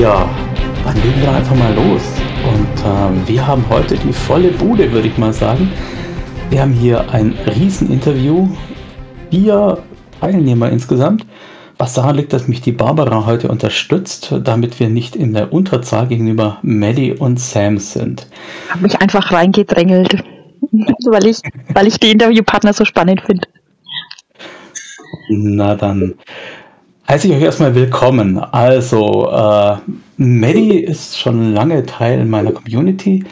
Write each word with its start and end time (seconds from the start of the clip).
Ja, 0.00 0.26
dann 0.82 0.94
legen 0.94 1.20
wir 1.20 1.30
einfach 1.30 1.54
mal 1.54 1.74
los. 1.74 2.00
Und 2.48 2.84
ähm, 2.86 3.22
wir 3.26 3.46
haben 3.46 3.62
heute 3.68 3.98
die 3.98 4.14
volle 4.14 4.48
Bude, 4.48 4.90
würde 4.92 5.08
ich 5.08 5.18
mal 5.18 5.34
sagen. 5.34 5.70
Wir 6.48 6.62
haben 6.62 6.72
hier 6.72 7.10
ein 7.10 7.36
Rieseninterview. 7.46 8.48
Vier 9.30 9.76
Teilnehmer 10.18 10.70
insgesamt. 10.70 11.26
Was 11.76 11.92
daran 11.92 12.16
liegt, 12.16 12.32
dass 12.32 12.48
mich 12.48 12.62
die 12.62 12.72
Barbara 12.72 13.26
heute 13.26 13.48
unterstützt, 13.48 14.32
damit 14.42 14.80
wir 14.80 14.88
nicht 14.88 15.16
in 15.16 15.34
der 15.34 15.52
Unterzahl 15.52 16.06
gegenüber 16.06 16.60
Maddie 16.62 17.12
und 17.12 17.38
Sam 17.38 17.76
sind. 17.76 18.26
Ich 18.64 18.70
habe 18.70 18.82
mich 18.84 18.98
einfach 19.02 19.30
reingedrängelt, 19.32 20.24
weil 21.10 21.26
ich, 21.26 21.42
weil 21.74 21.86
ich 21.86 22.00
die 22.00 22.12
Interviewpartner 22.12 22.72
so 22.72 22.86
spannend 22.86 23.20
finde. 23.20 23.46
Na 25.28 25.74
dann 25.74 26.14
heiße 27.10 27.26
ich 27.26 27.34
euch 27.34 27.42
erstmal 27.42 27.74
willkommen. 27.74 28.38
Also, 28.38 29.28
äh, 29.28 29.78
Maddie 30.16 30.78
ist 30.78 31.18
schon 31.18 31.54
lange 31.54 31.84
Teil 31.84 32.24
meiner 32.24 32.52
Community 32.52 33.24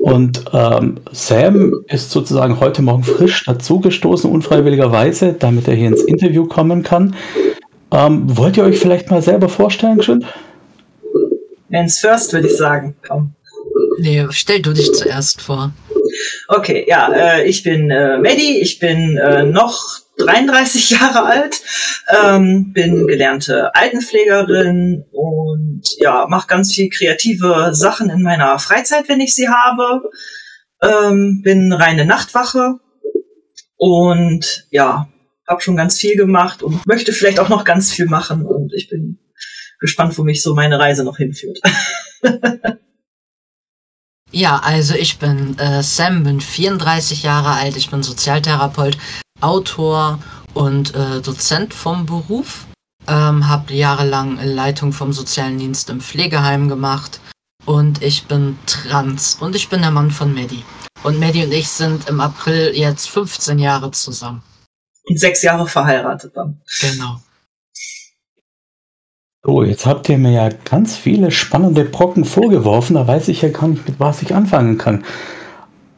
und 0.00 0.44
ähm, 0.52 0.98
Sam 1.12 1.84
ist 1.86 2.10
sozusagen 2.10 2.58
heute 2.58 2.82
Morgen 2.82 3.04
frisch 3.04 3.44
dazugestoßen, 3.44 4.28
unfreiwilligerweise, 4.28 5.34
damit 5.38 5.68
er 5.68 5.74
hier 5.74 5.86
ins 5.86 6.02
Interview 6.02 6.46
kommen 6.46 6.82
kann. 6.82 7.14
Ähm, 7.92 8.24
wollt 8.36 8.56
ihr 8.56 8.64
euch 8.64 8.80
vielleicht 8.80 9.08
mal 9.08 9.22
selber 9.22 9.48
vorstellen, 9.48 10.02
schön? 10.02 10.24
Hands 11.72 11.96
first, 11.96 12.32
würde 12.32 12.48
ich 12.48 12.56
sagen. 12.56 12.96
Komm. 13.06 13.34
Nee, 14.00 14.26
stell 14.30 14.60
du 14.60 14.72
dich 14.72 14.92
zuerst 14.92 15.42
vor. 15.42 15.70
Okay, 16.48 16.84
ja, 16.88 17.12
äh, 17.12 17.44
ich 17.44 17.62
bin 17.62 17.88
äh, 17.88 18.18
Maddie, 18.18 18.58
ich 18.60 18.80
bin 18.80 19.16
äh, 19.16 19.44
noch 19.44 20.05
33 20.18 20.90
Jahre 20.90 21.24
alt, 21.24 21.60
ähm, 22.08 22.72
bin 22.72 23.06
gelernte 23.06 23.74
Altenpflegerin 23.74 25.04
und 25.12 25.82
ja, 25.98 26.26
mache 26.28 26.46
ganz 26.46 26.74
viel 26.74 26.88
kreative 26.88 27.74
Sachen 27.74 28.10
in 28.10 28.22
meiner 28.22 28.58
Freizeit, 28.58 29.08
wenn 29.08 29.20
ich 29.20 29.34
sie 29.34 29.48
habe. 29.48 30.10
Ähm, 30.82 31.40
bin 31.42 31.72
reine 31.72 32.04
Nachtwache 32.04 32.78
und 33.76 34.66
ja, 34.70 35.08
habe 35.48 35.60
schon 35.60 35.76
ganz 35.76 35.98
viel 35.98 36.16
gemacht 36.16 36.62
und 36.62 36.86
möchte 36.86 37.12
vielleicht 37.12 37.40
auch 37.40 37.48
noch 37.48 37.64
ganz 37.64 37.92
viel 37.92 38.06
machen 38.06 38.44
und 38.44 38.72
ich 38.74 38.88
bin 38.88 39.18
gespannt, 39.78 40.16
wo 40.18 40.22
mich 40.22 40.42
so 40.42 40.54
meine 40.54 40.78
Reise 40.78 41.04
noch 41.04 41.16
hinführt. 41.16 41.60
ja, 44.30 44.60
also 44.62 44.94
ich 44.94 45.18
bin 45.18 45.58
äh, 45.58 45.82
Sam, 45.82 46.24
bin 46.24 46.40
34 46.40 47.22
Jahre 47.22 47.50
alt, 47.50 47.76
ich 47.76 47.90
bin 47.90 48.02
Sozialtherapeut, 48.02 48.96
Autor 49.40 50.18
und 50.54 50.94
äh, 50.94 51.20
Dozent 51.20 51.74
vom 51.74 52.06
Beruf. 52.06 52.66
Ähm, 53.08 53.48
habe 53.48 53.72
jahrelang 53.72 54.38
Leitung 54.42 54.92
vom 54.92 55.12
sozialen 55.12 55.58
Dienst 55.58 55.90
im 55.90 56.00
Pflegeheim 56.00 56.68
gemacht 56.68 57.20
und 57.64 58.02
ich 58.02 58.26
bin 58.26 58.58
trans 58.66 59.36
und 59.40 59.54
ich 59.54 59.68
bin 59.68 59.82
der 59.82 59.90
Mann 59.90 60.10
von 60.10 60.34
Maddie. 60.34 60.64
Und 61.02 61.20
Maddie 61.20 61.44
und 61.44 61.52
ich 61.52 61.68
sind 61.68 62.08
im 62.08 62.20
April 62.20 62.72
jetzt 62.74 63.08
15 63.10 63.58
Jahre 63.58 63.90
zusammen. 63.90 64.42
Und 65.08 65.20
sechs 65.20 65.42
Jahre 65.42 65.68
verheiratet 65.68 66.36
dann. 66.36 66.60
Genau. 66.80 67.20
So, 69.44 69.62
jetzt 69.62 69.86
habt 69.86 70.08
ihr 70.08 70.18
mir 70.18 70.32
ja 70.32 70.48
ganz 70.48 70.96
viele 70.96 71.30
spannende 71.30 71.84
Brocken 71.84 72.24
vorgeworfen. 72.24 72.94
Da 72.94 73.06
weiß 73.06 73.28
ich 73.28 73.42
ja 73.42 73.50
gar 73.50 73.68
nicht, 73.68 73.86
mit 73.86 74.00
was 74.00 74.22
ich 74.22 74.34
anfangen 74.34 74.78
kann. 74.78 75.04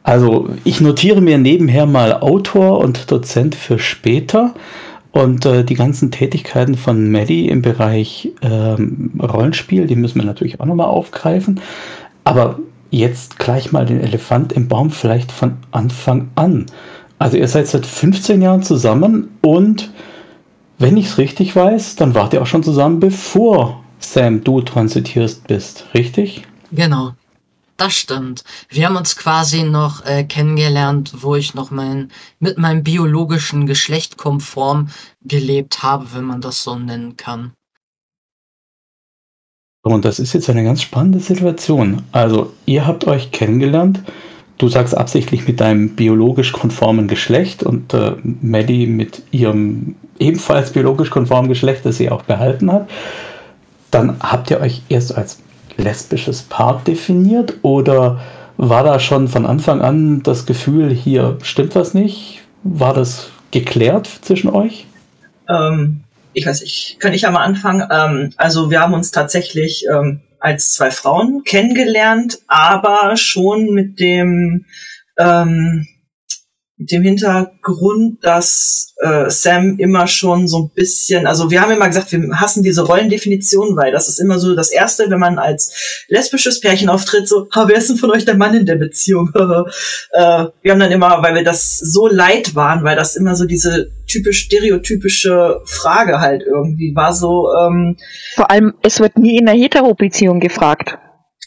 Also, 0.09 0.49
ich 0.63 0.81
notiere 0.81 1.21
mir 1.21 1.37
nebenher 1.37 1.85
mal 1.85 2.13
Autor 2.13 2.79
und 2.79 3.11
Dozent 3.11 3.53
für 3.53 3.77
später. 3.77 4.55
Und 5.11 5.45
äh, 5.45 5.63
die 5.63 5.75
ganzen 5.75 6.09
Tätigkeiten 6.09 6.77
von 6.77 7.11
Maddie 7.11 7.47
im 7.47 7.61
Bereich 7.61 8.31
ähm, 8.41 9.11
Rollenspiel, 9.21 9.85
die 9.85 9.95
müssen 9.95 10.17
wir 10.17 10.25
natürlich 10.25 10.59
auch 10.59 10.65
nochmal 10.65 10.87
aufgreifen. 10.87 11.61
Aber 12.23 12.57
jetzt 12.89 13.37
gleich 13.37 13.71
mal 13.71 13.85
den 13.85 14.01
Elefant 14.01 14.51
im 14.51 14.67
Baum, 14.67 14.89
vielleicht 14.89 15.31
von 15.31 15.57
Anfang 15.69 16.29
an. 16.33 16.65
Also 17.19 17.37
ihr 17.37 17.47
seid 17.47 17.67
seit 17.67 17.85
15 17.85 18.41
Jahren 18.41 18.63
zusammen 18.63 19.37
und 19.41 19.91
wenn 20.79 20.97
ich 20.97 21.05
es 21.05 21.17
richtig 21.19 21.55
weiß, 21.55 21.97
dann 21.97 22.15
wart 22.15 22.33
ihr 22.33 22.41
auch 22.41 22.47
schon 22.47 22.63
zusammen, 22.63 22.99
bevor 22.99 23.83
Sam 23.99 24.43
du 24.43 24.61
transitierst 24.61 25.45
bist, 25.45 25.85
richtig? 25.93 26.41
Genau. 26.71 27.11
Das 27.79 27.93
stimmt. 27.93 28.43
Wir 28.67 28.85
haben 28.85 28.97
uns 28.97 29.15
quasi 29.15 29.63
noch 29.63 30.05
äh, 30.05 30.25
kennengelernt, 30.25 31.13
wo 31.21 31.35
ich 31.35 31.53
noch 31.53 31.71
mein, 31.71 32.11
mit 32.39 32.57
meinem 32.57 32.83
biologischen 32.83 33.65
Geschlecht 33.67 34.17
konform 34.17 34.89
gelebt 35.21 35.81
habe, 35.81 36.07
wenn 36.13 36.25
man 36.25 36.41
das 36.41 36.61
so 36.61 36.75
nennen 36.75 37.15
kann. 37.15 37.53
Und 39.81 40.03
das 40.03 40.19
ist 40.19 40.33
jetzt 40.33 40.49
eine 40.49 40.65
ganz 40.65 40.81
spannende 40.81 41.21
Situation. 41.21 42.01
Also, 42.11 42.53
ihr 42.65 42.85
habt 42.85 43.07
euch 43.07 43.31
kennengelernt 43.31 44.01
du 44.59 44.67
sagst 44.67 44.95
absichtlich 44.95 45.47
mit 45.47 45.59
deinem 45.59 45.95
biologisch 45.95 46.51
konformen 46.51 47.07
Geschlecht 47.07 47.63
und 47.63 47.93
äh, 47.95 48.11
Maddie 48.23 48.85
mit 48.85 49.23
ihrem 49.31 49.95
ebenfalls 50.19 50.73
biologisch 50.73 51.09
konformen 51.09 51.49
Geschlecht, 51.49 51.85
das 51.85 51.97
sie 51.97 52.11
auch 52.11 52.23
behalten 52.23 52.71
hat, 52.71 52.89
dann 53.89 54.19
habt 54.19 54.51
ihr 54.51 54.59
euch 54.59 54.83
erst 54.89 55.17
als 55.17 55.39
lesbisches 55.79 56.43
Paar 56.43 56.83
definiert 56.85 57.55
oder 57.61 58.19
war 58.57 58.83
da 58.83 58.99
schon 58.99 59.27
von 59.27 59.45
Anfang 59.45 59.81
an 59.81 60.21
das 60.21 60.45
Gefühl, 60.45 60.93
hier 60.93 61.37
stimmt 61.41 61.75
was 61.75 61.93
nicht? 61.93 62.41
War 62.63 62.93
das 62.93 63.29
geklärt 63.51 64.07
zwischen 64.21 64.49
euch? 64.49 64.85
Ähm, 65.47 66.01
ich 66.33 66.45
weiß 66.45 66.61
nicht, 66.61 66.97
kann 66.99 67.13
ich 67.13 67.23
ja 67.23 67.31
mal 67.31 67.43
anfangen. 67.43 67.87
Ähm, 67.89 68.33
also 68.37 68.69
wir 68.69 68.81
haben 68.81 68.93
uns 68.93 69.11
tatsächlich 69.11 69.85
ähm, 69.91 70.21
als 70.39 70.73
zwei 70.73 70.91
Frauen 70.91 71.43
kennengelernt, 71.45 72.39
aber 72.47 73.17
schon 73.17 73.73
mit 73.73 73.99
dem 73.99 74.65
ähm, 75.17 75.87
mit 76.79 76.91
dem 76.91 77.03
Hintergrund, 77.03 78.23
dass 78.23 78.95
äh, 79.01 79.29
Sam 79.29 79.77
immer 79.79 80.07
schon 80.07 80.47
so 80.47 80.63
ein 80.63 80.69
bisschen, 80.73 81.27
also 81.27 81.51
wir 81.51 81.61
haben 81.61 81.73
immer 81.73 81.87
gesagt, 81.89 82.13
wir 82.13 82.39
hassen 82.39 82.63
diese 82.63 82.83
Rollendefinition, 82.83 83.75
weil 83.75 83.91
das 83.91 84.07
ist 84.07 84.17
immer 84.17 84.39
so 84.39 84.55
das 84.55 84.71
Erste, 84.71 85.09
wenn 85.09 85.19
man 85.19 85.39
als 85.39 86.05
lesbisches 86.07 86.61
Pärchen 86.61 86.87
auftritt, 86.87 87.27
so, 87.27 87.49
ha, 87.53 87.67
wer 87.67 87.77
ist 87.77 87.89
denn 87.89 87.97
von 87.97 88.11
euch 88.11 88.23
der 88.23 88.35
Mann 88.35 88.55
in 88.55 88.65
der 88.65 88.77
Beziehung? 88.77 89.29
äh, 89.35 90.45
wir 90.61 90.71
haben 90.71 90.79
dann 90.79 90.91
immer, 90.91 91.21
weil 91.21 91.35
wir 91.35 91.43
das 91.43 91.77
so 91.77 92.07
leid 92.07 92.55
waren, 92.55 92.85
weil 92.85 92.95
das 92.95 93.17
immer 93.17 93.35
so 93.35 93.43
diese 93.43 93.91
typisch 94.07 94.39
stereotypische 94.39 95.59
Frage 95.65 96.21
halt 96.21 96.43
irgendwie 96.43 96.95
war, 96.95 97.13
so. 97.13 97.49
Ähm, 97.59 97.97
Vor 98.35 98.49
allem, 98.49 98.73
es 98.83 99.01
wird 99.01 99.17
nie 99.17 99.37
in 99.37 99.49
einer 99.49 99.59
Hetero-Beziehung 99.59 100.39
gefragt. 100.39 100.97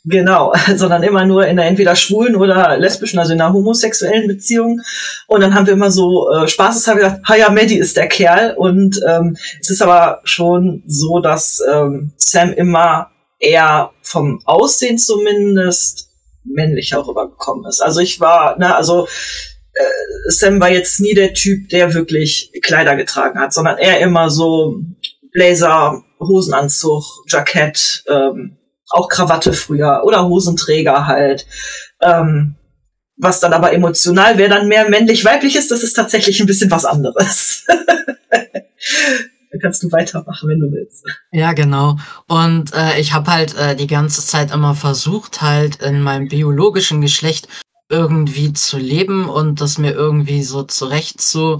Genau, 0.04 0.52
sondern 0.76 1.02
immer 1.02 1.24
nur 1.24 1.46
in 1.46 1.58
einer 1.58 1.68
entweder 1.68 1.94
schwulen 1.94 2.34
oder 2.34 2.76
lesbischen, 2.76 3.18
also 3.18 3.32
in 3.32 3.40
einer 3.40 3.52
homosexuellen 3.52 4.26
Beziehung. 4.26 4.80
Und 5.28 5.40
dann 5.40 5.54
haben 5.54 5.66
wir 5.66 5.74
immer 5.74 5.90
so 5.90 6.28
äh, 6.30 6.48
spaßeshalber 6.48 7.00
gesagt, 7.00 7.28
ha 7.28 7.36
ja, 7.36 7.50
Maddie 7.50 7.78
ist 7.78 7.96
der 7.96 8.08
Kerl. 8.08 8.54
Und 8.56 9.00
ähm, 9.08 9.36
es 9.60 9.70
ist 9.70 9.82
aber 9.82 10.20
schon 10.24 10.82
so, 10.86 11.20
dass 11.20 11.62
ähm, 11.72 12.12
Sam 12.16 12.52
immer 12.52 13.10
eher 13.38 13.90
vom 14.02 14.40
Aussehen 14.44 14.98
zumindest 14.98 16.08
männlicher 16.44 17.06
rübergekommen 17.06 17.66
ist. 17.69 17.81
Also 17.81 18.00
ich 18.00 18.19
war, 18.20 18.58
ne, 18.58 18.75
also 18.75 19.06
äh, 19.75 20.31
Sam 20.31 20.60
war 20.60 20.70
jetzt 20.70 21.00
nie 21.00 21.14
der 21.14 21.32
Typ, 21.32 21.69
der 21.69 21.94
wirklich 21.94 22.52
Kleider 22.62 22.96
getragen 22.96 23.38
hat, 23.38 23.52
sondern 23.52 23.78
eher 23.78 24.00
immer 24.00 24.31
so 24.31 24.81
Blazer, 25.32 26.02
Hosenanzug, 26.19 27.04
Jackett, 27.28 28.04
ähm, 28.08 28.58
auch 28.92 29.08
Krawatte 29.08 29.52
früher 29.52 30.02
oder 30.04 30.26
Hosenträger 30.26 31.06
halt. 31.06 31.46
Ähm, 32.00 32.56
was 33.16 33.40
dann 33.40 33.52
aber 33.52 33.72
emotional, 33.72 34.38
wer 34.38 34.48
dann 34.48 34.68
mehr 34.68 34.88
männlich-weiblich 34.88 35.56
ist, 35.56 35.70
das 35.70 35.82
ist 35.82 35.94
tatsächlich 35.94 36.40
ein 36.40 36.46
bisschen 36.46 36.70
was 36.70 36.84
anderes. 36.84 37.64
Dann 39.52 39.60
kannst 39.60 39.82
du 39.82 39.92
weitermachen, 39.92 40.48
wenn 40.48 40.60
du 40.60 40.72
willst. 40.72 41.04
Ja, 41.30 41.52
genau. 41.52 41.98
Und 42.26 42.72
äh, 42.74 42.98
ich 42.98 43.12
habe 43.12 43.30
halt 43.30 43.54
äh, 43.54 43.76
die 43.76 43.86
ganze 43.86 44.24
Zeit 44.24 44.50
immer 44.50 44.74
versucht, 44.74 45.42
halt 45.42 45.76
in 45.82 46.00
meinem 46.00 46.28
biologischen 46.28 47.02
Geschlecht 47.02 47.48
irgendwie 47.90 48.54
zu 48.54 48.78
leben 48.78 49.28
und 49.28 49.60
das 49.60 49.76
mir 49.76 49.92
irgendwie 49.92 50.42
so 50.42 50.62
zurecht 50.62 51.20
zu 51.20 51.58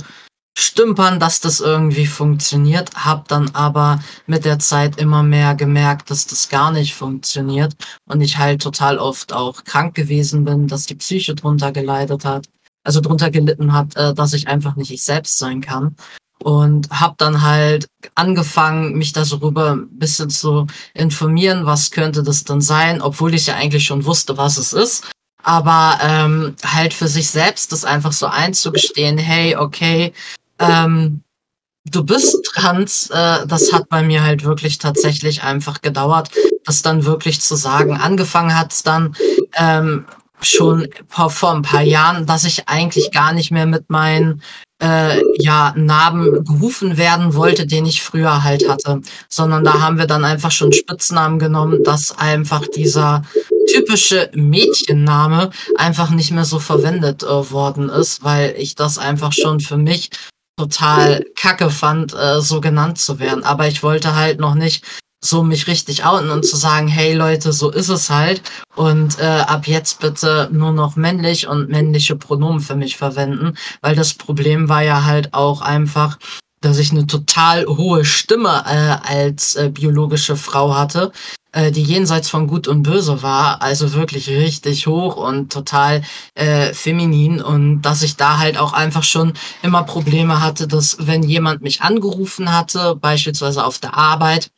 stümpern, 0.57 1.19
dass 1.19 1.41
das 1.41 1.61
irgendwie 1.61 2.07
funktioniert, 2.07 2.91
hab 2.95 3.29
dann 3.29 3.51
aber 3.55 4.01
mit 4.27 4.45
der 4.45 4.59
Zeit 4.59 4.99
immer 4.99 5.23
mehr 5.23 5.55
gemerkt, 5.55 6.11
dass 6.11 6.27
das 6.27 6.49
gar 6.49 6.71
nicht 6.73 6.95
funktioniert 6.95 7.75
und 8.07 8.21
ich 8.21 8.39
halt 8.39 8.63
total 8.63 8.99
oft 8.99 9.33
auch 9.33 9.65
krank 9.65 9.95
gewesen 9.95 10.45
bin, 10.45 10.69
dass 10.69 10.87
die 10.87 10.95
Psyche 10.95 11.35
drunter 11.35 11.73
geleidet 11.73 12.25
hat, 12.25 12.47
also 12.85 13.01
drunter 13.01 13.31
gelitten 13.31 13.73
hat, 13.73 13.97
äh, 13.97 14.15
dass 14.15 14.35
ich 14.35 14.49
einfach 14.49 14.77
nicht 14.77 14.91
ich 14.91 15.03
selbst 15.03 15.39
sein 15.39 15.61
kann 15.61 15.97
und 16.43 16.91
hab 16.91 17.19
dann 17.19 17.43
halt 17.43 17.89
angefangen, 18.15 18.95
mich 18.95 19.13
darüber 19.13 19.73
ein 19.73 19.99
bisschen 19.99 20.31
zu 20.31 20.67
informieren, 20.95 21.67
was 21.67 21.91
könnte 21.91 22.23
das 22.23 22.45
denn 22.45 22.61
sein, 22.61 23.01
obwohl 23.01 23.35
ich 23.35 23.47
ja 23.47 23.55
eigentlich 23.55 23.85
schon 23.85 24.05
wusste, 24.05 24.37
was 24.37 24.59
es 24.59 24.73
ist. 24.73 25.11
Aber 25.45 25.99
ähm, 26.03 26.55
halt 26.65 26.95
für 26.95 27.09
sich 27.09 27.29
selbst 27.29 27.73
das 27.73 27.85
einfach 27.85 28.13
so 28.13 28.27
einzugestehen, 28.27 29.19
hey, 29.19 29.57
okay, 29.57 30.13
ähm, 30.63 31.23
du 31.85 32.05
bist 32.05 32.45
trans, 32.45 33.11
äh, 33.11 33.47
das 33.47 33.73
hat 33.73 33.89
bei 33.89 34.03
mir 34.03 34.23
halt 34.23 34.45
wirklich 34.45 34.79
tatsächlich 34.79 35.43
einfach 35.43 35.81
gedauert, 35.83 36.31
das 36.65 36.83
dann 36.83 37.05
wirklich 37.05 37.41
zu 37.41 37.57
sagen. 37.57 37.97
Angefangen 37.97 38.59
hat's 38.59 38.83
dann 38.83 39.15
ähm, 39.57 40.07
schon 40.41 40.89
vor, 41.09 41.53
ein 41.53 41.63
paar 41.63 41.83
Jahren, 41.83 42.27
dass 42.27 42.45
ich 42.45 42.69
eigentlich 42.69 43.11
gar 43.11 43.33
nicht 43.33 43.51
mehr 43.51 43.67
mit 43.67 43.91
meinen 43.91 44.43
äh, 44.83 45.23
ja, 45.39 45.73
Namen 45.77 46.45
gerufen 46.45 46.97
werden 46.97 47.35
wollte, 47.35 47.67
den 47.67 47.87
ich 47.87 48.03
früher 48.03 48.43
halt 48.43 48.69
hatte, 48.69 49.01
sondern 49.29 49.63
da 49.63 49.81
haben 49.81 49.99
wir 49.99 50.07
dann 50.07 50.25
einfach 50.25 50.51
schon 50.51 50.73
Spitznamen 50.73 51.39
genommen, 51.39 51.85
dass 51.85 52.19
einfach 52.19 52.67
dieser 52.67 53.23
typische 53.73 54.31
Mädchenname 54.35 55.51
einfach 55.77 56.11
nicht 56.11 56.33
mehr 56.33 56.45
so 56.45 56.59
verwendet 56.59 57.23
äh, 57.23 57.51
worden 57.53 57.89
ist, 57.89 58.25
weil 58.25 58.55
ich 58.59 58.75
das 58.75 58.99
einfach 58.99 59.33
schon 59.33 59.61
für 59.61 59.77
mich 59.77 60.11
total 60.63 61.25
kacke 61.37 61.71
fand, 61.71 62.15
äh, 62.15 62.41
so 62.41 62.61
genannt 62.61 62.99
zu 62.99 63.19
werden. 63.19 63.45
Aber 63.45 63.67
ich 63.69 63.83
wollte 63.83 64.15
halt 64.15 64.41
noch 64.41 64.55
nicht 64.55 64.85
so 65.25 65.45
mich 65.45 65.69
richtig 65.69 66.05
outen 66.05 66.31
und 66.31 66.45
zu 66.45 66.57
sagen, 66.57 66.89
hey 66.89 67.15
Leute, 67.15 67.53
so 67.53 67.71
ist 67.71 67.89
es 67.89 68.11
halt. 68.11 68.43
Und 68.75 69.19
äh, 69.21 69.45
ab 69.47 69.67
jetzt 69.67 70.01
bitte 70.01 70.49
nur 70.53 70.73
noch 70.73 70.97
männlich 70.97 71.47
und 71.47 71.69
männliche 71.69 72.17
Pronomen 72.17 72.61
für 72.61 72.75
mich 72.75 72.97
verwenden, 72.97 73.57
weil 73.81 73.95
das 73.95 74.15
Problem 74.15 74.69
war 74.69 74.83
ja 74.83 75.05
halt 75.05 75.33
auch 75.33 75.63
einfach, 75.63 76.19
dass 76.61 76.79
ich 76.79 76.91
eine 76.91 77.07
total 77.07 77.67
hohe 77.67 78.05
Stimme 78.05 78.65
äh, 78.67 79.09
als 79.09 79.55
äh, 79.55 79.69
biologische 79.69 80.37
Frau 80.37 80.75
hatte, 80.75 81.13
die 81.55 81.83
jenseits 81.83 82.29
von 82.29 82.47
Gut 82.47 82.69
und 82.69 82.83
Böse 82.83 83.23
war, 83.23 83.63
also 83.63 83.93
wirklich 83.93 84.29
richtig 84.29 84.87
hoch 84.87 85.17
und 85.17 85.53
total 85.53 86.03
äh, 86.35 86.73
feminin 86.73 87.43
und 87.43 87.83
dass 87.83 88.03
ich 88.03 88.17
da 88.17 88.39
halt 88.39 88.59
auch 88.59 88.73
einfach 88.73 89.03
schon 89.03 89.35
immer 89.63 89.83
Probleme 89.83 90.41
hatte, 90.43 90.67
dass 90.67 90.97
wenn 91.01 91.23
jemand 91.23 91.63
mich 91.63 91.83
angerufen 91.83 92.53
hatte, 92.53 92.97
beispielsweise 92.97 93.65
auf 93.65 93.79
der 93.79 93.95
Arbeit, 93.95 94.51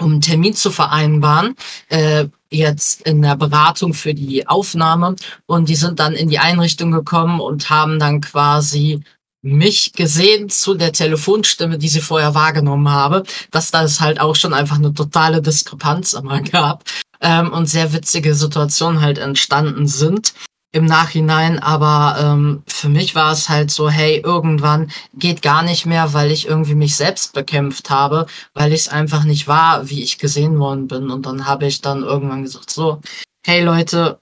um 0.00 0.12
einen 0.12 0.20
Termin 0.20 0.54
zu 0.54 0.70
vereinbaren, 0.70 1.54
äh, 1.88 2.26
jetzt 2.50 3.02
in 3.02 3.22
der 3.22 3.36
Beratung 3.36 3.94
für 3.94 4.14
die 4.14 4.46
Aufnahme. 4.46 5.16
Und 5.46 5.68
die 5.68 5.74
sind 5.74 6.00
dann 6.00 6.14
in 6.14 6.28
die 6.28 6.38
Einrichtung 6.38 6.90
gekommen 6.90 7.40
und 7.40 7.70
haben 7.70 7.98
dann 7.98 8.20
quasi 8.20 9.02
mich 9.42 9.92
gesehen 9.92 10.48
zu 10.48 10.74
der 10.74 10.92
Telefonstimme, 10.92 11.76
die 11.76 11.88
sie 11.88 12.00
vorher 12.00 12.34
wahrgenommen 12.34 12.88
habe, 12.88 13.24
dass 13.50 13.70
das 13.70 14.00
halt 14.00 14.20
auch 14.20 14.36
schon 14.36 14.54
einfach 14.54 14.76
eine 14.76 14.94
totale 14.94 15.42
Diskrepanz 15.42 16.12
immer 16.12 16.40
gab 16.42 16.84
ähm, 17.20 17.52
und 17.52 17.66
sehr 17.66 17.92
witzige 17.92 18.34
Situationen 18.34 19.00
halt 19.00 19.18
entstanden 19.18 19.86
sind 19.86 20.32
im 20.74 20.86
Nachhinein, 20.86 21.58
aber 21.58 22.16
ähm, 22.18 22.62
für 22.66 22.88
mich 22.88 23.14
war 23.14 23.32
es 23.32 23.50
halt 23.50 23.70
so, 23.70 23.90
hey, 23.90 24.22
irgendwann 24.24 24.90
geht 25.12 25.42
gar 25.42 25.62
nicht 25.62 25.84
mehr, 25.84 26.14
weil 26.14 26.32
ich 26.32 26.48
irgendwie 26.48 26.74
mich 26.74 26.96
selbst 26.96 27.34
bekämpft 27.34 27.90
habe, 27.90 28.26
weil 28.54 28.72
ich 28.72 28.80
es 28.80 28.88
einfach 28.88 29.24
nicht 29.24 29.46
war, 29.46 29.90
wie 29.90 30.02
ich 30.02 30.18
gesehen 30.18 30.58
worden 30.58 30.88
bin. 30.88 31.10
Und 31.10 31.26
dann 31.26 31.46
habe 31.46 31.66
ich 31.66 31.82
dann 31.82 32.02
irgendwann 32.02 32.44
gesagt, 32.44 32.70
so, 32.70 33.02
hey 33.44 33.62
Leute, 33.62 34.18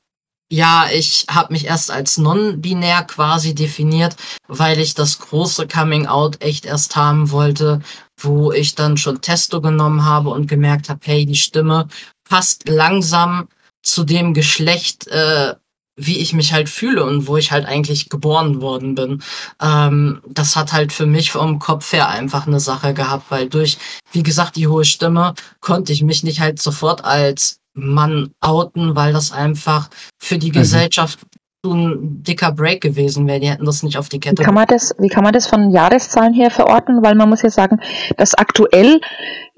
ja, 0.51 0.89
ich 0.93 1.27
habe 1.31 1.53
mich 1.53 1.67
erst 1.67 1.91
als 1.91 2.19
non-binär 2.19 3.05
quasi 3.05 3.55
definiert, 3.55 4.17
weil 4.49 4.81
ich 4.81 4.95
das 4.95 5.21
große 5.21 5.69
Coming 5.69 6.07
Out 6.07 6.43
echt 6.43 6.67
erst 6.67 6.97
haben 6.97 7.31
wollte, 7.31 7.81
wo 8.19 8.51
ich 8.51 8.75
dann 8.75 8.97
schon 8.97 9.21
Testo 9.21 9.61
genommen 9.61 10.05
habe 10.05 10.31
und 10.31 10.49
gemerkt 10.49 10.89
habe, 10.89 11.01
hey, 11.05 11.25
die 11.25 11.37
Stimme 11.37 11.87
passt 12.29 12.69
langsam 12.69 13.49
zu 13.83 14.05
dem 14.05 14.35
Geschlecht, 14.35 15.07
äh, 15.07 15.55
wie 15.97 16.19
ich 16.19 16.33
mich 16.33 16.53
halt 16.53 16.69
fühle 16.69 17.05
und 17.05 17.27
wo 17.27 17.37
ich 17.37 17.53
halt 17.53 17.67
eigentlich 17.67 18.09
geboren 18.09 18.61
worden 18.61 18.95
bin. 18.95 19.23
Ähm, 19.61 20.21
das 20.27 20.57
hat 20.57 20.73
halt 20.73 20.93
für 20.93 21.07
mich 21.07 21.31
vom 21.31 21.59
Kopf 21.59 21.93
her 21.93 22.09
einfach 22.09 22.47
eine 22.47 22.61
Sache 22.61 22.95
gehabt, 22.95 23.31
weil 23.31 23.49
durch, 23.49 23.79
wie 24.13 24.23
gesagt, 24.23 24.57
die 24.57 24.67
hohe 24.67 24.85
Stimme 24.85 25.35
konnte 25.61 25.93
ich 25.93 26.03
mich 26.03 26.23
nicht 26.23 26.41
halt 26.41 26.61
sofort 26.61 27.05
als 27.05 27.60
Mann 27.81 28.31
outen, 28.41 28.97
weil 28.97 29.13
das 29.13 29.33
einfach 29.33 29.91
für 30.19 30.39
die 30.39 30.49
mhm. 30.49 30.55
Gesellschaft 30.55 31.21
so 31.63 31.75
ein 31.75 32.23
dicker 32.23 32.53
Break 32.53 32.81
gewesen 32.81 33.27
wäre. 33.27 33.41
Die 33.41 33.51
hätten 33.51 33.67
das 33.67 33.83
nicht 33.83 33.99
auf 33.99 34.09
die 34.09 34.19
Kette. 34.19 34.39
Wie 34.39 34.45
kann 34.45 34.55
man 34.55 34.67
das, 34.67 34.95
wie 34.99 35.09
kann 35.09 35.25
man 35.25 35.33
das 35.33 35.47
von 35.47 35.71
Jahreszahlen 35.71 36.33
her 36.33 36.51
verorten? 36.51 37.03
Weil 37.03 37.15
man 37.15 37.29
muss 37.29 37.43
ja 37.43 37.51
sagen, 37.51 37.81
dass 38.17 38.35
aktuell 38.35 39.01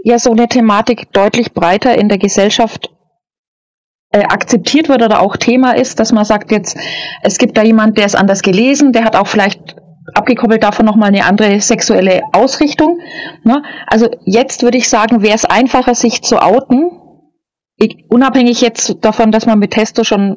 ja 0.03 0.19
so 0.19 0.33
eine 0.33 0.49
Thematik 0.49 1.13
deutlich 1.13 1.53
breiter 1.53 1.97
in 1.97 2.09
der 2.09 2.19
Gesellschaft 2.19 2.91
äh, 4.11 4.25
akzeptiert 4.25 4.89
wird 4.89 5.03
oder 5.03 5.21
auch 5.21 5.37
Thema 5.37 5.77
ist, 5.77 6.01
dass 6.01 6.13
man 6.13 6.25
sagt 6.25 6.51
jetzt, 6.51 6.77
es 7.23 7.39
gibt 7.39 7.57
da 7.57 7.63
jemand, 7.63 7.97
der 7.99 8.07
ist 8.07 8.17
anders 8.17 8.43
gelesen, 8.43 8.93
der 8.93 9.05
hat 9.05 9.17
auch 9.17 9.27
vielleicht 9.27 9.77
abgekoppelt 10.15 10.63
davon 10.63 10.85
nochmal 10.85 11.09
eine 11.09 11.25
andere 11.25 11.61
sexuelle 11.61 12.23
Ausrichtung. 12.33 12.99
Ne? 13.45 13.63
Also 13.87 14.09
jetzt 14.25 14.63
würde 14.63 14.79
ich 14.79 14.89
sagen, 14.89 15.23
wäre 15.23 15.37
es 15.37 15.45
einfacher, 15.45 15.95
sich 15.95 16.23
zu 16.23 16.43
outen, 16.43 16.91
unabhängig 18.09 18.61
jetzt 18.61 18.97
davon, 19.01 19.33
dass 19.33 19.47
man 19.47 19.59
mit 19.59 19.73
Testo 19.73 20.05
schon 20.05 20.37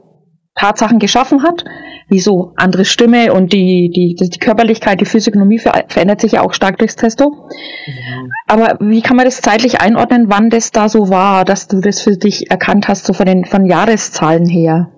Tatsachen 0.56 1.00
geschaffen 1.00 1.44
hat, 1.44 1.65
wie 2.07 2.19
so 2.19 2.53
andere 2.56 2.86
Stimme 2.86 3.33
und 3.33 3.51
die, 3.51 3.92
die, 3.94 4.15
die 4.15 4.39
Körperlichkeit, 4.39 5.01
die 5.01 5.06
Physiognomie 5.06 5.59
verändert 5.59 6.21
sich 6.21 6.33
ja 6.33 6.42
auch 6.42 6.53
stark 6.53 6.77
durchs 6.77 6.95
Testo. 6.95 7.30
Mhm. 7.30 8.31
Aber 8.47 8.77
wie 8.80 9.01
kann 9.01 9.18
man 9.18 9.25
das 9.25 9.42
zeitlich 9.42 9.81
einordnen, 9.81 10.25
wann 10.30 10.50
das 10.50 10.71
da 10.71 10.88
so 10.88 11.09
war, 11.09 11.44
dass 11.44 11.68
du 11.68 11.81
das 11.81 12.01
für 12.01 12.15
dich 12.15 12.50
erkannt 12.50 12.88
hast, 12.88 13.06
so 13.06 13.13
von 13.13 13.25
den 13.25 13.44
von 13.44 13.65
Jahreszahlen 13.65 14.47
her? 14.47 14.92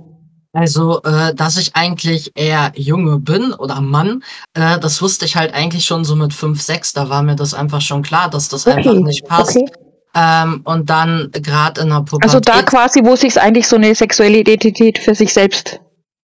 Also, 0.53 1.01
äh, 1.03 1.35
dass 1.35 1.57
ich 1.57 1.75
eigentlich 1.75 2.31
eher 2.35 2.71
Junge 2.75 3.19
bin 3.19 3.53
oder 3.53 3.79
Mann, 3.81 4.23
äh, 4.53 4.79
das 4.79 5.01
wusste 5.01 5.25
ich 5.25 5.35
halt 5.35 5.53
eigentlich 5.53 5.85
schon 5.85 6.03
so 6.03 6.15
mit 6.15 6.33
5, 6.33 6.59
6. 6.61 6.93
Da 6.93 7.09
war 7.09 7.21
mir 7.21 7.35
das 7.35 7.53
einfach 7.53 7.81
schon 7.81 8.01
klar, 8.01 8.29
dass 8.29 8.49
das 8.49 8.65
okay. 8.65 8.77
einfach 8.77 8.93
nicht 8.93 9.25
passt. 9.25 9.55
Okay. 9.55 9.71
Ähm, 10.17 10.61
und 10.63 10.89
dann 10.89 11.29
gerade 11.31 11.81
in 11.81 11.89
der 11.89 12.01
Pubertät. 12.01 12.23
Also 12.23 12.39
da 12.39 12.63
quasi, 12.63 13.03
wo 13.03 13.15
sich 13.15 13.39
eigentlich 13.39 13.67
so 13.67 13.75
eine 13.75 13.93
sexuelle 13.93 14.39
Identität 14.39 14.97
für 14.97 15.13
sich 15.13 15.31
selbst 15.31 15.79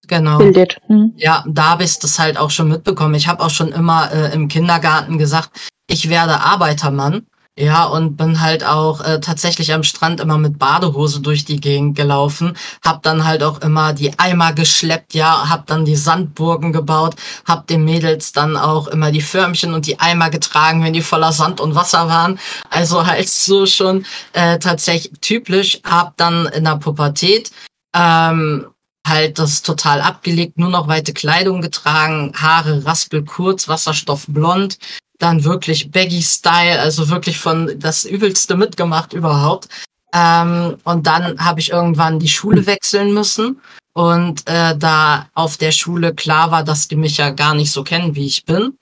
genau. 0.08 0.38
bildet. 0.40 0.78
Hm. 0.88 1.14
Ja, 1.18 1.44
da 1.48 1.72
habe 1.72 1.84
ich 1.84 2.00
das 2.00 2.18
halt 2.18 2.38
auch 2.38 2.50
schon 2.50 2.70
mitbekommen. 2.70 3.14
Ich 3.14 3.28
habe 3.28 3.44
auch 3.44 3.52
schon 3.52 3.72
immer 3.72 4.12
äh, 4.12 4.34
im 4.34 4.48
Kindergarten 4.48 5.18
gesagt, 5.18 5.52
ich 5.88 6.10
werde 6.10 6.40
Arbeitermann. 6.40 7.28
Ja, 7.56 7.86
und 7.86 8.18
bin 8.18 8.42
halt 8.42 8.66
auch 8.66 9.02
äh, 9.02 9.20
tatsächlich 9.20 9.74
am 9.74 9.84
Strand 9.84 10.20
immer 10.20 10.40
mit 10.40 10.58
Badehose 10.58 11.22
durch 11.22 11.46
die 11.46 11.60
Gegend 11.60 11.96
gelaufen, 11.96 12.58
hab 12.84 13.04
dann 13.04 13.26
halt 13.26 13.44
auch 13.44 13.62
immer 13.62 13.94
die 13.94 14.18
Eimer 14.18 14.54
geschleppt, 14.54 15.14
ja, 15.14 15.48
hab 15.50 15.68
dann 15.68 15.86
die 15.86 15.96
Sandburgen 15.96 16.74
gebaut, 16.74 17.16
hab 17.46 17.68
den 17.68 17.86
Mädels 17.86 18.32
dann 18.32 18.58
auch 18.58 18.88
immer 18.88 19.12
die 19.12 19.22
Förmchen 19.22 19.76
und 19.76 19.86
die 19.86 20.00
Eimer 20.00 20.32
getragen, 20.32 20.84
wenn 20.84 20.94
die 20.94 21.04
voller 21.04 21.32
Sand 21.32 21.62
und 21.62 21.76
Wasser 21.76 22.08
waren. 22.08 22.40
Also 22.72 23.06
halt 23.06 23.30
so 23.30 23.68
schon 23.68 24.04
äh, 24.34 24.58
tatsächlich 24.58 25.14
typisch, 25.22 25.80
hab 25.84 26.18
dann 26.18 26.48
in 26.48 26.64
der 26.64 26.78
Pubertät 26.78 27.52
ähm, 27.96 28.66
halt 29.06 29.38
das 29.38 29.62
total 29.62 30.02
abgelegt, 30.02 30.58
nur 30.58 30.70
noch 30.70 30.88
weite 30.88 31.14
Kleidung 31.14 31.62
getragen, 31.62 32.34
Haare 32.36 32.84
raspelkurz, 32.84 33.68
Wasserstoffblond, 33.68 34.80
dann 35.24 35.44
wirklich 35.44 35.92
Baggy-Style, 35.92 36.80
also 36.80 37.10
wirklich 37.10 37.40
von 37.40 37.72
das 37.80 38.06
Übelste 38.06 38.56
mitgemacht 38.56 39.14
überhaupt. 39.14 39.70
Ähm, 40.14 40.78
und 40.84 41.08
dann 41.08 41.40
habe 41.40 41.60
ich 41.60 41.72
irgendwann 41.72 42.20
die 42.20 42.28
Schule 42.28 42.66
wechseln 42.66 43.14
müssen. 43.14 43.62
Und 43.94 44.48
äh, 44.48 44.76
da 44.78 45.28
auf 45.34 45.58
der 45.58 45.72
Schule 45.72 46.14
klar 46.14 46.52
war, 46.52 46.64
dass 46.64 46.88
die 46.88 46.96
mich 46.96 47.18
ja 47.18 47.30
gar 47.30 47.54
nicht 47.54 47.72
so 47.72 47.84
kennen, 47.84 48.16
wie 48.16 48.26
ich 48.26 48.44
bin, 48.44 48.76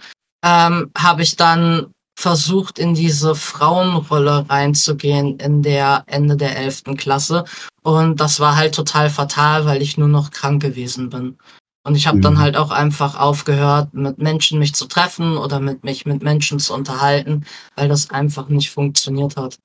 ähm, 0.44 0.90
habe 0.98 1.22
ich 1.24 1.36
dann 1.36 1.94
versucht, 2.18 2.80
in 2.80 2.94
diese 2.94 3.36
Frauenrolle 3.36 4.46
reinzugehen 4.50 5.38
in 5.40 5.64
der 5.64 6.04
Ende 6.08 6.38
der 6.38 6.58
elften 6.58 6.96
Klasse. 6.96 7.46
Und 7.84 8.22
das 8.22 8.40
war 8.40 8.56
halt 8.56 8.76
total 8.76 9.10
fatal, 9.10 9.66
weil 9.66 9.82
ich 9.82 9.98
nur 9.98 10.08
noch 10.08 10.32
krank 10.32 10.62
gewesen 10.62 11.10
bin. 11.10 11.38
Und 11.84 11.96
ich 11.96 12.08
habe 12.08 12.18
mhm. 12.18 12.22
dann 12.22 12.40
halt 12.40 12.58
auch 12.58 12.72
einfach 12.72 13.20
aufgehört, 13.20 13.94
mit 13.94 14.20
Menschen 14.20 14.60
mich 14.60 14.76
zu 14.76 14.86
treffen 14.86 15.38
oder 15.38 15.60
mit 15.60 15.84
mich 15.84 16.06
mit 16.06 16.22
Menschen 16.22 16.60
zu 16.60 16.74
unterhalten, 16.74 17.46
weil 17.76 17.90
das 17.90 18.12
einfach 18.12 18.50
nicht 18.50 18.70
funktioniert 18.70 19.36
hat. 19.36 19.58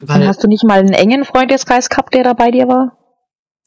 Weil, 0.00 0.26
hast 0.26 0.42
du 0.42 0.48
nicht 0.48 0.64
mal 0.64 0.80
einen 0.80 0.92
engen 0.92 1.24
Freundeskreis 1.24 1.88
gehabt, 1.88 2.14
der 2.14 2.24
da 2.24 2.32
bei 2.32 2.50
dir 2.50 2.66
war? 2.66 2.98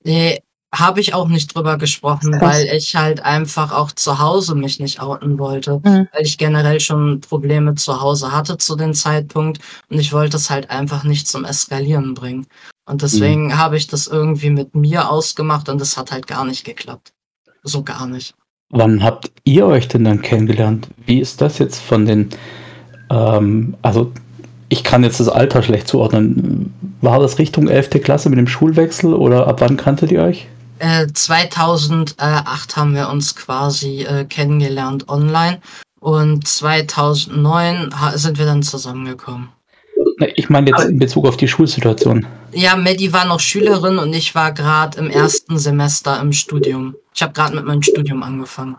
Nee, 0.04 0.44
habe 0.74 1.00
ich 1.00 1.14
auch 1.14 1.30
nicht 1.30 1.56
drüber 1.56 1.78
gesprochen, 1.78 2.42
weil 2.42 2.66
ich 2.76 2.98
halt 2.98 3.24
einfach 3.24 3.72
auch 3.72 3.94
zu 3.94 4.20
Hause 4.20 4.56
mich 4.56 4.82
nicht 4.82 5.00
outen 5.00 5.40
wollte, 5.40 5.80
mhm. 5.82 6.10
weil 6.12 6.24
ich 6.24 6.38
generell 6.38 6.82
schon 6.82 7.22
Probleme 7.22 7.76
zu 7.76 8.02
Hause 8.02 8.34
hatte 8.34 8.58
zu 8.58 8.76
dem 8.76 8.94
Zeitpunkt 8.94 9.60
und 9.90 10.00
ich 10.00 10.12
wollte 10.12 10.36
es 10.36 10.50
halt 10.50 10.70
einfach 10.70 11.06
nicht 11.06 11.30
zum 11.30 11.46
Eskalieren 11.46 12.14
bringen. 12.14 12.48
Und 12.86 13.04
deswegen 13.04 13.48
mhm. 13.48 13.58
habe 13.58 13.78
ich 13.78 13.88
das 13.88 14.08
irgendwie 14.08 14.50
mit 14.50 14.76
mir 14.76 15.10
ausgemacht 15.10 15.70
und 15.70 15.80
es 15.80 15.96
hat 15.96 16.12
halt 16.12 16.28
gar 16.28 16.44
nicht 16.44 16.66
geklappt 16.66 17.15
so 17.66 17.84
gar 17.84 18.08
nicht. 18.08 18.34
Wann 18.70 19.04
habt 19.04 19.32
ihr 19.44 19.66
euch 19.66 19.88
denn 19.88 20.06
dann 20.06 20.22
kennengelernt? 20.22 20.88
Wie 21.06 21.20
ist 21.20 21.42
das 21.42 21.60
jetzt 21.60 21.82
von 21.82 22.06
den, 22.06 22.30
ähm, 23.10 23.76
also 23.82 24.12
ich 24.70 24.84
kann 24.84 25.04
jetzt 25.04 25.20
das 25.20 25.30
Alter 25.30 25.62
schlecht 25.62 25.88
zuordnen. 25.88 26.74
War 27.02 27.20
das 27.20 27.38
Richtung 27.38 27.68
11. 27.68 28.02
Klasse 28.02 28.30
mit 28.30 28.40
dem 28.40 28.48
Schulwechsel 28.48 29.14
oder 29.14 29.48
ab 29.48 29.62
wann 29.62 29.78
kanntet 29.78 30.12
ihr 30.12 30.24
euch? 30.24 30.48
Äh, 30.80 31.08
2008 31.14 32.76
haben 32.76 32.96
wir 32.96 33.10
uns 33.10 33.36
quasi 33.36 34.02
äh, 34.02 34.26
kennengelernt 34.26 35.08
online 35.08 35.60
und 36.00 36.48
2009 36.48 37.94
sind 38.16 38.38
wir 38.38 38.46
dann 38.46 38.64
zusammengekommen. 38.64 39.50
Ich 40.36 40.50
meine 40.50 40.70
jetzt 40.72 40.86
in 40.86 41.00
Bezug 41.00 41.28
auf 41.28 41.38
die 41.38 41.48
Schulsituation. 41.48 42.26
Ja, 42.56 42.76
Maddie 42.76 43.14
war 43.14 43.26
noch 43.26 43.40
Schülerin 43.40 43.98
und 43.98 44.14
ich 44.14 44.34
war 44.34 44.54
gerade 44.54 44.98
im 44.98 45.10
ersten 45.10 45.58
Semester 45.58 46.20
im 46.22 46.32
Studium. 46.32 46.96
Ich 47.14 47.22
habe 47.22 47.34
gerade 47.34 47.56
mit 47.56 47.66
meinem 47.66 47.82
Studium 47.82 48.24
angefangen. 48.24 48.78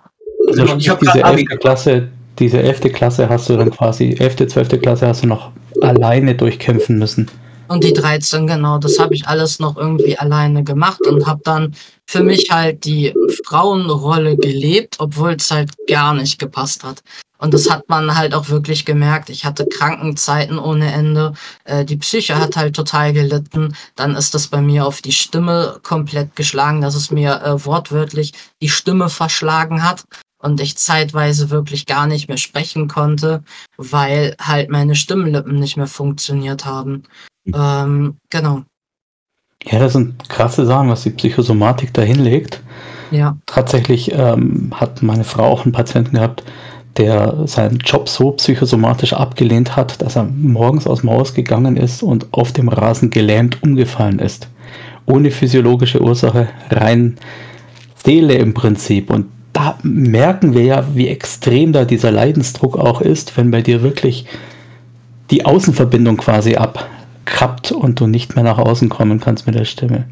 Also 0.48 0.64
ich 0.76 0.88
habe 0.88 1.04
diese 1.04 1.22
elfte 1.22 1.56
Klasse, 1.56 2.08
diese 2.38 2.62
elfte 2.62 2.90
Klasse 2.90 3.28
hast 3.28 3.48
du 3.48 3.56
dann 3.56 3.70
quasi, 3.70 4.16
elfte, 4.18 4.46
zwölfte 4.46 4.78
Klasse 4.78 5.06
hast 5.06 5.22
du 5.22 5.26
noch 5.26 5.50
alleine 5.80 6.34
durchkämpfen 6.34 6.98
müssen. 6.98 7.30
Und 7.68 7.82
die 7.82 7.92
13, 7.92 8.46
genau, 8.46 8.78
das 8.78 8.98
habe 8.98 9.14
ich 9.14 9.26
alles 9.26 9.58
noch 9.58 9.76
irgendwie 9.76 10.16
alleine 10.16 10.62
gemacht 10.62 11.00
und 11.06 11.26
habe 11.26 11.40
dann 11.44 11.74
für 12.06 12.22
mich 12.22 12.50
halt 12.50 12.84
die 12.84 13.12
Frauenrolle 13.44 14.36
gelebt, 14.36 14.96
obwohl 14.98 15.32
es 15.32 15.50
halt 15.50 15.70
gar 15.88 16.14
nicht 16.14 16.38
gepasst 16.38 16.84
hat. 16.84 17.02
Und 17.38 17.54
das 17.54 17.70
hat 17.70 17.88
man 17.88 18.16
halt 18.16 18.34
auch 18.34 18.48
wirklich 18.48 18.84
gemerkt. 18.84 19.28
Ich 19.30 19.44
hatte 19.44 19.66
Krankenzeiten 19.66 20.58
ohne 20.58 20.92
Ende. 20.92 21.34
Äh, 21.64 21.84
die 21.84 21.96
Psyche 21.96 22.38
hat 22.38 22.56
halt 22.56 22.74
total 22.74 23.12
gelitten. 23.12 23.74
Dann 23.94 24.14
ist 24.14 24.34
das 24.34 24.48
bei 24.48 24.60
mir 24.60 24.86
auf 24.86 25.02
die 25.02 25.12
Stimme 25.12 25.78
komplett 25.82 26.34
geschlagen, 26.36 26.80
dass 26.80 26.94
es 26.94 27.10
mir 27.10 27.42
äh, 27.42 27.64
wortwörtlich 27.64 28.32
die 28.62 28.68
Stimme 28.68 29.08
verschlagen 29.08 29.82
hat 29.82 30.04
und 30.38 30.60
ich 30.60 30.76
zeitweise 30.76 31.50
wirklich 31.50 31.86
gar 31.86 32.06
nicht 32.06 32.28
mehr 32.28 32.36
sprechen 32.38 32.88
konnte, 32.88 33.42
weil 33.76 34.36
halt 34.40 34.70
meine 34.70 34.94
Stimmlippen 34.94 35.56
nicht 35.56 35.76
mehr 35.76 35.86
funktioniert 35.86 36.64
haben. 36.64 37.04
Ähm, 37.52 38.16
genau. 38.30 38.62
Ja, 39.64 39.78
das 39.78 39.94
sind 39.94 40.28
krasse 40.28 40.64
Sachen, 40.66 40.88
was 40.88 41.02
die 41.02 41.10
Psychosomatik 41.10 41.92
da 41.92 42.02
hinlegt. 42.02 42.62
Ja. 43.10 43.36
Tatsächlich 43.46 44.12
ähm, 44.12 44.72
hat 44.74 45.02
meine 45.02 45.24
Frau 45.24 45.44
auch 45.44 45.64
einen 45.64 45.72
Patienten 45.72 46.16
gehabt, 46.16 46.44
der 46.98 47.46
seinen 47.46 47.78
Job 47.78 48.08
so 48.08 48.32
psychosomatisch 48.32 49.12
abgelehnt 49.12 49.76
hat, 49.76 50.00
dass 50.00 50.16
er 50.16 50.24
morgens 50.24 50.86
aus 50.86 51.00
dem 51.00 51.10
Haus 51.10 51.34
gegangen 51.34 51.76
ist 51.76 52.02
und 52.02 52.32
auf 52.32 52.52
dem 52.52 52.68
Rasen 52.68 53.10
gelähmt 53.10 53.62
umgefallen 53.62 54.18
ist. 54.18 54.48
Ohne 55.04 55.30
physiologische 55.30 56.02
Ursache, 56.02 56.48
rein 56.70 57.16
Seele 58.04 58.34
im 58.34 58.54
Prinzip. 58.54 59.10
Und 59.10 59.26
da 59.52 59.78
merken 59.82 60.54
wir 60.54 60.64
ja, 60.64 60.84
wie 60.94 61.08
extrem 61.08 61.72
da 61.72 61.84
dieser 61.84 62.10
Leidensdruck 62.10 62.78
auch 62.78 63.00
ist, 63.00 63.36
wenn 63.36 63.50
bei 63.50 63.62
dir 63.62 63.82
wirklich 63.82 64.26
die 65.30 65.44
Außenverbindung 65.44 66.16
quasi 66.16 66.56
abkappt 66.56 67.72
und 67.72 68.00
du 68.00 68.06
nicht 68.06 68.36
mehr 68.36 68.44
nach 68.44 68.58
außen 68.58 68.88
kommen 68.88 69.20
kannst 69.20 69.46
mit 69.46 69.54
der 69.54 69.64
Stimme. 69.64 70.06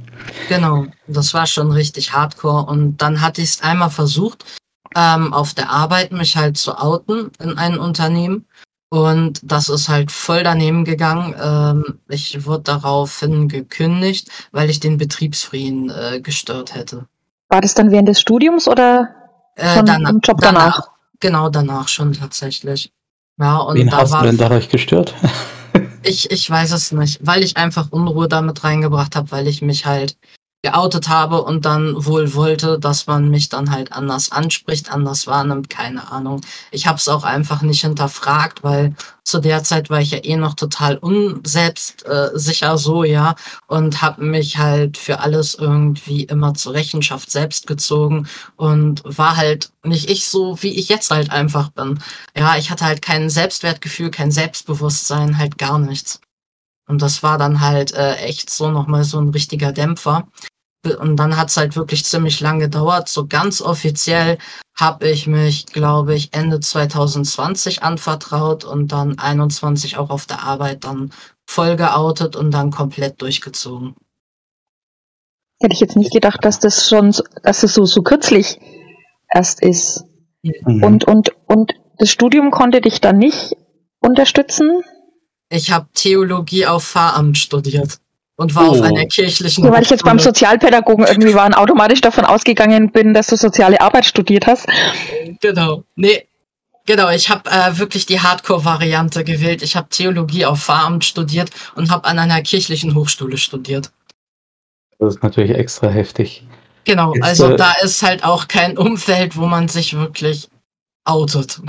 Genau, 0.49 0.87
das 1.07 1.35
war 1.35 1.47
schon 1.47 1.71
richtig 1.71 2.13
hardcore. 2.13 2.67
Und 2.67 2.99
dann 2.99 3.21
hatte 3.21 3.43
ich 3.43 3.51
es 3.51 3.63
einmal 3.63 3.91
versucht, 3.91 4.45
ähm, 4.95 5.33
auf 5.33 5.55
der 5.55 5.71
Arbeit 5.71 6.13
mich 6.13 6.37
halt 6.37 6.57
zu 6.57 6.79
outen 6.79 7.31
in 7.41 7.59
einem 7.59 7.81
Unternehmen. 7.81 8.47
Und 8.91 9.41
das 9.43 9.69
ist 9.69 9.89
halt 9.89 10.13
voll 10.13 10.45
daneben 10.45 10.85
gegangen. 10.85 11.35
Ähm, 11.43 11.99
ich 12.09 12.47
wurde 12.47 12.63
daraufhin 12.63 13.49
gekündigt, 13.49 14.31
weil 14.53 14.71
ich 14.71 14.79
den 14.79 14.99
Betriebsfrieden 14.99 15.91
äh, 15.91 16.21
gestört 16.21 16.75
hätte. 16.75 17.07
War 17.49 17.61
das 17.61 17.75
dann 17.75 17.91
während 17.91 18.09
des 18.09 18.21
Studiums 18.21 18.69
oder 18.69 19.09
äh, 19.57 19.83
danach, 19.83 20.11
im 20.11 20.21
Job 20.21 20.41
danach? 20.41 20.63
danach? 20.63 20.89
Genau, 21.21 21.49
danach 21.49 21.89
schon 21.89 22.13
tatsächlich. 22.13 22.93
Ja, 23.39 23.57
und 23.59 23.77
Wen 23.77 23.89
da 23.89 23.99
hast 23.99 24.13
war, 24.13 24.23
du 24.23 24.29
denn 24.29 24.37
dadurch 24.37 24.69
gestört? 24.69 25.15
ich, 26.05 26.31
ich 26.31 26.49
weiß 26.49 26.71
es 26.73 26.93
nicht, 26.93 27.19
weil 27.27 27.43
ich 27.43 27.57
einfach 27.57 27.91
Unruhe 27.91 28.29
damit 28.29 28.63
reingebracht 28.63 29.17
habe, 29.17 29.33
weil 29.33 29.49
ich 29.49 29.61
mich 29.61 29.87
halt 29.87 30.17
geoutet 30.65 31.09
habe 31.09 31.43
und 31.43 31.67
dann 31.67 32.07
wohl 32.07 32.35
wollte, 32.35 32.79
dass 32.79 33.07
man 33.07 33.29
mich 33.29 33.51
dann 33.51 33.71
halt 33.71 33.93
anders 33.93 34.33
anspricht, 34.33 34.91
anders 34.91 35.27
wahrnimmt, 35.27 35.69
keine 35.69 36.11
Ahnung. 36.11 36.41
Ich 36.71 36.87
habe 36.87 36.97
es 36.97 37.07
auch 37.07 37.23
einfach 37.23 37.61
nicht 37.61 37.83
hinterfragt, 37.83 38.65
weil 38.65 38.95
zu 39.25 39.41
der 39.41 39.63
Zeit 39.63 39.91
war 39.91 40.01
ich 40.01 40.13
ja 40.13 40.25
eh 40.25 40.37
noch 40.37 40.55
total 40.55 40.97
unselbstsicher 40.97 42.73
äh, 42.73 42.79
so, 42.79 43.05
ja, 43.05 43.35
und 43.67 44.01
habe 44.01 44.25
mich 44.25 44.57
halt 44.57 44.97
für 44.97 45.21
alles 45.21 45.55
irgendwie 45.55 46.25
immer 46.25 46.55
zur 46.55 46.73
Rechenschaft 46.73 47.31
selbst 47.31 47.67
gezogen 47.67 48.27
und 48.57 49.03
war 49.05 49.37
halt 49.37 49.71
nicht 49.83 50.09
ich 50.11 50.29
so, 50.29 50.63
wie 50.63 50.79
ich 50.79 50.89
jetzt 50.89 51.11
halt 51.11 51.31
einfach 51.31 51.69
bin. 51.71 51.99
Ja, 52.37 52.57
ich 52.57 52.71
hatte 52.71 52.87
halt 52.87 53.03
kein 53.03 53.29
Selbstwertgefühl, 53.29 54.11
kein 54.11 54.31
Selbstbewusstsein, 54.31 55.37
halt 55.37 55.59
gar 55.59 55.79
nichts. 55.79 56.21
Und 56.87 57.03
das 57.03 57.23
war 57.23 57.39
dann 57.39 57.61
halt 57.61 57.93
äh, 57.93 58.17
echt 58.17 58.51
so 58.51 58.71
nochmal 58.71 59.05
so 59.05 59.19
ein 59.19 59.31
richtiger 59.31 59.73
Dämpfer. 59.73 60.29
Und 60.85 61.17
dann 61.17 61.37
hat's 61.37 61.57
halt 61.57 61.77
wirklich 61.77 62.05
ziemlich 62.05 62.41
lang 62.41 62.59
gedauert. 62.59 63.09
So 63.09 63.27
ganz 63.27 63.61
offiziell 63.61 64.39
habe 64.77 65.09
ich 65.09 65.27
mich, 65.27 65.67
glaube 65.67 66.15
ich, 66.15 66.35
Ende 66.35 66.61
2020 66.61 67.83
anvertraut 67.83 68.65
und 68.65 68.93
dann 68.93 69.19
21 69.19 69.97
auch 69.97 70.11
auf 70.11 70.27
der 70.27 70.43
Arbeit 70.43 70.85
dann 70.85 71.13
voll 71.47 71.77
geoutet 71.77 72.37
und 72.37 72.51
dann 72.51 72.71
komplett 72.71 73.23
durchgezogen. 73.23 73.95
Hätte 75.61 75.75
ich 75.75 75.81
jetzt 75.81 75.97
nicht 75.97 76.13
gedacht, 76.13 76.45
dass 76.45 76.59
das 76.59 76.89
schon, 76.89 77.15
dass 77.43 77.63
es 77.63 77.75
so, 77.75 77.85
so 77.85 78.03
kürzlich 78.03 78.59
erst 79.33 79.63
ist. 79.63 80.05
Mhm. 80.43 80.83
Und, 80.83 81.05
und, 81.05 81.31
und 81.47 81.73
das 81.99 82.11
Studium 82.11 82.51
konnte 82.51 82.81
dich 82.81 83.01
dann 83.01 83.19
nicht 83.19 83.57
unterstützen? 84.01 84.83
Ich 85.49 85.71
habe 85.71 85.89
Theologie 85.95 86.67
auf 86.67 86.85
Pfarramt 86.85 87.39
studiert 87.39 88.01
und 88.37 88.55
war 88.55 88.69
oh. 88.69 88.73
auf 88.73 88.83
einer 88.83 89.07
kirchlichen. 89.07 89.65
Ja, 89.65 89.73
weil 89.73 89.83
ich 89.83 89.91
jetzt 89.91 90.05
beim 90.05 90.19
Sozialpädagogen 90.19 91.07
irgendwie 91.07 91.35
war 91.35 91.47
und 91.47 91.55
automatisch 91.55 92.01
davon 92.01 92.25
ausgegangen 92.25 92.91
bin, 92.91 93.15
dass 93.15 93.29
du 93.29 93.37
soziale 93.37 93.81
Arbeit 93.81 94.07
studiert 94.07 94.47
hast. 94.47 94.67
Genau. 95.41 95.85
Nee. 95.97 96.27
Genau, 96.87 97.09
ich 97.09 97.31
habe 97.31 97.51
äh, 97.51 97.79
wirklich 97.79 98.05
die 98.05 98.21
Hardcore-Variante 98.21 99.25
gewählt. 99.25 99.63
Ich 99.63 99.75
habe 99.75 99.89
Theologie 99.89 100.45
auf 100.45 100.65
Pfarramt 100.65 101.05
studiert 101.05 101.51
und 101.77 101.91
habe 101.91 102.05
an 102.05 102.19
einer 102.19 102.43
kirchlichen 102.43 102.95
Hochschule 102.95 103.39
studiert. 103.39 103.91
Das 104.99 105.15
ist 105.15 105.23
natürlich 105.23 105.53
extra 105.53 105.89
heftig. 105.89 106.47
Genau, 106.85 107.15
Jetzt, 107.15 107.25
also 107.25 107.53
äh, 107.53 107.57
da 107.57 107.73
ist 107.83 108.03
halt 108.03 108.23
auch 108.23 108.49
kein 108.49 108.77
Umfeld, 108.77 109.39
wo 109.39 109.47
man 109.47 109.69
sich 109.69 109.97
wirklich 109.97 110.51
outet. 111.05 111.63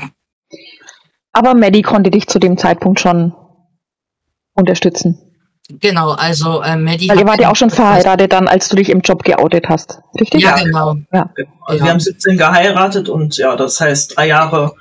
Aber 1.31 1.53
Maddie 1.53 1.81
konnte 1.81 2.11
dich 2.11 2.27
zu 2.27 2.39
dem 2.39 2.57
Zeitpunkt 2.57 2.99
schon 2.99 3.33
unterstützen. 4.53 5.34
Genau, 5.69 6.11
also 6.11 6.61
äh, 6.61 6.75
Maddie. 6.75 7.09
Weil 7.09 7.19
ihr 7.19 7.25
wart 7.25 7.41
ja 7.41 7.51
auch 7.51 7.55
schon 7.55 7.71
verheiratet 7.71 8.31
dann, 8.31 8.47
als 8.47 8.69
du 8.69 8.75
dich 8.75 8.89
im 8.89 9.01
Job 9.01 9.23
geoutet 9.23 9.67
hast, 9.67 9.99
richtig? 10.19 10.43
Ja, 10.43 10.55
genau. 10.55 10.95
Ja. 11.11 11.29
Also 11.65 11.79
ja. 11.79 11.85
wir 11.85 11.91
haben 11.91 11.99
17 11.99 12.37
geheiratet 12.37 13.09
und 13.09 13.35
ja, 13.37 13.55
das 13.55 13.79
heißt 13.81 14.15
drei 14.15 14.27
Jahre, 14.27 14.73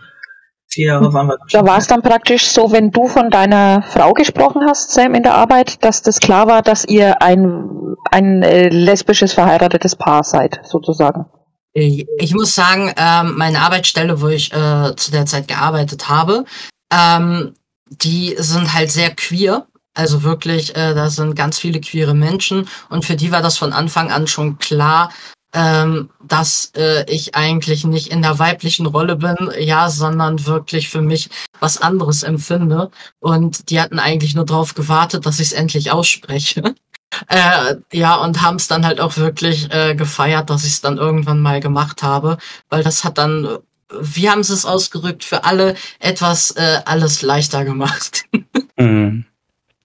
vier 0.68 0.88
Jahre 0.88 1.12
waren 1.14 1.28
wir. 1.28 1.38
Da 1.50 1.66
war 1.66 1.78
es 1.78 1.86
dann 1.86 2.02
praktisch 2.02 2.48
so, 2.48 2.70
wenn 2.70 2.90
du 2.90 3.08
von 3.08 3.30
deiner 3.30 3.82
Frau 3.82 4.12
gesprochen 4.12 4.62
hast, 4.68 4.90
Sam, 4.92 5.14
in 5.14 5.22
der 5.22 5.34
Arbeit, 5.34 5.82
dass 5.82 6.02
das 6.02 6.20
klar 6.20 6.48
war, 6.48 6.60
dass 6.60 6.84
ihr 6.84 7.22
ein, 7.22 7.96
ein 8.10 8.42
äh, 8.42 8.68
lesbisches 8.68 9.32
verheiratetes 9.32 9.96
Paar 9.96 10.22
seid, 10.22 10.60
sozusagen. 10.64 11.24
Ich 11.72 12.34
muss 12.34 12.54
sagen, 12.54 12.92
ähm, 12.96 13.34
meine 13.36 13.60
Arbeitsstelle, 13.60 14.20
wo 14.20 14.28
ich 14.28 14.52
äh, 14.52 14.94
zu 14.94 15.10
der 15.10 15.26
Zeit 15.26 15.48
gearbeitet 15.48 16.08
habe, 16.08 16.44
ähm, 16.92 17.54
die 17.88 18.36
sind 18.38 18.74
halt 18.74 18.92
sehr 18.92 19.10
queer 19.10 19.66
also 19.94 20.22
wirklich, 20.22 20.76
äh, 20.76 20.94
da 20.94 21.08
sind 21.08 21.36
ganz 21.36 21.58
viele 21.58 21.80
queere 21.80 22.14
Menschen 22.14 22.68
und 22.90 23.04
für 23.04 23.16
die 23.16 23.30
war 23.30 23.42
das 23.42 23.56
von 23.58 23.72
Anfang 23.72 24.10
an 24.10 24.26
schon 24.26 24.58
klar, 24.58 25.10
ähm, 25.54 26.10
dass 26.22 26.72
äh, 26.76 27.08
ich 27.08 27.36
eigentlich 27.36 27.84
nicht 27.84 28.08
in 28.08 28.22
der 28.22 28.38
weiblichen 28.40 28.86
Rolle 28.86 29.16
bin, 29.16 29.36
ja, 29.58 29.88
sondern 29.88 30.46
wirklich 30.46 30.88
für 30.88 31.00
mich 31.00 31.30
was 31.60 31.80
anderes 31.80 32.24
empfinde. 32.24 32.90
Und 33.20 33.70
die 33.70 33.80
hatten 33.80 34.00
eigentlich 34.00 34.34
nur 34.34 34.44
darauf 34.44 34.74
gewartet, 34.74 35.26
dass 35.26 35.38
ich 35.38 35.48
es 35.48 35.52
endlich 35.52 35.90
ausspreche. 35.90 36.74
Äh, 37.28 37.76
ja, 37.92 38.16
und 38.16 38.42
haben 38.42 38.56
es 38.56 38.66
dann 38.66 38.84
halt 38.84 38.98
auch 38.98 39.16
wirklich 39.16 39.72
äh, 39.72 39.94
gefeiert, 39.94 40.50
dass 40.50 40.64
ich 40.64 40.72
es 40.72 40.80
dann 40.80 40.98
irgendwann 40.98 41.40
mal 41.40 41.60
gemacht 41.60 42.02
habe, 42.02 42.38
weil 42.70 42.82
das 42.82 43.04
hat 43.04 43.18
dann, 43.18 43.58
wie 44.00 44.28
haben 44.28 44.42
sie 44.42 44.52
es 44.52 44.66
ausgerückt, 44.66 45.22
für 45.22 45.44
alle 45.44 45.76
etwas 46.00 46.50
äh, 46.56 46.80
alles 46.84 47.22
leichter 47.22 47.64
gemacht. 47.64 48.24
Mhm. 48.76 49.24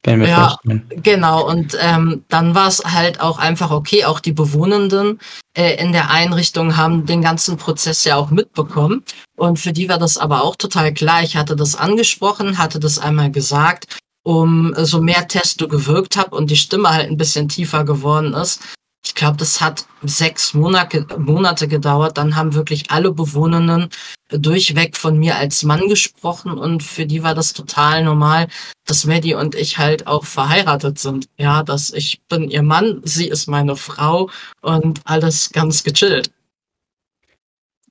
Kann 0.04 0.22
ich 0.22 0.30
ja, 0.30 0.50
vorstellen. 0.50 0.90
genau. 1.04 1.48
Und 1.48 1.78
ähm, 1.82 2.24
dann 2.30 2.56
war 2.56 2.68
es 2.68 2.84
halt 2.86 3.20
auch 3.20 3.38
einfach 3.38 3.72
okay. 3.72 4.06
Auch 4.06 4.20
die 4.20 4.32
Bewohnenden 4.32 5.20
äh, 5.58 5.76
in 5.76 5.92
der 5.92 6.10
Einrichtung 6.10 6.78
haben 6.78 7.06
den 7.06 7.22
ganzen 7.22 7.58
Prozess 7.58 8.06
ja 8.06 8.16
auch 8.16 8.30
mitbekommen. 8.30 9.04
Und 9.36 9.60
für 9.60 9.74
die 9.74 9.90
war 9.90 9.98
das 9.98 10.18
aber 10.18 10.44
auch 10.44 10.56
total 10.56 10.94
klar. 10.94 11.24
Ich 11.24 11.36
hatte 11.36 11.56
das 11.56 11.76
angesprochen, 11.76 12.58
hatte 12.58 12.80
das 12.80 12.98
einmal 12.98 13.32
gesagt, 13.32 13.98
um 14.24 14.74
so 14.78 15.02
mehr 15.02 15.28
Testo 15.28 15.68
gewirkt 15.68 16.16
habe 16.16 16.36
und 16.36 16.50
die 16.50 16.58
Stimme 16.58 16.90
halt 16.90 17.10
ein 17.10 17.18
bisschen 17.18 17.50
tiefer 17.50 17.84
geworden 17.84 18.34
ist, 18.34 18.62
ich 19.10 19.16
glaube, 19.16 19.38
das 19.38 19.60
hat 19.60 19.88
sechs 20.04 20.54
Monate, 20.54 21.04
Monate 21.18 21.68
gedauert. 21.68 22.20
Dann 22.20 22.36
haben 22.36 22.54
wirklich 22.54 22.92
alle 22.92 23.12
Bewohnenden 23.12 23.90
durchweg 24.30 24.96
von 24.96 25.18
mir 25.18 25.36
als 25.38 25.64
Mann 25.64 25.88
gesprochen 25.88 26.60
und 26.60 26.84
für 26.84 27.08
die 27.08 27.24
war 27.24 27.34
das 27.34 27.54
total 27.54 28.04
normal, 28.04 28.50
dass 28.86 29.06
Maddie 29.06 29.34
und 29.34 29.56
ich 29.56 29.80
halt 29.80 30.06
auch 30.06 30.26
verheiratet 30.26 31.00
sind. 31.00 31.28
Ja, 31.40 31.64
dass 31.64 31.90
ich 31.90 32.22
bin 32.30 32.52
ihr 32.52 32.62
Mann, 32.62 33.02
sie 33.04 33.28
ist 33.28 33.48
meine 33.48 33.76
Frau 33.76 34.30
und 34.62 35.02
alles 35.06 35.50
ganz 35.50 35.84
gechillt. 35.84 36.30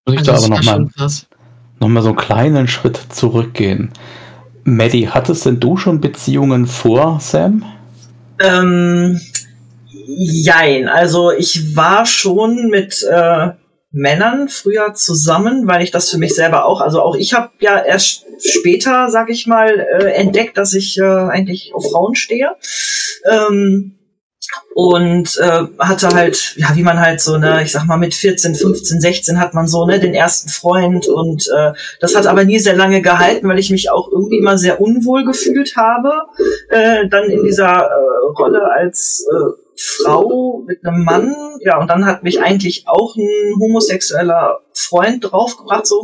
Muss 0.06 0.14
ich 0.14 0.18
also 0.20 0.48
da 0.48 0.54
aber 0.54 0.62
nochmal 0.62 0.88
noch 1.80 1.88
mal 1.88 2.02
so 2.02 2.10
einen 2.10 2.16
kleinen 2.16 2.68
Schritt 2.68 3.00
zurückgehen. 3.10 3.90
Maddie, 4.62 5.08
hattest 5.08 5.46
denn 5.46 5.58
du 5.58 5.76
schon 5.76 6.00
Beziehungen 6.00 6.68
vor 6.68 7.18
Sam? 7.18 7.64
Ähm, 8.38 9.20
jein, 10.08 10.88
also 10.88 11.32
ich 11.32 11.76
war 11.76 12.06
schon 12.06 12.68
mit 12.68 13.06
äh, 13.10 13.50
Männern 13.90 14.48
früher 14.48 14.94
zusammen, 14.94 15.66
weil 15.66 15.82
ich 15.82 15.90
das 15.90 16.10
für 16.10 16.18
mich 16.18 16.34
selber 16.34 16.64
auch, 16.64 16.80
also 16.80 17.02
auch 17.02 17.14
ich 17.14 17.34
habe 17.34 17.50
ja 17.60 17.82
erst 17.82 18.24
später, 18.42 19.10
sag 19.10 19.30
ich 19.30 19.46
mal, 19.46 19.80
äh, 19.80 20.12
entdeckt, 20.12 20.56
dass 20.56 20.74
ich 20.74 20.98
äh, 20.98 21.02
eigentlich 21.02 21.72
auf 21.74 21.90
Frauen 21.90 22.14
stehe. 22.14 22.50
Ähm, 23.30 23.94
und 24.74 25.36
äh, 25.38 25.64
hatte 25.78 26.08
halt, 26.14 26.54
ja, 26.56 26.68
wie 26.74 26.82
man 26.82 27.00
halt 27.00 27.20
so, 27.20 27.36
ne, 27.36 27.62
ich 27.62 27.72
sag 27.72 27.84
mal, 27.84 27.98
mit 27.98 28.14
14, 28.14 28.54
15, 28.54 29.00
16 29.00 29.40
hat 29.40 29.52
man 29.52 29.66
so, 29.66 29.84
ne, 29.84 29.98
den 29.98 30.14
ersten 30.14 30.48
Freund 30.48 31.06
und 31.06 31.48
äh, 31.54 31.72
das 32.00 32.14
hat 32.14 32.26
aber 32.26 32.44
nie 32.44 32.58
sehr 32.58 32.76
lange 32.76 33.02
gehalten, 33.02 33.48
weil 33.48 33.58
ich 33.58 33.70
mich 33.70 33.90
auch 33.90 34.10
irgendwie 34.10 34.38
immer 34.38 34.56
sehr 34.56 34.80
unwohl 34.80 35.24
gefühlt 35.24 35.76
habe, 35.76 36.12
äh, 36.70 37.08
dann 37.08 37.28
in 37.28 37.42
dieser 37.42 37.90
äh, 37.90 38.38
Rolle 38.38 38.62
als 38.70 39.26
äh, 39.30 39.67
Frau 39.80 40.64
mit 40.66 40.84
einem 40.84 41.04
Mann, 41.04 41.34
ja, 41.60 41.78
und 41.78 41.88
dann 41.88 42.04
hat 42.06 42.22
mich 42.22 42.40
eigentlich 42.40 42.86
auch 42.86 43.16
ein 43.16 43.54
homosexueller 43.60 44.60
Freund 44.72 45.30
draufgebracht, 45.30 45.86
so, 45.86 46.02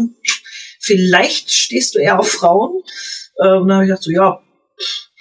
vielleicht 0.80 1.50
stehst 1.50 1.94
du 1.94 1.98
eher 1.98 2.18
auf 2.20 2.30
Frauen. 2.30 2.82
Äh, 3.36 3.56
und 3.56 3.68
dann 3.68 3.76
habe 3.76 3.84
ich 3.84 3.88
gedacht, 3.88 4.02
so, 4.02 4.10
ja, 4.10 4.40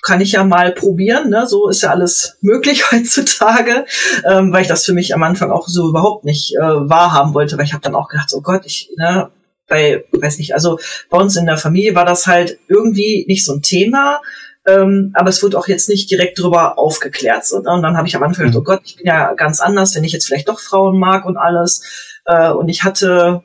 kann 0.04 0.22
ich 0.22 0.34
ja 0.34 0.44
mal 0.44 0.74
probieren, 0.74 1.30
ne? 1.30 1.48
so 1.48 1.70
ist 1.70 1.82
ja 1.82 1.90
alles 1.90 2.38
möglich 2.42 2.84
heutzutage, 2.92 3.86
ähm, 4.26 4.52
weil 4.52 4.64
ich 4.64 4.68
das 4.68 4.86
für 4.86 4.94
mich 4.94 5.16
am 5.16 5.24
Anfang 5.24 5.50
auch 5.50 5.68
so 5.68 5.90
überhaupt 5.90 6.26
nicht 6.26 6.56
äh, 6.56 6.60
wahrhaben 6.60 7.34
wollte, 7.34 7.58
weil 7.58 7.66
ich 7.66 7.74
habe 7.74 7.84
dann 7.84 7.96
auch 7.96 8.10
gedacht, 8.10 8.32
oh 8.34 8.42
Gott, 8.42 8.66
ich, 8.66 8.92
ne, 8.98 9.32
bei, 9.68 10.04
weiß 10.12 10.38
nicht, 10.40 10.54
also 10.54 10.78
bei 11.10 11.18
uns 11.18 11.38
in 11.38 11.46
der 11.46 11.58
Familie 11.58 11.96
war 11.96 12.06
das 12.06 12.28
halt 12.28 12.60
irgendwie 12.68 13.26
nicht 13.28 13.46
so 13.46 13.54
ein 13.54 13.62
Thema, 13.62 14.22
ähm, 14.66 15.12
aber 15.14 15.30
es 15.30 15.44
wurde 15.44 15.58
auch 15.58 15.68
jetzt 15.68 15.90
nicht 15.90 16.10
direkt 16.10 16.40
drüber 16.40 16.78
aufgeklärt. 16.78 17.46
So, 17.46 17.60
ne? 17.60 17.72
Und 17.72 17.84
dann 17.84 17.98
habe 17.98 18.08
ich 18.08 18.16
am 18.16 18.24
Anfang 18.24 18.46
gedacht, 18.46 18.56
mhm. 18.56 18.62
oh 18.62 18.64
Gott, 18.64 18.82
ich 18.86 18.96
bin 18.98 19.06
ja 19.06 19.34
ganz 19.34 19.60
anders, 19.60 19.96
wenn 19.96 20.04
ich 20.04 20.14
jetzt 20.14 20.26
vielleicht 20.26 20.50
doch 20.50 20.60
Frauen 20.60 21.00
mag 21.00 21.26
und 21.26 21.38
alles. 21.38 22.22
Äh, 22.26 22.52
und 22.52 22.70
ich 22.70 22.84
hatte, 22.84 23.44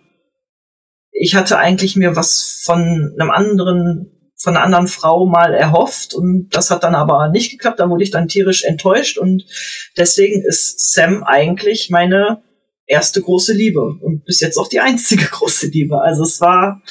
ich 1.10 1.34
hatte 1.34 1.58
eigentlich 1.58 1.96
mir 1.96 2.16
was 2.16 2.62
von 2.64 3.14
einem 3.18 3.30
anderen 3.30 4.14
von 4.40 4.56
einer 4.56 4.64
anderen 4.64 4.86
Frau 4.86 5.26
mal 5.26 5.52
erhofft 5.52 6.14
und 6.14 6.50
das 6.50 6.70
hat 6.70 6.84
dann 6.84 6.94
aber 6.94 7.28
nicht 7.28 7.50
geklappt. 7.50 7.80
Da 7.80 7.90
wurde 7.90 8.04
ich 8.04 8.12
dann 8.12 8.28
tierisch 8.28 8.62
enttäuscht 8.62 9.18
und 9.18 9.44
deswegen 9.96 10.44
ist 10.44 10.92
Sam 10.92 11.24
eigentlich 11.24 11.90
meine 11.90 12.42
erste 12.86 13.20
große 13.20 13.52
Liebe 13.52 13.80
und 13.80 14.24
bis 14.24 14.40
jetzt 14.40 14.56
auch 14.56 14.68
die 14.68 14.80
einzige 14.80 15.24
große 15.30 15.66
Liebe. 15.68 16.00
Also 16.00 16.22
es 16.22 16.40
war, 16.40 16.82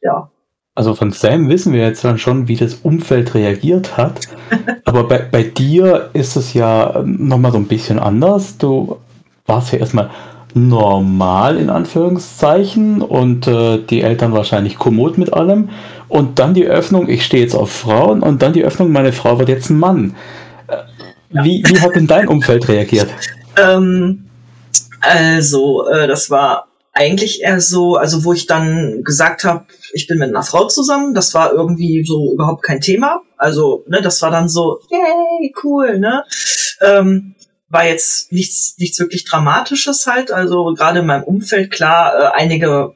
ja, 0.00 0.31
also 0.74 0.94
von 0.94 1.12
Sam 1.12 1.48
wissen 1.48 1.72
wir 1.72 1.82
jetzt 1.82 2.04
dann 2.04 2.18
schon, 2.18 2.48
wie 2.48 2.56
das 2.56 2.74
Umfeld 2.74 3.34
reagiert 3.34 3.96
hat. 3.96 4.20
Aber 4.84 5.04
bei, 5.04 5.18
bei 5.18 5.42
dir 5.42 6.10
ist 6.12 6.36
es 6.36 6.54
ja 6.54 7.02
nochmal 7.04 7.52
so 7.52 7.58
ein 7.58 7.66
bisschen 7.66 7.98
anders. 7.98 8.56
Du 8.58 8.98
warst 9.46 9.72
ja 9.72 9.78
erstmal 9.78 10.10
normal 10.54 11.56
in 11.58 11.70
Anführungszeichen 11.70 13.00
und 13.02 13.46
äh, 13.46 13.78
die 13.78 14.02
Eltern 14.02 14.32
wahrscheinlich 14.32 14.78
kommod 14.78 15.18
mit 15.18 15.32
allem. 15.32 15.70
Und 16.08 16.38
dann 16.38 16.54
die 16.54 16.66
Öffnung, 16.66 17.08
ich 17.08 17.24
stehe 17.24 17.42
jetzt 17.42 17.54
auf 17.54 17.72
Frauen 17.72 18.22
und 18.22 18.42
dann 18.42 18.52
die 18.52 18.64
Öffnung, 18.64 18.92
meine 18.92 19.12
Frau 19.12 19.38
wird 19.38 19.48
jetzt 19.48 19.70
ein 19.70 19.78
Mann. 19.78 20.14
Äh, 20.68 20.76
wie, 21.30 21.62
wie 21.66 21.80
hat 21.80 21.94
denn 21.96 22.06
dein 22.06 22.28
Umfeld 22.28 22.68
reagiert? 22.68 23.10
Ähm, 23.54 24.30
also, 25.02 25.86
äh, 25.86 26.06
das 26.06 26.30
war 26.30 26.68
eigentlich 26.94 27.42
eher 27.42 27.60
so, 27.60 27.96
also 27.96 28.24
wo 28.24 28.32
ich 28.32 28.46
dann 28.46 29.04
gesagt 29.04 29.44
habe, 29.44 29.66
ich 29.92 30.06
bin 30.06 30.18
mit 30.18 30.28
einer 30.28 30.42
Frau 30.42 30.66
zusammen, 30.66 31.14
das 31.14 31.34
war 31.34 31.52
irgendwie 31.52 32.04
so 32.04 32.32
überhaupt 32.32 32.62
kein 32.62 32.80
Thema. 32.80 33.22
Also, 33.36 33.84
ne, 33.88 34.00
das 34.00 34.20
war 34.22 34.30
dann 34.30 34.48
so, 34.48 34.80
yay, 34.90 35.52
cool, 35.62 35.98
ne? 35.98 36.24
Ähm, 36.80 37.34
war 37.68 37.86
jetzt 37.86 38.32
nichts, 38.32 38.74
nichts 38.78 38.98
wirklich 38.98 39.24
Dramatisches 39.24 40.06
halt. 40.06 40.30
Also 40.30 40.74
gerade 40.74 41.00
in 41.00 41.06
meinem 41.06 41.24
Umfeld, 41.24 41.70
klar, 41.70 42.14
äh, 42.14 42.40
einige, 42.40 42.94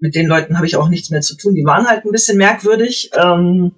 mit 0.00 0.16
den 0.16 0.26
Leuten 0.26 0.56
habe 0.56 0.66
ich 0.66 0.76
auch 0.76 0.88
nichts 0.88 1.10
mehr 1.10 1.20
zu 1.20 1.36
tun, 1.36 1.54
die 1.54 1.64
waren 1.64 1.86
halt 1.86 2.04
ein 2.04 2.10
bisschen 2.10 2.36
merkwürdig. 2.38 3.10
Ähm, 3.14 3.72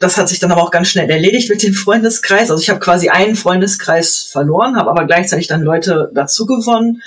das 0.00 0.16
hat 0.16 0.28
sich 0.28 0.40
dann 0.40 0.50
aber 0.50 0.62
auch 0.62 0.72
ganz 0.72 0.88
schnell 0.88 1.08
erledigt 1.08 1.48
mit 1.50 1.62
dem 1.62 1.74
Freundeskreis. 1.74 2.50
Also 2.50 2.60
ich 2.60 2.70
habe 2.70 2.80
quasi 2.80 3.08
einen 3.08 3.36
Freundeskreis 3.36 4.28
verloren, 4.32 4.76
habe 4.76 4.90
aber 4.90 5.06
gleichzeitig 5.06 5.46
dann 5.46 5.62
Leute 5.62 6.10
dazu 6.14 6.46
gewonnen. 6.46 7.00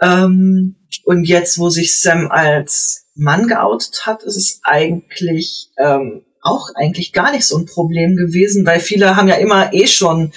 Ähm, 0.00 0.76
und 1.04 1.24
jetzt, 1.24 1.58
wo 1.58 1.70
sich 1.70 2.00
Sam 2.00 2.30
als 2.30 3.01
Mann 3.14 3.46
geoutet 3.46 4.06
hat, 4.06 4.22
ist 4.22 4.36
es 4.36 4.60
eigentlich 4.62 5.70
ähm, 5.78 6.22
auch 6.40 6.68
eigentlich 6.74 7.12
gar 7.12 7.32
nicht 7.32 7.46
so 7.46 7.56
ein 7.56 7.66
Problem 7.66 8.16
gewesen, 8.16 8.66
weil 8.66 8.80
viele 8.80 9.16
haben 9.16 9.28
ja 9.28 9.36
immer 9.36 9.72
eh 9.72 9.86
schon 9.86 10.32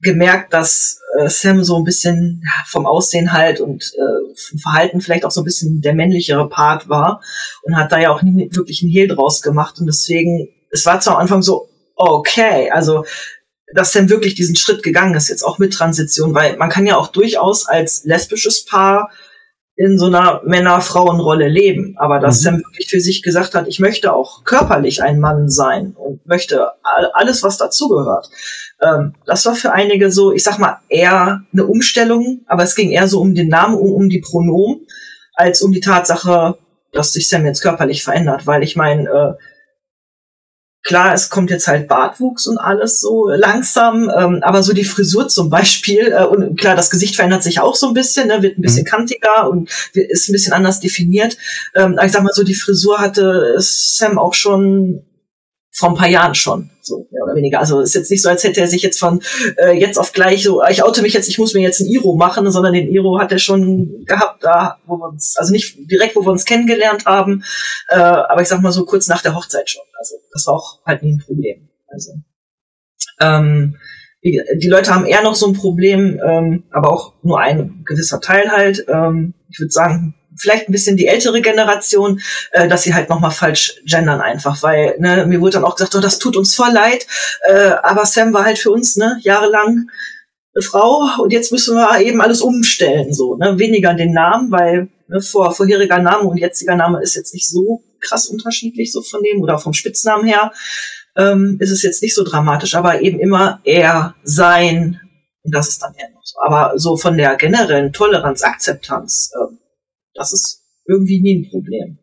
gemerkt, 0.00 0.52
dass 0.52 1.00
äh, 1.18 1.28
Sam 1.28 1.64
so 1.64 1.76
ein 1.76 1.84
bisschen 1.84 2.42
vom 2.66 2.86
Aussehen 2.86 3.32
halt 3.32 3.60
und 3.60 3.82
äh, 3.82 4.34
vom 4.34 4.58
Verhalten 4.58 5.00
vielleicht 5.00 5.24
auch 5.24 5.30
so 5.30 5.40
ein 5.40 5.44
bisschen 5.44 5.80
der 5.80 5.94
männlichere 5.94 6.48
Part 6.48 6.88
war 6.88 7.22
und 7.62 7.76
hat 7.76 7.92
da 7.92 7.98
ja 7.98 8.10
auch 8.10 8.22
nie 8.22 8.50
wirklich 8.52 8.82
einen 8.82 8.90
Hehl 8.90 9.08
draus 9.08 9.40
gemacht 9.40 9.78
und 9.78 9.86
deswegen 9.86 10.48
es 10.70 10.84
war 10.84 11.00
zwar 11.00 11.14
am 11.14 11.22
Anfang 11.22 11.42
so, 11.42 11.68
okay, 11.94 12.70
also 12.70 13.04
dass 13.74 13.92
Sam 13.92 14.10
wirklich 14.10 14.34
diesen 14.34 14.56
Schritt 14.56 14.82
gegangen 14.82 15.14
ist, 15.14 15.28
jetzt 15.28 15.42
auch 15.42 15.58
mit 15.58 15.72
Transition, 15.72 16.34
weil 16.34 16.56
man 16.56 16.70
kann 16.70 16.86
ja 16.86 16.96
auch 16.96 17.08
durchaus 17.08 17.66
als 17.66 18.04
lesbisches 18.04 18.64
Paar 18.64 19.10
in 19.76 19.98
so 19.98 20.06
einer 20.06 20.40
Männer-Frauen-Rolle 20.44 21.48
leben. 21.48 21.94
Aber 21.98 22.18
dass 22.18 22.40
mhm. 22.40 22.44
Sam 22.44 22.58
wirklich 22.58 22.88
für 22.88 23.00
sich 23.00 23.22
gesagt 23.22 23.54
hat, 23.54 23.68
ich 23.68 23.78
möchte 23.78 24.12
auch 24.12 24.44
körperlich 24.44 25.02
ein 25.02 25.20
Mann 25.20 25.50
sein 25.50 25.94
und 25.96 26.26
möchte 26.26 26.70
alles, 27.12 27.42
was 27.42 27.58
dazugehört. 27.58 28.30
Ähm, 28.80 29.14
das 29.26 29.44
war 29.44 29.54
für 29.54 29.72
einige 29.72 30.10
so, 30.10 30.32
ich 30.32 30.42
sag 30.42 30.58
mal, 30.58 30.78
eher 30.88 31.42
eine 31.52 31.66
Umstellung, 31.66 32.40
aber 32.46 32.62
es 32.62 32.74
ging 32.74 32.90
eher 32.90 33.06
so 33.06 33.20
um 33.20 33.34
den 33.34 33.48
Namen, 33.48 33.76
um, 33.76 33.92
um 33.92 34.08
die 34.08 34.20
Pronomen, 34.20 34.86
als 35.34 35.60
um 35.60 35.72
die 35.72 35.80
Tatsache, 35.80 36.56
dass 36.92 37.12
sich 37.12 37.28
Sam 37.28 37.44
jetzt 37.44 37.60
körperlich 37.60 38.02
verändert. 38.02 38.46
Weil 38.46 38.62
ich 38.62 38.76
meine, 38.76 39.08
äh, 39.08 39.34
Klar, 40.86 41.12
es 41.14 41.30
kommt 41.30 41.50
jetzt 41.50 41.66
halt 41.66 41.88
Bartwuchs 41.88 42.46
und 42.46 42.58
alles 42.58 43.00
so 43.00 43.26
langsam, 43.28 44.08
ähm, 44.16 44.38
aber 44.42 44.62
so 44.62 44.72
die 44.72 44.84
Frisur 44.84 45.26
zum 45.26 45.50
Beispiel, 45.50 46.14
äh, 46.16 46.24
und 46.24 46.56
klar, 46.60 46.76
das 46.76 46.90
Gesicht 46.90 47.16
verändert 47.16 47.42
sich 47.42 47.58
auch 47.58 47.74
so 47.74 47.88
ein 47.88 47.94
bisschen, 47.94 48.28
ne, 48.28 48.40
wird 48.40 48.56
ein 48.56 48.62
bisschen 48.62 48.84
mhm. 48.84 48.90
kantiger 48.90 49.50
und 49.50 49.68
ist 49.94 50.28
ein 50.28 50.32
bisschen 50.32 50.52
anders 50.52 50.78
definiert. 50.78 51.38
Ähm, 51.74 51.98
ich 52.04 52.12
sag 52.12 52.22
mal 52.22 52.32
so, 52.32 52.44
die 52.44 52.54
Frisur 52.54 53.00
hatte 53.00 53.56
Sam 53.58 54.16
auch 54.16 54.34
schon 54.34 55.02
vor 55.76 55.90
ein 55.90 55.94
paar 55.94 56.08
Jahren 56.08 56.34
schon, 56.34 56.70
so 56.80 57.06
mehr 57.10 57.22
oder 57.24 57.34
weniger. 57.34 57.60
Also 57.60 57.80
ist 57.80 57.94
jetzt 57.94 58.10
nicht 58.10 58.22
so, 58.22 58.30
als 58.30 58.44
hätte 58.44 58.62
er 58.62 58.68
sich 58.68 58.82
jetzt 58.82 58.98
von 58.98 59.20
äh, 59.58 59.78
jetzt 59.78 59.98
auf 59.98 60.12
gleich 60.12 60.42
so, 60.42 60.62
ich 60.64 60.82
oute 60.82 61.02
mich 61.02 61.12
jetzt, 61.12 61.28
ich 61.28 61.38
muss 61.38 61.52
mir 61.52 61.60
jetzt 61.60 61.80
ein 61.80 61.86
Iro 61.86 62.16
machen, 62.16 62.50
sondern 62.50 62.72
den 62.72 62.88
Iro 62.88 63.18
hat 63.18 63.30
er 63.30 63.38
schon 63.38 64.04
gehabt, 64.06 64.42
da 64.42 64.78
wo 64.86 64.96
wir 64.96 65.08
uns, 65.08 65.36
also 65.36 65.52
nicht 65.52 65.76
direkt, 65.90 66.16
wo 66.16 66.22
wir 66.22 66.32
uns 66.32 66.46
kennengelernt 66.46 67.04
haben, 67.04 67.44
äh, 67.88 67.96
aber 67.96 68.40
ich 68.40 68.48
sag 68.48 68.62
mal 68.62 68.72
so 68.72 68.86
kurz 68.86 69.06
nach 69.08 69.20
der 69.20 69.34
Hochzeit 69.34 69.68
schon. 69.68 69.84
Also 69.98 70.16
das 70.32 70.46
war 70.46 70.54
auch 70.54 70.80
halt 70.86 71.02
nie 71.02 71.12
ein 71.12 71.22
Problem. 71.24 71.68
Also 71.88 72.12
ähm, 73.20 73.76
die, 74.24 74.42
die 74.58 74.68
Leute 74.68 74.94
haben 74.94 75.04
eher 75.04 75.22
noch 75.22 75.34
so 75.34 75.46
ein 75.46 75.52
Problem, 75.52 76.18
ähm, 76.26 76.64
aber 76.70 76.90
auch 76.90 77.12
nur 77.22 77.38
ein 77.38 77.82
gewisser 77.84 78.20
Teil 78.20 78.50
halt. 78.50 78.86
Ähm, 78.88 79.34
ich 79.50 79.60
würde 79.60 79.72
sagen, 79.72 80.14
vielleicht 80.38 80.68
ein 80.68 80.72
bisschen 80.72 80.96
die 80.96 81.06
ältere 81.06 81.40
Generation, 81.40 82.20
äh, 82.52 82.68
dass 82.68 82.82
sie 82.82 82.94
halt 82.94 83.08
nochmal 83.08 83.30
falsch 83.30 83.74
gendern 83.84 84.20
einfach, 84.20 84.62
weil 84.62 84.96
ne, 84.98 85.26
mir 85.26 85.40
wurde 85.40 85.54
dann 85.54 85.64
auch 85.64 85.76
gesagt, 85.76 85.94
oh, 85.94 86.00
das 86.00 86.18
tut 86.18 86.36
uns 86.36 86.54
voll 86.54 86.72
leid, 86.72 87.06
äh, 87.48 87.70
aber 87.82 88.06
Sam 88.06 88.32
war 88.32 88.44
halt 88.44 88.58
für 88.58 88.70
uns 88.70 88.96
ne, 88.96 89.18
jahrelang 89.22 89.88
eine 90.54 90.62
Frau 90.62 91.08
und 91.22 91.32
jetzt 91.32 91.52
müssen 91.52 91.76
wir 91.76 92.00
eben 92.00 92.20
alles 92.20 92.40
umstellen, 92.40 93.12
so, 93.12 93.36
ne, 93.36 93.58
weniger 93.58 93.94
den 93.94 94.12
Namen, 94.12 94.50
weil 94.50 94.88
ne, 95.08 95.20
vor, 95.20 95.54
vorheriger 95.54 95.98
Name 95.98 96.28
und 96.28 96.38
jetziger 96.38 96.76
Name 96.76 97.02
ist 97.02 97.14
jetzt 97.14 97.34
nicht 97.34 97.48
so 97.48 97.82
krass 98.00 98.26
unterschiedlich 98.26 98.92
so 98.92 99.02
von 99.02 99.22
dem 99.22 99.42
oder 99.42 99.58
vom 99.58 99.72
Spitznamen 99.72 100.26
her, 100.26 100.52
ähm, 101.16 101.56
ist 101.60 101.70
es 101.70 101.82
jetzt 101.82 102.02
nicht 102.02 102.14
so 102.14 102.24
dramatisch, 102.24 102.74
aber 102.74 103.00
eben 103.00 103.18
immer 103.18 103.60
er, 103.64 104.14
sein, 104.22 105.00
und 105.42 105.54
das 105.54 105.68
ist 105.68 105.82
dann 105.82 105.94
eher 105.94 106.10
noch 106.10 106.24
so. 106.24 106.38
Aber 106.44 106.78
so 106.78 106.96
von 106.96 107.16
der 107.16 107.36
generellen 107.36 107.92
Toleranz, 107.92 108.42
Akzeptanz, 108.42 109.30
äh, 109.34 109.54
das 110.16 110.32
ist 110.32 110.62
irgendwie 110.86 111.20
nie 111.20 111.40
ein 111.40 111.50
Problem. 111.50 111.98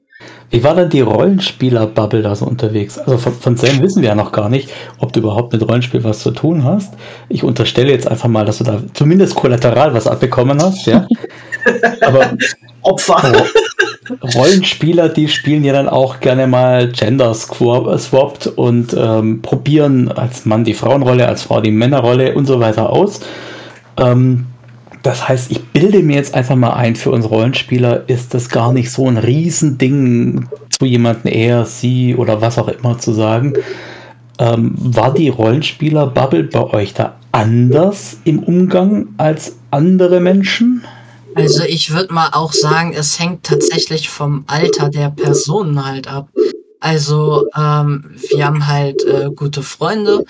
Wie 0.49 0.63
war 0.63 0.75
denn 0.75 0.89
die 0.89 1.01
Rollenspieler-Bubble 1.01 2.21
da 2.21 2.35
so 2.35 2.45
unterwegs? 2.45 2.99
Also 2.99 3.17
von, 3.17 3.33
von 3.33 3.57
Sam 3.57 3.81
wissen 3.81 4.01
wir 4.01 4.09
ja 4.09 4.15
noch 4.15 4.31
gar 4.31 4.49
nicht, 4.49 4.69
ob 4.99 5.11
du 5.11 5.19
überhaupt 5.19 5.51
mit 5.51 5.67
Rollenspiel 5.67 6.03
was 6.03 6.19
zu 6.19 6.31
tun 6.31 6.63
hast. 6.63 6.93
Ich 7.27 7.43
unterstelle 7.43 7.91
jetzt 7.91 8.07
einfach 8.07 8.29
mal, 8.29 8.45
dass 8.45 8.59
du 8.59 8.63
da 8.63 8.81
zumindest 8.93 9.35
kollateral 9.35 9.93
was 9.93 10.07
abbekommen 10.07 10.61
hast, 10.61 10.85
ja. 10.85 11.07
Aber 12.01 12.35
Opfer. 12.81 13.45
Rollenspieler, 14.35 15.09
die 15.09 15.27
spielen 15.27 15.63
ja 15.63 15.73
dann 15.73 15.87
auch 15.87 16.19
gerne 16.19 16.45
mal 16.45 16.89
Gender 16.89 17.33
swapped 17.33 18.47
und 18.47 18.95
ähm, 18.97 19.41
probieren 19.41 20.11
als 20.11 20.45
Mann 20.45 20.65
die 20.65 20.73
Frauenrolle, 20.73 21.27
als 21.27 21.43
Frau 21.43 21.61
die 21.61 21.71
Männerrolle 21.71 22.35
und 22.35 22.45
so 22.45 22.59
weiter 22.59 22.91
aus. 22.91 23.21
Ähm, 23.97 24.47
das 25.03 25.27
heißt, 25.27 25.51
ich 25.51 25.61
bilde 25.65 26.01
mir 26.01 26.15
jetzt 26.15 26.33
einfach 26.33 26.55
mal 26.55 26.73
ein, 26.73 26.95
für 26.95 27.11
uns 27.11 27.29
Rollenspieler 27.29 28.07
ist 28.07 28.33
das 28.33 28.49
gar 28.49 28.71
nicht 28.71 28.89
so 28.89 29.07
ein 29.07 29.17
Riesending, 29.17 30.47
zu 30.69 30.85
jemandem 30.85 31.31
er, 31.31 31.65
sie 31.65 32.15
oder 32.15 32.41
was 32.41 32.57
auch 32.57 32.69
immer 32.69 32.97
zu 32.97 33.11
sagen. 33.11 33.53
Ähm, 34.39 34.73
war 34.77 35.13
die 35.13 35.27
Rollenspieler-Bubble 35.27 36.45
bei 36.45 36.63
euch 36.73 36.93
da 36.93 37.17
anders 37.33 38.17
im 38.23 38.39
Umgang 38.39 39.09
als 39.17 39.57
andere 39.71 40.21
Menschen? 40.21 40.83
Also 41.35 41.63
ich 41.63 41.93
würde 41.93 42.13
mal 42.13 42.29
auch 42.31 42.53
sagen, 42.53 42.93
es 42.97 43.19
hängt 43.19 43.43
tatsächlich 43.43 44.09
vom 44.09 44.45
Alter 44.47 44.89
der 44.89 45.09
Personen 45.09 45.85
halt 45.85 46.07
ab. 46.07 46.29
Also 46.79 47.45
ähm, 47.57 48.15
wir 48.29 48.45
haben 48.45 48.67
halt 48.67 49.03
äh, 49.05 49.29
gute 49.35 49.63
Freunde. 49.63 50.25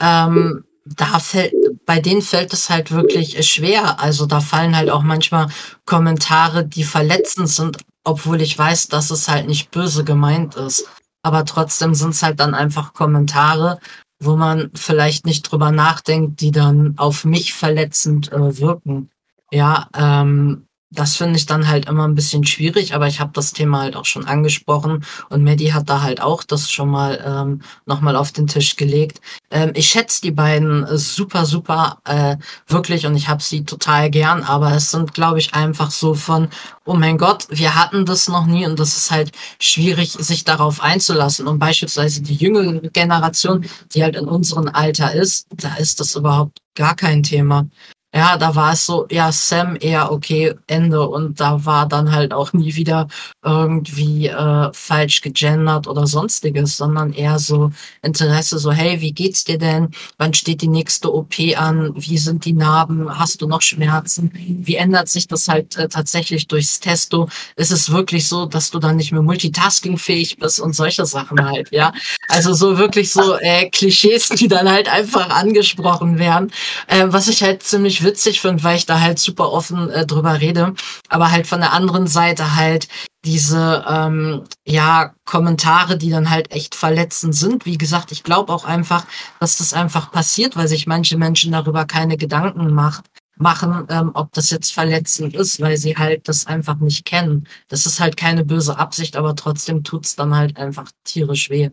Ähm, 0.00 0.64
da 0.84 1.18
fällt, 1.18 1.54
bei 1.86 2.00
denen 2.00 2.22
fällt 2.22 2.52
es 2.52 2.70
halt 2.70 2.90
wirklich 2.90 3.46
schwer. 3.48 4.00
Also 4.00 4.26
da 4.26 4.40
fallen 4.40 4.76
halt 4.76 4.90
auch 4.90 5.02
manchmal 5.02 5.48
Kommentare, 5.84 6.66
die 6.66 6.84
verletzend 6.84 7.48
sind, 7.48 7.78
obwohl 8.04 8.40
ich 8.40 8.58
weiß, 8.58 8.88
dass 8.88 9.10
es 9.10 9.28
halt 9.28 9.46
nicht 9.46 9.70
böse 9.70 10.04
gemeint 10.04 10.56
ist. 10.56 10.88
Aber 11.22 11.44
trotzdem 11.44 11.94
sind 11.94 12.10
es 12.10 12.22
halt 12.22 12.40
dann 12.40 12.54
einfach 12.54 12.94
Kommentare, 12.94 13.78
wo 14.20 14.36
man 14.36 14.70
vielleicht 14.74 15.24
nicht 15.24 15.42
drüber 15.42 15.70
nachdenkt, 15.70 16.40
die 16.40 16.50
dann 16.50 16.94
auf 16.96 17.24
mich 17.24 17.54
verletzend 17.54 18.32
äh, 18.32 18.58
wirken. 18.58 19.10
Ja, 19.50 19.88
ähm, 19.94 20.66
das 20.94 21.16
finde 21.16 21.36
ich 21.36 21.46
dann 21.46 21.68
halt 21.68 21.86
immer 21.86 22.06
ein 22.06 22.14
bisschen 22.14 22.44
schwierig, 22.44 22.94
aber 22.94 23.06
ich 23.06 23.20
habe 23.20 23.32
das 23.34 23.52
Thema 23.52 23.80
halt 23.80 23.96
auch 23.96 24.04
schon 24.04 24.26
angesprochen 24.26 25.04
und 25.30 25.42
Maddie 25.42 25.72
hat 25.72 25.88
da 25.88 26.02
halt 26.02 26.20
auch 26.20 26.42
das 26.42 26.70
schon 26.70 26.90
mal 26.90 27.22
ähm, 27.24 27.62
nochmal 27.86 28.16
auf 28.16 28.32
den 28.32 28.46
Tisch 28.46 28.76
gelegt. 28.76 29.20
Ähm, 29.50 29.72
ich 29.74 29.88
schätze 29.88 30.20
die 30.20 30.30
beiden 30.30 30.86
super, 30.96 31.46
super 31.46 31.98
äh, 32.04 32.36
wirklich 32.66 33.06
und 33.06 33.16
ich 33.16 33.28
habe 33.28 33.42
sie 33.42 33.64
total 33.64 34.10
gern, 34.10 34.42
aber 34.42 34.72
es 34.72 34.90
sind, 34.90 35.14
glaube 35.14 35.38
ich, 35.38 35.54
einfach 35.54 35.90
so 35.90 36.14
von, 36.14 36.48
oh 36.84 36.94
mein 36.94 37.18
Gott, 37.18 37.46
wir 37.50 37.74
hatten 37.74 38.04
das 38.04 38.28
noch 38.28 38.46
nie 38.46 38.66
und 38.66 38.78
das 38.78 38.96
ist 38.96 39.10
halt 39.10 39.32
schwierig, 39.60 40.12
sich 40.12 40.44
darauf 40.44 40.82
einzulassen. 40.82 41.46
Und 41.46 41.58
beispielsweise 41.58 42.22
die 42.22 42.34
jüngere 42.34 42.80
Generation, 42.90 43.64
die 43.94 44.02
halt 44.02 44.16
in 44.16 44.26
unserem 44.26 44.68
Alter 44.68 45.12
ist, 45.14 45.46
da 45.56 45.74
ist 45.76 46.00
das 46.00 46.16
überhaupt 46.16 46.58
gar 46.74 46.96
kein 46.96 47.22
Thema. 47.22 47.66
Ja, 48.14 48.36
da 48.36 48.54
war 48.54 48.74
es 48.74 48.84
so, 48.84 49.06
ja, 49.10 49.32
Sam 49.32 49.76
eher 49.80 50.12
okay, 50.12 50.54
Ende. 50.66 51.08
Und 51.08 51.40
da 51.40 51.64
war 51.64 51.88
dann 51.88 52.12
halt 52.12 52.34
auch 52.34 52.52
nie 52.52 52.74
wieder 52.74 53.08
irgendwie 53.42 54.26
äh, 54.28 54.70
falsch 54.74 55.22
gegendert 55.22 55.88
oder 55.88 56.06
sonstiges, 56.06 56.76
sondern 56.76 57.14
eher 57.14 57.38
so 57.38 57.70
Interesse, 58.02 58.58
so, 58.58 58.70
hey, 58.70 59.00
wie 59.00 59.12
geht's 59.12 59.44
dir 59.44 59.56
denn? 59.56 59.88
Wann 60.18 60.34
steht 60.34 60.60
die 60.60 60.68
nächste 60.68 61.12
OP 61.12 61.34
an? 61.56 61.92
Wie 61.96 62.18
sind 62.18 62.44
die 62.44 62.52
Narben? 62.52 63.18
Hast 63.18 63.40
du 63.40 63.46
noch 63.48 63.62
Schmerzen? 63.62 64.30
Wie 64.34 64.76
ändert 64.76 65.08
sich 65.08 65.26
das 65.26 65.48
halt 65.48 65.78
äh, 65.78 65.88
tatsächlich 65.88 66.46
durchs 66.48 66.80
Testo? 66.80 67.30
Ist 67.56 67.72
es 67.72 67.90
wirklich 67.90 68.28
so, 68.28 68.44
dass 68.44 68.70
du 68.70 68.78
dann 68.78 68.96
nicht 68.96 69.12
mehr 69.12 69.22
multitaskingfähig 69.22 70.36
bist 70.36 70.60
und 70.60 70.74
solche 70.74 71.06
Sachen 71.06 71.42
halt, 71.46 71.70
ja? 71.72 71.92
Also 72.28 72.52
so 72.52 72.76
wirklich 72.76 73.10
so 73.10 73.36
äh, 73.38 73.70
Klischees, 73.70 74.28
die 74.28 74.48
dann 74.48 74.70
halt 74.70 74.90
einfach 74.92 75.30
angesprochen 75.30 76.18
werden. 76.18 76.52
Äh, 76.88 77.06
was 77.08 77.28
ich 77.28 77.42
halt 77.42 77.62
ziemlich 77.62 78.01
witzig 78.02 78.40
finde, 78.40 78.64
weil 78.64 78.76
ich 78.76 78.86
da 78.86 79.00
halt 79.00 79.18
super 79.18 79.50
offen 79.50 79.90
äh, 79.90 80.06
drüber 80.06 80.40
rede. 80.40 80.74
Aber 81.08 81.30
halt 81.30 81.46
von 81.46 81.60
der 81.60 81.72
anderen 81.72 82.06
Seite 82.06 82.56
halt 82.56 82.88
diese 83.24 83.84
ähm, 83.88 84.44
ja 84.66 85.14
Kommentare, 85.24 85.96
die 85.96 86.10
dann 86.10 86.30
halt 86.30 86.50
echt 86.52 86.74
verletzend 86.74 87.34
sind. 87.34 87.66
Wie 87.66 87.78
gesagt, 87.78 88.12
ich 88.12 88.22
glaube 88.22 88.52
auch 88.52 88.64
einfach, 88.64 89.06
dass 89.40 89.58
das 89.58 89.74
einfach 89.74 90.10
passiert, 90.10 90.56
weil 90.56 90.68
sich 90.68 90.86
manche 90.86 91.16
Menschen 91.16 91.52
darüber 91.52 91.84
keine 91.84 92.16
Gedanken 92.16 92.72
macht 92.72 93.04
machen, 93.36 93.86
ähm, 93.90 94.10
ob 94.14 94.32
das 94.32 94.50
jetzt 94.50 94.72
verletzend 94.72 95.34
ist, 95.34 95.60
weil 95.60 95.76
sie 95.76 95.96
halt 95.96 96.28
das 96.28 96.46
einfach 96.46 96.76
nicht 96.76 97.04
kennen. 97.04 97.46
Das 97.68 97.86
ist 97.86 98.00
halt 98.00 98.16
keine 98.16 98.44
böse 98.44 98.78
Absicht, 98.78 99.16
aber 99.16 99.34
trotzdem 99.36 99.84
tut's 99.84 100.16
dann 100.16 100.34
halt 100.34 100.56
einfach 100.56 100.90
tierisch 101.04 101.50
weh. 101.50 101.70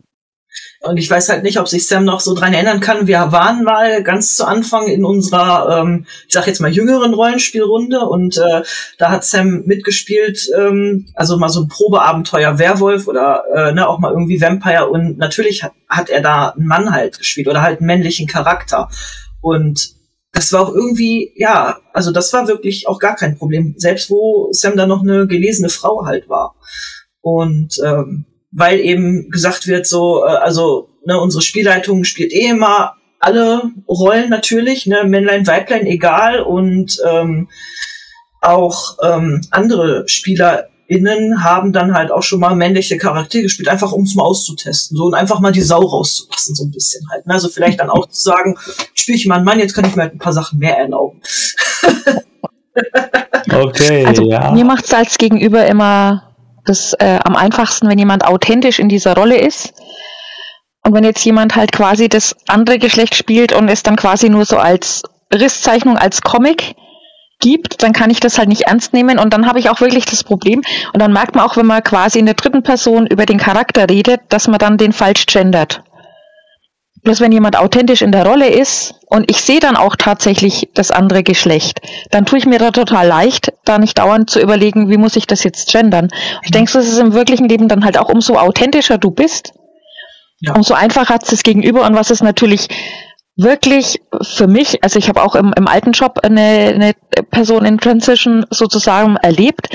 Und 0.82 0.96
ich 0.96 1.10
weiß 1.10 1.28
halt 1.28 1.42
nicht, 1.42 1.58
ob 1.58 1.68
sich 1.68 1.86
Sam 1.86 2.04
noch 2.04 2.20
so 2.20 2.34
dran 2.34 2.54
erinnern 2.54 2.80
kann. 2.80 3.06
Wir 3.06 3.32
waren 3.32 3.64
mal 3.64 4.02
ganz 4.02 4.34
zu 4.34 4.46
Anfang 4.46 4.86
in 4.86 5.04
unserer, 5.04 5.80
ähm, 5.80 6.06
ich 6.26 6.32
sag 6.32 6.46
jetzt 6.46 6.60
mal 6.60 6.72
jüngeren 6.72 7.12
Rollenspielrunde 7.12 8.00
und 8.00 8.38
äh, 8.38 8.62
da 8.96 9.10
hat 9.10 9.24
Sam 9.24 9.64
mitgespielt, 9.66 10.40
ähm, 10.56 11.06
also 11.14 11.36
mal 11.36 11.50
so 11.50 11.60
ein 11.60 11.68
Probeabenteuer 11.68 12.58
Werwolf 12.58 13.08
oder 13.08 13.44
äh, 13.54 13.72
ne, 13.72 13.86
auch 13.86 13.98
mal 13.98 14.12
irgendwie 14.12 14.40
Vampire 14.40 14.88
und 14.88 15.18
natürlich 15.18 15.62
hat, 15.62 15.72
hat 15.88 16.08
er 16.08 16.22
da 16.22 16.50
einen 16.50 16.66
Mann 16.66 16.92
halt 16.92 17.18
gespielt 17.18 17.48
oder 17.48 17.60
halt 17.60 17.80
einen 17.80 17.86
männlichen 17.86 18.26
Charakter. 18.26 18.88
Und 19.42 19.90
das 20.32 20.52
war 20.52 20.62
auch 20.62 20.74
irgendwie, 20.74 21.32
ja, 21.36 21.78
also 21.92 22.10
das 22.12 22.32
war 22.32 22.48
wirklich 22.48 22.88
auch 22.88 22.98
gar 22.98 23.16
kein 23.16 23.36
Problem, 23.36 23.74
selbst 23.76 24.10
wo 24.10 24.48
Sam 24.52 24.76
da 24.76 24.86
noch 24.86 25.02
eine 25.02 25.26
gelesene 25.26 25.68
Frau 25.68 26.06
halt 26.06 26.28
war. 26.28 26.54
Und 27.20 27.76
ähm, 27.84 28.24
weil 28.52 28.80
eben 28.80 29.30
gesagt 29.30 29.66
wird, 29.66 29.86
so, 29.86 30.24
äh, 30.24 30.30
also 30.30 30.88
ne, 31.04 31.20
unsere 31.20 31.42
Spielleitung 31.42 32.04
spielt 32.04 32.32
eh 32.32 32.48
immer 32.48 32.94
alle 33.18 33.62
Rollen 33.88 34.30
natürlich, 34.30 34.86
ne, 34.86 35.04
Männlein, 35.04 35.46
Weiblein, 35.46 35.86
egal 35.86 36.40
und 36.40 36.98
ähm, 37.06 37.48
auch 38.40 38.96
ähm, 39.02 39.42
andere 39.50 40.08
SpielerInnen 40.08 41.44
haben 41.44 41.72
dann 41.74 41.92
halt 41.92 42.10
auch 42.10 42.22
schon 42.22 42.40
mal 42.40 42.56
männliche 42.56 42.96
Charaktere 42.96 43.42
gespielt, 43.42 43.68
einfach 43.68 43.92
um 43.92 44.04
es 44.04 44.14
mal 44.14 44.24
auszutesten, 44.24 44.96
so 44.96 45.04
und 45.04 45.14
einfach 45.14 45.40
mal 45.40 45.52
die 45.52 45.60
Sau 45.60 45.80
rauszulassen, 45.80 46.54
so 46.54 46.64
ein 46.64 46.70
bisschen 46.70 47.06
halt. 47.10 47.26
Ne? 47.26 47.34
Also 47.34 47.48
vielleicht 47.50 47.80
dann 47.80 47.90
auch 47.90 48.08
zu 48.08 48.22
sagen, 48.22 48.56
spiele 48.94 49.16
ich 49.16 49.26
mal 49.26 49.36
einen 49.36 49.44
Mann, 49.44 49.58
jetzt 49.58 49.74
kann 49.74 49.84
ich 49.84 49.94
mir 49.94 50.02
halt 50.02 50.14
ein 50.14 50.18
paar 50.18 50.32
Sachen 50.32 50.58
mehr 50.58 50.78
erlauben. 50.78 51.20
okay, 53.52 54.06
also, 54.06 54.22
ja. 54.30 54.50
Mir 54.52 54.64
macht's 54.64 54.94
als 54.94 55.18
Gegenüber 55.18 55.66
immer 55.66 56.29
das 56.64 56.94
äh, 56.94 57.18
am 57.24 57.36
einfachsten, 57.36 57.88
wenn 57.88 57.98
jemand 57.98 58.24
authentisch 58.26 58.78
in 58.78 58.88
dieser 58.88 59.14
Rolle 59.14 59.38
ist. 59.38 59.74
Und 60.84 60.94
wenn 60.94 61.04
jetzt 61.04 61.24
jemand 61.24 61.56
halt 61.56 61.72
quasi 61.72 62.08
das 62.08 62.36
andere 62.48 62.78
Geschlecht 62.78 63.14
spielt 63.14 63.52
und 63.52 63.68
es 63.68 63.82
dann 63.82 63.96
quasi 63.96 64.28
nur 64.28 64.44
so 64.44 64.58
als 64.58 65.02
Risszeichnung, 65.32 65.96
als 65.96 66.22
Comic 66.22 66.74
gibt, 67.40 67.82
dann 67.82 67.92
kann 67.92 68.10
ich 68.10 68.20
das 68.20 68.38
halt 68.38 68.48
nicht 68.48 68.62
ernst 68.62 68.92
nehmen 68.92 69.18
und 69.18 69.32
dann 69.32 69.46
habe 69.46 69.58
ich 69.58 69.70
auch 69.70 69.80
wirklich 69.80 70.04
das 70.04 70.24
Problem. 70.24 70.62
Und 70.92 71.00
dann 71.00 71.12
merkt 71.12 71.34
man 71.34 71.44
auch, 71.44 71.56
wenn 71.56 71.66
man 71.66 71.82
quasi 71.82 72.18
in 72.18 72.26
der 72.26 72.34
dritten 72.34 72.62
Person 72.62 73.06
über 73.06 73.26
den 73.26 73.38
Charakter 73.38 73.88
redet, 73.88 74.20
dass 74.28 74.48
man 74.48 74.58
dann 74.58 74.76
den 74.76 74.92
falsch 74.92 75.26
gendert. 75.26 75.82
Bloß 77.02 77.20
wenn 77.20 77.32
jemand 77.32 77.56
authentisch 77.56 78.02
in 78.02 78.12
der 78.12 78.26
Rolle 78.26 78.48
ist 78.48 78.99
und 79.10 79.28
ich 79.28 79.42
sehe 79.42 79.58
dann 79.58 79.76
auch 79.76 79.96
tatsächlich 79.96 80.70
das 80.74 80.92
andere 80.92 81.22
Geschlecht, 81.24 81.80
dann 82.10 82.26
tue 82.26 82.38
ich 82.38 82.46
mir 82.46 82.58
da 82.58 82.70
total 82.70 83.06
leicht, 83.06 83.52
da 83.64 83.78
nicht 83.78 83.98
dauernd 83.98 84.30
zu 84.30 84.40
überlegen, 84.40 84.88
wie 84.88 84.96
muss 84.96 85.16
ich 85.16 85.26
das 85.26 85.42
jetzt 85.42 85.70
gendern. 85.70 86.08
Ich 86.42 86.52
denke, 86.52 86.72
das 86.72 86.86
ist 86.86 86.98
im 86.98 87.12
wirklichen 87.12 87.48
Leben 87.48 87.68
dann 87.68 87.84
halt 87.84 87.98
auch 87.98 88.08
umso 88.08 88.36
authentischer 88.36 88.98
du 88.98 89.10
bist, 89.10 89.52
ja. 90.38 90.54
umso 90.54 90.74
einfacher 90.74 91.12
hat 91.12 91.30
es 91.30 91.42
gegenüber 91.42 91.84
und 91.84 91.96
was 91.96 92.10
es 92.10 92.22
natürlich 92.22 92.68
wirklich 93.36 94.00
für 94.22 94.46
mich, 94.46 94.82
also 94.84 94.98
ich 94.98 95.08
habe 95.08 95.22
auch 95.22 95.34
im, 95.34 95.52
im 95.56 95.66
alten 95.66 95.90
Job 95.90 96.20
eine, 96.22 96.72
eine 96.74 96.94
Person 97.30 97.64
in 97.64 97.78
Transition 97.78 98.46
sozusagen 98.50 99.16
erlebt 99.16 99.68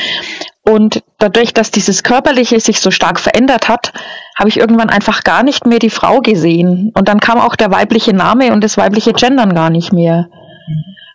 und 0.63 1.03
dadurch, 1.17 1.53
dass 1.53 1.71
dieses 1.71 2.03
Körperliche 2.03 2.59
sich 2.61 2.79
so 2.79 2.89
stark 2.89 3.19
verändert 3.19 3.67
hat, 3.67 3.91
habe 4.37 4.49
ich 4.49 4.57
irgendwann 4.57 4.89
einfach 4.89 5.23
gar 5.23 5.43
nicht 5.43 5.65
mehr 5.65 5.79
die 5.79 5.89
Frau 5.89 6.19
gesehen. 6.19 6.91
Und 6.93 7.07
dann 7.07 7.19
kam 7.19 7.39
auch 7.39 7.55
der 7.55 7.71
weibliche 7.71 8.13
Name 8.13 8.51
und 8.51 8.63
das 8.63 8.77
weibliche 8.77 9.13
Gendern 9.13 9.55
gar 9.55 9.69
nicht 9.69 9.93
mehr. 9.93 10.29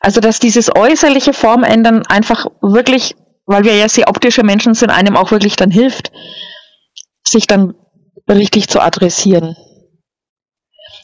Also, 0.01 0.21
dass 0.21 0.39
dieses 0.39 0.75
äußerliche 0.75 1.35
Formändern 1.35 2.07
einfach 2.07 2.47
wirklich, 2.63 3.15
weil 3.45 3.65
wir 3.65 3.77
ja 3.77 3.89
sehr 3.89 4.09
optische 4.09 4.43
Menschen 4.43 4.73
sind, 4.73 4.91
einem 4.91 5.17
auch 5.17 5.31
wirklich 5.31 5.57
dann 5.57 5.71
hilft, 5.71 6.11
sich 7.23 7.47
dann 7.47 7.75
richtig 8.29 8.69
zu 8.69 8.81
adressieren. 8.81 9.57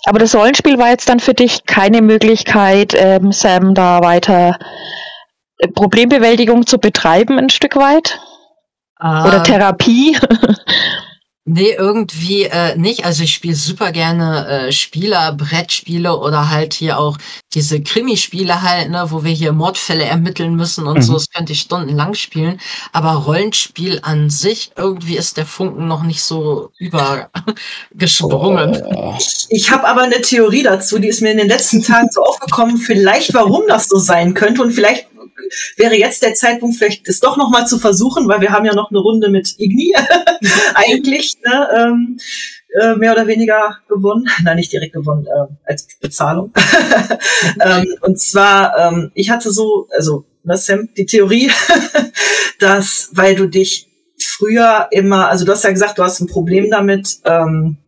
Aber 0.07 0.19
das 0.19 0.35
Rollenspiel 0.35 0.79
war 0.79 0.89
jetzt 0.89 1.09
dann 1.09 1.21
für 1.21 1.35
dich 1.35 1.67
keine 1.67 2.01
Möglichkeit, 2.01 2.95
ähm, 2.97 3.33
Sam 3.33 3.75
da 3.75 4.01
weiter 4.03 4.59
Problembewältigung 5.75 6.67
zu 6.67 6.79
betreiben, 6.79 7.39
ein 7.39 7.51
Stück 7.51 7.77
weit? 7.77 8.21
Oder 9.01 9.39
ähm, 9.39 9.45
Therapie? 9.45 10.17
Nee, 11.49 11.77
irgendwie 11.79 12.43
äh, 12.43 12.77
nicht. 12.77 13.05
Also 13.05 13.23
ich 13.23 13.33
spiele 13.33 13.55
super 13.55 13.93
gerne 13.93 14.49
äh, 14.49 14.73
Spieler, 14.73 15.33
Brettspiele 15.33 16.17
oder 16.17 16.51
halt 16.51 16.75
hier 16.75 16.99
auch 16.99 17.19
diese 17.55 17.81
Krimispiele 17.81 18.63
halt, 18.63 18.91
ne, 18.91 19.13
wo 19.13 19.23
wir 19.23 19.31
hier 19.31 19.53
Mordfälle 19.53 20.03
ermitteln 20.03 20.57
müssen 20.57 20.89
und 20.89 20.97
mhm. 20.97 21.03
so. 21.03 21.13
Das 21.13 21.31
könnte 21.31 21.53
ich 21.53 21.61
stundenlang 21.61 22.15
spielen. 22.15 22.61
Aber 22.93 23.13
Rollenspiel 23.13 24.01
an 24.03 24.29
sich, 24.29 24.73
irgendwie 24.77 25.17
ist 25.17 25.37
der 25.37 25.47
Funken 25.47 25.87
noch 25.87 26.03
nicht 26.03 26.21
so 26.21 26.73
übergesprungen. 26.79 28.83
Oh. 28.85 29.15
Ich 29.49 29.71
habe 29.71 29.87
aber 29.87 30.03
eine 30.03 30.21
Theorie 30.23 30.65
dazu, 30.65 30.99
die 30.99 31.07
ist 31.07 31.23
mir 31.23 31.31
in 31.31 31.39
den 31.39 31.49
letzten 31.49 31.81
Tagen 31.81 32.09
so 32.11 32.23
aufgekommen. 32.23 32.77
Vielleicht, 32.77 33.35
warum 33.35 33.69
das 33.69 33.89
so 33.89 33.99
sein 33.99 34.35
könnte 34.35 34.63
und 34.63 34.73
vielleicht 34.73 35.07
wäre 35.77 35.97
jetzt 35.97 36.23
der 36.23 36.35
Zeitpunkt, 36.35 36.77
vielleicht 36.77 37.09
es 37.09 37.21
doch 37.21 37.37
noch 37.37 37.51
mal 37.51 37.67
zu 37.67 37.79
versuchen, 37.79 38.29
weil 38.29 38.41
wir 38.41 38.51
haben 38.51 38.65
ja 38.65 38.75
noch 38.75 38.91
eine 38.91 38.99
Runde 38.99 39.31
mit 39.31 39.55
Igni 39.59 39.95
eigentlich 40.75 41.37
ne, 41.45 41.69
ähm, 41.77 42.19
äh, 42.81 42.95
mehr 42.95 43.13
oder 43.13 43.27
weniger 43.27 43.79
gewonnen. 43.89 44.29
Nein, 44.43 44.57
nicht 44.57 44.73
direkt 44.73 44.93
gewonnen, 44.93 45.27
äh, 45.27 45.53
als 45.65 45.87
Bezahlung. 46.01 46.53
ähm, 47.61 47.87
und 48.03 48.21
zwar, 48.21 48.77
ähm, 48.79 49.11
ich 49.15 49.31
hatte 49.31 49.51
so, 49.51 49.89
also 49.97 50.25
ne, 50.45 50.57
Sam, 50.57 50.89
die 50.97 51.07
Theorie, 51.07 51.51
dass, 52.59 53.11
weil 53.13 53.35
du 53.35 53.47
dich 53.47 53.89
früher 54.19 54.89
immer, 54.91 55.29
also 55.29 55.45
du 55.45 55.53
hast 55.53 55.65
ja 55.65 55.71
gesagt, 55.71 55.99
du 55.99 56.03
hast 56.03 56.21
ein 56.21 56.27
Problem 56.27 56.71
damit, 56.71 57.19
ähm, 57.25 57.79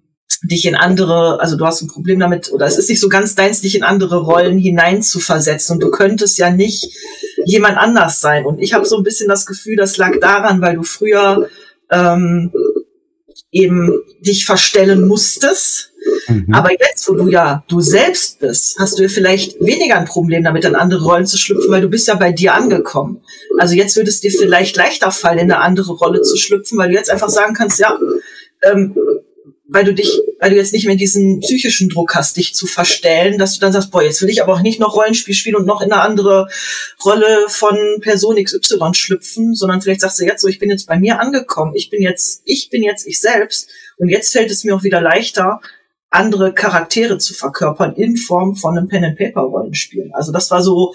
dich 0.42 0.66
in 0.66 0.74
andere, 0.74 1.40
also 1.40 1.57
du 1.57 1.64
hast 1.64 1.83
ein 1.83 1.88
Problem 1.88 2.20
damit, 2.20 2.53
oder 2.53 2.66
es 2.66 2.79
ist 2.79 2.88
nicht 2.88 3.01
so 3.01 3.09
ganz 3.09 3.35
deins, 3.35 3.61
dich 3.61 3.74
in 3.74 3.83
andere 3.83 4.22
Rollen 4.22 4.59
hinein 4.59 5.03
zu 5.03 5.20
versetzen. 5.20 5.74
Und 5.74 5.83
du 5.83 5.90
könntest 5.90 6.38
ja 6.38 6.51
nicht 6.51 6.94
jemand 7.44 7.77
anders 7.77 8.20
sein. 8.20 8.46
Und 8.46 8.61
ich 8.61 8.72
habe 8.72 8.87
so 8.87 8.96
ein 8.96 9.03
bisschen 9.03 9.29
das 9.29 9.46
Gefühl, 9.46 9.77
das 9.77 9.96
lag 9.96 10.18
daran, 10.20 10.61
weil 10.61 10.77
du 10.77 10.83
früher 10.83 11.48
ähm, 11.90 12.53
eben 13.51 14.03
dich 14.20 14.44
verstellen 14.44 15.07
musstest. 15.07 15.92
Mhm. 16.29 16.53
Aber 16.53 16.70
jetzt, 16.72 17.09
wo 17.09 17.14
du 17.14 17.29
ja 17.29 17.64
du 17.68 17.81
selbst 17.81 18.40
bist, 18.40 18.79
hast 18.79 18.98
du 18.98 19.09
vielleicht 19.09 19.61
weniger 19.61 19.96
ein 19.96 20.05
Problem 20.05 20.44
damit, 20.44 20.64
in 20.64 20.74
andere 20.74 21.05
Rollen 21.05 21.27
zu 21.27 21.38
schlüpfen, 21.38 21.70
weil 21.70 21.81
du 21.81 21.88
bist 21.88 22.09
ja 22.09 22.14
bei 22.14 22.33
dir 22.33 22.55
angekommen. 22.55 23.22
Also 23.59 23.74
jetzt 23.74 23.96
würde 23.96 24.11
es 24.11 24.20
dir 24.20 24.31
vielleicht 24.31 24.77
leichter 24.77 25.11
fallen, 25.11 25.38
in 25.38 25.51
eine 25.51 25.61
andere 25.61 25.92
Rolle 25.92 26.22
zu 26.22 26.37
schlüpfen, 26.37 26.79
weil 26.79 26.90
du 26.90 26.94
jetzt 26.94 27.11
einfach 27.11 27.31
sagen 27.31 27.55
kannst, 27.55 27.79
ja, 27.79 27.98
ähm, 28.62 28.94
weil 29.71 29.85
du 29.85 29.93
dich, 29.93 30.11
weil 30.41 30.51
du 30.51 30.57
jetzt 30.57 30.73
nicht 30.73 30.87
mehr 30.87 30.97
diesen 30.97 31.41
psychischen 31.41 31.91
Druck 31.91 32.15
hast, 32.15 32.39
dich 32.39 32.55
zu 32.55 32.67
verstellen, 32.67 33.39
dass 33.39 33.55
du 33.55 33.61
dann 33.61 33.73
sagst, 33.73 33.91
boah, 33.91 34.03
jetzt 34.03 34.21
will 34.23 34.31
ich 34.31 34.43
aber 34.43 34.55
auch 34.55 34.63
nicht 34.63 34.81
noch 34.81 34.97
Rollenspiel 34.97 35.35
spielen 35.35 35.57
und 35.57 35.67
noch 35.67 35.83
in 35.83 35.93
eine 35.93 36.01
andere 36.01 36.49
Rolle 37.05 37.45
von 37.49 37.77
Person 38.01 38.43
XY 38.43 38.95
schlüpfen, 38.95 39.55
sondern 39.55 39.83
vielleicht 39.83 40.01
sagst 40.01 40.19
du 40.19 40.25
jetzt 40.25 40.41
so, 40.41 40.49
ich 40.49 40.59
bin 40.59 40.71
jetzt 40.71 40.87
bei 40.87 40.99
mir 40.99 41.21
angekommen, 41.21 41.75
ich 41.77 41.91
bin 41.91 42.01
jetzt, 42.01 42.43
ich 42.47 42.71
bin 42.71 42.83
jetzt 42.83 43.07
ich 43.07 43.21
selbst 43.21 43.69
und 43.99 44.09
jetzt 44.09 44.33
fällt 44.33 44.51
es 44.51 44.65
mir 44.65 44.75
auch 44.75 44.85
wieder 44.85 45.03
leichter, 45.03 45.61
andere 46.11 46.55
Charaktere 46.55 47.19
zu 47.19 47.35
verkörpern 47.35 47.95
in 47.95 48.17
Form 48.17 48.57
von 48.57 48.79
einem 48.79 48.89
Pen 48.89 49.05
and 49.05 49.19
Paper 49.19 49.43
Rollenspiel. 49.43 50.11
Also 50.15 50.33
das 50.33 50.51
war 50.51 50.63
so 50.63 50.95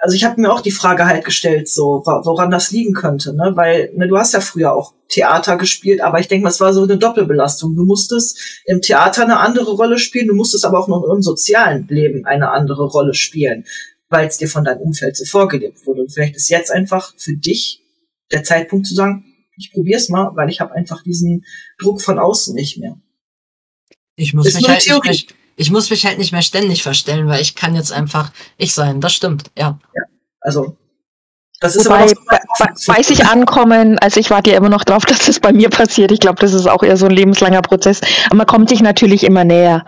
also 0.00 0.16
ich 0.16 0.24
habe 0.24 0.40
mir 0.40 0.50
auch 0.50 0.62
die 0.62 0.70
Frage 0.70 1.04
halt 1.04 1.24
gestellt, 1.24 1.68
so 1.68 2.02
woran 2.04 2.50
das 2.50 2.70
liegen 2.70 2.94
könnte, 2.94 3.34
ne? 3.34 3.52
Weil 3.54 3.92
ne, 3.94 4.08
du 4.08 4.16
hast 4.16 4.32
ja 4.32 4.40
früher 4.40 4.72
auch 4.72 4.94
Theater 5.08 5.58
gespielt, 5.58 6.00
aber 6.00 6.20
ich 6.20 6.28
denke 6.28 6.44
mal, 6.44 6.50
es 6.50 6.60
war 6.60 6.72
so 6.72 6.82
eine 6.82 6.96
Doppelbelastung. 6.96 7.76
Du 7.76 7.84
musstest 7.84 8.62
im 8.64 8.80
Theater 8.80 9.24
eine 9.24 9.38
andere 9.38 9.72
Rolle 9.72 9.98
spielen, 9.98 10.28
du 10.28 10.34
musstest 10.34 10.64
aber 10.64 10.78
auch 10.78 10.88
noch 10.88 11.04
im 11.04 11.20
sozialen 11.20 11.86
Leben 11.88 12.24
eine 12.24 12.50
andere 12.50 12.86
Rolle 12.86 13.12
spielen, 13.12 13.66
weil 14.08 14.26
es 14.26 14.38
dir 14.38 14.48
von 14.48 14.64
deinem 14.64 14.80
Umfeld 14.80 15.18
so 15.18 15.26
vorgelebt 15.26 15.86
wurde. 15.86 16.02
Und 16.02 16.12
vielleicht 16.12 16.36
ist 16.36 16.48
jetzt 16.48 16.70
einfach 16.70 17.12
für 17.18 17.36
dich 17.36 17.82
der 18.32 18.42
Zeitpunkt 18.42 18.86
zu 18.86 18.94
sagen, 18.94 19.26
ich 19.58 19.70
probier's 19.70 20.08
mal, 20.08 20.30
weil 20.34 20.48
ich 20.48 20.60
habe 20.60 20.74
einfach 20.74 21.02
diesen 21.02 21.44
Druck 21.78 22.00
von 22.00 22.18
außen 22.18 22.54
nicht 22.54 22.78
mehr. 22.78 22.96
Ich 24.16 24.32
muss 24.32 24.46
mich 24.54 24.66
halt 24.66 24.86
nicht 24.86 25.30
mehr, 25.30 25.39
ich 25.60 25.70
muss 25.70 25.90
mich 25.90 26.06
halt 26.06 26.16
nicht 26.16 26.32
mehr 26.32 26.40
ständig 26.40 26.82
verstellen, 26.82 27.28
weil 27.28 27.42
ich 27.42 27.54
kann 27.54 27.74
jetzt 27.74 27.92
einfach 27.92 28.30
ich 28.56 28.72
sein. 28.72 29.02
Das 29.02 29.12
stimmt, 29.12 29.50
ja. 29.58 29.78
ja 29.94 30.02
also 30.40 30.78
das 31.60 31.76
ist 31.76 31.84
Wobei, 31.84 32.08
so 32.08 32.14
bei, 32.86 33.02
sich 33.02 33.26
ankommen, 33.26 33.98
also 33.98 34.18
ich 34.18 34.30
warte 34.30 34.50
ja 34.50 34.56
immer 34.56 34.70
noch 34.70 34.84
drauf, 34.84 35.04
dass 35.06 35.26
das 35.26 35.38
bei 35.38 35.52
mir 35.52 35.68
passiert. 35.68 36.12
Ich 36.12 36.20
glaube, 36.20 36.40
das 36.40 36.54
ist 36.54 36.66
auch 36.66 36.82
eher 36.82 36.96
so 36.96 37.04
ein 37.04 37.12
lebenslanger 37.12 37.60
Prozess. 37.60 38.00
Aber 38.26 38.36
man 38.36 38.46
kommt 38.46 38.70
sich 38.70 38.80
natürlich 38.80 39.22
immer 39.22 39.44
näher. 39.44 39.84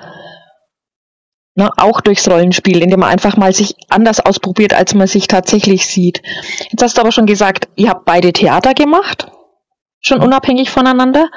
Ne, 1.54 1.70
auch 1.78 2.02
durchs 2.02 2.28
Rollenspiel, 2.28 2.82
indem 2.82 3.00
man 3.00 3.08
einfach 3.08 3.38
mal 3.38 3.54
sich 3.54 3.74
anders 3.88 4.20
ausprobiert, 4.20 4.74
als 4.74 4.92
man 4.92 5.06
sich 5.06 5.26
tatsächlich 5.26 5.86
sieht. 5.86 6.20
Jetzt 6.70 6.82
hast 6.82 6.98
du 6.98 7.00
aber 7.00 7.12
schon 7.12 7.26
gesagt, 7.26 7.68
ihr 7.76 7.88
habt 7.88 8.04
beide 8.04 8.32
Theater 8.32 8.74
gemacht, 8.74 9.28
schon 10.00 10.20
unabhängig 10.20 10.70
voneinander. 10.70 11.30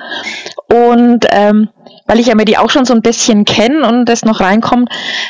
Und 0.69 1.25
ähm, 1.31 1.69
weil 2.05 2.19
ich 2.19 2.27
ja 2.27 2.35
mir 2.35 2.45
die 2.45 2.57
auch 2.57 2.69
schon 2.69 2.85
so 2.85 2.93
ein 2.93 3.01
bisschen 3.01 3.45
kenne 3.45 3.87
und 3.87 4.05
das 4.05 4.23
noch 4.23 4.39
reinkommt, 4.39 4.89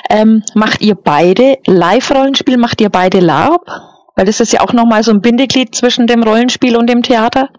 ähm, 0.09 0.43
macht 0.53 0.81
ihr 0.81 0.95
beide 0.95 1.57
Live-Rollenspiel, 1.65 2.57
macht 2.57 2.81
ihr 2.81 2.89
beide 2.89 3.19
LARP? 3.19 3.65
Weil 4.15 4.25
das 4.25 4.39
ist 4.39 4.53
ja 4.53 4.61
auch 4.61 4.73
nochmal 4.73 5.03
so 5.03 5.11
ein 5.11 5.21
Bindeglied 5.21 5.75
zwischen 5.75 6.07
dem 6.07 6.23
Rollenspiel 6.23 6.77
und 6.77 6.89
dem 6.89 7.03
Theater. 7.03 7.49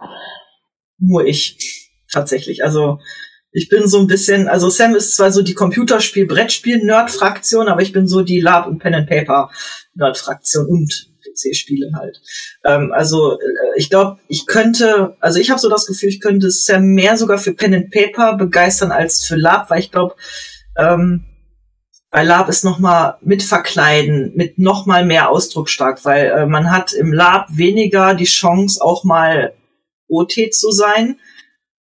Nur 0.99 1.27
ich, 1.27 1.91
tatsächlich. 2.11 2.65
Also 2.65 2.99
ich 3.53 3.69
bin 3.69 3.89
so 3.89 3.99
ein 3.99 4.07
bisschen, 4.07 4.49
also 4.49 4.69
Sam 4.69 4.95
ist 4.95 5.17
zwar 5.17 5.33
so 5.33 5.43
die 5.43 5.55
Computerspiel-Brettspiel-Nerd-Fraktion, 5.55 7.69
aber 7.69 7.83
ich 7.83 7.93
bin 7.93 8.07
so 8.07 8.23
die 8.23 8.41
Lab- 8.41 8.67
und 8.67 8.79
Pen-and-Paper-Nerd-Fraktion 8.79 10.67
und 10.67 11.09
PC-Spiele 11.37 11.91
halt. 11.95 12.21
Ähm, 12.65 12.93
also 12.93 13.39
äh, 13.39 13.45
ich 13.77 13.91
glaube, 13.91 14.19
ich 14.29 14.47
könnte, 14.47 15.17
also 15.21 15.39
ich 15.39 15.51
habe 15.51 15.61
so 15.61 15.69
das 15.69 15.87
Gefühl, 15.87 16.09
ich 16.09 16.21
könnte 16.21 16.51
Sam 16.51 16.87
mehr 16.95 17.17
sogar 17.17 17.39
für 17.39 17.53
Pen 17.53 17.75
and 17.75 17.91
Paper 17.91 18.37
begeistern 18.37 18.91
als 18.91 19.25
für 19.25 19.37
Lab, 19.37 19.71
weil 19.71 19.81
ich 19.81 19.93
glaube, 19.93 20.15
ähm, 20.77 21.25
bei 22.11 22.23
Lab 22.23 22.49
ist 22.49 22.65
noch 22.65 22.79
mal 22.79 23.19
mit 23.21 23.43
Verkleiden, 23.43 24.33
mit 24.35 24.59
noch 24.59 24.87
mal 24.87 25.05
mehr 25.05 25.29
Ausdruck 25.29 25.69
stark, 25.69 26.05
weil 26.05 26.27
äh, 26.27 26.47
man 26.47 26.71
hat 26.71 26.93
im 26.93 27.13
Lab 27.13 27.49
weniger 27.51 28.15
die 28.15 28.25
Chance, 28.25 28.83
auch 28.83 29.05
mal 29.05 29.53
OT 30.09 30.53
zu 30.53 30.71
sein 30.71 31.19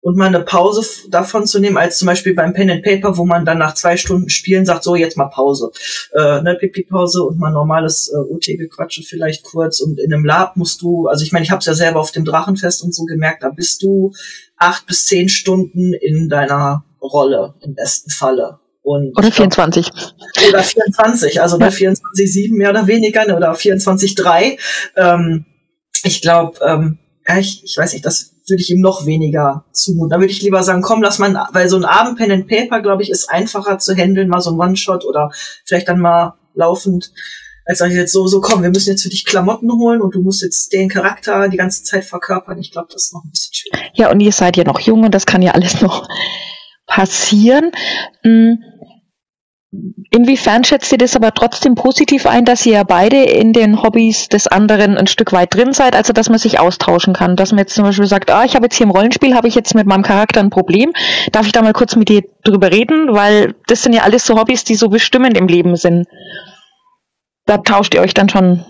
und 0.01 0.17
mal 0.17 0.27
eine 0.27 0.41
Pause 0.41 0.85
davon 1.09 1.45
zu 1.45 1.59
nehmen, 1.59 1.77
als 1.77 1.97
zum 1.97 2.05
Beispiel 2.05 2.33
beim 2.33 2.53
Pen 2.53 2.69
and 2.69 2.83
Paper, 2.83 3.17
wo 3.17 3.25
man 3.25 3.45
dann 3.45 3.57
nach 3.57 3.73
zwei 3.73 3.97
Stunden 3.97 4.29
Spielen 4.29 4.65
sagt, 4.65 4.83
so 4.83 4.95
jetzt 4.95 5.17
mal 5.17 5.25
Pause, 5.25 5.71
äh, 6.13 6.41
ne 6.41 6.55
Pipi-Pause 6.59 7.23
und 7.23 7.37
mal 7.37 7.51
normales 7.51 8.09
äh, 8.13 8.17
OT-Gequatsche 8.17 9.03
vielleicht 9.03 9.43
kurz 9.43 9.81
und 9.81 9.99
in 9.99 10.13
einem 10.13 10.23
Lab 10.23 10.55
musst 10.55 10.81
du, 10.81 11.07
also 11.07 11.23
ich 11.23 11.31
meine, 11.31 11.43
ich 11.43 11.51
habe 11.51 11.59
es 11.59 11.65
ja 11.65 11.73
selber 11.73 11.99
auf 11.99 12.11
dem 12.11 12.25
Drachenfest 12.25 12.83
und 12.83 12.95
so 12.95 13.03
gemerkt, 13.03 13.43
da 13.43 13.49
bist 13.49 13.83
du 13.83 14.11
acht 14.57 14.85
bis 14.85 15.05
zehn 15.05 15.27
Stunden 15.27 15.93
in 15.93 16.29
deiner 16.29 16.85
Rolle 17.01 17.55
im 17.61 17.75
besten 17.75 18.09
Falle. 18.09 18.59
Und 18.81 19.17
oder 19.17 19.31
24. 19.31 19.91
Glaub, 19.91 20.49
oder 20.49 20.63
24, 20.63 21.41
also 21.41 21.59
ja. 21.59 21.67
bei 21.67 21.73
24,7 21.73 22.55
mehr 22.55 22.69
oder 22.69 22.87
weniger 22.87 23.25
ne, 23.25 23.35
oder 23.35 23.51
24,3. 23.53 24.57
Ähm, 24.95 25.45
ich 26.03 26.21
glaube, 26.21 26.57
ähm, 26.65 26.97
ja, 27.27 27.37
ich, 27.37 27.63
ich 27.63 27.77
weiß 27.77 27.93
nicht, 27.93 28.05
das 28.05 28.35
würde 28.49 28.61
ich 28.61 28.69
ihm 28.71 28.81
noch 28.81 29.05
weniger 29.05 29.65
zumuten. 29.71 30.09
Da 30.09 30.17
würde 30.17 30.31
ich 30.31 30.41
lieber 30.41 30.63
sagen, 30.63 30.81
komm, 30.81 31.01
lass 31.01 31.19
mal, 31.19 31.47
weil 31.53 31.69
so 31.69 31.77
ein 31.77 31.85
Abend 31.85 32.17
Pen 32.17 32.31
and 32.31 32.47
Paper, 32.47 32.81
glaube 32.81 33.03
ich, 33.03 33.09
ist 33.09 33.29
einfacher 33.29 33.79
zu 33.79 33.95
handeln, 33.95 34.29
mal 34.29 34.41
so 34.41 34.51
ein 34.51 34.59
One-Shot 34.59 35.05
oder 35.05 35.31
vielleicht 35.65 35.87
dann 35.87 35.99
mal 35.99 36.35
laufend, 36.53 37.11
als 37.65 37.81
ich 37.81 37.93
jetzt 37.93 38.13
so, 38.13 38.27
so 38.27 38.41
komm, 38.41 38.63
wir 38.63 38.69
müssen 38.69 38.89
jetzt 38.89 39.03
für 39.03 39.09
dich 39.09 39.25
Klamotten 39.25 39.71
holen 39.71 40.01
und 40.01 40.15
du 40.15 40.21
musst 40.21 40.41
jetzt 40.41 40.73
den 40.73 40.89
Charakter 40.89 41.47
die 41.49 41.57
ganze 41.57 41.83
Zeit 41.83 42.03
verkörpern. 42.03 42.59
Ich 42.59 42.71
glaube, 42.71 42.87
das 42.91 43.05
ist 43.05 43.13
noch 43.13 43.23
ein 43.23 43.31
bisschen 43.31 43.53
schwierig. 43.53 43.91
Ja, 43.93 44.11
und 44.11 44.19
ihr 44.19 44.31
seid 44.31 44.57
ja 44.57 44.63
noch 44.63 44.79
jung 44.79 45.03
und 45.03 45.13
das 45.13 45.25
kann 45.25 45.41
ja 45.41 45.51
alles 45.51 45.81
noch 45.81 46.07
passieren. 46.87 47.71
Hm 48.23 48.57
Inwiefern 49.71 50.63
schätzt 50.63 50.91
ihr 50.91 50.97
das 50.97 51.15
aber 51.15 51.31
trotzdem 51.31 51.75
positiv 51.75 52.25
ein, 52.25 52.43
dass 52.43 52.65
ihr 52.65 52.73
ja 52.73 52.83
beide 52.83 53.21
in 53.21 53.53
den 53.53 53.83
Hobbys 53.83 54.27
des 54.27 54.47
anderen 54.47 54.97
ein 54.97 55.05
Stück 55.05 55.31
weit 55.31 55.53
drin 55.53 55.73
seid, 55.73 55.95
also 55.95 56.11
dass 56.11 56.27
man 56.27 56.39
sich 56.39 56.59
austauschen 56.59 57.13
kann, 57.13 57.35
dass 57.35 57.51
man 57.51 57.59
jetzt 57.59 57.75
zum 57.75 57.83
Beispiel 57.83 58.07
sagt, 58.07 58.31
ah, 58.31 58.43
ich 58.43 58.55
habe 58.55 58.65
jetzt 58.65 58.75
hier 58.75 58.87
im 58.87 58.91
Rollenspiel, 58.91 59.35
habe 59.35 59.47
ich 59.47 59.53
jetzt 59.53 59.75
mit 59.75 59.85
meinem 59.85 60.01
Charakter 60.01 60.39
ein 60.39 60.49
Problem, 60.49 60.91
darf 61.31 61.45
ich 61.45 61.51
da 61.51 61.61
mal 61.61 61.73
kurz 61.73 61.95
mit 61.95 62.09
dir 62.09 62.23
drüber 62.43 62.71
reden, 62.71 63.13
weil 63.13 63.53
das 63.67 63.83
sind 63.83 63.93
ja 63.93 64.01
alles 64.01 64.25
so 64.25 64.39
Hobbys, 64.39 64.63
die 64.63 64.73
so 64.73 64.89
bestimmend 64.89 65.37
im 65.37 65.47
Leben 65.47 65.75
sind. 65.75 66.07
Da 67.45 67.59
tauscht 67.59 67.93
ihr 67.93 68.01
euch 68.01 68.15
dann 68.15 68.29
schon 68.29 68.65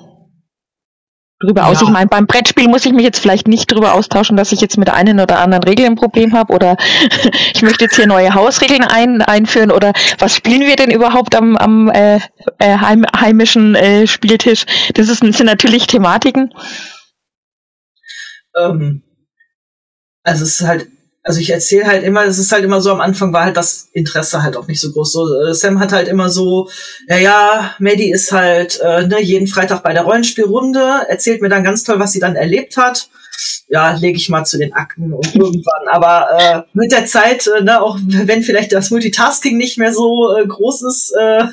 drüber 1.40 1.62
ja. 1.62 1.68
aus. 1.68 1.82
Ich 1.82 1.90
meine, 1.90 2.08
beim 2.08 2.28
Brettspiel 2.28 2.68
muss 2.68 2.86
ich 2.86 2.94
mich 2.94 3.04
jetzt 3.04 3.20
vielleicht 3.20 3.48
nicht 3.48 3.72
drüber 3.72 3.94
austauschen, 3.94 4.38
dass 4.38 4.52
ich 4.52 4.62
jetzt 4.62 4.78
mit 4.78 4.88
der 4.88 4.96
einen 4.96 5.20
oder 5.20 5.40
anderen 5.40 5.64
Regel 5.64 5.86
ein 5.86 5.96
Problem 5.96 6.34
habe 6.34 6.54
oder 6.54 6.78
ich 7.54 7.62
möchte 7.62 7.86
jetzt 7.86 7.96
hier 7.96 8.08
neue 8.08 8.34
Hausregeln 8.34 8.84
ein, 8.84 9.22
einführen 9.22 9.72
oder 9.72 9.94
was 10.18 10.36
spielen 10.36 10.62
wir 10.62 10.76
denn 10.76 10.92
überhaupt 10.92 11.36
am, 11.36 11.56
am 11.58 11.90
äh, 11.90 12.20
äh, 12.60 12.78
heim, 12.78 13.06
heimischen 13.16 13.76
äh, 13.76 14.08
Spieltisch? 14.08 14.66
Das 14.94 15.10
ist, 15.10 15.20
sind 15.20 15.46
natürlich 15.46 15.88
Thematiken. 15.88 16.54
Ähm, 18.56 19.04
also 20.24 20.44
es 20.44 20.60
ist 20.60 20.68
halt 20.68 20.88
also 21.24 21.40
ich 21.40 21.50
erzähle 21.50 21.86
halt 21.86 22.04
immer, 22.04 22.26
es 22.26 22.40
ist 22.40 22.52
halt 22.52 22.64
immer 22.64 22.82
so, 22.82 22.92
am 22.92 23.02
Anfang 23.02 23.34
war 23.34 23.46
halt 23.46 23.58
das 23.58 23.90
Interesse 23.94 24.42
halt 24.42 24.56
auch 24.56 24.68
nicht 24.68 24.80
so 24.80 24.92
groß. 24.92 25.12
So, 25.12 25.44
äh, 25.44 25.54
Sam 25.54 25.80
hat 25.80 25.92
halt 25.92 26.08
immer 26.08 26.30
so, 26.30 26.70
ja, 27.08 27.18
ja, 27.18 27.76
Maddie 27.80 28.12
ist 28.12 28.32
halt 28.32 28.80
äh, 28.82 29.06
ne, 29.06 29.22
jeden 29.22 29.48
Freitag 29.48 29.84
bei 29.84 29.94
der 29.94 30.04
Rollenspielrunde, 30.04 31.06
erzählt 31.08 31.42
mir 31.42 31.50
dann 31.50 31.64
ganz 31.64 31.84
toll, 31.84 32.00
was 32.00 32.14
sie 32.14 32.20
dann 32.20 32.36
erlebt 32.36 32.78
hat. 32.78 33.10
Ja, 33.68 33.92
lege 33.94 34.18
ich 34.18 34.30
mal 34.30 34.46
zu 34.46 34.58
den 34.58 34.74
Akten 34.74 35.14
und 35.14 35.36
irgendwann. 35.36 35.88
Aber 35.92 36.28
äh, 36.40 36.62
mit 36.74 36.92
der 36.92 37.06
Zeit, 37.06 37.48
äh, 37.48 37.62
ne, 37.64 37.82
auch 37.82 37.98
wenn 38.02 38.44
vielleicht 38.44 38.74
das 38.74 38.90
Multitasking 38.90 39.58
nicht 39.58 39.78
mehr 39.78 39.94
so 39.94 40.36
äh, 40.36 40.46
groß 40.46 40.84
ist, 40.84 41.14
äh, 41.20 41.46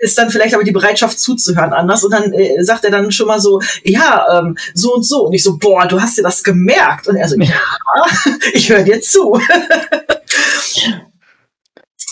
ist 0.00 0.18
dann 0.18 0.30
vielleicht 0.30 0.54
aber 0.54 0.64
die 0.64 0.72
Bereitschaft 0.72 1.18
zuzuhören 1.18 1.72
anders. 1.72 2.04
Und 2.04 2.12
dann 2.12 2.32
äh, 2.32 2.62
sagt 2.62 2.84
er 2.84 2.90
dann 2.90 3.12
schon 3.12 3.26
mal 3.26 3.40
so, 3.40 3.60
ja, 3.84 4.40
ähm, 4.40 4.56
so 4.74 4.94
und 4.94 5.04
so. 5.04 5.26
Und 5.26 5.32
ich 5.34 5.42
so, 5.42 5.58
boah, 5.58 5.86
du 5.86 6.00
hast 6.00 6.18
dir 6.18 6.22
das 6.22 6.42
gemerkt. 6.42 7.08
Und 7.08 7.16
er 7.16 7.28
so, 7.28 7.36
ja, 7.38 7.60
ich 8.52 8.68
höre 8.68 8.82
dir 8.82 9.00
zu. 9.00 9.38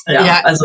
ja, 0.07 0.25
ja, 0.25 0.41
also. 0.45 0.65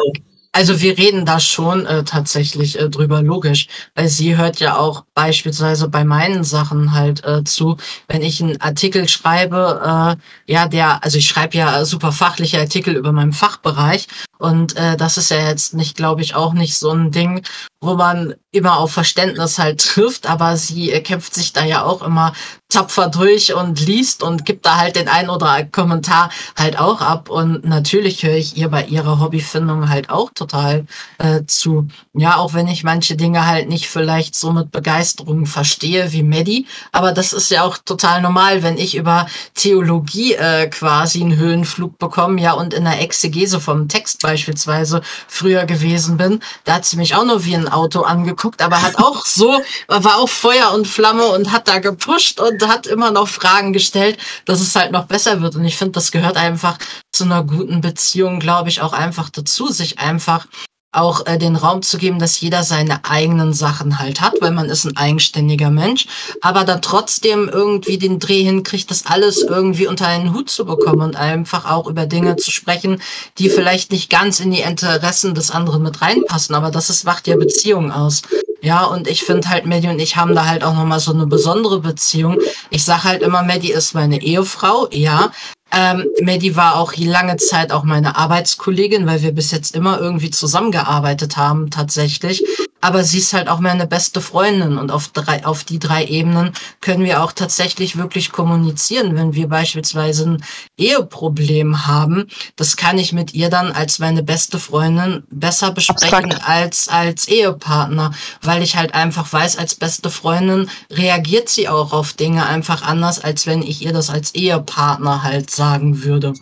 Also 0.53 0.81
wir 0.81 0.97
reden 0.97 1.25
da 1.25 1.39
schon 1.39 1.85
äh, 1.85 2.03
tatsächlich 2.03 2.77
äh, 2.77 2.89
drüber, 2.89 3.21
logisch, 3.21 3.67
weil 3.95 4.09
sie 4.09 4.35
hört 4.35 4.59
ja 4.59 4.75
auch 4.77 5.05
beispielsweise 5.13 5.87
bei 5.87 6.03
meinen 6.03 6.43
Sachen 6.43 6.91
halt 6.91 7.23
äh, 7.23 7.45
zu, 7.45 7.77
wenn 8.09 8.21
ich 8.21 8.43
einen 8.43 8.59
Artikel 8.59 9.07
schreibe, 9.07 10.17
äh, 10.47 10.51
ja, 10.51 10.67
der, 10.67 11.03
also 11.05 11.17
ich 11.17 11.27
schreibe 11.29 11.55
ja 11.57 11.85
super 11.85 12.11
fachliche 12.11 12.59
Artikel 12.59 12.95
über 12.95 13.13
meinen 13.13 13.31
Fachbereich. 13.31 14.07
Und 14.39 14.75
äh, 14.75 14.97
das 14.97 15.17
ist 15.17 15.31
ja 15.31 15.47
jetzt 15.47 15.73
nicht, 15.73 15.95
glaube 15.95 16.21
ich, 16.21 16.35
auch 16.35 16.51
nicht 16.51 16.75
so 16.75 16.91
ein 16.91 17.11
Ding, 17.11 17.43
wo 17.81 17.95
man 17.95 18.35
immer 18.51 18.77
auf 18.77 18.91
Verständnis 18.91 19.57
halt 19.57 19.83
trifft, 19.83 20.29
aber 20.29 20.55
sie 20.55 20.91
äh, 20.91 21.01
kämpft 21.01 21.33
sich 21.33 21.51
da 21.51 21.65
ja 21.65 21.83
auch 21.83 22.03
immer 22.03 22.33
tapfer 22.69 23.09
durch 23.09 23.53
und 23.53 23.85
liest 23.85 24.23
und 24.23 24.45
gibt 24.45 24.65
da 24.65 24.77
halt 24.77 24.95
den 24.95 25.07
ein 25.07 25.29
oder 25.29 25.63
Kommentar 25.65 26.29
halt 26.57 26.79
auch 26.79 27.01
ab. 27.01 27.29
Und 27.29 27.65
natürlich 27.65 28.23
höre 28.23 28.35
ich 28.35 28.55
ihr 28.55 28.69
bei 28.69 28.85
ihrer 28.85 29.19
Hobbyfindung 29.19 29.89
halt 29.89 30.09
auch 30.09 30.31
total 30.33 30.85
äh, 31.17 31.41
zu. 31.47 31.87
Ja, 32.13 32.37
auch 32.37 32.53
wenn 32.53 32.67
ich 32.67 32.83
manche 32.83 33.15
Dinge 33.15 33.45
halt 33.45 33.67
nicht 33.67 33.87
vielleicht 33.87 34.35
so 34.35 34.51
mit 34.51 34.71
Begeisterung 34.71 35.45
verstehe 35.45 36.11
wie 36.13 36.23
Maddie. 36.23 36.65
Aber 36.91 37.11
das 37.11 37.33
ist 37.33 37.51
ja 37.51 37.63
auch 37.63 37.77
total 37.77 38.21
normal, 38.21 38.63
wenn 38.63 38.77
ich 38.77 38.95
über 38.95 39.27
Theologie 39.55 40.35
äh, 40.35 40.67
quasi 40.67 41.21
einen 41.21 41.35
Höhenflug 41.35 41.97
bekomme, 41.99 42.41
ja, 42.41 42.53
und 42.53 42.73
in 42.73 42.85
der 42.85 43.01
Exegese 43.01 43.59
vom 43.59 43.87
Text 43.89 44.21
beispielsweise 44.21 45.01
früher 45.27 45.65
gewesen 45.65 46.17
bin. 46.17 46.39
Da 46.63 46.75
hat 46.75 46.85
sie 46.85 46.97
mich 46.97 47.15
auch 47.15 47.25
nur 47.25 47.43
wie 47.43 47.55
ein 47.55 47.67
Auto 47.71 48.01
angeguckt, 48.01 48.61
aber 48.61 48.81
hat 48.81 48.97
auch 48.97 49.25
so, 49.25 49.61
war 49.87 50.17
auch 50.19 50.29
Feuer 50.29 50.71
und 50.73 50.87
Flamme 50.87 51.27
und 51.27 51.51
hat 51.51 51.67
da 51.67 51.79
gepusht 51.79 52.39
und 52.39 52.67
hat 52.67 52.87
immer 52.87 53.11
noch 53.11 53.27
Fragen 53.27 53.73
gestellt, 53.73 54.17
dass 54.45 54.61
es 54.61 54.75
halt 54.75 54.91
noch 54.91 55.05
besser 55.05 55.41
wird. 55.41 55.55
Und 55.55 55.65
ich 55.65 55.77
finde, 55.77 55.93
das 55.93 56.11
gehört 56.11 56.37
einfach 56.37 56.77
zu 57.11 57.23
einer 57.23 57.43
guten 57.43 57.81
Beziehung, 57.81 58.39
glaube 58.39 58.69
ich, 58.69 58.81
auch 58.81 58.93
einfach 58.93 59.29
dazu, 59.29 59.67
sich 59.67 59.99
einfach 59.99 60.47
auch 60.91 61.25
äh, 61.25 61.37
den 61.37 61.55
Raum 61.55 61.81
zu 61.81 61.97
geben, 61.97 62.19
dass 62.19 62.41
jeder 62.41 62.63
seine 62.63 63.05
eigenen 63.05 63.53
Sachen 63.53 63.99
halt 63.99 64.19
hat, 64.19 64.33
weil 64.41 64.51
man 64.51 64.69
ist 64.69 64.85
ein 64.85 64.97
eigenständiger 64.97 65.69
Mensch, 65.69 66.07
aber 66.41 66.65
dann 66.65 66.81
trotzdem 66.81 67.49
irgendwie 67.51 67.97
den 67.97 68.19
Dreh 68.19 68.43
hinkriegt, 68.43 68.91
das 68.91 69.05
alles 69.05 69.41
irgendwie 69.41 69.87
unter 69.87 70.07
einen 70.07 70.33
Hut 70.33 70.49
zu 70.49 70.65
bekommen 70.65 71.01
und 71.01 71.15
einfach 71.15 71.69
auch 71.69 71.87
über 71.87 72.05
Dinge 72.05 72.35
zu 72.35 72.51
sprechen, 72.51 73.01
die 73.37 73.49
vielleicht 73.49 73.91
nicht 73.91 74.09
ganz 74.09 74.41
in 74.41 74.51
die 74.51 74.61
Interessen 74.61 75.33
des 75.33 75.51
anderen 75.51 75.83
mit 75.83 76.01
reinpassen, 76.01 76.55
aber 76.55 76.71
das 76.71 76.89
ist, 76.89 77.05
macht 77.05 77.27
ja 77.27 77.37
Beziehungen 77.37 77.91
aus. 77.91 78.21
Ja, 78.63 78.85
und 78.85 79.07
ich 79.07 79.23
finde 79.23 79.49
halt, 79.49 79.65
Maddie 79.65 79.87
und 79.87 79.99
ich 79.99 80.17
haben 80.17 80.35
da 80.35 80.45
halt 80.45 80.63
auch 80.63 80.75
nochmal 80.75 80.99
so 80.99 81.11
eine 81.11 81.25
besondere 81.25 81.79
Beziehung. 81.79 82.37
Ich 82.69 82.83
sag 82.83 83.03
halt 83.03 83.23
immer, 83.23 83.41
Maddie 83.41 83.71
ist 83.71 83.95
meine 83.95 84.21
Ehefrau, 84.21 84.87
ja, 84.91 85.31
ähm, 85.73 86.05
Maddie 86.21 86.55
war 86.55 86.77
auch 86.77 86.93
lange 86.97 87.37
Zeit 87.37 87.71
auch 87.71 87.83
meine 87.83 88.17
Arbeitskollegin, 88.17 89.05
weil 89.05 89.21
wir 89.21 89.31
bis 89.31 89.51
jetzt 89.51 89.75
immer 89.75 89.99
irgendwie 89.99 90.29
zusammengearbeitet 90.29 91.37
haben, 91.37 91.69
tatsächlich. 91.69 92.43
Aber 92.81 93.03
sie 93.03 93.19
ist 93.19 93.33
halt 93.33 93.47
auch 93.47 93.59
meine 93.59 93.87
beste 93.87 94.21
Freundin 94.21 94.77
und 94.77 94.91
auf, 94.91 95.09
drei, 95.09 95.45
auf 95.45 95.63
die 95.63 95.79
drei 95.79 96.05
Ebenen 96.05 96.53
können 96.81 97.03
wir 97.03 97.23
auch 97.23 97.31
tatsächlich 97.31 97.95
wirklich 97.95 98.31
kommunizieren. 98.31 99.15
Wenn 99.15 99.33
wir 99.33 99.47
beispielsweise 99.47 100.31
ein 100.31 100.43
Eheproblem 100.77 101.87
haben, 101.87 102.27
das 102.55 102.75
kann 102.75 102.97
ich 102.97 103.13
mit 103.13 103.33
ihr 103.33 103.49
dann 103.49 103.71
als 103.71 103.99
meine 103.99 104.23
beste 104.23 104.59
Freundin 104.59 105.23
besser 105.29 105.71
besprechen 105.71 106.33
als 106.43 106.87
als 106.87 107.27
Ehepartner, 107.27 108.13
weil 108.41 108.63
ich 108.63 108.75
halt 108.75 108.93
einfach 108.93 109.31
weiß, 109.31 109.57
als 109.57 109.75
beste 109.75 110.09
Freundin 110.09 110.69
reagiert 110.91 111.49
sie 111.49 111.69
auch 111.69 111.93
auf 111.93 112.13
Dinge 112.13 112.45
einfach 112.45 112.81
anders, 112.81 113.23
als 113.23 113.45
wenn 113.45 113.61
ich 113.61 113.81
ihr 113.83 113.93
das 113.93 114.09
als 114.09 114.33
Ehepartner 114.33 115.23
halt 115.23 115.51
sagen 115.51 116.03
würde. 116.03 116.33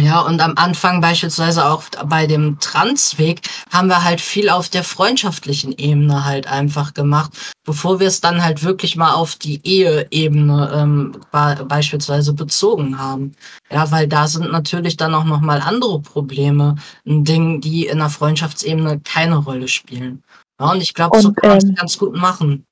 Ja, 0.00 0.20
und 0.20 0.40
am 0.40 0.52
Anfang 0.54 1.00
beispielsweise 1.00 1.68
auch 1.68 1.82
bei 2.06 2.26
dem 2.28 2.60
Transweg 2.60 3.40
haben 3.72 3.88
wir 3.88 4.04
halt 4.04 4.20
viel 4.20 4.48
auf 4.48 4.68
der 4.68 4.84
freundschaftlichen 4.84 5.72
Ebene 5.72 6.24
halt 6.24 6.46
einfach 6.46 6.94
gemacht, 6.94 7.32
bevor 7.64 7.98
wir 7.98 8.06
es 8.06 8.20
dann 8.20 8.44
halt 8.44 8.62
wirklich 8.62 8.94
mal 8.94 9.14
auf 9.14 9.34
die 9.34 9.60
Eheebene 9.64 10.70
ähm, 10.72 11.16
beispielsweise 11.32 12.32
bezogen 12.32 12.98
haben. 12.98 13.32
Ja, 13.72 13.90
weil 13.90 14.06
da 14.06 14.28
sind 14.28 14.52
natürlich 14.52 14.96
dann 14.96 15.14
auch 15.14 15.24
nochmal 15.24 15.60
andere 15.60 16.00
Probleme, 16.00 16.76
ein 17.04 17.24
Ding, 17.24 17.60
die 17.60 17.86
in 17.86 17.98
der 17.98 18.10
Freundschaftsebene 18.10 19.00
keine 19.00 19.36
Rolle 19.36 19.66
spielen. 19.66 20.22
Ja, 20.60 20.70
und 20.72 20.80
ich 20.80 20.94
glaube, 20.94 21.20
so 21.20 21.32
kann 21.32 21.50
man 21.50 21.58
es 21.58 21.64
ähm, 21.64 21.74
ganz 21.74 21.98
gut 21.98 22.14
machen. 22.14 22.64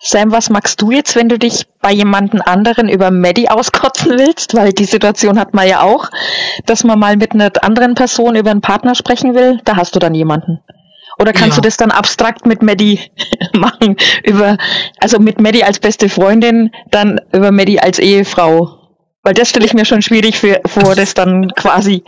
Sam, 0.00 0.32
was 0.32 0.50
magst 0.50 0.82
du 0.82 0.90
jetzt, 0.90 1.14
wenn 1.14 1.28
du 1.28 1.38
dich 1.38 1.66
bei 1.80 1.92
jemandem 1.92 2.42
anderen 2.44 2.88
über 2.88 3.10
Maddie 3.10 3.48
auskotzen 3.48 4.18
willst? 4.18 4.54
Weil 4.54 4.72
die 4.72 4.84
Situation 4.84 5.38
hat 5.38 5.54
man 5.54 5.68
ja 5.68 5.82
auch, 5.82 6.08
dass 6.66 6.84
man 6.84 6.98
mal 6.98 7.16
mit 7.16 7.32
einer 7.32 7.50
anderen 7.62 7.94
Person 7.94 8.34
über 8.34 8.50
einen 8.50 8.60
Partner 8.60 8.94
sprechen 8.94 9.34
will. 9.34 9.60
Da 9.64 9.76
hast 9.76 9.94
du 9.94 9.98
dann 9.98 10.14
jemanden. 10.14 10.60
Oder 11.18 11.32
kannst 11.32 11.56
ja. 11.56 11.62
du 11.62 11.68
das 11.68 11.76
dann 11.76 11.90
abstrakt 11.90 12.46
mit 12.46 12.62
Maddie 12.62 12.98
machen? 13.52 13.96
Über, 14.24 14.56
also 15.00 15.18
mit 15.18 15.40
Maddie 15.40 15.64
als 15.64 15.78
beste 15.78 16.08
Freundin, 16.08 16.70
dann 16.90 17.20
über 17.32 17.52
Maddie 17.52 17.80
als 17.80 17.98
Ehefrau. 17.98 18.76
Weil 19.22 19.34
das 19.34 19.50
stelle 19.50 19.66
ich 19.66 19.74
mir 19.74 19.84
schon 19.84 20.02
schwierig 20.02 20.38
für, 20.38 20.60
vor, 20.66 20.94
das 20.94 21.14
dann 21.14 21.50
quasi 21.50 22.02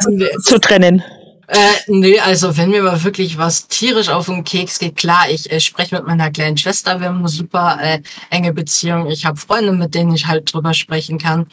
zu 0.42 0.58
trennen. 0.58 1.04
Äh, 1.46 1.58
nee, 1.88 2.18
also 2.20 2.56
wenn 2.56 2.70
mir 2.70 2.82
mal 2.82 3.02
wirklich 3.04 3.36
was 3.38 3.68
tierisch 3.68 4.08
auf 4.08 4.26
den 4.26 4.44
Keks 4.44 4.78
geht, 4.78 4.96
klar, 4.96 5.28
ich 5.30 5.50
äh, 5.52 5.60
spreche 5.60 5.94
mit 5.96 6.06
meiner 6.06 6.30
kleinen 6.30 6.56
Schwester, 6.56 7.00
wir 7.00 7.08
haben 7.08 7.18
eine 7.18 7.28
super 7.28 7.78
äh, 7.80 8.00
enge 8.30 8.52
Beziehung. 8.52 9.10
Ich 9.10 9.26
habe 9.26 9.38
Freunde, 9.38 9.72
mit 9.72 9.94
denen 9.94 10.14
ich 10.14 10.26
halt 10.26 10.52
drüber 10.52 10.74
sprechen 10.74 11.18
kann. 11.18 11.46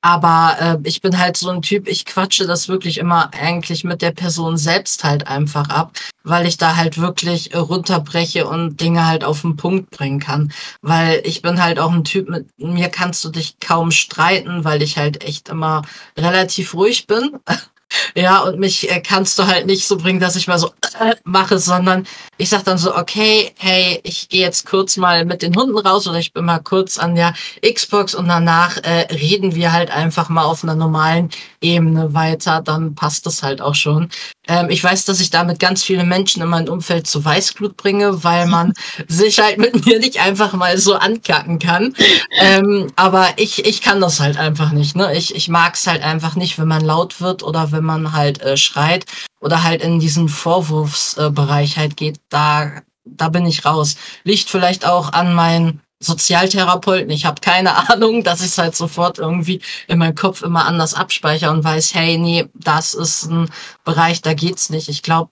Aber 0.00 0.56
äh, 0.60 0.88
ich 0.88 1.00
bin 1.00 1.18
halt 1.18 1.36
so 1.36 1.50
ein 1.50 1.62
Typ, 1.62 1.88
ich 1.88 2.04
quatsche 2.04 2.46
das 2.46 2.68
wirklich 2.68 2.98
immer 2.98 3.30
eigentlich 3.34 3.82
mit 3.84 4.00
der 4.00 4.12
Person 4.12 4.56
selbst 4.56 5.02
halt 5.02 5.26
einfach 5.26 5.68
ab, 5.70 5.92
weil 6.22 6.46
ich 6.46 6.56
da 6.56 6.76
halt 6.76 6.98
wirklich 6.98 7.54
runterbreche 7.54 8.46
und 8.46 8.80
Dinge 8.80 9.06
halt 9.06 9.24
auf 9.24 9.40
den 9.42 9.56
Punkt 9.56 9.90
bringen 9.90 10.20
kann. 10.20 10.52
Weil 10.82 11.20
ich 11.24 11.42
bin 11.42 11.62
halt 11.62 11.80
auch 11.80 11.90
ein 11.92 12.04
Typ, 12.04 12.28
mit 12.28 12.46
mir 12.58 12.88
kannst 12.90 13.24
du 13.24 13.30
dich 13.30 13.58
kaum 13.60 13.90
streiten, 13.90 14.64
weil 14.64 14.82
ich 14.82 14.98
halt 14.98 15.24
echt 15.24 15.48
immer 15.48 15.82
relativ 16.16 16.74
ruhig 16.74 17.06
bin. 17.06 17.38
Ja, 18.14 18.42
und 18.42 18.58
mich 18.58 18.90
äh, 18.90 19.00
kannst 19.00 19.38
du 19.38 19.46
halt 19.46 19.66
nicht 19.66 19.86
so 19.86 19.96
bringen, 19.96 20.20
dass 20.20 20.36
ich 20.36 20.46
mal 20.48 20.58
so 20.58 20.72
äh, 21.00 21.14
mache, 21.24 21.58
sondern 21.58 22.06
ich 22.36 22.48
sag 22.50 22.64
dann 22.64 22.78
so, 22.78 22.94
okay, 22.96 23.52
hey, 23.56 24.00
ich 24.02 24.28
gehe 24.28 24.42
jetzt 24.42 24.66
kurz 24.66 24.96
mal 24.96 25.24
mit 25.24 25.42
den 25.42 25.56
Hunden 25.56 25.78
raus 25.78 26.06
oder 26.06 26.18
ich 26.18 26.32
bin 26.32 26.44
mal 26.44 26.58
kurz 26.58 26.98
an 26.98 27.14
der 27.14 27.34
Xbox 27.62 28.14
und 28.14 28.28
danach 28.28 28.76
äh, 28.78 29.06
reden 29.12 29.54
wir 29.54 29.72
halt 29.72 29.90
einfach 29.90 30.28
mal 30.28 30.44
auf 30.44 30.64
einer 30.64 30.74
normalen 30.74 31.30
Ebene 31.60 32.14
weiter, 32.14 32.60
dann 32.62 32.94
passt 32.94 33.26
das 33.26 33.42
halt 33.42 33.60
auch 33.60 33.74
schon. 33.74 34.08
Ähm, 34.46 34.70
ich 34.70 34.82
weiß, 34.82 35.04
dass 35.04 35.20
ich 35.20 35.30
damit 35.30 35.58
ganz 35.58 35.84
viele 35.84 36.04
Menschen 36.04 36.42
in 36.42 36.48
mein 36.48 36.68
Umfeld 36.68 37.06
zu 37.06 37.24
Weißglut 37.24 37.76
bringe, 37.76 38.24
weil 38.24 38.46
man 38.46 38.72
sich 39.08 39.38
halt 39.38 39.58
mit 39.58 39.86
mir 39.86 39.98
nicht 39.98 40.20
einfach 40.20 40.52
mal 40.54 40.78
so 40.78 40.94
ankacken 40.94 41.58
kann. 41.58 41.94
Ähm, 42.40 42.88
aber 42.96 43.28
ich, 43.36 43.64
ich 43.66 43.82
kann 43.82 44.00
das 44.00 44.20
halt 44.20 44.38
einfach 44.38 44.72
nicht. 44.72 44.96
Ne? 44.96 45.14
Ich, 45.16 45.34
ich 45.34 45.48
mag 45.48 45.74
es 45.74 45.86
halt 45.86 46.02
einfach 46.02 46.36
nicht, 46.36 46.58
wenn 46.58 46.68
man 46.68 46.84
laut 46.84 47.20
wird 47.20 47.42
oder 47.42 47.72
wenn 47.72 47.77
man 47.80 48.12
halt 48.12 48.40
äh, 48.42 48.56
schreit 48.56 49.04
oder 49.40 49.62
halt 49.62 49.82
in 49.82 50.00
diesen 50.00 50.28
Vorwurfsbereich 50.28 51.76
äh, 51.76 51.80
halt 51.80 51.96
geht. 51.96 52.20
Da, 52.28 52.82
da 53.04 53.28
bin 53.28 53.46
ich 53.46 53.64
raus. 53.64 53.96
Liegt 54.24 54.50
vielleicht 54.50 54.86
auch 54.86 55.12
an 55.12 55.34
meinen 55.34 55.80
Sozialtherapeuten. 56.00 57.10
Ich 57.10 57.24
habe 57.24 57.40
keine 57.40 57.76
Ahnung, 57.90 58.22
dass 58.22 58.40
ich 58.40 58.46
es 58.46 58.58
halt 58.58 58.76
sofort 58.76 59.18
irgendwie 59.18 59.60
in 59.86 59.98
meinem 59.98 60.14
Kopf 60.14 60.42
immer 60.42 60.66
anders 60.66 60.94
abspeichere 60.94 61.50
und 61.50 61.64
weiß, 61.64 61.94
hey, 61.94 62.18
nee, 62.18 62.48
das 62.54 62.94
ist 62.94 63.24
ein 63.24 63.50
Bereich, 63.84 64.22
da 64.22 64.34
geht's 64.34 64.70
nicht. 64.70 64.88
Ich 64.88 65.02
glaube, 65.02 65.30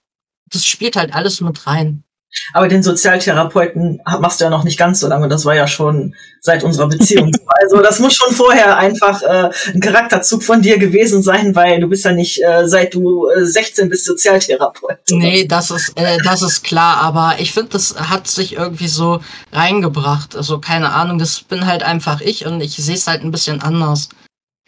das 0.51 0.67
spielt 0.67 0.97
halt 0.97 1.15
alles 1.15 1.41
mit 1.41 1.67
rein. 1.67 2.05
Aber 2.53 2.69
den 2.69 2.83
Sozialtherapeuten 2.83 4.01
machst 4.21 4.41
du 4.41 4.45
ja 4.45 4.51
noch 4.51 4.65
nicht 4.65 4.79
ganz 4.79 5.01
so 5.01 5.09
lange. 5.09 5.29
Das 5.29 5.45
war 5.45 5.55
ja 5.55 5.67
schon 5.67 6.15
seit 6.41 6.65
unserer 6.65 6.89
Beziehung. 6.89 7.33
also 7.47 7.83
das 7.83 7.99
muss 7.99 8.15
schon 8.15 8.33
vorher 8.33 8.77
einfach 8.77 9.23
äh, 9.23 9.51
ein 9.73 9.81
Charakterzug 9.81 10.43
von 10.43 10.63
dir 10.63 10.79
gewesen 10.79 11.23
sein, 11.23 11.55
weil 11.55 11.81
du 11.81 11.89
bist 11.89 12.05
ja 12.05 12.13
nicht 12.13 12.43
äh, 12.43 12.69
seit 12.69 12.95
du 12.95 13.29
äh, 13.29 13.45
16 13.45 13.89
bist 13.89 14.05
Sozialtherapeut. 14.05 14.99
Nee, 15.11 15.47
das 15.47 15.71
ist 15.71 15.93
äh, 15.97 16.19
das 16.25 16.43
ist 16.43 16.63
klar. 16.63 16.99
Aber 16.99 17.37
ich 17.39 17.53
finde, 17.53 17.71
das 17.71 17.95
hat 17.97 18.27
sich 18.29 18.57
irgendwie 18.57 18.89
so 18.89 19.21
reingebracht. 19.53 20.37
Also 20.37 20.59
keine 20.59 20.93
Ahnung. 20.93 21.19
Das 21.19 21.41
bin 21.41 21.67
halt 21.67 21.83
einfach 21.83 22.21
ich 22.21 22.47
und 22.47 22.61
ich 22.61 22.77
sehe 22.77 22.95
es 22.95 23.07
halt 23.07 23.23
ein 23.23 23.31
bisschen 23.31 23.61
anders 23.61 24.09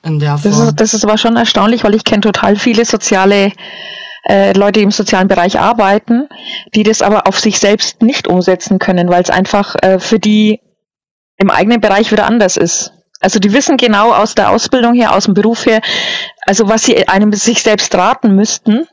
in 0.03 0.19
der 0.19 0.39
Form. 0.39 0.53
Das 0.53 0.61
ist, 0.61 0.81
das 0.81 0.95
ist 0.95 1.05
aber 1.05 1.19
schon 1.19 1.37
erstaunlich, 1.37 1.85
weil 1.85 1.95
ich 1.95 2.05
kenne 2.05 2.23
total 2.23 2.57
viele 2.57 2.85
soziale 2.85 3.53
äh, 4.29 4.53
Leute, 4.53 4.81
die 4.81 4.85
im 4.85 4.91
sozialen 4.91 5.29
Bereich 5.29 5.59
arbeiten, 5.59 6.29
die 6.75 6.83
das 6.83 7.03
aber 7.03 7.27
auf 7.27 7.39
sich 7.39 7.59
selbst 7.59 8.03
nicht 8.03 8.27
umsetzen 8.29 8.79
können, 8.79 9.09
weil 9.09 9.23
es 9.23 9.31
einfach 9.31 9.77
äh, 9.83 9.99
für 9.99 10.19
die 10.19 10.61
im 11.37 11.51
eigenen 11.51 11.81
Bereich 11.81 12.11
wieder 12.11 12.27
anders 12.27 12.57
ist. 12.57 12.93
Also 13.21 13.39
die 13.39 13.53
wissen 13.53 13.77
genau 13.77 14.13
aus 14.13 14.35
der 14.35 14.51
Ausbildung 14.51 14.95
her, 14.95 15.15
aus 15.15 15.25
dem 15.25 15.35
Beruf 15.35 15.67
her, 15.67 15.81
also 16.47 16.69
was 16.69 16.85
sie 16.85 17.09
einem 17.09 17.33
sich 17.33 17.63
selbst 17.63 17.95
raten 17.95 18.35
müssten. 18.35 18.87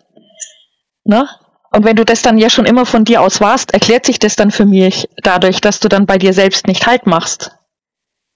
Ne? 1.03 1.29
Und 1.71 1.83
wenn 1.85 1.95
du 1.95 2.05
das 2.05 2.21
dann 2.21 2.37
ja 2.37 2.49
schon 2.49 2.65
immer 2.65 2.85
von 2.85 3.03
dir 3.03 3.21
aus 3.21 3.41
warst, 3.41 3.73
erklärt 3.73 4.05
sich 4.05 4.17
das 4.17 4.35
dann 4.35 4.49
für 4.49 4.65
mich 4.65 5.07
dadurch, 5.21 5.61
dass 5.61 5.79
du 5.79 5.89
dann 5.89 6.05
bei 6.05 6.17
dir 6.17 6.33
selbst 6.33 6.67
nicht 6.67 6.87
Halt 6.87 7.05
machst 7.05 7.51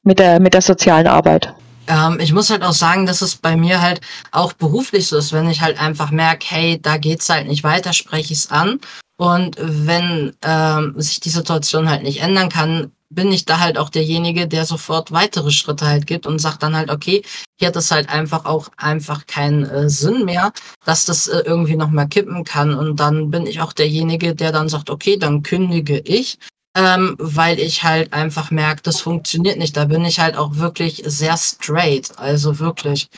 mit 0.03 0.19
der, 0.19 0.39
mit 0.39 0.53
der 0.53 0.61
sozialen 0.61 1.07
Arbeit. 1.07 1.53
Ähm, 1.89 2.19
ich 2.19 2.31
muss 2.31 2.51
halt 2.51 2.63
auch 2.63 2.73
sagen, 2.73 3.05
dass 3.07 3.21
es 3.21 3.35
bei 3.35 3.57
mir 3.57 3.81
halt 3.81 3.99
auch 4.31 4.53
beruflich 4.53 5.07
so 5.07 5.17
ist, 5.17 5.33
wenn 5.33 5.49
ich 5.49 5.61
halt 5.61 5.81
einfach 5.81 6.11
merke, 6.11 6.45
hey, 6.47 6.79
da 6.79 6.97
geht's 6.97 7.27
halt 7.29 7.47
nicht 7.47 7.63
weiter, 7.63 7.93
spreche 7.93 8.31
ich's 8.31 8.51
an. 8.51 8.79
Und 9.17 9.57
wenn 9.59 10.33
ähm, 10.43 10.93
sich 10.97 11.19
die 11.19 11.29
Situation 11.31 11.89
halt 11.89 12.03
nicht 12.03 12.21
ändern 12.21 12.49
kann, 12.49 12.91
bin 13.09 13.31
ich 13.31 13.45
da 13.45 13.59
halt 13.59 13.79
auch 13.79 13.89
derjenige, 13.89 14.47
der 14.47 14.65
sofort 14.65 15.11
weitere 15.11 15.49
Schritte 15.49 15.87
halt 15.87 16.05
gibt 16.05 16.27
und 16.27 16.37
sagt 16.37 16.61
dann 16.61 16.75
halt, 16.75 16.91
okay, 16.91 17.23
hier 17.57 17.69
hat 17.69 17.75
es 17.75 17.89
halt 17.89 18.07
einfach 18.07 18.45
auch 18.45 18.69
einfach 18.77 19.25
keinen 19.25 19.65
äh, 19.65 19.89
Sinn 19.89 20.25
mehr, 20.25 20.53
dass 20.85 21.05
das 21.05 21.27
äh, 21.27 21.39
irgendwie 21.39 21.75
noch 21.75 21.89
mal 21.89 22.05
kippen 22.05 22.43
kann. 22.43 22.75
Und 22.75 22.99
dann 22.99 23.31
bin 23.31 23.47
ich 23.47 23.61
auch 23.61 23.73
derjenige, 23.73 24.35
der 24.35 24.51
dann 24.51 24.69
sagt, 24.69 24.91
okay, 24.91 25.17
dann 25.17 25.41
kündige 25.41 25.97
ich, 25.97 26.37
ähm, 26.75 27.15
weil 27.19 27.59
ich 27.59 27.83
halt 27.83 28.13
einfach 28.13 28.51
merke, 28.51 28.81
das 28.83 29.01
funktioniert 29.01 29.57
nicht. 29.57 29.75
Da 29.75 29.85
bin 29.85 30.05
ich 30.05 30.19
halt 30.19 30.37
auch 30.37 30.55
wirklich 30.57 31.03
sehr 31.05 31.37
straight. 31.37 32.17
Also 32.17 32.59
wirklich. 32.59 33.09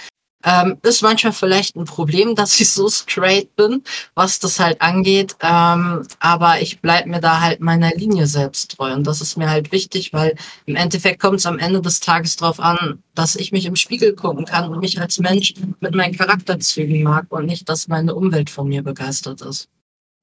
Ähm, 0.44 0.78
ist 0.82 1.04
manchmal 1.04 1.34
vielleicht 1.34 1.76
ein 1.76 1.86
Problem, 1.86 2.36
dass 2.36 2.60
ich 2.60 2.70
so 2.72 2.90
straight 2.90 3.56
bin, 3.56 3.84
was 4.16 4.40
das 4.40 4.60
halt 4.60 4.82
angeht. 4.82 5.36
Ähm, 5.42 6.08
aber 6.20 6.62
ich 6.62 6.82
bleib 6.82 7.06
mir 7.06 7.20
da 7.20 7.42
halt 7.42 7.60
meiner 7.62 7.92
Linie 7.96 8.26
selbst 8.28 8.72
treu. 8.78 8.94
Und 8.94 9.06
das 9.06 9.22
ist 9.22 9.38
mir 9.38 9.50
halt 9.50 9.72
wichtig, 9.72 10.14
weil 10.14 10.36
im 10.66 10.76
Endeffekt 10.76 11.22
kommt 11.22 11.40
es 11.40 11.46
am 11.46 11.60
Ende 11.60 11.82
des 11.82 12.00
Tages 12.00 12.38
darauf 12.38 12.60
an, 12.60 13.04
dass 13.14 13.36
ich 13.36 13.52
mich 13.52 13.66
im 13.66 13.76
Spiegel 13.76 14.16
gucken 14.16 14.46
kann 14.46 14.70
und 14.72 14.80
mich 14.80 15.00
als 15.00 15.20
Mensch 15.20 15.54
mit 15.80 15.94
meinen 15.96 16.16
Charakterzügen 16.18 17.04
mag 17.04 17.28
und 17.30 17.46
nicht, 17.46 17.70
dass 17.70 17.88
meine 17.88 18.16
Umwelt 18.16 18.50
von 18.50 18.68
mir 18.68 18.84
begeistert 18.84 19.42
ist. 19.42 19.70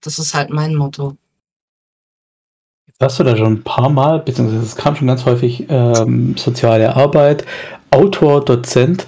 Das 0.01 0.19
ist 0.19 0.35
halt 0.35 0.51
mein 0.51 0.75
Motto. 0.75 1.17
Hast 3.01 3.21
du 3.21 3.25
da 3.25 3.37
schon 3.37 3.53
ein 3.55 3.63
paar 3.63 3.89
Mal, 3.91 4.19
beziehungsweise 4.19 4.63
es 4.63 4.75
kam 4.75 4.97
schon 4.97 5.07
ganz 5.07 5.25
häufig, 5.25 5.67
ähm, 5.69 6.37
soziale 6.37 6.97
Arbeit, 6.97 7.45
Autor, 7.91 8.45
Dozent 8.45 9.07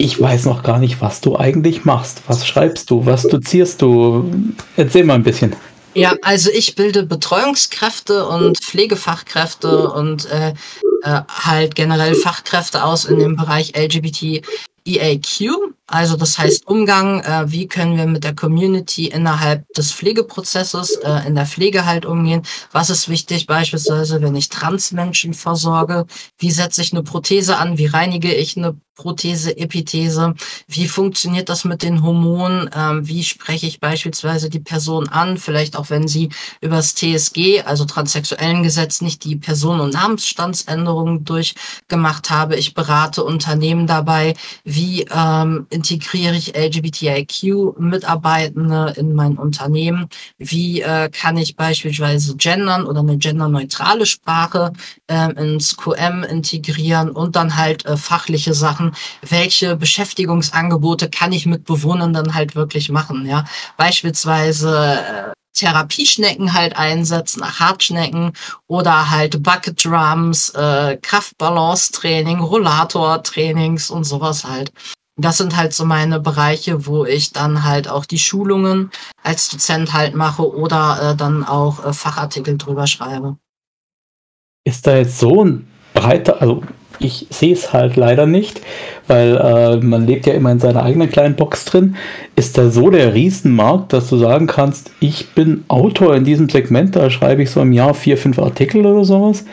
ich 0.00 0.18
weiß 0.18 0.46
noch 0.46 0.62
gar 0.62 0.78
nicht, 0.78 1.02
was 1.02 1.20
du 1.20 1.36
eigentlich 1.36 1.84
machst. 1.84 2.22
Was 2.26 2.46
schreibst 2.46 2.90
du? 2.90 3.04
Was 3.04 3.24
dozierst 3.24 3.82
du? 3.82 4.32
Erzähl 4.76 5.04
mal 5.04 5.14
ein 5.14 5.22
bisschen. 5.22 5.54
Ja, 5.92 6.14
also 6.22 6.50
ich 6.50 6.74
bilde 6.74 7.02
Betreuungskräfte 7.02 8.26
und 8.26 8.58
Pflegefachkräfte 8.58 9.90
und 9.90 10.24
äh, 10.30 10.54
äh, 11.02 11.20
halt 11.28 11.74
generell 11.74 12.14
Fachkräfte 12.14 12.82
aus 12.82 13.04
in 13.04 13.18
dem 13.18 13.36
Bereich 13.36 13.74
LGBT 13.76 14.42
EAQ, 14.86 15.74
also 15.90 16.16
das 16.16 16.38
heißt 16.38 16.68
Umgang, 16.68 17.20
äh, 17.20 17.50
wie 17.50 17.66
können 17.66 17.96
wir 17.96 18.06
mit 18.06 18.22
der 18.22 18.36
Community 18.36 19.06
innerhalb 19.06 19.66
des 19.74 19.90
Pflegeprozesses 19.90 20.94
äh, 21.02 21.26
in 21.26 21.34
der 21.34 21.46
Pflege 21.46 21.84
halt 21.84 22.06
umgehen, 22.06 22.42
was 22.70 22.90
ist 22.90 23.08
wichtig? 23.08 23.48
Beispielsweise, 23.48 24.22
wenn 24.22 24.36
ich 24.36 24.50
Transmenschen 24.50 25.34
versorge, 25.34 26.06
wie 26.38 26.52
setze 26.52 26.82
ich 26.82 26.92
eine 26.92 27.02
Prothese 27.02 27.56
an, 27.56 27.76
wie 27.76 27.86
reinige 27.86 28.32
ich 28.32 28.56
eine 28.56 28.76
Prothese, 29.00 29.56
Epithese, 29.56 30.34
wie 30.68 30.86
funktioniert 30.86 31.48
das 31.48 31.64
mit 31.64 31.82
den 31.82 32.02
Hormonen, 32.02 32.68
ähm, 32.74 33.08
wie 33.08 33.24
spreche 33.24 33.66
ich 33.66 33.80
beispielsweise 33.80 34.50
die 34.50 34.60
Person 34.60 35.08
an, 35.08 35.38
vielleicht 35.38 35.74
auch 35.74 35.88
wenn 35.88 36.06
sie 36.06 36.28
übers 36.60 36.94
TSG, 36.94 37.62
also 37.64 37.86
transsexuellen 37.86 38.62
Gesetz, 38.62 39.00
nicht 39.00 39.24
die 39.24 39.36
Person- 39.36 39.80
und 39.80 39.94
Namensstandsänderungen 39.94 41.24
durchgemacht 41.24 42.28
habe. 42.28 42.56
Ich 42.56 42.74
berate 42.74 43.24
Unternehmen 43.24 43.86
dabei, 43.86 44.34
wie 44.64 45.06
ähm, 45.10 45.66
integriere 45.80 46.36
ich 46.36 46.54
LGBTIQ-Mitarbeitende 46.54 48.92
in 48.98 49.14
mein 49.14 49.38
Unternehmen, 49.38 50.10
wie 50.36 50.82
äh, 50.82 51.08
kann 51.08 51.38
ich 51.38 51.56
beispielsweise 51.56 52.36
gendern 52.36 52.84
oder 52.84 53.00
eine 53.00 53.16
genderneutrale 53.16 54.04
Sprache 54.04 54.74
äh, 55.06 55.32
ins 55.32 55.78
QM 55.78 56.22
integrieren 56.22 57.08
und 57.10 57.34
dann 57.34 57.56
halt 57.56 57.86
äh, 57.86 57.96
fachliche 57.96 58.52
Sachen, 58.52 58.94
welche 59.22 59.76
Beschäftigungsangebote 59.76 61.08
kann 61.08 61.32
ich 61.32 61.46
mit 61.46 61.64
Bewohnern 61.64 62.12
dann 62.12 62.34
halt 62.34 62.54
wirklich 62.54 62.90
machen, 62.90 63.26
ja. 63.26 63.46
Beispielsweise 63.78 64.98
äh, 64.98 65.30
Therapieschnecken 65.54 66.52
halt 66.52 66.76
einsetzen, 66.76 67.42
Hartschnecken 67.42 68.32
oder 68.66 69.10
halt 69.10 69.42
Bucket 69.42 69.82
Drums, 69.84 70.50
äh, 70.50 70.98
Kraftbalance-Training, 71.00 72.40
Rollator-Trainings 72.40 73.90
und 73.90 74.04
sowas 74.04 74.44
halt. 74.44 74.72
Das 75.20 75.38
sind 75.38 75.56
halt 75.56 75.72
so 75.74 75.84
meine 75.84 76.20
Bereiche, 76.20 76.86
wo 76.86 77.04
ich 77.04 77.32
dann 77.32 77.64
halt 77.64 77.88
auch 77.88 78.06
die 78.06 78.18
Schulungen 78.18 78.90
als 79.22 79.48
Dozent 79.48 79.92
halt 79.92 80.14
mache 80.14 80.48
oder 80.48 81.12
äh, 81.12 81.16
dann 81.16 81.44
auch 81.44 81.84
äh, 81.84 81.92
Fachartikel 81.92 82.56
drüber 82.56 82.86
schreibe. 82.86 83.36
Ist 84.64 84.86
da 84.86 84.96
jetzt 84.96 85.18
so 85.18 85.44
ein 85.44 85.68
breiter, 85.94 86.40
also 86.40 86.62
ich 87.00 87.26
sehe 87.30 87.54
es 87.54 87.72
halt 87.72 87.96
leider 87.96 88.26
nicht, 88.26 88.60
weil 89.06 89.36
äh, 89.36 89.76
man 89.78 90.06
lebt 90.06 90.26
ja 90.26 90.34
immer 90.34 90.52
in 90.52 90.60
seiner 90.60 90.82
eigenen 90.82 91.10
kleinen 91.10 91.34
Box 91.34 91.64
drin. 91.64 91.96
Ist 92.36 92.58
da 92.58 92.70
so 92.70 92.90
der 92.90 93.14
Riesenmarkt, 93.14 93.92
dass 93.92 94.08
du 94.08 94.18
sagen 94.18 94.46
kannst, 94.46 94.92
ich 95.00 95.30
bin 95.30 95.64
Autor 95.68 96.14
in 96.14 96.24
diesem 96.24 96.48
Segment, 96.48 96.94
da 96.94 97.10
schreibe 97.10 97.42
ich 97.42 97.50
so 97.50 97.62
im 97.62 97.72
Jahr 97.72 97.94
vier, 97.94 98.18
fünf 98.18 98.38
Artikel 98.38 98.84
oder 98.86 99.04
sowas? 99.04 99.44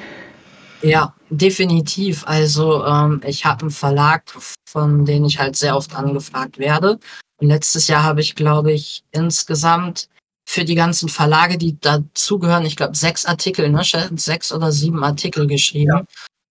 Ja, 0.82 1.16
definitiv. 1.30 2.26
Also 2.28 2.86
ähm, 2.86 3.22
ich 3.26 3.46
habe 3.46 3.62
einen 3.62 3.72
Verlag, 3.72 4.24
von 4.70 5.06
dem 5.06 5.26
ich 5.26 5.40
halt 5.40 5.56
sehr 5.56 5.76
oft 5.76 5.96
angefragt 5.96 6.58
werde. 6.60 7.00
Und 7.40 7.48
letztes 7.48 7.88
Jahr 7.88 8.04
habe 8.04 8.22
ich, 8.22 8.36
glaube 8.36 8.72
ich, 8.72 9.04
insgesamt 9.12 10.10
für 10.48 10.64
die 10.64 10.76
ganzen 10.76 11.10
Verlage, 11.10 11.58
die 11.58 11.80
dazugehören, 11.80 12.66
ich 12.66 12.76
glaube, 12.76 12.96
sechs 12.96 13.26
Artikel, 13.26 13.70
ne? 13.70 13.82
Sechs 14.16 14.52
oder 14.52 14.72
sieben 14.72 15.04
Artikel 15.04 15.46
geschrieben. 15.46 15.92
Ja 15.92 16.06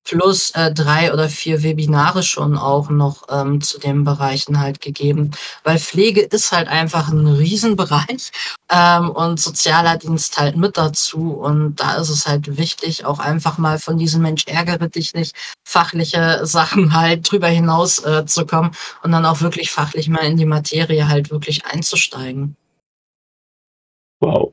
plus 0.07 0.53
äh, 0.53 0.73
drei 0.73 1.13
oder 1.13 1.29
vier 1.29 1.63
Webinare 1.63 2.23
schon 2.23 2.57
auch 2.57 2.89
noch 2.89 3.25
ähm, 3.29 3.61
zu 3.61 3.79
den 3.79 4.05
Bereichen 4.05 4.61
halt 4.61 4.81
gegeben. 4.81 5.33
Weil 5.65 5.79
Pflege 5.79 6.23
ist 6.23 6.53
halt 6.53 6.69
einfach 6.69 7.09
ein 7.09 7.27
Riesenbereich 7.27 8.31
ähm, 8.71 9.11
und 9.11 9.41
sozialer 9.41 9.99
Dienst 9.99 10.39
halt 10.39 10.57
mit 10.57 10.77
dazu. 10.79 11.33
Und 11.33 11.77
da 11.77 11.97
ist 11.97 12.09
es 12.09 12.27
halt 12.27 12.57
wichtig, 12.57 13.05
auch 13.05 13.19
einfach 13.19 13.59
mal 13.59 13.79
von 13.79 13.99
diesem 13.99 14.23
Mensch 14.23 14.45
ärgere 14.47 14.89
dich 14.89 15.13
nicht, 15.13 15.35
fachliche 15.67 16.41
Sachen 16.47 16.95
halt 16.95 17.31
drüber 17.31 17.49
hinaus 17.49 17.99
äh, 18.05 18.25
zu 18.27 18.47
kommen 18.47 18.71
und 19.03 19.13
dann 19.13 19.27
auch 19.27 19.41
wirklich 19.41 19.71
fachlich 19.73 20.09
mal 20.09 20.25
in 20.25 20.37
die 20.37 20.47
Materie 20.47 21.09
halt 21.09 21.31
wirklich 21.31 21.67
einzusteigen. 21.67 22.57
Wow. 24.21 24.53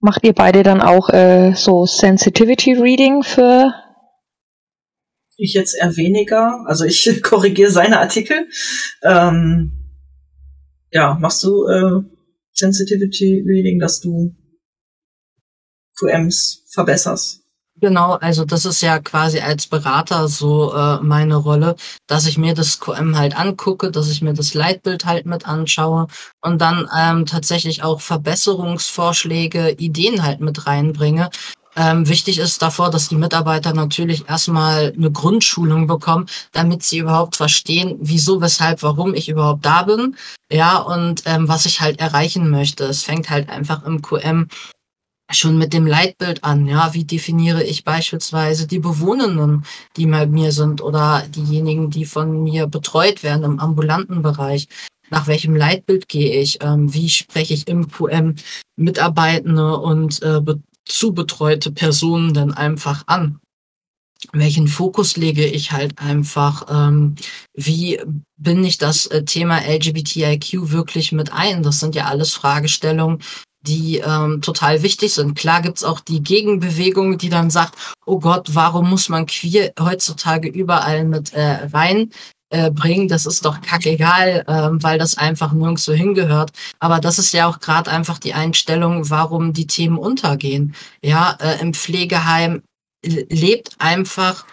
Macht 0.00 0.24
ihr 0.24 0.32
beide 0.32 0.62
dann 0.62 0.80
auch 0.80 1.10
äh, 1.10 1.52
so 1.54 1.84
Sensitivity 1.84 2.72
Reading 2.72 3.22
für 3.22 3.74
ich 5.40 5.54
jetzt 5.54 5.74
eher 5.74 5.96
weniger. 5.96 6.64
Also 6.66 6.84
ich 6.84 7.22
korrigiere 7.22 7.70
seine 7.70 8.00
Artikel. 8.00 8.48
Ähm, 9.02 9.72
ja, 10.92 11.16
machst 11.20 11.42
du 11.44 11.66
äh, 11.66 12.02
Sensitivity 12.52 13.44
Reading, 13.46 13.78
dass 13.78 14.00
du 14.00 14.34
QMs 15.98 16.64
verbesserst? 16.72 17.40
Genau, 17.82 18.12
also 18.12 18.44
das 18.44 18.66
ist 18.66 18.82
ja 18.82 18.98
quasi 18.98 19.40
als 19.40 19.66
Berater 19.66 20.28
so 20.28 20.74
äh, 20.74 20.98
meine 21.00 21.36
Rolle, 21.36 21.76
dass 22.06 22.26
ich 22.26 22.36
mir 22.36 22.52
das 22.52 22.78
QM 22.78 23.16
halt 23.16 23.38
angucke, 23.38 23.90
dass 23.90 24.10
ich 24.10 24.20
mir 24.20 24.34
das 24.34 24.52
Leitbild 24.52 25.06
halt 25.06 25.24
mit 25.24 25.48
anschaue 25.48 26.06
und 26.42 26.60
dann 26.60 26.86
ähm, 26.94 27.24
tatsächlich 27.24 27.82
auch 27.82 28.02
Verbesserungsvorschläge, 28.02 29.70
Ideen 29.78 30.22
halt 30.22 30.40
mit 30.40 30.66
reinbringe, 30.66 31.30
ähm, 31.76 32.08
wichtig 32.08 32.38
ist 32.38 32.60
davor, 32.62 32.90
dass 32.90 33.08
die 33.08 33.16
Mitarbeiter 33.16 33.72
natürlich 33.72 34.28
erstmal 34.28 34.92
eine 34.96 35.10
Grundschulung 35.10 35.86
bekommen, 35.86 36.26
damit 36.52 36.82
sie 36.82 36.98
überhaupt 36.98 37.36
verstehen, 37.36 37.96
wieso, 38.00 38.40
weshalb, 38.40 38.82
warum 38.82 39.14
ich 39.14 39.28
überhaupt 39.28 39.64
da 39.64 39.84
bin, 39.84 40.16
ja, 40.50 40.78
und 40.78 41.22
ähm, 41.26 41.48
was 41.48 41.66
ich 41.66 41.80
halt 41.80 42.00
erreichen 42.00 42.50
möchte. 42.50 42.84
Es 42.84 43.04
fängt 43.04 43.30
halt 43.30 43.48
einfach 43.48 43.84
im 43.84 44.02
QM 44.02 44.48
schon 45.32 45.58
mit 45.58 45.72
dem 45.72 45.86
Leitbild 45.86 46.42
an, 46.42 46.66
ja, 46.66 46.92
wie 46.92 47.04
definiere 47.04 47.62
ich 47.62 47.84
beispielsweise 47.84 48.66
die 48.66 48.80
Bewohnenden, 48.80 49.64
die 49.96 50.06
bei 50.06 50.26
mir 50.26 50.50
sind 50.50 50.82
oder 50.82 51.24
diejenigen, 51.28 51.90
die 51.90 52.04
von 52.04 52.42
mir 52.42 52.66
betreut 52.66 53.22
werden 53.22 53.44
im 53.44 53.60
ambulanten 53.60 54.22
Bereich. 54.22 54.66
Nach 55.10 55.26
welchem 55.26 55.56
Leitbild 55.56 56.08
gehe 56.08 56.40
ich? 56.40 56.58
Ähm, 56.62 56.92
wie 56.94 57.08
spreche 57.08 57.54
ich 57.54 57.68
im 57.68 57.88
QM 57.88 58.36
Mitarbeitende 58.76 59.76
und 59.76 60.22
äh, 60.22 60.40
betreute 61.12 61.70
Personen 61.72 62.34
dann 62.34 62.52
einfach 62.52 63.04
an? 63.06 63.40
Welchen 64.32 64.68
Fokus 64.68 65.16
lege 65.16 65.46
ich 65.46 65.72
halt 65.72 65.98
einfach? 65.98 66.66
Ähm, 66.70 67.14
wie 67.54 68.00
bin 68.36 68.62
ich 68.64 68.76
das 68.76 69.06
äh, 69.06 69.24
Thema 69.24 69.60
LGBTIQ 69.60 70.70
wirklich 70.70 71.12
mit 71.12 71.32
ein? 71.32 71.62
Das 71.62 71.80
sind 71.80 71.94
ja 71.94 72.04
alles 72.04 72.34
Fragestellungen, 72.34 73.20
die 73.62 73.98
ähm, 73.98 74.42
total 74.42 74.82
wichtig 74.82 75.14
sind. 75.14 75.36
Klar 75.36 75.62
gibt's 75.62 75.84
auch 75.84 76.00
die 76.00 76.22
Gegenbewegung, 76.22 77.16
die 77.16 77.30
dann 77.30 77.48
sagt, 77.48 77.76
oh 78.04 78.18
Gott, 78.18 78.54
warum 78.54 78.90
muss 78.90 79.08
man 79.08 79.26
queer 79.26 79.72
heutzutage 79.80 80.48
überall 80.48 81.04
mit 81.04 81.32
äh, 81.32 81.68
rein 81.72 82.10
äh, 82.50 82.70
bringen, 82.70 83.08
das 83.08 83.26
ist 83.26 83.44
doch 83.44 83.60
kackegal, 83.60 84.44
äh, 84.46 84.82
weil 84.82 84.98
das 84.98 85.18
einfach 85.18 85.52
nirgendwo 85.52 85.92
hingehört. 85.92 86.50
Aber 86.78 87.00
das 87.00 87.18
ist 87.18 87.32
ja 87.32 87.48
auch 87.48 87.60
gerade 87.60 87.90
einfach 87.90 88.18
die 88.18 88.34
Einstellung, 88.34 89.08
warum 89.10 89.52
die 89.52 89.66
Themen 89.66 89.98
untergehen. 89.98 90.74
Ja, 91.02 91.36
äh, 91.40 91.60
im 91.60 91.74
Pflegeheim 91.74 92.62
lebt 93.04 93.76
einfach 93.78 94.44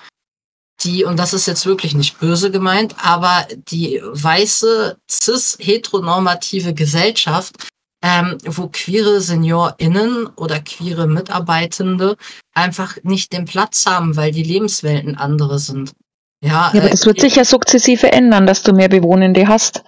die, 0.84 1.04
und 1.04 1.18
das 1.18 1.34
ist 1.34 1.48
jetzt 1.48 1.66
wirklich 1.66 1.96
nicht 1.96 2.20
böse 2.20 2.52
gemeint, 2.52 2.96
aber 3.04 3.48
die 3.72 4.02
weiße, 4.04 4.98
cis-heteronormative 5.10 6.74
Gesellschaft 6.74 7.68
ähm, 8.04 8.38
wo 8.46 8.68
queere 8.68 9.22
SeniorInnen 9.22 10.28
oder 10.36 10.60
queere 10.60 11.08
Mitarbeitende 11.08 12.16
einfach 12.54 12.98
nicht 13.04 13.34
den 13.34 13.46
Platz 13.46 13.86
haben, 13.86 14.16
weil 14.16 14.32
die 14.32 14.44
Lebenswelten 14.44 15.18
andere 15.18 15.60
sind. 15.60 15.94
Ja, 16.42 16.72
ja 16.74 16.80
aber 16.80 16.88
äh, 16.88 16.92
das 16.92 17.06
wird 17.06 17.20
sich 17.20 17.36
ja 17.36 17.46
sukzessive 17.46 18.12
ändern, 18.12 18.46
dass 18.46 18.64
du 18.64 18.74
mehr 18.74 18.90
Bewohnende 18.90 19.48
hast, 19.48 19.84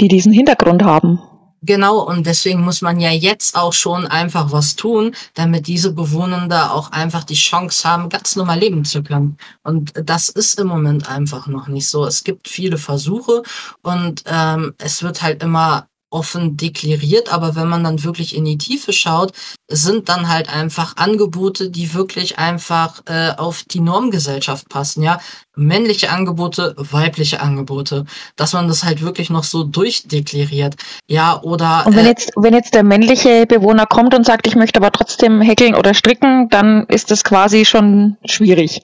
die 0.00 0.08
diesen 0.08 0.32
Hintergrund 0.32 0.82
haben. 0.82 1.20
Genau, 1.62 1.98
und 1.98 2.24
deswegen 2.26 2.62
muss 2.62 2.82
man 2.82 3.00
ja 3.00 3.10
jetzt 3.10 3.56
auch 3.56 3.72
schon 3.72 4.06
einfach 4.06 4.52
was 4.52 4.76
tun, 4.76 5.14
damit 5.34 5.66
diese 5.66 5.92
Bewohner 5.92 6.72
auch 6.72 6.92
einfach 6.92 7.24
die 7.24 7.34
Chance 7.34 7.88
haben, 7.88 8.08
ganz 8.08 8.36
normal 8.36 8.60
leben 8.60 8.84
zu 8.84 9.02
können. 9.02 9.38
Und 9.64 9.92
das 10.04 10.28
ist 10.28 10.60
im 10.60 10.68
Moment 10.68 11.10
einfach 11.10 11.48
noch 11.48 11.66
nicht 11.66 11.88
so. 11.88 12.06
Es 12.06 12.22
gibt 12.22 12.46
viele 12.48 12.78
Versuche 12.78 13.42
und 13.82 14.22
ähm, 14.26 14.74
es 14.78 15.02
wird 15.02 15.20
halt 15.22 15.42
immer 15.42 15.88
offen 16.10 16.56
deklariert, 16.56 17.32
aber 17.32 17.54
wenn 17.54 17.68
man 17.68 17.84
dann 17.84 18.02
wirklich 18.02 18.34
in 18.34 18.44
die 18.44 18.58
Tiefe 18.58 18.92
schaut, 18.92 19.32
sind 19.68 20.08
dann 20.08 20.28
halt 20.28 20.48
einfach 20.48 20.96
Angebote, 20.96 21.70
die 21.70 21.92
wirklich 21.92 22.38
einfach 22.38 23.02
äh, 23.06 23.32
auf 23.36 23.64
die 23.64 23.80
Normgesellschaft 23.80 24.68
passen, 24.68 25.02
ja. 25.02 25.20
Männliche 25.54 26.10
Angebote, 26.10 26.74
weibliche 26.78 27.40
Angebote, 27.40 28.04
dass 28.36 28.52
man 28.52 28.68
das 28.68 28.84
halt 28.84 29.02
wirklich 29.02 29.28
noch 29.28 29.44
so 29.44 29.64
durchdeklariert, 29.64 30.76
ja, 31.08 31.42
oder. 31.42 31.84
Und 31.86 31.96
wenn 31.96 32.06
äh, 32.06 32.10
jetzt, 32.10 32.30
wenn 32.36 32.54
jetzt 32.54 32.74
der 32.74 32.84
männliche 32.84 33.44
Bewohner 33.46 33.86
kommt 33.86 34.14
und 34.14 34.24
sagt, 34.24 34.46
ich 34.46 34.56
möchte 34.56 34.80
aber 34.80 34.92
trotzdem 34.92 35.40
häkeln 35.40 35.74
oder 35.74 35.94
stricken, 35.94 36.48
dann 36.48 36.86
ist 36.86 37.10
das 37.10 37.24
quasi 37.24 37.64
schon 37.64 38.16
schwierig. 38.24 38.80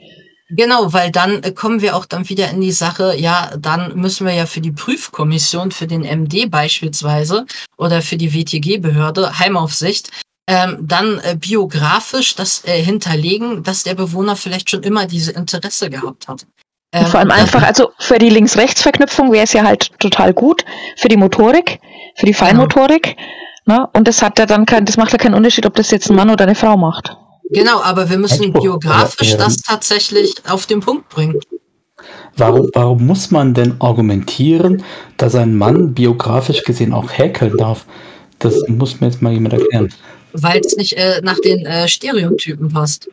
Genau, 0.57 0.93
weil 0.93 1.11
dann 1.11 1.43
äh, 1.43 1.53
kommen 1.53 1.81
wir 1.81 1.97
auch 1.97 2.05
dann 2.05 2.29
wieder 2.29 2.51
in 2.51 2.61
die 2.61 2.73
Sache, 2.73 3.15
ja, 3.17 3.51
dann 3.59 3.97
müssen 3.97 4.27
wir 4.27 4.35
ja 4.35 4.47
für 4.47 4.61
die 4.61 4.71
Prüfkommission, 4.71 5.73
für 5.73 5.87
den 5.87 6.03
MD 6.03 6.51
beispielsweise 6.51 7.47
oder 7.77 8.03
für 8.03 8.17
die 8.17 8.33
WTG-Behörde, 8.33 9.39
Heimaufsicht, 9.39 10.11
ähm, 10.47 10.79
dann 10.81 11.19
äh, 11.21 11.37
biografisch 11.37 12.35
das 12.37 12.65
äh, 12.67 12.83
hinterlegen, 12.83 13.63
dass 13.63 13.83
der 13.83 13.95
Bewohner 13.95 14.37
vielleicht 14.37 14.71
schon 14.71 14.83
immer 14.83 15.07
diese 15.07 15.33
Interesse 15.33 15.91
gehabt 15.91 16.29
hat. 16.29 16.47
Ähm, 16.93 17.07
vor 17.07 17.21
allem 17.21 17.31
einfach, 17.33 17.63
also 17.63 17.91
für 17.99 18.19
die 18.19 18.29
Links-Rechts-Verknüpfung 18.29 19.33
wäre 19.33 19.45
es 19.45 19.53
ja 19.55 19.65
halt 19.65 19.99
total 19.99 20.33
gut, 20.33 20.65
für 20.97 21.09
die 21.09 21.17
Motorik, 21.17 21.81
für 22.17 22.27
die 22.27 22.35
Feinmotorik. 22.35 23.17
Genau. 23.65 23.81
Ne? 23.81 23.89
Und 23.95 24.07
das 24.07 24.23
hat 24.23 24.39
ja 24.39 24.47
dann 24.47 24.67
kein, 24.67 24.85
das 24.85 24.99
macht 24.99 25.13
ja 25.13 25.19
keinen 25.19 25.35
Unterschied, 25.35 25.67
ob 25.67 25.75
das 25.75 25.91
jetzt 25.91 26.11
ein 26.11 26.17
Mann 26.17 26.31
oder 26.31 26.45
eine 26.45 26.55
Frau 26.55 26.77
macht. 26.77 27.17
Genau, 27.51 27.81
aber 27.83 28.09
wir 28.09 28.19
müssen 28.19 28.53
biografisch 28.53 29.37
das 29.37 29.59
tatsächlich 29.59 30.35
auf 30.49 30.67
den 30.67 30.81
Punkt 30.81 31.09
bringen. 31.09 31.41
Warum, 32.37 32.69
warum 32.73 33.07
muss 33.07 33.31
man 33.31 33.55
denn 33.55 33.81
argumentieren, 33.81 34.83
dass 35.17 35.35
ein 35.35 35.57
Mann 35.57 35.95
biografisch 35.95 36.63
gesehen 36.65 36.93
auch 36.93 37.11
häkeln 37.13 37.57
darf? 37.57 37.87
Das 38.41 38.55
muss 38.69 39.01
mir 39.01 39.07
jetzt 39.07 39.23
mal 39.23 39.33
jemand 39.33 39.55
erklären. 39.55 39.93
Weil 40.33 40.61
es 40.61 40.77
nicht 40.77 40.95
äh, 40.95 41.21
nach 41.23 41.39
den 41.39 41.65
äh, 41.65 41.87
Stereotypen 41.87 42.69
passt. 42.69 43.09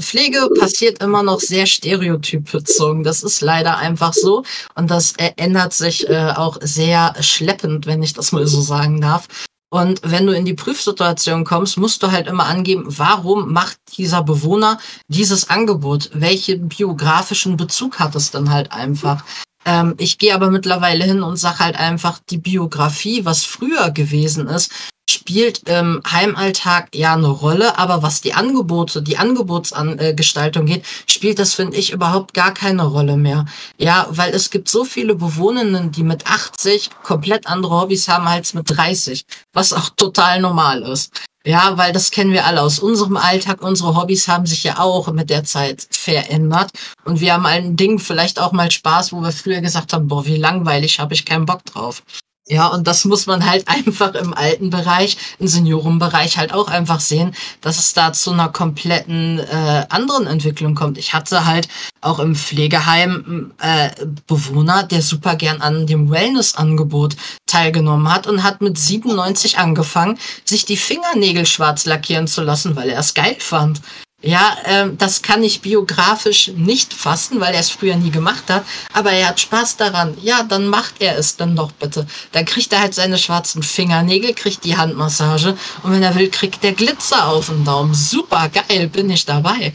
Pflege 0.00 0.48
passiert 0.58 1.02
immer 1.02 1.24
noch 1.24 1.40
sehr 1.40 1.66
stereotypbezogen. 1.66 3.02
Das 3.02 3.24
ist 3.24 3.40
leider 3.40 3.76
einfach 3.78 4.12
so. 4.12 4.44
Und 4.76 4.90
das 4.92 5.14
äh, 5.16 5.32
ändert 5.36 5.72
sich 5.72 6.08
äh, 6.08 6.32
auch 6.36 6.58
sehr 6.60 7.14
schleppend, 7.20 7.86
wenn 7.86 8.02
ich 8.02 8.12
das 8.12 8.30
mal 8.30 8.46
so 8.46 8.60
sagen 8.60 9.00
darf. 9.00 9.26
Und 9.70 10.00
wenn 10.02 10.26
du 10.26 10.34
in 10.34 10.46
die 10.46 10.54
Prüfsituation 10.54 11.44
kommst, 11.44 11.76
musst 11.76 12.02
du 12.02 12.10
halt 12.10 12.26
immer 12.26 12.46
angeben, 12.46 12.84
warum 12.86 13.52
macht 13.52 13.78
dieser 13.98 14.22
Bewohner 14.22 14.78
dieses 15.08 15.50
Angebot? 15.50 16.10
Welchen 16.14 16.68
biografischen 16.68 17.56
Bezug 17.58 17.98
hat 17.98 18.14
es 18.14 18.30
dann 18.30 18.50
halt 18.50 18.72
einfach? 18.72 19.24
Ähm, 19.68 19.94
ich 19.98 20.16
gehe 20.16 20.34
aber 20.34 20.50
mittlerweile 20.50 21.04
hin 21.04 21.22
und 21.22 21.36
sage 21.36 21.58
halt 21.58 21.76
einfach, 21.76 22.20
die 22.30 22.38
Biografie, 22.38 23.26
was 23.26 23.44
früher 23.44 23.90
gewesen 23.90 24.48
ist, 24.48 24.72
spielt 25.10 25.68
im 25.68 26.00
Heimalltag 26.10 26.88
ja 26.94 27.12
eine 27.12 27.28
Rolle, 27.28 27.78
aber 27.78 28.02
was 28.02 28.22
die 28.22 28.32
Angebote, 28.32 29.02
die 29.02 29.18
Angebotsgestaltung 29.18 30.64
geht, 30.64 30.86
spielt 31.06 31.38
das, 31.38 31.52
finde 31.52 31.76
ich, 31.76 31.92
überhaupt 31.92 32.32
gar 32.32 32.54
keine 32.54 32.84
Rolle 32.84 33.18
mehr. 33.18 33.44
Ja, 33.76 34.06
weil 34.10 34.34
es 34.34 34.48
gibt 34.50 34.70
so 34.70 34.84
viele 34.84 35.14
Bewohnenden, 35.14 35.92
die 35.92 36.02
mit 36.02 36.26
80 36.26 36.90
komplett 37.02 37.46
andere 37.46 37.78
Hobbys 37.78 38.08
haben 38.08 38.26
als 38.26 38.54
mit 38.54 38.74
30, 38.74 39.24
was 39.52 39.74
auch 39.74 39.90
total 39.90 40.40
normal 40.40 40.82
ist. 40.82 41.12
Ja, 41.48 41.78
weil 41.78 41.94
das 41.94 42.10
kennen 42.10 42.32
wir 42.32 42.44
alle 42.44 42.60
aus 42.60 42.78
unserem 42.78 43.16
Alltag. 43.16 43.62
Unsere 43.62 43.96
Hobbys 43.96 44.28
haben 44.28 44.44
sich 44.44 44.64
ja 44.64 44.80
auch 44.80 45.10
mit 45.12 45.30
der 45.30 45.44
Zeit 45.44 45.88
verändert. 45.90 46.72
Und 47.06 47.20
wir 47.20 47.32
haben 47.32 47.46
ein 47.46 47.74
Ding 47.74 47.98
vielleicht 47.98 48.38
auch 48.38 48.52
mal 48.52 48.70
Spaß, 48.70 49.14
wo 49.14 49.22
wir 49.22 49.32
früher 49.32 49.62
gesagt 49.62 49.94
haben, 49.94 50.08
boah, 50.08 50.26
wie 50.26 50.36
langweilig, 50.36 51.00
habe 51.00 51.14
ich 51.14 51.24
keinen 51.24 51.46
Bock 51.46 51.64
drauf. 51.64 52.02
Ja, 52.50 52.68
und 52.68 52.86
das 52.86 53.04
muss 53.04 53.26
man 53.26 53.48
halt 53.48 53.68
einfach 53.68 54.14
im 54.14 54.32
alten 54.32 54.70
Bereich, 54.70 55.18
im 55.38 55.46
Seniorenbereich 55.46 56.38
halt 56.38 56.52
auch 56.52 56.68
einfach 56.68 57.00
sehen, 57.00 57.34
dass 57.60 57.78
es 57.78 57.92
da 57.92 58.12
zu 58.12 58.32
einer 58.32 58.48
kompletten 58.48 59.38
äh, 59.38 59.86
anderen 59.90 60.26
Entwicklung 60.26 60.74
kommt. 60.74 60.96
Ich 60.98 61.12
hatte 61.12 61.44
halt 61.44 61.68
auch 62.00 62.18
im 62.18 62.34
Pflegeheim 62.34 63.52
äh, 63.60 63.90
Bewohner, 64.26 64.82
der 64.82 65.02
super 65.02 65.36
gern 65.36 65.60
an 65.60 65.86
dem 65.86 66.10
Wellness-Angebot 66.10 67.16
teilgenommen 67.46 68.12
hat 68.12 68.26
und 68.26 68.42
hat 68.42 68.62
mit 68.62 68.78
97 68.78 69.58
angefangen, 69.58 70.18
sich 70.44 70.64
die 70.64 70.76
Fingernägel 70.76 71.44
schwarz 71.44 71.84
lackieren 71.84 72.26
zu 72.26 72.42
lassen, 72.42 72.76
weil 72.76 72.88
er 72.88 73.00
es 73.00 73.14
geil 73.14 73.36
fand. 73.38 73.82
Ja, 74.20 74.56
ähm, 74.64 74.98
das 74.98 75.22
kann 75.22 75.44
ich 75.44 75.60
biografisch 75.60 76.48
nicht 76.48 76.92
fassen, 76.92 77.40
weil 77.40 77.54
er 77.54 77.60
es 77.60 77.70
früher 77.70 77.94
nie 77.94 78.10
gemacht 78.10 78.50
hat. 78.50 78.64
Aber 78.92 79.12
er 79.12 79.28
hat 79.28 79.38
Spaß 79.38 79.76
daran. 79.76 80.18
Ja, 80.20 80.42
dann 80.42 80.66
macht 80.66 80.94
er 80.98 81.16
es 81.16 81.36
dann 81.36 81.54
doch 81.54 81.70
bitte. 81.70 82.04
Dann 82.32 82.44
kriegt 82.44 82.72
er 82.72 82.80
halt 82.80 82.94
seine 82.94 83.16
schwarzen 83.16 83.62
Fingernägel, 83.62 84.34
kriegt 84.34 84.64
die 84.64 84.76
Handmassage 84.76 85.56
und 85.84 85.92
wenn 85.92 86.02
er 86.02 86.16
will, 86.16 86.30
kriegt 86.30 86.64
der 86.64 86.72
Glitzer 86.72 87.28
auf 87.28 87.46
den 87.46 87.64
Daumen. 87.64 87.94
Super 87.94 88.48
geil, 88.48 88.88
bin 88.88 89.08
ich 89.08 89.24
dabei. 89.24 89.72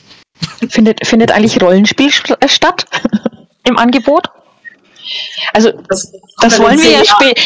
Findet, 0.69 1.07
findet 1.07 1.31
eigentlich 1.31 1.61
Rollenspiel 1.61 2.11
äh, 2.39 2.49
statt 2.49 2.85
im 3.63 3.77
Angebot? 3.77 4.27
Also 5.53 5.71
das, 5.87 6.11
das 6.41 6.59
wollen 6.59 6.81
wir 6.81 6.91
ja, 6.91 7.03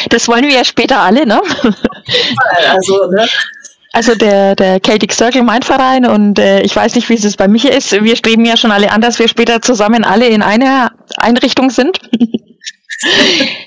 das 0.10 0.28
wollen 0.28 0.46
wir 0.46 0.56
ja 0.56 0.66
später 0.66 1.00
alle, 1.00 1.26
ne? 1.26 1.42
Also, 2.70 3.08
ne? 3.12 3.28
Also 3.94 4.16
der, 4.16 4.56
der 4.56 4.80
Celtic 4.82 5.14
Circle, 5.14 5.44
mein 5.44 5.62
Verein, 5.62 6.06
und 6.06 6.40
äh, 6.40 6.62
ich 6.62 6.76
weiß 6.76 6.96
nicht, 6.96 7.10
wie 7.10 7.16
es 7.16 7.38
bei 7.38 7.48
mich 7.48 7.66
ist. 7.66 7.92
Wir 7.92 8.16
streben 8.16 8.46
ja 8.46 8.58
schon 8.58 8.72
alle 8.72 8.92
an, 8.92 9.02
dass 9.02 9.20
wir 9.20 9.28
später 9.28 9.62
zusammen 9.62 10.04
alle 10.04 10.28
in 10.28 10.42
einer 10.42 10.92
Einrichtung 11.18 11.70
sind. 11.70 12.00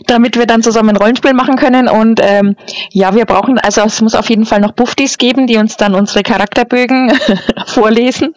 damit 0.07 0.37
wir 0.37 0.47
dann 0.47 0.63
zusammen 0.63 0.97
Rollenspiel 0.97 1.35
machen 1.35 1.57
können. 1.57 1.89
Und 1.89 2.21
ähm, 2.23 2.57
ja, 2.91 3.15
wir 3.15 3.27
brauchen, 3.27 3.59
also 3.59 3.83
es 3.83 4.01
muss 4.01 4.15
auf 4.15 4.29
jeden 4.29 4.45
Fall 4.45 4.61
noch 4.61 4.73
Buffdies 4.73 5.19
geben, 5.19 5.47
die 5.47 5.57
uns 5.57 5.77
dann 5.77 5.95
unsere 5.95 6.23
Charakterbögen 6.23 7.13
vorlesen. 7.67 8.35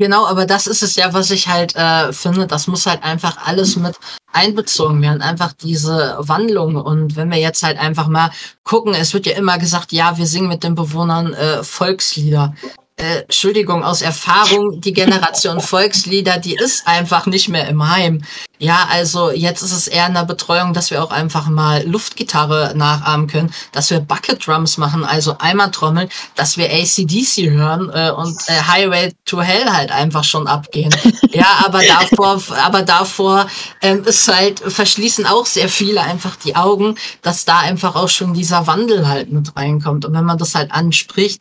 Genau, 0.00 0.24
aber 0.24 0.46
das 0.46 0.66
ist 0.66 0.82
es 0.82 0.96
ja, 0.96 1.12
was 1.12 1.30
ich 1.30 1.48
halt 1.48 1.76
äh, 1.76 2.10
finde. 2.14 2.46
Das 2.46 2.66
muss 2.66 2.86
halt 2.86 3.02
einfach 3.02 3.36
alles 3.44 3.76
mit 3.76 3.96
einbezogen 4.32 5.02
werden. 5.02 5.20
Einfach 5.20 5.52
diese 5.52 6.16
Wandlung. 6.20 6.76
Und 6.76 7.16
wenn 7.16 7.30
wir 7.30 7.36
jetzt 7.36 7.62
halt 7.62 7.78
einfach 7.78 8.08
mal 8.08 8.30
gucken, 8.64 8.94
es 8.94 9.12
wird 9.12 9.26
ja 9.26 9.36
immer 9.36 9.58
gesagt, 9.58 9.92
ja, 9.92 10.16
wir 10.16 10.26
singen 10.26 10.48
mit 10.48 10.64
den 10.64 10.74
Bewohnern 10.74 11.34
äh, 11.34 11.62
Volkslieder 11.62 12.54
äh, 13.00 13.20
Entschuldigung, 13.22 13.82
aus 13.82 14.02
Erfahrung, 14.02 14.80
die 14.80 14.92
Generation 14.92 15.60
Volkslieder, 15.60 16.38
die 16.38 16.54
ist 16.54 16.86
einfach 16.86 17.26
nicht 17.26 17.48
mehr 17.48 17.68
im 17.68 17.88
Heim. 17.88 18.22
Ja, 18.58 18.86
also 18.90 19.30
jetzt 19.30 19.62
ist 19.62 19.72
es 19.72 19.88
eher 19.88 20.06
in 20.06 20.12
der 20.14 20.26
Betreuung, 20.26 20.74
dass 20.74 20.90
wir 20.90 21.02
auch 21.02 21.10
einfach 21.10 21.48
mal 21.48 21.82
Luftgitarre 21.86 22.74
nachahmen 22.76 23.26
können, 23.26 23.54
dass 23.72 23.90
wir 23.90 24.00
Bucket 24.00 24.46
Drums 24.46 24.76
machen, 24.76 25.02
also 25.02 25.36
einmal 25.38 25.70
trommeln, 25.70 26.10
dass 26.34 26.58
wir 26.58 26.66
ACDC 26.66 27.50
hören 27.50 27.90
äh, 27.94 28.10
und 28.10 28.36
äh, 28.48 28.60
Highway 28.68 29.14
to 29.24 29.40
Hell 29.40 29.72
halt 29.72 29.90
einfach 29.90 30.24
schon 30.24 30.46
abgehen. 30.46 30.94
Ja, 31.32 31.62
aber 31.64 31.80
davor, 31.84 32.42
aber 32.60 32.82
davor 32.82 33.46
ähm, 33.82 34.02
ist 34.02 34.26
halt, 34.26 34.58
verschließen 34.58 35.26
auch 35.26 35.46
sehr 35.46 35.68
viele 35.68 36.02
einfach 36.02 36.34
die 36.34 36.56
Augen, 36.56 36.96
dass 37.22 37.44
da 37.44 37.60
einfach 37.60 37.94
auch 37.94 38.08
schon 38.08 38.34
dieser 38.34 38.66
Wandel 38.66 39.06
halt 39.06 39.30
mit 39.30 39.54
reinkommt. 39.54 40.04
Und 40.04 40.12
wenn 40.12 40.24
man 40.24 40.38
das 40.38 40.56
halt 40.56 40.72
anspricht, 40.72 41.40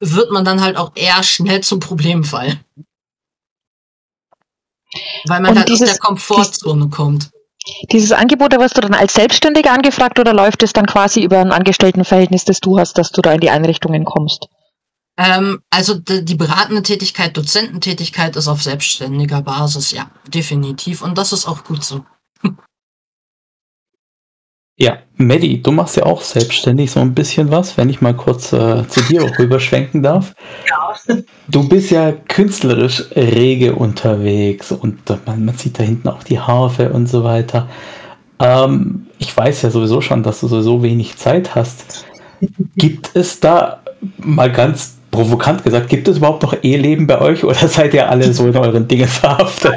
wird 0.00 0.30
man 0.30 0.44
dann 0.44 0.60
halt 0.60 0.76
auch 0.76 0.92
eher 0.94 1.22
schnell 1.22 1.62
zum 1.62 1.80
Problemfall. 1.80 2.60
Weil 5.26 5.40
man 5.40 5.52
Und 5.52 5.58
halt 5.58 5.68
dieses, 5.68 5.90
aus 5.90 5.94
der 5.96 6.00
Komfortzone 6.00 6.86
dies, 6.86 6.96
kommt. 6.96 7.30
Dieses 7.90 8.12
Angebot, 8.12 8.52
da 8.52 8.60
wirst 8.60 8.76
du 8.76 8.80
dann 8.80 8.94
als 8.94 9.14
Selbstständiger 9.14 9.72
angefragt 9.72 10.18
oder 10.18 10.32
läuft 10.32 10.62
es 10.62 10.72
dann 10.72 10.86
quasi 10.86 11.22
über 11.22 11.40
ein 11.40 11.52
Angestelltenverhältnis, 11.52 12.44
das 12.44 12.60
du 12.60 12.78
hast, 12.78 12.96
dass 12.98 13.10
du 13.10 13.22
da 13.22 13.32
in 13.32 13.40
die 13.40 13.50
Einrichtungen 13.50 14.04
kommst? 14.04 14.48
Ähm, 15.18 15.62
also 15.70 15.94
die, 15.94 16.24
die 16.24 16.34
beratende 16.34 16.82
Tätigkeit, 16.82 17.36
Dozententätigkeit 17.36 18.36
ist 18.36 18.48
auf 18.48 18.62
selbstständiger 18.62 19.42
Basis, 19.42 19.90
ja, 19.90 20.10
definitiv. 20.28 21.02
Und 21.02 21.18
das 21.18 21.32
ist 21.32 21.46
auch 21.46 21.64
gut 21.64 21.84
so. 21.84 22.04
Ja, 24.78 24.98
Maddie, 25.16 25.62
du 25.62 25.72
machst 25.72 25.96
ja 25.96 26.04
auch 26.04 26.20
selbstständig 26.20 26.90
so 26.90 27.00
ein 27.00 27.14
bisschen 27.14 27.50
was, 27.50 27.78
wenn 27.78 27.88
ich 27.88 28.02
mal 28.02 28.14
kurz 28.14 28.52
äh, 28.52 28.86
zu 28.86 29.00
dir 29.04 29.22
rüberschwenken 29.38 30.02
darf. 30.02 30.34
Ja. 30.68 31.16
Du 31.48 31.66
bist 31.66 31.90
ja 31.90 32.12
künstlerisch 32.12 33.04
rege 33.14 33.74
unterwegs 33.74 34.72
und 34.72 34.98
man, 35.24 35.46
man 35.46 35.56
sieht 35.56 35.78
da 35.78 35.82
hinten 35.82 36.08
auch 36.08 36.22
die 36.22 36.40
Harfe 36.40 36.90
und 36.90 37.06
so 37.06 37.24
weiter. 37.24 37.68
Ähm, 38.38 39.06
ich 39.18 39.34
weiß 39.34 39.62
ja 39.62 39.70
sowieso 39.70 40.02
schon, 40.02 40.22
dass 40.22 40.40
du 40.40 40.48
sowieso 40.48 40.82
wenig 40.82 41.16
Zeit 41.16 41.54
hast. 41.54 42.04
Gibt 42.76 43.16
es 43.16 43.40
da 43.40 43.80
mal 44.18 44.52
ganz 44.52 44.95
provokant 45.16 45.64
gesagt, 45.64 45.88
gibt 45.88 46.06
es 46.08 46.18
überhaupt 46.18 46.42
noch 46.42 46.54
Eheleben 46.62 47.06
bei 47.06 47.20
euch 47.20 47.44
oder 47.44 47.68
seid 47.68 47.94
ihr 47.94 48.08
alle 48.08 48.32
so 48.32 48.46
in 48.46 48.56
euren 48.56 48.86
Dingen 48.86 49.08
verhaftet? 49.08 49.74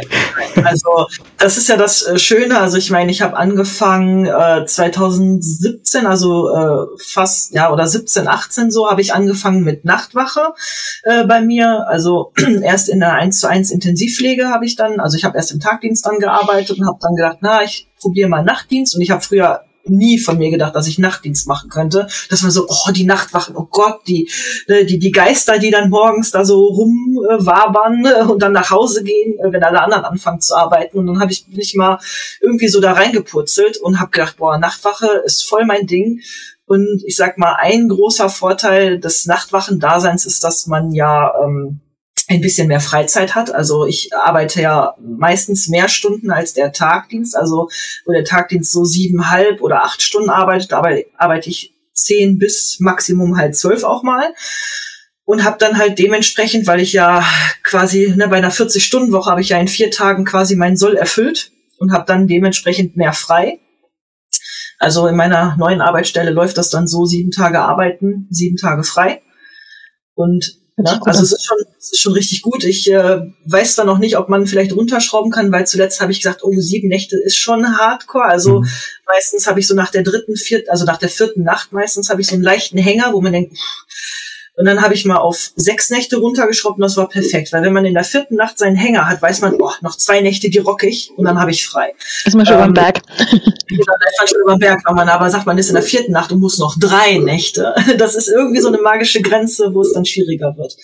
Also 0.63 1.07
das 1.37 1.57
ist 1.57 1.69
ja 1.69 1.77
das 1.77 2.05
äh, 2.05 2.19
Schöne. 2.19 2.59
Also 2.59 2.77
ich 2.77 2.91
meine, 2.91 3.11
ich 3.11 3.21
habe 3.21 3.37
angefangen 3.37 4.25
äh, 4.25 4.65
2017, 4.65 6.05
also 6.05 6.53
äh, 6.53 6.85
fast 7.03 7.53
ja 7.53 7.71
oder 7.71 7.87
17, 7.87 8.27
18 8.27 8.71
so 8.71 8.89
habe 8.89 9.01
ich 9.01 9.13
angefangen 9.13 9.63
mit 9.63 9.85
Nachtwache 9.85 10.53
äh, 11.03 11.23
bei 11.25 11.41
mir. 11.41 11.87
Also 11.87 12.33
erst 12.61 12.89
in 12.89 12.99
der 12.99 13.13
1 13.13 13.39
zu 13.39 13.47
1 13.47 13.71
Intensivpflege 13.71 14.49
habe 14.49 14.65
ich 14.65 14.75
dann, 14.75 14.99
also 14.99 15.17
ich 15.17 15.23
habe 15.23 15.37
erst 15.37 15.51
im 15.51 15.59
Tagdienst 15.59 16.05
dann 16.05 16.19
gearbeitet 16.19 16.77
und 16.77 16.85
habe 16.85 16.99
dann 17.01 17.15
gedacht, 17.15 17.37
na 17.41 17.63
ich 17.63 17.87
probiere 17.99 18.29
mal 18.29 18.43
Nachtdienst 18.43 18.95
und 18.95 19.01
ich 19.01 19.11
habe 19.11 19.21
früher 19.21 19.61
nie 19.85 20.19
von 20.19 20.37
mir 20.37 20.49
gedacht, 20.49 20.75
dass 20.75 20.87
ich 20.87 20.99
Nachtdienst 20.99 21.47
machen 21.47 21.69
könnte. 21.69 22.07
Das 22.29 22.43
war 22.43 22.51
so, 22.51 22.67
oh, 22.67 22.91
die 22.91 23.05
Nachtwachen, 23.05 23.55
oh 23.55 23.67
Gott, 23.69 24.01
die, 24.07 24.29
ne, 24.67 24.85
die, 24.85 24.99
die 24.99 25.11
Geister, 25.11 25.59
die 25.59 25.71
dann 25.71 25.89
morgens 25.89 26.31
da 26.31 26.45
so 26.45 26.65
rumwabern 26.65 28.05
äh, 28.05 28.23
und 28.23 28.41
dann 28.41 28.53
nach 28.53 28.69
Hause 28.69 29.03
gehen, 29.03 29.37
äh, 29.39 29.51
wenn 29.51 29.63
alle 29.63 29.81
anderen 29.81 30.05
anfangen 30.05 30.41
zu 30.41 30.55
arbeiten. 30.55 30.97
Und 30.97 31.07
dann 31.07 31.19
habe 31.19 31.31
ich 31.31 31.47
mich 31.47 31.75
mal 31.75 31.99
irgendwie 32.41 32.67
so 32.67 32.81
da 32.81 32.93
reingepurzelt 32.93 33.77
und 33.77 33.99
habe 33.99 34.11
gedacht, 34.11 34.37
boah, 34.37 34.57
Nachtwache 34.57 35.23
ist 35.25 35.47
voll 35.47 35.65
mein 35.65 35.87
Ding. 35.87 36.21
Und 36.65 37.01
ich 37.05 37.15
sag 37.15 37.37
mal, 37.39 37.55
ein 37.59 37.89
großer 37.89 38.29
Vorteil 38.29 38.99
des 38.99 39.25
Nachtwachen-Daseins 39.25 40.25
ist, 40.25 40.43
dass 40.43 40.67
man 40.67 40.91
ja 40.91 41.33
ähm, 41.43 41.81
ein 42.29 42.41
bisschen 42.41 42.67
mehr 42.67 42.79
Freizeit 42.79 43.33
hat. 43.33 43.53
Also 43.53 43.87
ich 43.87 44.11
arbeite 44.15 44.61
ja 44.61 44.95
meistens 45.01 45.67
mehr 45.67 45.89
Stunden 45.89 46.29
als 46.29 46.53
der 46.53 46.71
Tagdienst. 46.71 47.35
Also 47.35 47.69
wo 48.05 48.11
der 48.11 48.23
Tagdienst 48.23 48.71
so 48.71 48.85
siebenhalb 48.85 49.61
oder 49.61 49.83
acht 49.83 50.01
Stunden 50.03 50.29
arbeitet, 50.29 50.71
aber 50.73 50.95
arbeite 51.17 51.49
ich 51.49 51.73
zehn 51.93 52.37
bis 52.37 52.77
Maximum 52.79 53.37
halt 53.37 53.55
zwölf 53.57 53.83
auch 53.83 54.03
mal. 54.03 54.33
Und 55.25 55.43
habe 55.43 55.57
dann 55.59 55.77
halt 55.77 55.99
dementsprechend, 55.99 56.65
weil 56.65 56.79
ich 56.79 56.93
ja 56.93 57.23
quasi 57.63 58.13
ne, 58.15 58.27
bei 58.27 58.37
einer 58.37 58.51
40-Stunden-Woche 58.51 59.29
habe 59.29 59.41
ich 59.41 59.49
ja 59.49 59.59
in 59.59 59.67
vier 59.67 59.91
Tagen 59.91 60.25
quasi 60.25 60.55
meinen 60.55 60.77
Soll 60.77 60.95
erfüllt 60.95 61.51
und 61.77 61.91
habe 61.91 62.05
dann 62.07 62.27
dementsprechend 62.27 62.97
mehr 62.97 63.13
frei. 63.13 63.59
Also 64.79 65.05
in 65.07 65.15
meiner 65.15 65.55
neuen 65.57 65.81
Arbeitsstelle 65.81 66.31
läuft 66.31 66.57
das 66.57 66.69
dann 66.69 66.87
so 66.87 67.05
sieben 67.05 67.31
Tage 67.31 67.59
arbeiten, 67.59 68.27
sieben 68.31 68.57
Tage 68.57 68.83
frei. 68.83 69.21
Und 70.15 70.59
Ne? 70.79 70.99
Also 71.05 71.23
es 71.23 71.31
ist 71.33 71.45
schon, 71.45 71.57
es 71.77 71.91
ist 71.91 72.01
schon 72.01 72.13
richtig 72.13 72.41
gut. 72.41 72.63
Ich 72.63 72.89
äh, 72.91 73.21
weiß 73.45 73.75
da 73.75 73.83
noch 73.83 73.97
nicht, 73.97 74.17
ob 74.17 74.29
man 74.29 74.47
vielleicht 74.47 74.73
runterschrauben 74.73 75.31
kann, 75.31 75.51
weil 75.51 75.67
zuletzt 75.67 76.01
habe 76.01 76.11
ich 76.11 76.21
gesagt, 76.21 76.43
oh, 76.43 76.53
sieben 76.57 76.87
Nächte 76.87 77.17
ist 77.17 77.37
schon 77.37 77.77
Hardcore. 77.77 78.25
Also 78.25 78.61
mhm. 78.61 78.67
meistens 79.05 79.47
habe 79.47 79.59
ich 79.59 79.67
so 79.67 79.75
nach 79.75 79.91
der 79.91 80.03
dritten, 80.03 80.35
vierten, 80.35 80.69
also 80.69 80.85
nach 80.85 80.97
der 80.97 81.09
vierten 81.09 81.43
Nacht 81.43 81.73
meistens 81.73 82.09
habe 82.09 82.21
ich 82.21 82.27
so 82.27 82.35
einen 82.35 82.43
leichten 82.43 82.77
Hänger, 82.77 83.13
wo 83.13 83.21
man 83.21 83.33
denkt, 83.33 83.57
pff, 83.57 84.18
und 84.59 84.65
dann 84.65 84.81
habe 84.81 84.93
ich 84.93 85.05
mal 85.05 85.15
auf 85.15 85.53
sechs 85.55 85.89
Nächte 85.89 86.17
runtergeschraubt 86.17 86.75
und 86.75 86.81
das 86.81 86.97
war 86.97 87.07
perfekt. 87.07 87.53
Weil 87.53 87.61
wenn 87.63 87.71
man 87.71 87.85
in 87.85 87.93
der 87.93 88.03
vierten 88.03 88.35
Nacht 88.35 88.57
seinen 88.57 88.75
Hänger 88.75 89.07
hat, 89.07 89.21
weiß 89.21 89.39
man, 89.39 89.55
oh, 89.57 89.71
noch 89.79 89.95
zwei 89.95 90.19
Nächte, 90.19 90.49
die 90.49 90.57
rock 90.57 90.83
ich 90.83 91.13
und 91.15 91.23
dann 91.23 91.39
habe 91.39 91.51
ich 91.51 91.65
frei. 91.65 91.93
Ist 92.25 92.35
man 92.35 92.45
schon 92.45 92.55
ähm, 92.55 92.61
beim 92.61 92.73
Berg. 92.73 93.01
Genau, 93.69 93.85
dann 93.85 94.09
ist 94.09 94.19
man 94.19 94.27
schon 94.27 94.39
beim 94.47 94.59
Berg, 94.59 94.81
wenn 94.85 94.95
man 94.95 95.07
aber 95.07 95.29
sagt, 95.29 95.45
man 95.45 95.57
ist 95.57 95.69
in 95.69 95.75
der 95.75 95.83
vierten 95.83 96.11
Nacht 96.11 96.31
und 96.31 96.39
muss 96.41 96.57
noch 96.57 96.75
drei 96.77 97.19
Nächte. 97.19 97.73
Das 97.97 98.15
ist 98.15 98.27
irgendwie 98.27 98.59
so 98.59 98.67
eine 98.67 98.79
magische 98.79 99.21
Grenze, 99.21 99.73
wo 99.73 99.81
es 99.81 99.93
dann 99.93 100.05
schwieriger 100.05 100.57
wird. 100.57 100.75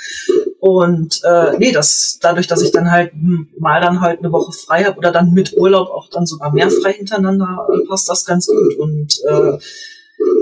Und 0.60 1.20
äh, 1.26 1.58
nee, 1.58 1.74
das 1.74 2.20
dadurch, 2.22 2.48
dass 2.48 2.62
ich 2.62 2.72
dann 2.72 2.92
halt 2.92 3.12
mal 3.60 3.82
dann 3.82 4.00
halt 4.00 4.20
eine 4.20 4.32
Woche 4.32 4.54
frei 4.54 4.86
habe 4.86 4.98
oder 4.98 5.12
dann 5.12 5.34
mit 5.34 5.58
Urlaub 5.58 5.90
auch 5.90 6.10
dann 6.10 6.26
sogar 6.26 6.54
mehr 6.54 6.72
frei 6.72 6.94
hintereinander, 6.94 7.68
äh, 7.74 7.86
passt 7.88 8.08
das 8.08 8.24
ganz 8.24 8.48
gut. 8.48 8.78
Und 8.80 9.20
äh, 9.28 9.58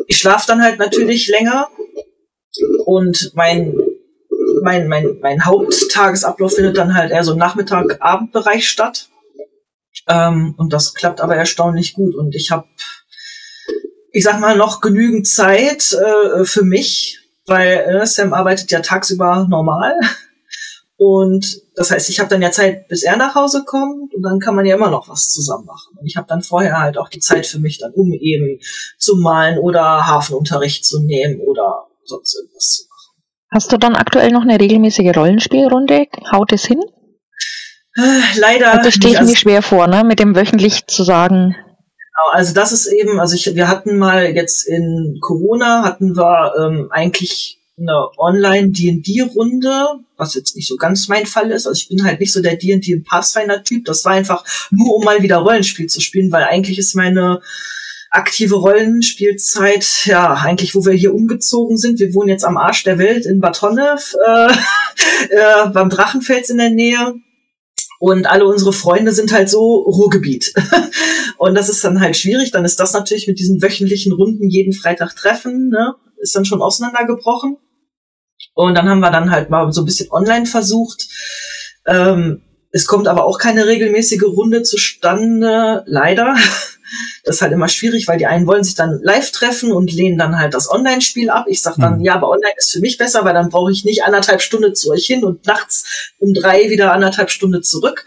ich 0.07 0.17
schlafe 0.17 0.45
dann 0.47 0.61
halt 0.61 0.77
natürlich 0.77 1.27
länger, 1.29 1.67
und 2.85 3.31
mein, 3.33 3.75
mein, 4.61 4.87
mein, 4.87 5.17
mein 5.21 5.45
Haupttagesablauf 5.45 6.53
findet 6.53 6.77
dann 6.77 6.95
halt 6.95 7.11
eher 7.11 7.23
so 7.23 7.33
im 7.33 7.39
Nachmittag-Abendbereich 7.39 8.67
statt. 8.67 9.09
Ähm, 10.07 10.55
und 10.57 10.73
das 10.73 10.93
klappt 10.93 11.21
aber 11.21 11.35
erstaunlich 11.35 11.93
gut. 11.93 12.15
Und 12.15 12.35
ich 12.35 12.51
habe, 12.51 12.67
ich 14.11 14.23
sag 14.23 14.39
mal, 14.39 14.57
noch 14.57 14.81
genügend 14.81 15.27
Zeit 15.27 15.93
äh, 15.93 16.45
für 16.45 16.63
mich, 16.63 17.19
weil 17.45 17.77
äh, 17.79 18.05
Sam 18.05 18.33
arbeitet 18.33 18.71
ja 18.71 18.81
tagsüber 18.81 19.47
normal. 19.49 19.93
Und 20.95 21.61
das 21.75 21.91
heißt, 21.91 22.09
ich 22.09 22.19
habe 22.19 22.29
dann 22.29 22.41
ja 22.41 22.51
Zeit, 22.51 22.87
bis 22.87 23.03
er 23.03 23.17
nach 23.17 23.35
Hause 23.35 23.63
kommt 23.65 24.13
und 24.13 24.21
dann 24.21 24.39
kann 24.39 24.55
man 24.55 24.65
ja 24.65 24.75
immer 24.75 24.91
noch 24.91 25.09
was 25.09 25.31
zusammen 25.31 25.65
machen. 25.65 25.97
Und 25.97 26.05
ich 26.05 26.15
habe 26.15 26.27
dann 26.27 26.43
vorher 26.43 26.79
halt 26.79 26.97
auch 26.97 27.09
die 27.09 27.19
Zeit 27.19 27.45
für 27.45 27.59
mich 27.59 27.79
dann, 27.79 27.91
um 27.93 28.13
eben 28.13 28.59
zu 28.97 29.17
malen 29.17 29.57
oder 29.57 30.05
Hafenunterricht 30.05 30.85
zu 30.85 31.01
nehmen 31.01 31.41
oder 31.41 31.87
sonst 32.05 32.35
irgendwas 32.35 32.75
zu 32.75 32.83
machen. 32.89 33.23
Hast 33.53 33.71
du 33.71 33.77
dann 33.77 33.95
aktuell 33.95 34.31
noch 34.31 34.41
eine 34.41 34.59
regelmäßige 34.59 35.15
Rollenspielrunde? 35.15 36.07
Haut 36.31 36.51
es 36.51 36.65
hin? 36.65 36.81
Äh, 37.95 38.39
leider. 38.39 38.81
Das 38.83 38.95
stelle 38.95 39.13
ich 39.13 39.19
also, 39.19 39.31
mir 39.31 39.37
schwer 39.37 39.61
vor, 39.61 39.87
ne? 39.87 40.03
Mit 40.03 40.19
dem 40.19 40.35
wöchentlich 40.35 40.87
zu 40.87 41.03
sagen. 41.03 41.55
Genau, 41.55 42.31
also 42.31 42.53
das 42.53 42.71
ist 42.71 42.87
eben, 42.87 43.19
also 43.19 43.35
ich, 43.35 43.55
wir 43.55 43.67
hatten 43.67 43.97
mal 43.97 44.35
jetzt 44.35 44.67
in 44.67 45.19
Corona 45.21 45.83
hatten 45.83 46.15
wir 46.15 46.53
ähm, 46.59 46.87
eigentlich 46.91 47.59
eine 47.77 48.07
Online-D&D-Runde, 48.17 49.99
was 50.15 50.35
jetzt 50.35 50.55
nicht 50.55 50.67
so 50.67 50.75
ganz 50.75 51.07
mein 51.07 51.25
Fall 51.25 51.49
ist. 51.51 51.65
Also 51.65 51.79
ich 51.79 51.89
bin 51.89 52.03
halt 52.03 52.19
nicht 52.19 52.31
so 52.31 52.41
der 52.41 52.55
D&D 52.55 53.03
Pathfinder-Typ. 53.07 53.85
Das 53.85 54.05
war 54.05 54.13
einfach 54.13 54.45
nur, 54.69 54.95
um 54.95 55.03
mal 55.03 55.23
wieder 55.23 55.37
Rollenspiel 55.37 55.87
zu 55.87 55.99
spielen, 55.99 56.31
weil 56.31 56.43
eigentlich 56.43 56.77
ist 56.77 56.95
meine 56.95 57.41
aktive 58.13 58.55
Rollenspielzeit, 58.55 60.05
ja, 60.05 60.33
eigentlich, 60.35 60.75
wo 60.75 60.85
wir 60.85 60.93
hier 60.93 61.15
umgezogen 61.15 61.77
sind. 61.77 61.99
Wir 61.99 62.13
wohnen 62.13 62.29
jetzt 62.29 62.45
am 62.45 62.57
Arsch 62.57 62.83
der 62.83 62.99
Welt 62.99 63.25
in 63.25 63.39
Bad 63.39 63.59
äh, 63.63 64.53
äh, 65.29 65.69
beim 65.69 65.89
Drachenfels 65.89 66.51
in 66.51 66.59
der 66.59 66.69
Nähe. 66.69 67.15
Und 67.99 68.27
alle 68.27 68.45
unsere 68.45 68.71
Freunde 68.71 69.13
sind 69.13 69.33
halt 69.33 69.49
so 69.49 69.77
Ruhrgebiet. 69.77 70.53
und 71.37 71.55
das 71.55 71.69
ist 71.69 71.83
dann 71.83 72.01
halt 72.01 72.15
schwierig. 72.15 72.51
Dann 72.51 72.65
ist 72.65 72.79
das 72.79 72.93
natürlich 72.93 73.27
mit 73.27 73.39
diesen 73.39 73.61
wöchentlichen 73.63 74.13
Runden 74.13 74.47
jeden 74.47 74.73
Freitag 74.73 75.15
treffen, 75.15 75.69
ne, 75.69 75.95
ist 76.17 76.35
dann 76.35 76.45
schon 76.45 76.61
auseinandergebrochen. 76.61 77.57
Und 78.53 78.75
dann 78.75 78.87
haben 78.87 78.99
wir 78.99 79.09
dann 79.09 79.31
halt 79.31 79.49
mal 79.49 79.71
so 79.73 79.81
ein 79.81 79.85
bisschen 79.85 80.11
online 80.11 80.45
versucht. 80.45 81.07
Ähm, 81.87 82.41
es 82.71 82.85
kommt 82.85 83.07
aber 83.07 83.25
auch 83.25 83.39
keine 83.39 83.65
regelmäßige 83.65 84.23
Runde 84.23 84.61
zustande, 84.61 85.83
leider. 85.87 86.35
Das 87.23 87.35
ist 87.35 87.41
halt 87.41 87.53
immer 87.53 87.67
schwierig, 87.67 88.07
weil 88.07 88.17
die 88.17 88.25
einen 88.25 88.47
wollen 88.47 88.63
sich 88.63 88.75
dann 88.75 88.99
live 89.01 89.31
treffen 89.31 89.71
und 89.71 89.91
lehnen 89.91 90.17
dann 90.17 90.37
halt 90.37 90.53
das 90.53 90.69
Online-Spiel 90.69 91.29
ab. 91.29 91.45
Ich 91.47 91.61
sag 91.61 91.75
dann, 91.77 91.99
mhm. 91.99 92.05
ja, 92.05 92.15
aber 92.15 92.29
online 92.29 92.53
ist 92.57 92.71
für 92.71 92.79
mich 92.79 92.97
besser, 92.97 93.25
weil 93.25 93.33
dann 93.33 93.49
brauche 93.49 93.71
ich 93.71 93.85
nicht 93.85 94.03
anderthalb 94.03 94.41
Stunden 94.41 94.75
zu 94.75 94.91
euch 94.91 95.05
hin 95.05 95.23
und 95.23 95.45
nachts 95.45 96.11
um 96.19 96.33
drei 96.33 96.69
wieder 96.69 96.93
anderthalb 96.93 97.29
Stunden 97.29 97.63
zurück. 97.63 98.05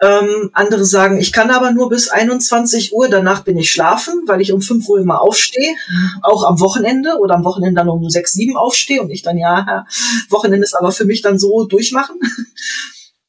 Ähm, 0.00 0.50
andere 0.52 0.84
sagen, 0.84 1.18
ich 1.18 1.32
kann 1.32 1.50
aber 1.50 1.72
nur 1.72 1.88
bis 1.88 2.08
21 2.08 2.92
Uhr, 2.92 3.08
danach 3.08 3.42
bin 3.42 3.58
ich 3.58 3.72
schlafen, 3.72 4.22
weil 4.26 4.40
ich 4.40 4.52
um 4.52 4.62
5 4.62 4.88
Uhr 4.88 5.00
immer 5.00 5.20
aufstehe, 5.20 5.74
auch 6.22 6.44
am 6.44 6.60
Wochenende 6.60 7.18
oder 7.18 7.34
am 7.34 7.44
Wochenende 7.44 7.80
dann 7.80 7.88
um 7.88 8.08
6, 8.08 8.32
7 8.32 8.56
aufstehe 8.56 9.02
und 9.02 9.10
ich 9.10 9.22
dann, 9.22 9.38
ja, 9.38 9.86
Wochenende 10.30 10.64
ist 10.64 10.78
aber 10.78 10.92
für 10.92 11.04
mich 11.04 11.20
dann 11.22 11.38
so 11.38 11.64
durchmachen. 11.64 12.16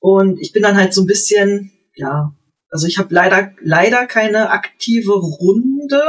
Und 0.02 0.40
ich 0.40 0.54
bin 0.54 0.64
dann 0.64 0.78
halt 0.78 0.94
so 0.94 1.02
ein 1.02 1.08
bisschen, 1.08 1.74
ja, 1.94 2.34
also 2.70 2.88
ich 2.88 2.98
habe 2.98 3.14
leider, 3.14 3.52
leider 3.62 4.06
keine 4.06 4.50
aktive 4.52 5.14
Runde. 5.14 6.02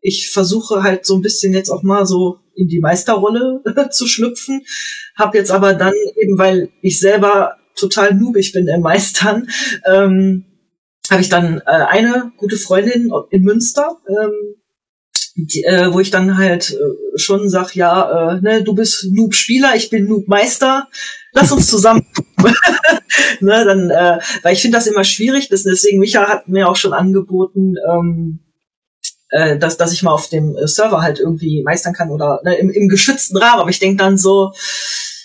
Ich 0.00 0.30
versuche 0.30 0.82
halt 0.82 1.06
so 1.06 1.16
ein 1.16 1.22
bisschen 1.22 1.52
jetzt 1.52 1.70
auch 1.70 1.82
mal 1.82 2.06
so 2.06 2.38
in 2.54 2.68
die 2.68 2.80
Meisterrolle 2.80 3.62
zu 3.90 4.06
schlüpfen. 4.06 4.62
Hab 5.16 5.34
jetzt 5.34 5.50
aber 5.50 5.74
dann 5.74 5.94
eben, 6.16 6.38
weil 6.38 6.70
ich 6.82 7.00
selber 7.00 7.56
total 7.76 8.14
noobig 8.14 8.52
bin 8.52 8.68
im 8.68 8.82
Meistern, 8.82 9.48
ähm, 9.86 10.44
habe 11.10 11.20
ich 11.20 11.28
dann 11.28 11.58
äh, 11.66 11.70
eine 11.70 12.32
gute 12.36 12.56
Freundin 12.56 13.10
in 13.30 13.42
Münster, 13.42 13.98
ähm, 14.08 14.54
die, 15.36 15.64
äh, 15.64 15.92
wo 15.92 16.00
ich 16.00 16.10
dann 16.10 16.38
halt 16.38 16.70
äh, 16.70 17.18
schon 17.18 17.50
sag, 17.50 17.74
ja, 17.74 18.36
äh, 18.36 18.40
ne, 18.40 18.62
du 18.62 18.74
bist 18.74 19.06
Noob-Spieler, 19.10 19.74
ich 19.74 19.90
bin 19.90 20.06
Noob-Meister, 20.06 20.88
lass 21.34 21.52
uns 21.52 21.68
zusammen. 21.68 22.06
ne, 23.40 23.64
dann, 23.64 23.90
äh, 23.90 24.18
weil 24.42 24.54
ich 24.54 24.62
finde 24.62 24.78
das 24.78 24.86
immer 24.86 25.04
schwierig, 25.04 25.48
deswegen 25.48 25.98
Micha 25.98 26.26
hat 26.28 26.48
mir 26.48 26.68
auch 26.68 26.76
schon 26.76 26.92
angeboten, 26.92 27.74
ähm, 27.88 28.40
äh, 29.30 29.58
dass, 29.58 29.76
dass 29.76 29.92
ich 29.92 30.02
mal 30.02 30.12
auf 30.12 30.28
dem 30.28 30.56
Server 30.66 31.02
halt 31.02 31.18
irgendwie 31.18 31.62
meistern 31.62 31.92
kann 31.92 32.10
oder 32.10 32.40
ne, 32.44 32.56
im, 32.56 32.70
im 32.70 32.88
geschützten 32.88 33.36
Rahmen. 33.36 33.60
Aber 33.60 33.70
ich 33.70 33.80
denk 33.80 33.98
dann 33.98 34.16
so, 34.16 34.52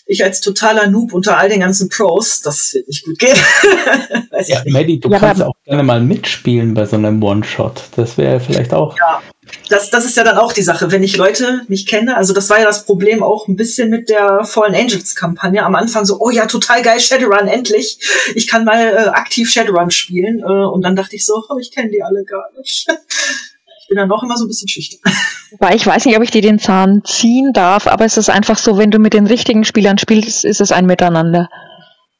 ich 0.09 0.23
als 0.23 0.41
totaler 0.41 0.87
Noob 0.87 1.13
unter 1.13 1.37
all 1.37 1.49
den 1.49 1.59
ganzen 1.59 1.87
Pros, 1.87 2.41
das 2.41 2.73
wird 2.73 2.87
nicht 2.87 3.05
gut 3.05 3.19
gehen. 3.19 3.37
Weiß 4.31 4.47
ja, 4.47 4.63
Maddie, 4.65 4.99
du 4.99 5.09
ja, 5.09 5.19
kannst 5.19 5.43
auch 5.43 5.53
gerne 5.65 5.83
mal 5.83 6.01
mitspielen 6.01 6.73
bei 6.73 6.87
so 6.87 6.95
einem 6.95 7.21
One-Shot. 7.21 7.83
Das 7.95 8.17
wäre 8.17 8.39
vielleicht 8.39 8.73
auch. 8.73 8.97
Ja, 8.97 9.21
das, 9.69 9.91
das 9.91 10.05
ist 10.05 10.17
ja 10.17 10.23
dann 10.23 10.39
auch 10.39 10.51
die 10.51 10.63
Sache, 10.63 10.91
wenn 10.91 11.03
ich 11.03 11.15
Leute 11.15 11.61
nicht 11.67 11.87
kenne. 11.87 12.17
Also 12.17 12.33
das 12.33 12.49
war 12.49 12.57
ja 12.57 12.65
das 12.65 12.85
Problem 12.85 13.21
auch 13.21 13.47
ein 13.47 13.55
bisschen 13.55 13.91
mit 13.91 14.09
der 14.09 14.43
Fallen 14.45 14.73
Angels 14.73 15.15
Kampagne. 15.15 15.63
Am 15.63 15.75
Anfang 15.75 16.05
so, 16.05 16.17
oh 16.19 16.31
ja, 16.31 16.47
total 16.47 16.81
geil, 16.81 16.99
Shadowrun, 16.99 17.47
endlich. 17.47 17.99
Ich 18.33 18.47
kann 18.47 18.65
mal 18.65 18.87
äh, 18.87 19.09
aktiv 19.09 19.51
Shadowrun 19.51 19.91
spielen. 19.91 20.39
Äh, 20.39 20.43
und 20.43 20.81
dann 20.81 20.95
dachte 20.95 21.15
ich 21.15 21.23
so, 21.23 21.43
oh, 21.49 21.59
ich 21.59 21.71
kenne 21.71 21.91
die 21.91 22.01
alle 22.01 22.23
gar 22.23 22.49
nicht. 22.57 22.87
bin 23.89 23.97
dann 23.97 24.11
auch 24.11 24.23
immer 24.23 24.37
so 24.37 24.45
ein 24.45 24.47
bisschen 24.47 24.69
schüchtern. 24.69 24.99
Weil 25.59 25.75
ich 25.75 25.85
weiß 25.85 26.05
nicht, 26.05 26.15
ob 26.15 26.23
ich 26.23 26.31
dir 26.31 26.41
den 26.41 26.59
Zahn 26.59 27.01
ziehen 27.03 27.51
darf, 27.53 27.87
aber 27.87 28.05
es 28.05 28.17
ist 28.17 28.29
einfach 28.29 28.57
so, 28.57 28.77
wenn 28.77 28.91
du 28.91 28.99
mit 28.99 29.13
den 29.13 29.27
richtigen 29.27 29.65
Spielern 29.65 29.97
spielst, 29.97 30.45
ist 30.45 30.61
es 30.61 30.71
ein 30.71 30.85
Miteinander. 30.85 31.49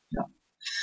Ja. 0.10 0.26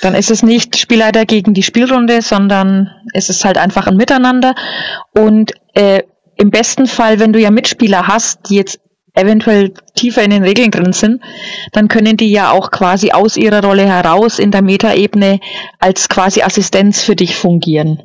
Dann 0.01 0.15
ist 0.15 0.31
es 0.31 0.43
nicht 0.43 0.77
Spielleiter 0.77 1.25
gegen 1.25 1.53
die 1.53 1.63
Spielrunde, 1.63 2.21
sondern 2.21 2.89
es 3.13 3.29
ist 3.29 3.45
halt 3.45 3.57
einfach 3.57 3.87
ein 3.87 3.97
Miteinander. 3.97 4.55
Und 5.13 5.51
äh, 5.73 6.03
im 6.37 6.49
besten 6.49 6.87
Fall, 6.87 7.19
wenn 7.19 7.33
du 7.33 7.39
ja 7.39 7.51
Mitspieler 7.51 8.07
hast, 8.07 8.49
die 8.49 8.55
jetzt 8.55 8.79
eventuell 9.13 9.73
tiefer 9.95 10.23
in 10.23 10.29
den 10.29 10.43
Regeln 10.43 10.71
drin 10.71 10.93
sind, 10.93 11.21
dann 11.73 11.87
können 11.87 12.17
die 12.17 12.31
ja 12.31 12.51
auch 12.51 12.69
quasi 12.71 13.11
aus 13.11 13.35
ihrer 13.35 13.63
Rolle 13.63 13.85
heraus 13.85 14.37
in 14.37 14.51
der 14.51 14.61
Metaebene 14.61 15.39
als 15.79 16.07
quasi 16.07 16.43
Assistenz 16.43 17.01
für 17.01 17.15
dich 17.15 17.35
fungieren. 17.35 18.03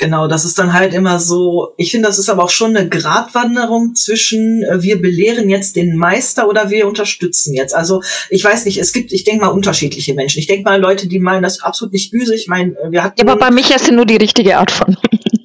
Genau, 0.00 0.28
das 0.28 0.46
ist 0.46 0.58
dann 0.58 0.72
halt 0.72 0.94
immer 0.94 1.20
so, 1.20 1.74
ich 1.76 1.90
finde, 1.90 2.08
das 2.08 2.18
ist 2.18 2.30
aber 2.30 2.44
auch 2.44 2.50
schon 2.50 2.74
eine 2.74 2.88
Gratwanderung 2.88 3.94
zwischen 3.94 4.62
äh, 4.62 4.82
wir 4.82 4.98
belehren 4.98 5.50
jetzt 5.50 5.76
den 5.76 5.94
Meister 5.94 6.48
oder 6.48 6.70
wir 6.70 6.88
unterstützen 6.88 7.52
jetzt. 7.52 7.74
Also 7.74 8.00
ich 8.30 8.42
weiß 8.42 8.64
nicht, 8.64 8.78
es 8.78 8.94
gibt, 8.94 9.12
ich 9.12 9.24
denke 9.24 9.44
mal, 9.44 9.50
unterschiedliche 9.50 10.14
Menschen. 10.14 10.38
Ich 10.38 10.46
denke 10.46 10.64
mal, 10.64 10.80
Leute, 10.80 11.06
die 11.06 11.18
meinen 11.18 11.42
das 11.42 11.60
absolut 11.60 11.92
nicht 11.92 12.12
böse. 12.12 12.34
Ich 12.34 12.48
meine, 12.48 12.72
äh, 12.78 12.90
wir 12.90 13.04
hatten. 13.04 13.16
Ja, 13.18 13.30
aber 13.30 13.38
bei 13.38 13.50
mich 13.50 13.70
ist 13.74 13.92
nur 13.92 14.06
die 14.06 14.16
richtige 14.16 14.56
Art 14.56 14.70
von. 14.70 14.96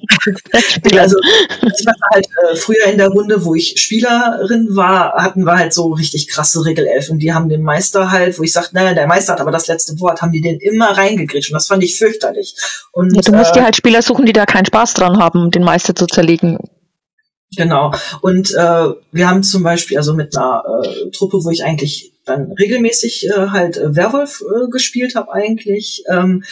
also 0.98 1.16
ich 1.62 1.86
war 1.86 1.94
halt 2.12 2.26
äh, 2.26 2.56
früher 2.56 2.86
in 2.86 2.98
der 2.98 3.08
Runde, 3.08 3.44
wo 3.44 3.54
ich 3.54 3.74
Spielerin 3.80 4.68
war, 4.70 5.14
hatten 5.14 5.44
wir 5.44 5.56
halt 5.56 5.72
so 5.72 5.92
richtig 5.92 6.28
krasse 6.28 6.64
Regelelfen. 6.64 7.18
Die 7.18 7.32
haben 7.32 7.48
den 7.48 7.62
Meister 7.62 8.10
halt, 8.10 8.38
wo 8.38 8.42
ich 8.42 8.52
sagte, 8.52 8.74
naja, 8.74 8.94
der 8.94 9.06
Meister 9.06 9.34
hat 9.34 9.40
aber 9.40 9.50
das 9.50 9.66
letzte 9.66 9.98
Wort, 10.00 10.22
haben 10.22 10.32
die 10.32 10.40
den 10.40 10.58
immer 10.60 10.96
reingegrätscht 10.96 11.50
und 11.50 11.54
das 11.54 11.66
fand 11.66 11.82
ich 11.82 11.98
fürchterlich. 11.98 12.54
Und, 12.92 13.14
ja, 13.14 13.22
du 13.22 13.32
musst 13.32 13.50
äh, 13.50 13.60
dir 13.60 13.64
halt 13.64 13.76
Spieler 13.76 14.02
suchen, 14.02 14.26
die 14.26 14.32
da 14.32 14.46
keinen 14.46 14.66
Spaß 14.66 14.94
dran 14.94 15.18
haben, 15.18 15.50
den 15.50 15.62
Meister 15.62 15.94
zu 15.94 16.06
zerlegen. 16.06 16.58
Genau. 17.56 17.92
Und 18.22 18.50
äh, 18.54 18.88
wir 19.12 19.28
haben 19.28 19.42
zum 19.42 19.62
Beispiel, 19.62 19.96
also 19.96 20.14
mit 20.14 20.36
einer 20.36 20.62
äh, 20.82 21.10
Truppe, 21.10 21.38
wo 21.44 21.50
ich 21.50 21.64
eigentlich 21.64 22.12
dann 22.24 22.52
regelmäßig 22.52 23.28
äh, 23.30 23.48
halt 23.50 23.76
äh, 23.76 23.94
Werwolf 23.94 24.42
äh, 24.42 24.68
gespielt 24.68 25.14
habe 25.14 25.32
eigentlich, 25.32 26.02
ähm, 26.10 26.42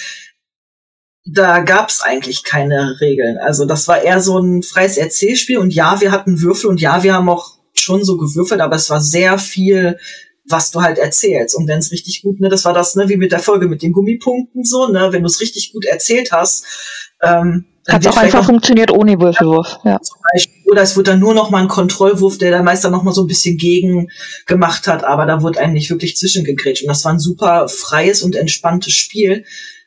da 1.26 1.60
gab's 1.60 2.02
eigentlich 2.02 2.44
keine 2.44 3.00
Regeln. 3.00 3.38
Also 3.38 3.64
das 3.64 3.88
war 3.88 4.02
eher 4.02 4.20
so 4.20 4.38
ein 4.38 4.62
freies 4.62 4.98
Erzählspiel 4.98 5.58
und 5.58 5.72
ja, 5.72 6.00
wir 6.00 6.12
hatten 6.12 6.42
Würfel 6.42 6.68
und 6.68 6.80
ja, 6.80 7.02
wir 7.02 7.14
haben 7.14 7.28
auch 7.28 7.58
schon 7.72 8.04
so 8.04 8.16
gewürfelt, 8.16 8.60
aber 8.60 8.76
es 8.76 8.90
war 8.90 9.00
sehr 9.00 9.38
viel, 9.38 9.98
was 10.46 10.70
du 10.70 10.82
halt 10.82 10.98
erzählst. 10.98 11.56
Und 11.56 11.66
wenn 11.66 11.78
es 11.78 11.92
richtig 11.92 12.22
gut, 12.22 12.40
ne, 12.40 12.48
das 12.48 12.64
war 12.64 12.74
das, 12.74 12.94
ne, 12.94 13.08
wie 13.08 13.16
mit 13.16 13.32
der 13.32 13.38
Folge 13.38 13.68
mit 13.68 13.82
den 13.82 13.92
Gummipunkten 13.92 14.64
so, 14.64 14.88
ne, 14.88 15.08
wenn 15.12 15.22
du 15.22 15.26
es 15.26 15.40
richtig 15.40 15.72
gut 15.72 15.86
erzählt 15.86 16.30
hast, 16.30 16.66
ähm, 17.22 17.64
hat 17.88 18.06
auch 18.06 18.16
einfach 18.16 18.46
funktioniert 18.46 18.90
ohne 18.90 19.20
Würfelwurf. 19.20 19.78
Ja. 19.84 19.98
Oder 20.70 20.82
es 20.82 20.96
wurde 20.96 21.10
dann 21.10 21.20
nur 21.20 21.34
noch 21.34 21.50
mal 21.50 21.60
ein 21.60 21.68
Kontrollwurf, 21.68 22.38
der 22.38 22.50
der 22.50 22.62
Meister 22.62 22.88
noch 22.88 23.02
mal 23.02 23.12
so 23.12 23.24
ein 23.24 23.26
bisschen 23.26 23.58
gegen 23.58 24.08
gemacht 24.46 24.86
hat, 24.86 25.04
aber 25.04 25.26
da 25.26 25.42
wurde 25.42 25.60
einem 25.60 25.74
nicht 25.74 25.90
wirklich 25.90 26.16
zwischengegrätscht. 26.16 26.82
Und 26.82 26.88
das 26.88 27.04
war 27.04 27.12
ein 27.12 27.18
super 27.18 27.68
freies 27.68 28.22
und 28.22 28.36
entspanntes 28.36 28.94
Spiel 28.94 29.44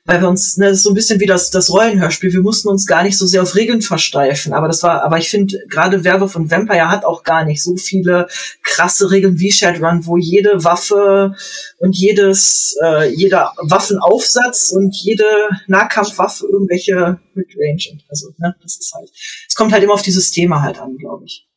weil 0.08 0.22
wir 0.22 0.30
uns, 0.30 0.56
ne, 0.56 0.68
das 0.68 0.78
ist 0.78 0.84
so 0.84 0.92
ein 0.92 0.96
bisschen 0.96 1.20
wie 1.20 1.26
das, 1.26 1.52
das 1.52 1.70
Rollenhörspiel, 1.70 2.32
wir 2.32 2.42
mussten 2.42 2.70
uns 2.70 2.88
gar 2.88 3.04
nicht 3.04 3.18
so 3.18 3.28
sehr 3.28 3.44
auf 3.44 3.56
Regeln 3.56 3.82
versteifen, 3.82 4.54
aber 4.54 4.68
das 4.68 4.82
war, 4.82 5.04
aber 5.04 5.18
ich 5.18 5.30
finde, 5.30 5.60
gerade 5.68 6.06
Werwolf 6.06 6.38
und 6.38 6.50
Vampire 6.50 6.90
hat 6.90 7.04
auch 7.04 7.24
gar 7.24 7.44
nicht 7.44 7.62
so 7.62 7.76
viele 7.76 8.28
krasse 8.64 9.12
Regeln 9.12 9.38
wie 9.40 9.52
Shadowrun, 9.52 10.06
wo 10.06 10.16
jede 10.16 10.64
Waffe 10.64 11.36
und 11.80 11.94
jedes, 11.94 12.78
äh, 12.82 13.14
jeder 13.14 13.52
Waffenaufsatz 13.58 14.72
und 14.72 14.96
jede 14.96 15.26
Nahkampfwaffe 15.68 16.48
irgendwelche 16.48 17.20
Midrange 17.34 17.92
und 17.92 18.06
also, 18.08 18.30
ne, 18.38 18.56
das 18.64 18.78
ist 18.78 18.94
halt, 18.96 19.10
es 19.46 19.56
kommt 19.56 19.74
halt 19.74 19.84
immer 19.84 19.94
auf 19.94 20.04
dieses 20.04 20.32
Thema 20.32 20.62
halt 20.62 20.80
an, 20.80 20.96
glaube 20.98 21.26
ich. 21.26 21.50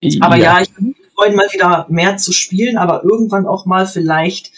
Ja. 0.00 0.22
Aber 0.22 0.36
ja, 0.36 0.58
ich 0.62 0.72
bin 0.74 0.94
freuen, 1.14 1.36
mal 1.36 1.52
wieder 1.52 1.86
mehr 1.90 2.16
zu 2.16 2.32
spielen, 2.32 2.78
aber 2.78 3.04
irgendwann 3.04 3.46
auch 3.46 3.66
mal 3.66 3.86
vielleicht, 3.86 4.52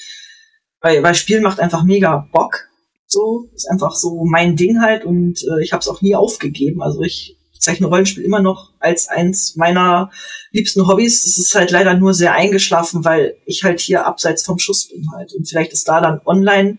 weil, 0.80 1.02
weil 1.02 1.16
Spielen 1.16 1.42
macht 1.42 1.58
einfach 1.58 1.82
mega 1.82 2.28
Bock 2.30 2.68
so, 3.06 3.48
ist 3.54 3.70
einfach 3.70 3.94
so 3.94 4.24
mein 4.24 4.56
Ding 4.56 4.80
halt 4.80 5.04
und 5.04 5.42
äh, 5.42 5.62
ich 5.62 5.72
habe 5.72 5.80
es 5.80 5.88
auch 5.88 6.02
nie 6.02 6.14
aufgegeben. 6.14 6.82
Also 6.82 7.02
ich 7.02 7.36
zeichne 7.66 7.88
Rollenspiel 7.88 8.24
immer 8.24 8.40
noch 8.40 8.72
als 8.78 9.08
eins 9.08 9.56
meiner 9.56 10.10
liebsten 10.52 10.86
Hobbys. 10.86 11.26
Es 11.26 11.36
ist 11.36 11.54
halt 11.54 11.70
leider 11.70 11.94
nur 11.94 12.14
sehr 12.14 12.32
eingeschlafen, 12.34 13.04
weil 13.04 13.36
ich 13.44 13.64
halt 13.64 13.80
hier 13.80 14.06
abseits 14.06 14.44
vom 14.44 14.58
Schuss 14.58 14.88
bin 14.88 15.04
halt. 15.14 15.34
Und 15.34 15.48
vielleicht 15.48 15.72
ist 15.72 15.88
da 15.88 16.00
dann 16.00 16.20
online 16.24 16.78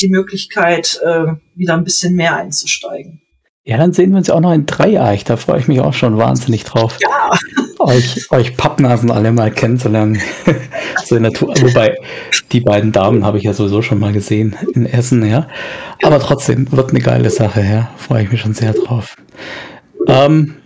die 0.00 0.08
Möglichkeit, 0.08 1.00
äh, 1.04 1.34
wieder 1.54 1.74
ein 1.74 1.84
bisschen 1.84 2.14
mehr 2.14 2.36
einzusteigen. 2.36 3.20
Ja, 3.64 3.76
dann 3.76 3.92
sehen 3.92 4.10
wir 4.10 4.18
uns 4.18 4.30
auch 4.30 4.40
noch 4.40 4.52
in 4.52 4.66
Dreieich. 4.66 5.24
Da 5.24 5.36
freue 5.36 5.60
ich 5.60 5.68
mich 5.68 5.80
auch 5.80 5.92
schon 5.92 6.16
wahnsinnig 6.16 6.64
drauf. 6.64 6.98
Ja. 7.00 7.38
Euch, 7.80 8.30
euch 8.30 8.56
Pappnasen 8.58 9.10
alle 9.10 9.32
mal 9.32 9.50
kennenzulernen. 9.50 10.20
so 11.04 11.16
in 11.16 11.22
der 11.22 11.32
Tour. 11.32 11.54
Wobei, 11.60 11.96
die 12.52 12.60
beiden 12.60 12.92
Damen 12.92 13.24
habe 13.24 13.38
ich 13.38 13.44
ja 13.44 13.54
sowieso 13.54 13.80
schon 13.80 13.98
mal 13.98 14.12
gesehen 14.12 14.54
in 14.74 14.84
Essen, 14.84 15.26
ja. 15.26 15.48
Aber 16.02 16.18
trotzdem 16.20 16.70
wird 16.72 16.90
eine 16.90 17.00
geile 17.00 17.30
Sache, 17.30 17.62
ja. 17.62 17.90
Freue 17.96 18.24
ich 18.24 18.30
mich 18.30 18.42
schon 18.42 18.52
sehr 18.52 18.74
drauf. 18.74 19.16
Ähm, 20.06 20.56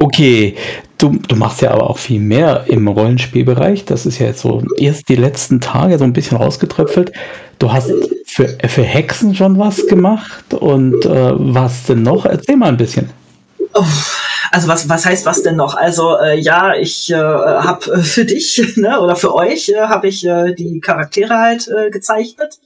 okay, 0.00 0.54
du, 0.96 1.18
du 1.28 1.36
machst 1.36 1.60
ja 1.60 1.72
aber 1.72 1.90
auch 1.90 1.98
viel 1.98 2.20
mehr 2.20 2.64
im 2.68 2.88
Rollenspielbereich. 2.88 3.84
Das 3.84 4.06
ist 4.06 4.18
ja 4.18 4.28
jetzt 4.28 4.40
so 4.40 4.62
erst 4.78 5.10
die 5.10 5.16
letzten 5.16 5.60
Tage 5.60 5.98
so 5.98 6.04
ein 6.04 6.14
bisschen 6.14 6.38
rausgetröpfelt. 6.38 7.12
Du 7.58 7.70
hast 7.70 7.92
für, 8.24 8.48
für 8.66 8.82
Hexen 8.82 9.34
schon 9.34 9.58
was 9.58 9.86
gemacht 9.86 10.54
und 10.54 11.04
äh, 11.04 11.32
was 11.34 11.84
denn 11.84 12.02
noch? 12.02 12.24
Erzähl 12.24 12.56
mal 12.56 12.70
ein 12.70 12.78
bisschen. 12.78 13.10
Also 14.52 14.66
was, 14.66 14.88
was 14.88 15.06
heißt 15.06 15.26
was 15.26 15.42
denn 15.42 15.56
noch? 15.56 15.74
Also 15.74 16.16
äh, 16.18 16.38
ja, 16.38 16.74
ich 16.74 17.10
äh, 17.10 17.14
habe 17.14 17.92
äh, 17.92 18.02
für 18.02 18.24
dich 18.24 18.60
ne, 18.76 19.00
oder 19.00 19.14
für 19.16 19.34
euch 19.34 19.68
äh, 19.68 19.82
habe 19.82 20.08
ich 20.08 20.26
äh, 20.26 20.54
die 20.54 20.80
Charaktere 20.80 21.38
halt 21.38 21.68
äh, 21.68 21.90
gezeichnet 21.90 22.58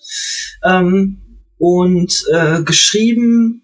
ähm, 0.65 1.43
und 1.59 2.25
äh, 2.33 2.63
geschrieben 2.63 3.63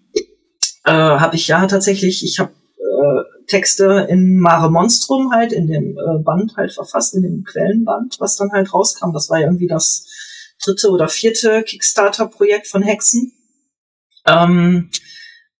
äh, 0.83 0.91
habe 0.91 1.35
ich 1.35 1.47
ja 1.47 1.65
tatsächlich. 1.67 2.23
Ich 2.23 2.39
habe 2.39 2.51
äh, 2.77 3.45
Texte 3.47 4.07
in 4.09 4.39
Mare 4.39 4.71
Monstrum 4.71 5.31
halt 5.33 5.51
in 5.51 5.67
dem 5.67 5.97
äh, 5.97 6.23
Band 6.23 6.55
halt 6.57 6.71
verfasst, 6.71 7.15
in 7.15 7.23
dem 7.23 7.43
Quellenband, 7.43 8.17
was 8.19 8.35
dann 8.35 8.51
halt 8.51 8.73
rauskam. 8.73 9.13
Das 9.13 9.29
war 9.29 9.39
ja 9.39 9.47
irgendwie 9.47 9.67
das 9.67 10.05
dritte 10.63 10.89
oder 10.89 11.07
vierte 11.07 11.63
Kickstarter-Projekt 11.63 12.67
von 12.67 12.83
Hexen. 12.83 13.33
Ähm, 14.27 14.89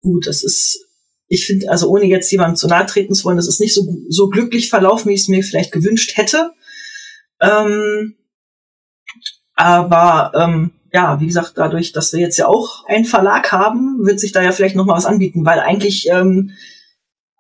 gut, 0.01 0.27
das 0.27 0.43
ist, 0.43 0.85
ich 1.31 1.45
finde, 1.45 1.69
also 1.69 1.87
ohne 1.87 2.05
jetzt 2.05 2.29
jemandem 2.29 2.57
zu 2.57 2.67
nahe 2.67 2.85
treten 2.85 3.13
zu 3.13 3.23
wollen, 3.23 3.37
das 3.37 3.47
ist 3.47 3.61
nicht 3.61 3.73
so, 3.73 3.87
so 4.09 4.27
glücklich 4.27 4.69
verlaufen, 4.69 5.09
wie 5.09 5.13
ich 5.13 5.21
es 5.21 5.27
mir 5.29 5.41
vielleicht 5.43 5.71
gewünscht 5.71 6.17
hätte. 6.17 6.51
Ähm, 7.39 8.15
aber 9.55 10.33
ähm, 10.35 10.71
ja, 10.91 11.21
wie 11.21 11.27
gesagt, 11.27 11.53
dadurch, 11.55 11.93
dass 11.93 12.11
wir 12.11 12.19
jetzt 12.19 12.37
ja 12.37 12.47
auch 12.47 12.85
einen 12.85 13.05
Verlag 13.05 13.49
haben, 13.53 14.05
wird 14.05 14.19
sich 14.19 14.33
da 14.33 14.41
ja 14.41 14.51
vielleicht 14.51 14.75
noch 14.75 14.85
mal 14.85 14.97
was 14.97 15.05
anbieten, 15.05 15.45
weil 15.45 15.61
eigentlich 15.61 16.09
ähm, 16.09 16.51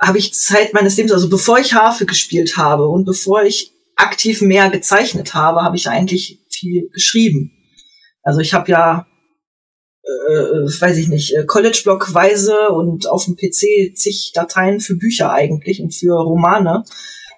habe 0.01 0.19
ich 0.19 0.33
Zeit 0.33 0.73
meines 0.73 0.95
Lebens, 0.95 1.11
also 1.11 1.29
bevor 1.29 1.59
ich 1.59 1.73
Harfe 1.73 2.05
gespielt 2.05 2.55
habe 2.55 2.87
und 2.87 3.03
bevor 3.03 3.43
ich 3.43 3.73
aktiv 3.97 4.41
mehr 4.41 4.69
gezeichnet 4.69 5.33
habe, 5.33 5.63
habe 5.63 5.75
ich 5.75 5.89
eigentlich 5.89 6.39
viel 6.49 6.87
geschrieben. 6.93 7.51
Also 8.23 8.39
ich 8.39 8.53
habe 8.53 8.71
ja, 8.71 9.05
äh, 10.03 10.81
weiß 10.81 10.97
ich 10.97 11.07
nicht, 11.07 11.35
äh, 11.35 11.45
College-Blockweise 11.45 12.69
und 12.69 13.07
auf 13.07 13.25
dem 13.25 13.35
PC 13.35 13.95
zig 13.95 14.31
Dateien 14.33 14.79
für 14.79 14.95
Bücher 14.95 15.31
eigentlich 15.31 15.81
und 15.81 15.93
für 15.93 16.13
Romane. 16.13 16.83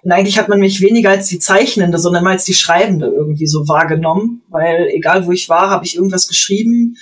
Und 0.02 0.12
eigentlich 0.12 0.38
hat 0.38 0.48
man 0.48 0.60
mich 0.60 0.80
weniger 0.80 1.10
als 1.10 1.28
die 1.28 1.38
Zeichnende, 1.38 1.98
sondern 1.98 2.26
als 2.26 2.44
die 2.44 2.54
Schreibende 2.54 3.06
irgendwie 3.06 3.46
so 3.46 3.68
wahrgenommen, 3.68 4.42
weil 4.48 4.88
egal 4.92 5.26
wo 5.26 5.32
ich 5.32 5.48
war, 5.48 5.70
habe 5.70 5.86
ich 5.86 5.96
irgendwas 5.96 6.28
geschrieben, 6.28 6.96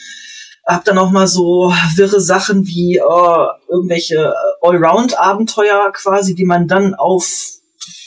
hab 0.65 0.85
dann 0.85 0.99
auch 0.99 1.11
mal 1.11 1.27
so 1.27 1.73
wirre 1.97 2.21
Sachen 2.21 2.67
wie 2.67 2.99
äh, 2.99 3.47
irgendwelche 3.69 4.33
Allround-Abenteuer 4.61 5.93
quasi, 5.93 6.35
die 6.35 6.45
man 6.45 6.69
dann 6.69 6.95
auf 6.95 7.53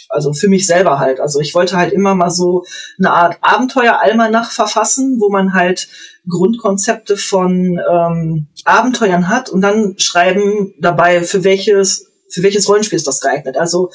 also 0.07 0.33
für 0.33 0.47
mich 0.47 0.65
selber 0.65 0.99
halt. 0.99 1.19
Also 1.19 1.41
ich 1.41 1.53
wollte 1.53 1.75
halt 1.75 1.91
immer 1.91 2.15
mal 2.15 2.29
so 2.29 2.63
eine 2.97 3.11
Art 3.11 3.37
Abenteuer-Almanach 3.41 4.51
verfassen, 4.51 5.17
wo 5.19 5.29
man 5.29 5.53
halt 5.53 5.89
Grundkonzepte 6.29 7.17
von 7.17 7.79
ähm, 7.89 8.47
Abenteuern 8.63 9.29
hat 9.29 9.49
und 9.49 9.61
dann 9.61 9.95
schreiben 9.97 10.73
dabei, 10.79 11.23
für 11.23 11.43
welches, 11.43 12.11
für 12.29 12.43
welches 12.43 12.67
Rollenspiel 12.67 12.97
ist 12.97 13.07
das 13.07 13.21
geeignet. 13.21 13.57
Also 13.57 13.91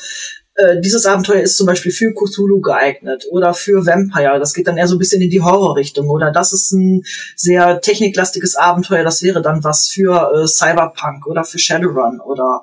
äh, 0.55 0.81
dieses 0.81 1.07
Abenteuer 1.07 1.43
ist 1.43 1.57
zum 1.57 1.67
Beispiel 1.67 1.93
für 1.93 2.13
Cthulhu 2.13 2.61
geeignet 2.61 3.25
oder 3.31 3.55
für 3.55 3.87
Vampire. 3.87 4.39
Das 4.39 4.55
geht 4.55 4.67
dann 4.67 4.77
eher 4.77 4.89
so 4.89 4.97
ein 4.97 4.99
bisschen 4.99 5.23
in 5.23 5.31
die 5.31 5.43
Horrorrichtung. 5.43 6.09
Oder 6.09 6.31
das 6.33 6.53
ist 6.53 6.73
ein 6.73 7.03
sehr 7.37 7.81
techniklastiges 7.81 8.57
Abenteuer. 8.57 9.05
Das 9.05 9.23
wäre 9.23 9.43
dann 9.43 9.65
was 9.65 9.89
für 9.89 10.33
äh, 10.35 10.47
Cyberpunk 10.47 11.27
oder 11.27 11.45
für 11.45 11.59
Shadowrun 11.59 12.21
oder 12.21 12.63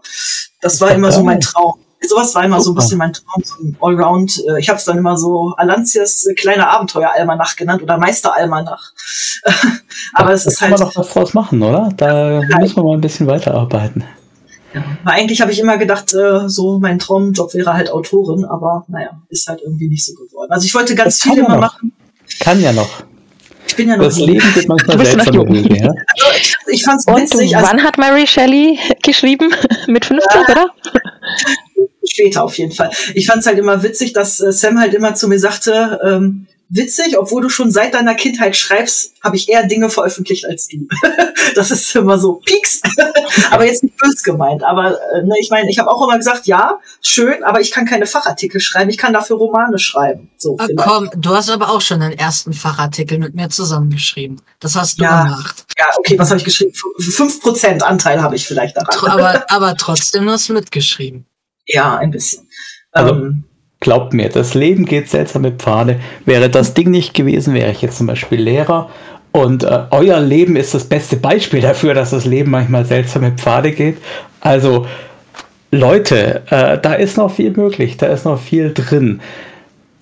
das 0.61 0.82
war 0.82 0.91
immer 0.91 1.11
so 1.11 1.24
mein 1.24 1.39
Traum 1.39 1.76
sowas 2.07 2.35
war 2.35 2.43
immer 2.43 2.61
so 2.61 2.71
ein 2.71 2.75
bisschen 2.75 2.97
mein 2.97 3.13
Traum, 3.13 3.43
so 3.43 3.55
ein 3.63 3.77
Allround. 3.81 4.43
Äh, 4.47 4.59
ich 4.59 4.69
habe 4.69 4.77
es 4.77 4.85
dann 4.85 4.97
immer 4.97 5.17
so 5.17 5.53
Alantias 5.57 6.25
äh, 6.25 6.33
kleine 6.33 6.67
Abenteuer-Almanach 6.69 7.55
genannt 7.55 7.81
oder 7.81 7.97
Meister-Almanach. 7.97 8.93
Aber 10.13 10.31
es 10.33 10.45
ist 10.45 10.61
halt. 10.61 10.71
Kann 10.71 10.79
man 10.79 10.89
doch 10.89 10.95
was 10.95 11.09
draus 11.13 11.33
machen, 11.33 11.61
oder? 11.61 11.89
Da 11.95 12.41
ja, 12.41 12.59
müssen 12.59 12.75
wir 12.77 12.83
mal 12.83 12.93
ein 12.95 13.01
bisschen 13.01 13.27
weiterarbeiten. 13.27 14.03
Ja, 14.73 14.83
aber 15.01 15.11
eigentlich 15.13 15.39
habe 15.41 15.51
ich 15.51 15.59
immer 15.59 15.77
gedacht, 15.77 16.13
äh, 16.13 16.49
so 16.49 16.77
mein 16.79 16.99
Traumjob 16.99 17.53
wäre 17.53 17.73
halt 17.73 17.89
Autorin, 17.89 18.43
aber 18.43 18.85
naja, 18.89 19.21
ist 19.29 19.47
halt 19.47 19.61
irgendwie 19.61 19.87
nicht 19.87 20.05
so 20.05 20.13
geworden. 20.13 20.51
Also 20.51 20.65
ich 20.65 20.75
wollte 20.75 20.93
ganz 20.93 21.19
Das 21.19 21.23
viel 21.23 21.39
immer 21.39 21.55
noch. 21.55 21.61
machen. 21.61 21.93
Kann 22.41 22.59
ja 22.59 22.73
noch. 22.73 22.89
Ich 23.65 23.75
bin 23.75 23.87
ja 23.87 23.95
noch 23.97 24.05
Das. 24.05 24.17
Leben 24.17 24.53
geht 24.53 24.67
manchmal. 24.67 24.99
Wege, 24.99 25.77
ja? 25.77 25.89
Ich 26.67 26.83
fand's 26.83 27.05
Und 27.07 27.21
witzig, 27.21 27.55
also 27.55 27.69
wann 27.69 27.83
hat 27.83 27.97
Mary 27.97 28.27
Shelley 28.27 28.79
geschrieben? 29.03 29.53
Mit 29.88 30.05
50, 30.05 30.41
oder? 30.49 30.67
später 32.09 32.43
auf 32.43 32.57
jeden 32.57 32.71
Fall. 32.71 32.91
Ich 33.13 33.27
fand's 33.27 33.45
halt 33.45 33.59
immer 33.59 33.83
witzig, 33.83 34.13
dass 34.13 34.39
äh, 34.39 34.51
Sam 34.51 34.79
halt 34.79 34.93
immer 34.93 35.15
zu 35.15 35.27
mir 35.27 35.39
sagte, 35.39 35.99
ähm, 36.03 36.47
witzig, 36.70 37.18
obwohl 37.18 37.41
du 37.41 37.49
schon 37.49 37.72
seit 37.72 37.93
deiner 37.93 38.13
Kindheit 38.15 38.55
schreibst, 38.55 39.13
habe 39.24 39.36
ich 39.36 39.49
eher 39.49 39.65
Dinge 39.65 39.89
veröffentlicht 39.89 40.45
als 40.45 40.68
du. 40.68 40.88
das 41.55 41.72
ist 41.72 41.95
immer 41.95 42.18
so 42.20 42.34
Pieks. 42.45 42.82
aber 43.51 43.65
jetzt 43.65 43.84
nicht 43.84 43.95
böse 43.97 44.24
gemeint. 44.24 44.63
Aber 44.63 44.91
äh, 45.13 45.24
ne, 45.24 45.34
ich 45.39 45.49
meine, 45.49 45.70
ich 45.70 45.80
habe 45.80 45.89
auch 45.89 46.03
immer 46.05 46.18
gesagt, 46.18 46.45
ja, 46.47 46.80
schön, 47.01 47.43
aber 47.43 47.61
ich 47.61 47.72
kann 47.72 47.86
keine 47.86 48.05
Fachartikel 48.05 48.59
schreiben. 48.59 48.89
Ich 48.89 48.97
kann 48.97 49.13
dafür 49.13 49.38
Romane 49.38 49.80
schreiben. 49.80 50.30
So 50.38 50.57
vielleicht. 50.57 50.78
komm, 50.78 51.09
du 51.15 51.30
hast 51.32 51.49
aber 51.49 51.70
auch 51.70 51.82
schon 51.82 51.99
den 52.01 52.11
ersten 52.18 52.53
Fachartikel 52.53 53.18
mit 53.20 53.34
mir 53.36 53.49
zusammengeschrieben. 53.49 54.41
Das 54.59 54.76
hast 54.76 54.99
du 54.99 55.03
Ja. 55.03 55.24
gemacht. 55.24 55.65
Ja, 55.78 55.86
okay, 55.97 56.20
was 56.20 56.30
habe 56.30 56.39
ich 56.39 56.45
geschrieben? 56.45 56.72
F- 56.74 57.15
5% 57.43 57.82
Anteil 57.82 58.22
habe 58.22 58.36
ich 58.36 58.45
vielleicht 58.45 58.76
daran. 58.78 59.11
Aber, 59.11 59.45
aber 59.51 59.76
trotzdem 59.78 60.30
hast 60.30 60.49
du 60.49 60.53
mitgeschrieben. 60.53 61.26
Ja, 61.65 61.97
ein 61.97 62.11
bisschen. 62.11 62.47
Also- 62.91 63.13
ähm, 63.13 63.43
Glaubt 63.88 64.13
mir, 64.13 64.27
das 64.27 64.53
Leben 64.53 64.83
geht 64.83 65.07
seltsame 65.07 65.53
Pfade. 65.53 65.95
Wäre 66.25 66.49
das 66.49 66.73
Ding 66.73 66.91
nicht 66.91 67.13
gewesen, 67.13 67.53
wäre 67.53 67.71
ich 67.71 67.81
jetzt 67.81 67.97
zum 67.97 68.07
Beispiel 68.07 68.41
Lehrer. 68.41 68.89
Und 69.31 69.63
äh, 69.63 69.83
euer 69.91 70.19
Leben 70.19 70.57
ist 70.57 70.73
das 70.73 70.83
beste 70.83 71.15
Beispiel 71.15 71.61
dafür, 71.61 71.93
dass 71.93 72.09
das 72.09 72.25
Leben 72.25 72.51
manchmal 72.51 72.83
seltsame 72.83 73.31
Pfade 73.31 73.71
geht. 73.71 73.99
Also, 74.41 74.85
Leute, 75.71 76.41
äh, 76.49 76.77
da 76.79 76.95
ist 76.95 77.15
noch 77.15 77.31
viel 77.31 77.51
möglich, 77.51 77.95
da 77.95 78.07
ist 78.07 78.25
noch 78.25 78.41
viel 78.41 78.73
drin. 78.73 79.21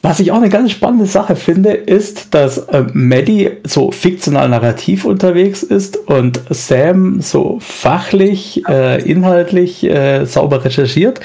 Was 0.02 0.20
ich 0.20 0.32
auch 0.32 0.38
eine 0.38 0.50
ganz 0.50 0.72
spannende 0.72 1.06
Sache 1.06 1.36
finde, 1.36 1.74
ist, 1.74 2.34
dass 2.34 2.58
äh, 2.58 2.86
Maddie 2.92 3.52
so 3.66 3.92
fiktional 3.92 4.50
narrativ 4.50 5.06
unterwegs 5.06 5.62
ist 5.62 5.96
und 6.08 6.42
Sam 6.50 7.22
so 7.22 7.60
fachlich, 7.62 8.64
äh, 8.68 9.00
inhaltlich 9.04 9.84
äh, 9.84 10.26
sauber 10.26 10.66
recherchiert. 10.66 11.20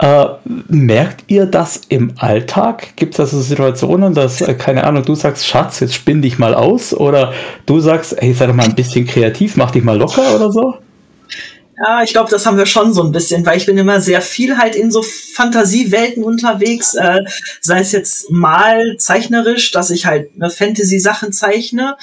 Äh, 0.00 0.26
merkt 0.68 1.24
ihr 1.26 1.44
das 1.44 1.82
im 1.90 2.14
Alltag? 2.16 2.96
Gibt 2.96 3.14
es 3.14 3.20
also 3.20 3.42
Situationen, 3.42 4.14
dass, 4.14 4.40
äh, 4.40 4.54
keine 4.54 4.84
Ahnung, 4.84 5.04
du 5.04 5.14
sagst, 5.14 5.46
Schatz, 5.46 5.80
jetzt 5.80 5.94
spinn 5.94 6.22
dich 6.22 6.38
mal 6.38 6.54
aus 6.54 6.94
oder 6.94 7.34
du 7.66 7.80
sagst, 7.80 8.20
ey, 8.22 8.32
sei 8.32 8.46
doch 8.46 8.54
mal 8.54 8.64
ein 8.64 8.74
bisschen 8.74 9.06
kreativ, 9.06 9.56
mach 9.56 9.72
dich 9.72 9.84
mal 9.84 9.98
locker 9.98 10.34
oder 10.34 10.50
so? 10.50 10.74
Ja, 11.82 12.02
ich 12.02 12.12
glaube, 12.12 12.30
das 12.30 12.44
haben 12.44 12.58
wir 12.58 12.66
schon 12.66 12.92
so 12.92 13.02
ein 13.02 13.12
bisschen, 13.12 13.44
weil 13.46 13.56
ich 13.56 13.64
bin 13.64 13.78
immer 13.78 14.02
sehr 14.02 14.20
viel 14.20 14.58
halt 14.58 14.74
in 14.74 14.90
so 14.90 15.02
Fantasiewelten 15.02 16.22
unterwegs, 16.22 16.94
äh, 16.94 17.20
sei 17.62 17.80
es 17.80 17.92
jetzt 17.92 18.30
mal 18.30 18.96
zeichnerisch, 18.98 19.70
dass 19.70 19.90
ich 19.90 20.04
halt 20.04 20.36
ne, 20.36 20.50
Fantasy-Sachen 20.50 21.32
zeichne 21.32 21.96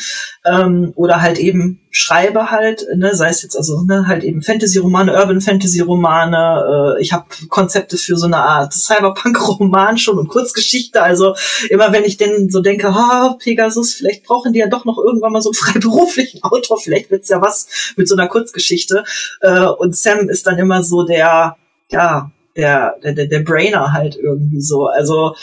ähm, 0.49 0.93
oder 0.95 1.21
halt 1.21 1.39
eben 1.39 1.79
schreibe 1.89 2.51
halt, 2.51 2.85
ne, 2.95 3.15
sei 3.15 3.29
es 3.29 3.41
jetzt 3.41 3.55
also 3.55 3.81
ne, 3.81 4.07
halt 4.07 4.23
eben 4.23 4.41
Fantasy-Romane, 4.41 5.13
Urban-Fantasy-Romane. 5.13 6.95
Äh, 6.97 7.01
ich 7.01 7.11
habe 7.13 7.25
Konzepte 7.49 7.97
für 7.97 8.17
so 8.17 8.27
eine 8.27 8.37
Art 8.37 8.73
Cyberpunk-Roman 8.73 9.97
schon 9.97 10.19
und 10.19 10.27
Kurzgeschichte. 10.27 11.01
Also 11.01 11.35
immer 11.69 11.91
wenn 11.91 12.03
ich 12.03 12.17
denn 12.17 12.49
so 12.49 12.61
denke, 12.61 12.93
ha, 12.93 13.35
Pegasus, 13.39 13.95
vielleicht 13.95 14.23
brauchen 14.23 14.53
die 14.53 14.59
ja 14.59 14.67
doch 14.67 14.85
noch 14.85 14.97
irgendwann 14.97 15.31
mal 15.31 15.41
so 15.41 15.49
einen 15.49 15.55
freiberuflichen 15.73 16.43
Autor, 16.43 16.79
vielleicht 16.79 17.11
wird's 17.11 17.29
ja 17.29 17.41
was 17.41 17.93
mit 17.95 18.07
so 18.07 18.15
einer 18.15 18.27
Kurzgeschichte. 18.27 19.03
Äh, 19.41 19.65
und 19.65 19.95
Sam 19.95 20.29
ist 20.29 20.47
dann 20.47 20.57
immer 20.57 20.83
so 20.83 21.03
der, 21.03 21.57
ja, 21.89 22.31
der, 22.55 22.95
der, 23.03 23.13
der, 23.13 23.27
der 23.27 23.39
Brainer 23.39 23.93
halt 23.93 24.15
irgendwie 24.15 24.61
so. 24.61 24.87
Also 24.87 25.35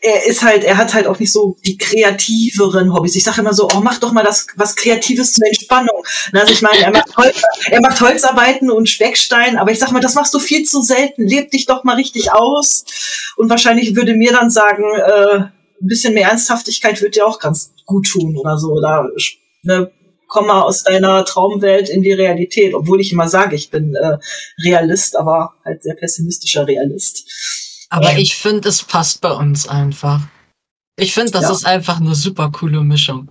er, 0.00 0.26
ist 0.26 0.42
halt, 0.42 0.64
er 0.64 0.76
hat 0.76 0.94
halt 0.94 1.06
auch 1.06 1.18
nicht 1.18 1.32
so 1.32 1.56
die 1.64 1.76
kreativeren 1.76 2.92
Hobbys. 2.92 3.14
Ich 3.14 3.24
sage 3.24 3.40
immer 3.40 3.54
so, 3.54 3.68
oh, 3.68 3.80
mach 3.80 3.98
doch 3.98 4.12
mal 4.12 4.24
das 4.24 4.46
was 4.56 4.74
Kreatives 4.74 5.32
zur 5.32 5.46
Entspannung. 5.46 6.04
Na, 6.32 6.40
Also 6.40 6.52
ich 6.52 6.62
meine, 6.62 6.82
er 6.82 6.90
macht, 6.90 7.08
er 7.70 7.80
macht 7.80 8.00
Holzarbeiten 8.00 8.70
und 8.70 8.88
Speckstein, 8.88 9.56
aber 9.56 9.70
ich 9.70 9.78
sag 9.78 9.92
mal, 9.92 10.00
das 10.00 10.14
machst 10.14 10.34
du 10.34 10.38
viel 10.38 10.64
zu 10.64 10.82
selten. 10.82 11.26
Leb 11.26 11.50
dich 11.50 11.66
doch 11.66 11.84
mal 11.84 11.96
richtig 11.96 12.32
aus. 12.32 12.84
Und 13.36 13.48
wahrscheinlich 13.48 13.94
würde 13.94 14.14
mir 14.14 14.32
dann 14.32 14.50
sagen, 14.50 14.84
äh, 14.96 15.38
ein 15.38 15.86
bisschen 15.86 16.14
mehr 16.14 16.28
Ernsthaftigkeit 16.28 17.00
wird 17.00 17.14
dir 17.14 17.26
auch 17.26 17.38
ganz 17.38 17.72
gut 17.86 18.08
tun 18.08 18.36
oder 18.36 18.58
so. 18.58 18.72
Oder 18.72 19.08
ne, 19.62 19.90
komm 20.26 20.46
mal 20.46 20.62
aus 20.62 20.82
deiner 20.82 21.24
Traumwelt 21.24 21.88
in 21.88 22.02
die 22.02 22.12
Realität, 22.12 22.74
obwohl 22.74 23.00
ich 23.00 23.12
immer 23.12 23.28
sage, 23.28 23.56
ich 23.56 23.70
bin 23.70 23.94
äh, 23.94 24.18
Realist, 24.64 25.16
aber 25.16 25.54
halt 25.64 25.82
sehr 25.82 25.94
pessimistischer 25.94 26.66
Realist. 26.66 27.28
Aber 27.90 28.16
ich 28.16 28.36
finde, 28.36 28.68
es 28.68 28.82
passt 28.82 29.20
bei 29.20 29.32
uns 29.32 29.68
einfach. 29.68 30.20
Ich 30.96 31.12
finde, 31.12 31.32
das 31.32 31.42
Ja. 31.42 31.52
ist 31.52 31.66
einfach 31.66 32.00
eine 32.00 32.14
super 32.14 32.50
coole 32.52 32.82
Mischung. 32.82 33.28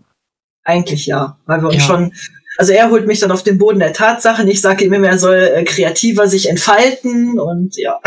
Eigentlich 0.65 1.05
ja, 1.05 1.37
weil 1.45 1.61
wir 1.61 1.69
uns 1.69 1.77
Ja. 1.77 1.81
schon, 1.81 2.13
also 2.57 2.73
er 2.73 2.89
holt 2.89 3.07
mich 3.07 3.19
dann 3.19 3.31
auf 3.31 3.43
den 3.43 3.57
Boden 3.57 3.79
der 3.79 3.93
Tatsachen. 3.93 4.47
Ich 4.47 4.59
sage 4.61 4.85
ihm 4.85 4.93
immer, 4.93 5.07
er 5.07 5.17
soll 5.17 5.35
äh, 5.55 5.63
kreativer 5.63 6.27
sich 6.27 6.49
entfalten 6.49 7.39
und 7.39 7.77
ja. 7.77 7.99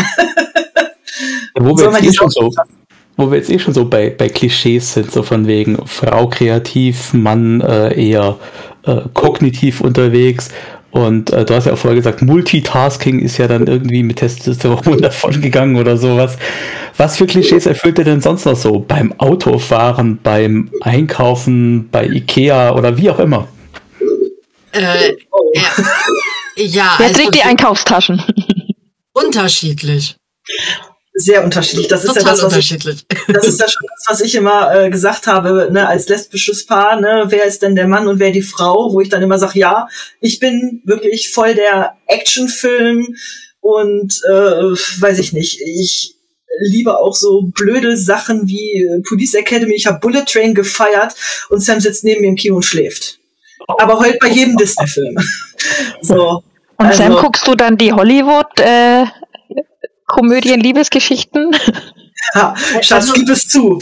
Wo 1.55 1.77
wir, 1.79 1.91
jetzt 1.91 2.05
eh 2.05 2.13
schon 2.13 2.31
so, 2.31 2.55
wo 3.17 3.31
wir 3.31 3.39
jetzt 3.39 3.51
eh 3.51 3.59
schon 3.59 3.75
so 3.75 3.89
bei, 3.89 4.11
bei 4.11 4.29
Klischees 4.29 4.93
sind, 4.95 5.11
so 5.11 5.23
von 5.23 5.47
wegen 5.47 5.87
Frau 5.87 6.29
kreativ, 6.29 7.13
Mann 7.15 7.61
äh, 7.63 7.95
eher 8.11 8.39
äh, 8.85 9.01
kognitiv 9.15 9.81
unterwegs. 9.81 10.51
Und 10.93 11.31
äh, 11.33 11.45
du 11.45 11.55
hast 11.55 11.67
ja 11.67 11.73
auch 11.73 11.79
vorher 11.79 11.97
gesagt, 11.97 12.21
Multitasking 12.23 13.19
ist 13.21 13.39
ja 13.39 13.49
dann 13.49 13.67
irgendwie 13.67 14.03
mit 14.03 14.17
Testosteron 14.19 15.01
davon 15.01 15.41
gegangen 15.41 15.77
oder 15.77 15.97
sowas. 15.97 16.37
Was 16.99 17.17
für 17.17 17.27
Klischees 17.27 17.67
erfüllt 17.67 17.99
ihr 17.99 18.05
denn 18.05 18.21
sonst 18.21 18.45
noch 18.45 18.57
so? 18.57 18.79
Beim 18.79 19.13
Autofahren, 19.19 20.19
beim 20.23 20.71
Einkaufen, 20.83 21.89
bei 21.91 22.07
Ikea 22.07 22.75
oder 22.75 22.97
wie 22.99 23.11
auch 23.11 23.19
immer? 23.19 23.49
Äh, 24.73 25.15
Oh. 25.31 25.53
ja, 25.55 25.63
ja 26.57 26.95
Wer 26.99 27.07
also 27.09 27.21
trägt 27.21 27.35
die 27.35 27.43
Einkaufstaschen? 27.43 28.23
unterschiedlich. 29.15 30.17
Sehr 31.15 31.45
unterschiedlich. 31.45 31.89
Das 31.89 32.05
ist 32.05 32.15
ja 32.17 32.21
Total 32.23 32.35
das, 32.37 32.43
was 32.43 32.57
ich, 32.57 32.73
unterschiedlich. 32.73 33.07
das 33.29 33.47
ist 33.47 33.61
ja 33.61 33.69
schon 33.69 33.87
das, 33.87 34.05
was 34.09 34.21
ich 34.23 34.35
immer 34.35 34.75
äh, 34.75 34.89
gesagt 34.91 35.27
habe, 35.27 35.69
ne, 35.71 35.87
als 35.87 36.09
lesbisches 36.09 36.65
Paar, 36.65 36.99
ne, 37.01 37.25
wer 37.29 37.45
ist 37.45 37.61
denn 37.63 37.75
der 37.77 37.87
Mann 37.87 38.09
und 38.09 38.19
wer 38.19 38.31
die 38.31 38.41
Frau, 38.43 38.93
wo 38.93 39.01
ich 39.01 39.11
dann 39.11 39.23
immer 39.23 39.39
sage, 39.39 39.59
ja, 39.59 39.89
ich 40.21 40.39
bin 40.39 40.81
wirklich 40.85 41.31
voll 41.31 41.55
der 41.55 41.97
Actionfilm 42.07 43.15
und 43.61 44.21
äh, 44.31 44.33
weiß 44.33 45.19
ich 45.19 45.35
nicht, 45.35 45.61
ich 45.61 46.15
liebe 46.71 46.99
auch 46.99 47.15
so 47.15 47.43
blöde 47.55 47.97
Sachen 47.99 48.47
wie 48.49 48.83
äh, 48.83 49.03
Police 49.07 49.35
Academy, 49.35 49.75
ich 49.75 49.87
habe 49.87 50.01
Bullet 50.01 50.25
Train 50.27 50.55
gefeiert 50.55 51.15
und 51.51 51.61
Sam 51.61 51.81
sitzt 51.81 52.05
neben 52.05 52.23
mir 52.23 52.29
im 52.29 52.37
Kino 52.37 52.57
und 52.57 52.65
schläft. 52.65 53.19
Aber 53.79 53.99
heult 54.01 54.19
bei 54.19 54.29
jedem 54.29 54.57
Disney-Film. 54.57 55.17
so. 56.01 56.43
Und 56.79 56.87
Also- 56.87 57.03
Sam, 57.03 57.17
guckst 57.17 57.47
du 57.47 57.55
dann 57.55 57.77
die 57.77 57.93
Hollywood 57.93 58.59
äh, 58.61 59.05
Komödien, 60.13 60.61
Liebesgeschichten? 60.61 61.57
Ja, 62.35 62.55
Schatz, 62.83 62.93
Also- 62.93 63.13
gib 63.15 63.29
es 63.31 63.49
zu. 63.49 63.81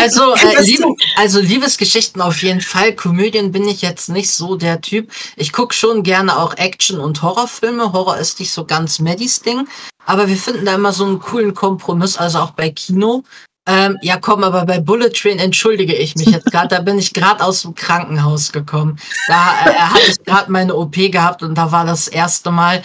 Also, 0.00 0.32
äh, 0.34 0.62
Liebe, 0.62 0.82
du. 0.84 0.96
also 1.16 1.40
Liebesgeschichten 1.40 2.22
auf 2.22 2.40
jeden 2.40 2.60
Fall. 2.60 2.94
Komödien 2.94 3.50
bin 3.50 3.66
ich 3.66 3.82
jetzt 3.82 4.08
nicht 4.08 4.30
so 4.30 4.54
der 4.54 4.80
Typ. 4.80 5.10
Ich 5.36 5.52
guck 5.52 5.74
schon 5.74 6.04
gerne 6.04 6.38
auch 6.38 6.56
Action- 6.56 7.00
und 7.00 7.20
Horrorfilme. 7.20 7.92
Horror 7.92 8.16
ist 8.16 8.38
nicht 8.38 8.52
so 8.52 8.64
ganz 8.64 9.00
Maddys 9.00 9.40
Ding. 9.42 9.66
Aber 10.06 10.28
wir 10.28 10.36
finden 10.36 10.66
da 10.66 10.76
immer 10.76 10.92
so 10.92 11.04
einen 11.04 11.18
coolen 11.18 11.52
Kompromiss, 11.52 12.16
also 12.16 12.38
auch 12.38 12.52
bei 12.52 12.70
Kino. 12.70 13.24
Ähm, 13.68 13.98
ja, 14.02 14.16
komm, 14.18 14.42
aber 14.42 14.64
bei 14.64 14.80
Bullet 14.80 15.10
Train 15.10 15.38
entschuldige 15.38 15.94
ich 15.94 16.16
mich 16.16 16.28
jetzt 16.28 16.46
gerade. 16.50 16.68
Da 16.68 16.80
bin 16.80 16.98
ich 16.98 17.12
gerade 17.12 17.44
aus 17.44 17.62
dem 17.62 17.74
Krankenhaus 17.74 18.52
gekommen. 18.52 18.98
Da 19.28 19.34
äh, 19.66 19.72
hatte 19.74 20.10
ich 20.10 20.24
gerade 20.24 20.50
meine 20.50 20.74
OP 20.74 20.94
gehabt 20.94 21.42
und 21.42 21.54
da 21.56 21.70
war 21.70 21.84
das 21.84 22.08
erste 22.08 22.50
Mal, 22.50 22.82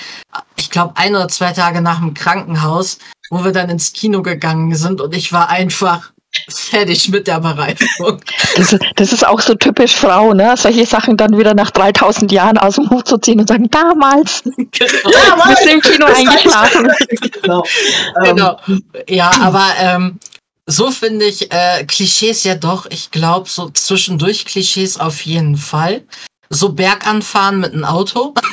ich 0.58 0.70
glaube, 0.70 0.94
ein 0.98 1.16
oder 1.16 1.28
zwei 1.30 1.54
Tage 1.54 1.82
nach 1.82 2.00
dem 2.00 2.14
Krankenhaus, 2.14 2.98
wo 3.32 3.44
wir 3.44 3.52
dann 3.54 3.70
ins 3.70 3.94
Kino 3.94 4.22
gegangen 4.22 4.76
sind 4.76 5.00
und 5.02 5.16
ich 5.16 5.32
war 5.32 5.50
einfach 5.50 6.12
fertig 6.50 7.08
mit 7.08 7.28
der 7.28 7.40
Bereifung. 7.40 8.20
Das, 8.58 8.74
ist- 8.74 8.84
das 8.98 9.14
ist 9.14 9.26
auch 9.26 9.40
so 9.40 9.56
typisch 9.56 9.96
Frau, 9.96 10.34
ne? 10.34 10.56
Solche 10.58 10.86
Sachen 10.86 11.16
dann 11.16 11.38
wieder 11.38 11.54
nach 11.54 11.72
3000 11.72 12.30
Jahren 12.34 12.58
aus 12.58 12.76
dem 12.76 12.90
Hut 12.90 13.08
zu 13.08 13.18
ziehen 13.18 13.40
und 13.40 13.48
sagen, 13.48 13.70
damals, 13.72 14.44
Damals! 14.44 15.48
bist 15.48 15.66
du 15.66 15.70
im 15.70 15.80
Kino 15.82 16.06
eingeschlafen. 16.08 16.92
genau. 17.42 17.64
Ähm, 18.26 18.36
genau. 18.36 18.60
Ja, 19.08 19.32
aber 19.42 19.64
ähm, 19.80 20.20
so 20.66 20.92
finde 20.92 21.26
ich 21.26 21.52
äh, 21.52 21.86
Klischees 21.86 22.44
ja 22.44 22.56
doch, 22.56 22.86
ich 22.88 23.12
glaube, 23.12 23.50
so 23.50 23.70
zwischendurch 23.70 24.46
Klischees 24.46 25.00
auf 25.00 25.22
jeden 25.26 25.58
Fall. 25.58 26.04
So 26.50 26.70
Berganfahren 26.70 27.60
mit 27.60 27.74
einem 27.74 27.86
Auto. 27.86 28.34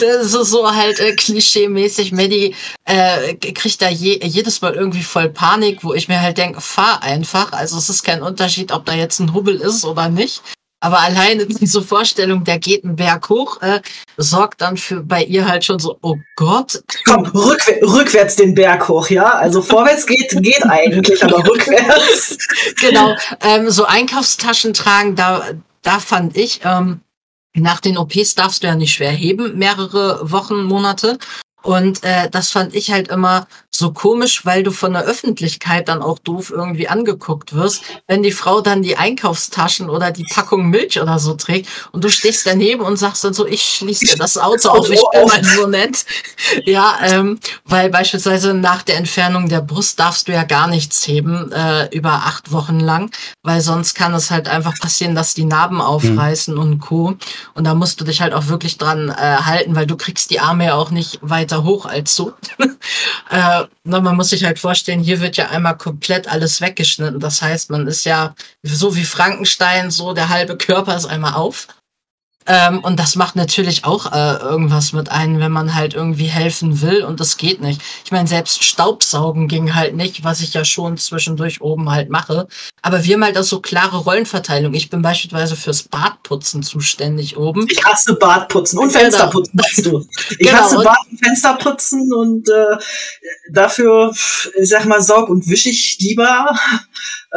Das 0.00 0.34
ist 0.34 0.50
so 0.50 0.74
halt 0.74 1.00
äh, 1.00 1.14
klischee-mäßig. 1.14 2.12
Maddie 2.12 2.54
äh, 2.84 3.34
kriegt 3.34 3.80
da 3.82 3.88
je, 3.88 4.18
jedes 4.24 4.60
Mal 4.60 4.74
irgendwie 4.74 5.02
voll 5.02 5.28
Panik, 5.28 5.84
wo 5.84 5.94
ich 5.94 6.08
mir 6.08 6.20
halt 6.20 6.38
denke, 6.38 6.60
fahr 6.60 7.02
einfach. 7.02 7.52
Also 7.52 7.78
es 7.78 7.88
ist 7.88 8.02
kein 8.02 8.22
Unterschied, 8.22 8.72
ob 8.72 8.86
da 8.86 8.94
jetzt 8.94 9.18
ein 9.18 9.34
Hubbel 9.34 9.56
ist 9.56 9.84
oder 9.84 10.08
nicht. 10.08 10.42
Aber 10.80 11.00
alleine 11.00 11.46
diese 11.60 11.82
Vorstellung, 11.82 12.44
der 12.44 12.58
geht 12.58 12.84
einen 12.84 12.96
Berg 12.96 13.28
hoch, 13.28 13.60
äh, 13.62 13.80
sorgt 14.16 14.60
dann 14.60 14.76
für 14.76 15.02
bei 15.02 15.24
ihr 15.24 15.46
halt 15.46 15.64
schon 15.64 15.78
so, 15.78 15.98
oh 16.02 16.16
Gott. 16.36 16.82
Komm, 17.04 17.24
rückwär 17.26 17.82
rückwärts 17.82 18.36
den 18.36 18.54
Berg 18.54 18.88
hoch, 18.88 19.08
ja? 19.10 19.26
Also 19.26 19.62
vorwärts 19.62 20.06
geht, 20.06 20.30
geht 20.42 20.64
eigentlich, 20.64 21.22
aber 21.22 21.38
rückwärts. 21.46 22.36
Genau. 22.80 23.14
Ähm, 23.42 23.70
so 23.70 23.84
Einkaufstaschen 23.84 24.72
tragen, 24.72 25.16
da, 25.16 25.42
da 25.82 25.98
fand 25.98 26.36
ich, 26.36 26.60
ähm, 26.64 27.00
nach 27.54 27.80
den 27.80 27.98
OPs 27.98 28.34
darfst 28.34 28.62
du 28.62 28.66
ja 28.66 28.74
nicht 28.74 28.92
schwer 28.92 29.10
heben, 29.10 29.58
mehrere 29.58 30.30
Wochen, 30.30 30.62
Monate. 30.64 31.18
Und 31.62 32.04
äh, 32.04 32.30
das 32.30 32.50
fand 32.52 32.74
ich 32.74 32.92
halt 32.92 33.08
immer 33.08 33.48
so 33.70 33.92
komisch, 33.92 34.46
weil 34.46 34.62
du 34.62 34.70
von 34.70 34.92
der 34.92 35.02
Öffentlichkeit 35.02 35.88
dann 35.88 36.02
auch 36.02 36.18
doof 36.18 36.50
irgendwie 36.50 36.88
angeguckt 36.88 37.54
wirst, 37.54 37.82
wenn 38.06 38.22
die 38.22 38.32
Frau 38.32 38.60
dann 38.60 38.82
die 38.82 38.96
Einkaufstaschen 38.96 39.90
oder 39.90 40.10
die 40.10 40.24
Packung 40.24 40.70
Milch 40.70 41.00
oder 41.00 41.18
so 41.18 41.34
trägt 41.34 41.68
und 41.92 42.02
du 42.02 42.08
stehst 42.08 42.46
daneben 42.46 42.82
und 42.82 42.96
sagst 42.96 43.24
dann 43.24 43.34
so, 43.34 43.46
ich 43.46 43.62
schließe 43.62 44.06
dir 44.06 44.16
das 44.16 44.38
Auto 44.38 44.68
auf, 44.70 44.88
ich 44.88 45.02
bin 45.12 45.24
mal 45.26 45.44
so 45.44 45.66
nett. 45.66 46.04
Ja, 46.64 46.98
ähm, 47.02 47.38
weil 47.64 47.90
beispielsweise 47.90 48.54
nach 48.54 48.82
der 48.82 48.96
Entfernung 48.96 49.48
der 49.48 49.60
Brust 49.60 49.98
darfst 50.00 50.28
du 50.28 50.32
ja 50.32 50.44
gar 50.44 50.66
nichts 50.66 51.06
heben 51.06 51.52
äh, 51.52 51.88
über 51.94 52.12
acht 52.12 52.52
Wochen 52.52 52.80
lang, 52.80 53.10
weil 53.42 53.60
sonst 53.60 53.94
kann 53.94 54.14
es 54.14 54.30
halt 54.30 54.48
einfach 54.48 54.78
passieren, 54.78 55.14
dass 55.14 55.34
die 55.34 55.44
Narben 55.44 55.80
aufreißen 55.80 56.54
mhm. 56.54 56.60
und 56.60 56.80
Co. 56.80 57.14
Und 57.54 57.64
da 57.64 57.74
musst 57.74 58.00
du 58.00 58.04
dich 58.04 58.20
halt 58.20 58.32
auch 58.32 58.48
wirklich 58.48 58.78
dran 58.78 59.08
äh, 59.10 59.14
halten, 59.14 59.76
weil 59.76 59.86
du 59.86 59.96
kriegst 59.96 60.30
die 60.30 60.40
Arme 60.40 60.66
ja 60.66 60.74
auch 60.74 60.90
nicht 60.90 61.18
weit 61.22 61.47
weiter 61.48 61.64
hoch 61.64 61.86
als 61.86 62.14
so. 62.14 62.34
äh, 63.30 63.64
man 63.84 64.16
muss 64.16 64.30
sich 64.30 64.44
halt 64.44 64.58
vorstellen, 64.58 65.00
hier 65.00 65.20
wird 65.20 65.36
ja 65.36 65.48
einmal 65.48 65.76
komplett 65.76 66.28
alles 66.28 66.60
weggeschnitten. 66.60 67.20
Das 67.20 67.42
heißt, 67.42 67.70
man 67.70 67.86
ist 67.86 68.04
ja 68.04 68.34
so 68.62 68.96
wie 68.96 69.04
Frankenstein, 69.04 69.90
so 69.90 70.12
der 70.12 70.28
halbe 70.28 70.56
Körper 70.56 70.96
ist 70.96 71.06
einmal 71.06 71.34
auf. 71.34 71.68
Ähm, 72.48 72.78
und 72.80 72.98
das 72.98 73.14
macht 73.14 73.36
natürlich 73.36 73.84
auch 73.84 74.10
äh, 74.10 74.36
irgendwas 74.38 74.94
mit 74.94 75.10
einem, 75.10 75.38
wenn 75.38 75.52
man 75.52 75.74
halt 75.74 75.92
irgendwie 75.92 76.24
helfen 76.24 76.80
will 76.80 77.04
und 77.04 77.20
das 77.20 77.36
geht 77.36 77.60
nicht. 77.60 77.82
Ich 78.06 78.10
meine, 78.10 78.26
selbst 78.26 78.64
Staubsaugen 78.64 79.48
ging 79.48 79.74
halt 79.74 79.94
nicht, 79.94 80.24
was 80.24 80.40
ich 80.40 80.54
ja 80.54 80.64
schon 80.64 80.96
zwischendurch 80.96 81.60
oben 81.60 81.90
halt 81.90 82.08
mache. 82.08 82.48
Aber 82.80 83.04
wir 83.04 83.14
haben 83.14 83.24
halt 83.24 83.36
auch 83.36 83.42
so 83.42 83.60
klare 83.60 83.98
Rollenverteilung. 83.98 84.72
Ich 84.72 84.88
bin 84.88 85.02
beispielsweise 85.02 85.56
fürs 85.56 85.82
Badputzen 85.82 86.62
zuständig 86.62 87.36
oben. 87.36 87.66
Ich 87.68 87.84
hasse 87.84 88.14
Badputzen 88.14 88.78
und 88.78 88.90
Fensterputzen, 88.90 89.60
weißt 89.60 89.86
du. 89.86 90.06
Ich 90.30 90.38
genau, 90.38 90.58
hasse 90.58 90.76
Bad- 90.76 90.96
und 91.10 91.18
Fensterputzen 91.18 92.12
und 92.12 92.48
äh, 92.48 92.76
dafür, 93.52 94.14
ich 94.58 94.68
sag 94.68 94.86
mal, 94.86 95.02
saug 95.02 95.28
und 95.28 95.46
wisch 95.48 95.66
ich 95.66 95.98
lieber. 96.00 96.56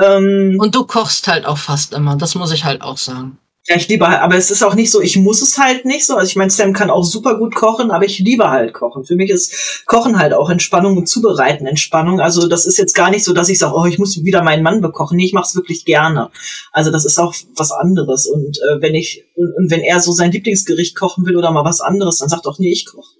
Ähm, 0.02 0.56
und 0.58 0.74
du 0.74 0.86
kochst 0.86 1.28
halt 1.28 1.46
auch 1.46 1.58
fast 1.58 1.94
immer, 1.94 2.16
das 2.16 2.34
muss 2.36 2.54
ich 2.54 2.64
halt 2.64 2.82
auch 2.82 2.98
sagen. 2.98 3.38
Ja, 3.72 3.78
ich 3.78 3.88
liebe 3.88 4.06
halt, 4.06 4.20
aber 4.20 4.36
es 4.36 4.52
ist 4.52 4.64
auch 4.64 4.76
nicht 4.76 4.92
so, 4.92 5.00
ich 5.00 5.16
muss 5.16 5.42
es 5.42 5.58
halt 5.58 5.86
nicht 5.86 6.06
so. 6.06 6.18
Also 6.18 6.28
ich 6.28 6.36
meine, 6.36 6.52
Sam 6.52 6.74
kann 6.74 6.90
auch 6.90 7.06
super 7.06 7.38
gut 7.38 7.56
kochen, 7.56 7.90
aber 7.90 8.04
ich 8.04 8.20
liebe 8.20 8.50
halt 8.50 8.74
kochen. 8.74 9.06
Für 9.06 9.16
mich 9.16 9.30
ist 9.30 9.86
Kochen 9.86 10.20
halt 10.20 10.34
auch 10.34 10.50
Entspannung 10.50 10.98
und 10.98 11.08
Zubereiten 11.08 11.66
Entspannung. 11.66 12.20
Also 12.20 12.50
das 12.50 12.66
ist 12.66 12.78
jetzt 12.78 12.96
gar 12.96 13.10
nicht 13.10 13.24
so, 13.24 13.32
dass 13.32 13.48
ich 13.48 13.60
sage, 13.60 13.74
oh, 13.78 13.86
ich 13.86 13.98
muss 13.98 14.22
wieder 14.26 14.44
meinen 14.44 14.62
Mann 14.62 14.82
bekochen. 14.82 15.16
Nee, 15.16 15.26
ich 15.26 15.32
mache 15.32 15.46
es 15.48 15.56
wirklich 15.56 15.86
gerne. 15.86 16.32
Also 16.74 16.92
das 16.92 17.06
ist 17.06 17.18
auch 17.18 17.34
was 17.56 17.72
anderes. 17.72 18.26
Und 18.26 18.58
äh, 18.58 18.82
wenn 18.82 18.94
ich 18.94 19.24
und, 19.36 19.54
und, 19.56 19.72
wenn 19.72 19.80
er 19.80 20.02
so 20.02 20.12
sein 20.12 20.34
Lieblingsgericht 20.34 21.00
kochen 21.00 21.26
will 21.26 21.38
oder 21.38 21.52
mal 21.52 21.64
was 21.64 21.80
anderes, 21.80 22.18
dann 22.18 22.28
sagt 22.28 22.46
doch, 22.46 22.60
nee, 22.60 22.74
ich 22.74 22.86
koche. 22.86 23.16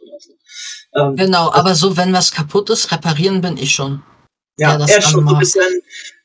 Ähm, 0.94 1.16
genau, 1.16 1.50
aber 1.54 1.76
so, 1.76 1.96
wenn 1.96 2.12
was 2.12 2.32
kaputt 2.32 2.70
ist, 2.70 2.92
reparieren 2.92 3.40
bin 3.40 3.56
ich 3.56 3.72
schon. 3.72 4.04
Ja, 4.58 4.78
er 4.78 5.02
schon 5.02 5.26
so 5.26 5.34
ein 5.34 5.40
bisschen, 5.40 5.64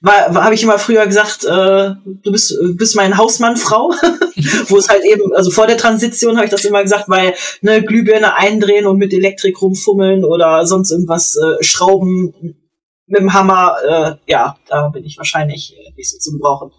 habe 0.05 0.55
ich 0.55 0.63
immer 0.63 0.79
früher 0.79 1.07
gesagt, 1.07 1.45
äh, 1.45 1.95
du 2.05 2.33
bist, 2.33 2.55
bist 2.75 2.97
mein 2.97 3.17
Hausmannfrau, 3.17 3.91
wo 4.69 4.77
es 4.77 4.89
halt 4.89 5.05
eben, 5.05 5.35
also 5.35 5.51
vor 5.51 5.67
der 5.67 5.79
Transition 5.79 6.37
habe 6.37 6.45
ich 6.45 6.51
das 6.51 6.65
immer 6.65 6.83
gesagt, 6.83 7.09
weil 7.09 7.35
ne, 7.63 7.83
Glühbirne 7.83 8.37
eindrehen 8.37 8.87
und 8.87 8.99
mit 8.99 9.13
Elektrik 9.13 9.61
rumfummeln 9.61 10.25
oder 10.25 10.67
sonst 10.67 10.91
irgendwas 10.91 11.37
äh, 11.37 11.63
schrauben 11.63 12.35
mit 13.07 13.21
dem 13.21 13.33
Hammer, 13.33 13.77
äh, 13.87 14.31
ja, 14.31 14.57
da 14.69 14.89
bin 14.89 15.05
ich 15.05 15.17
wahrscheinlich 15.17 15.77
äh, 15.77 15.93
nicht 15.97 16.11
so 16.11 16.19
zu 16.19 16.33
gebrauchen. 16.33 16.73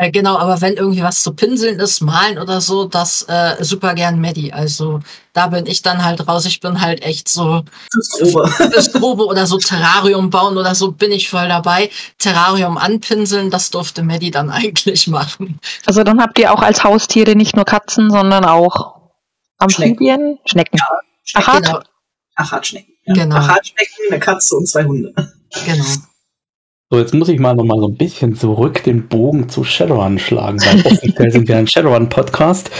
Äh, 0.00 0.12
genau, 0.12 0.38
aber 0.38 0.60
wenn 0.60 0.74
irgendwie 0.74 1.02
was 1.02 1.24
zu 1.24 1.34
pinseln 1.34 1.80
ist, 1.80 2.00
malen 2.00 2.38
oder 2.38 2.60
so, 2.60 2.84
das 2.84 3.22
äh, 3.22 3.56
super 3.64 3.94
gern 3.94 4.20
Maddie. 4.20 4.52
Also 4.52 5.00
da 5.32 5.48
bin 5.48 5.66
ich 5.66 5.82
dann 5.82 6.04
halt 6.04 6.28
raus. 6.28 6.46
Ich 6.46 6.60
bin 6.60 6.80
halt 6.80 7.02
echt 7.02 7.28
so 7.28 7.64
das 7.92 8.08
Grobe. 8.10 8.70
das 8.74 8.92
Grobe 8.92 9.26
oder 9.26 9.48
so 9.48 9.58
Terrarium 9.58 10.30
bauen 10.30 10.56
oder 10.56 10.76
so 10.76 10.92
bin 10.92 11.10
ich 11.10 11.28
voll 11.28 11.48
dabei. 11.48 11.90
Terrarium 12.18 12.78
anpinseln, 12.78 13.50
das 13.50 13.70
durfte 13.70 14.04
Maddie 14.04 14.30
dann 14.30 14.50
eigentlich 14.52 15.08
machen. 15.08 15.58
Also 15.84 16.04
dann 16.04 16.22
habt 16.22 16.38
ihr 16.38 16.52
auch 16.52 16.62
als 16.62 16.84
Haustiere 16.84 17.34
nicht 17.34 17.56
nur 17.56 17.64
Katzen, 17.64 18.08
sondern 18.08 18.44
auch 18.44 19.00
Amphibien, 19.58 20.38
Schnecken. 20.44 20.78
Schnecken. 20.78 20.78
Ja, 20.78 20.86
Schnecken. 21.24 21.48
Achat? 21.48 21.64
Genau. 21.64 21.80
Achatschnecken. 22.36 22.94
Ja. 23.04 23.14
Genau. 23.14 23.36
Achatschnecken, 23.36 23.96
eine 24.10 24.20
Katze 24.20 24.54
und 24.54 24.68
zwei 24.68 24.84
Hunde. 24.84 25.12
Genau. 25.64 25.84
So, 26.90 26.98
jetzt 26.98 27.12
muss 27.12 27.28
ich 27.28 27.38
mal 27.38 27.54
noch 27.54 27.64
mal 27.64 27.78
so 27.78 27.88
ein 27.88 27.98
bisschen 27.98 28.34
zurück 28.34 28.82
den 28.82 29.08
Bogen 29.08 29.50
zu 29.50 29.62
Shadowrun 29.62 30.18
schlagen, 30.18 30.58
weil 30.58 30.90
offiziell 30.90 31.30
sind 31.30 31.46
wir 31.46 31.58
ein 31.58 31.66
Shadowrun-Podcast. 31.66 32.70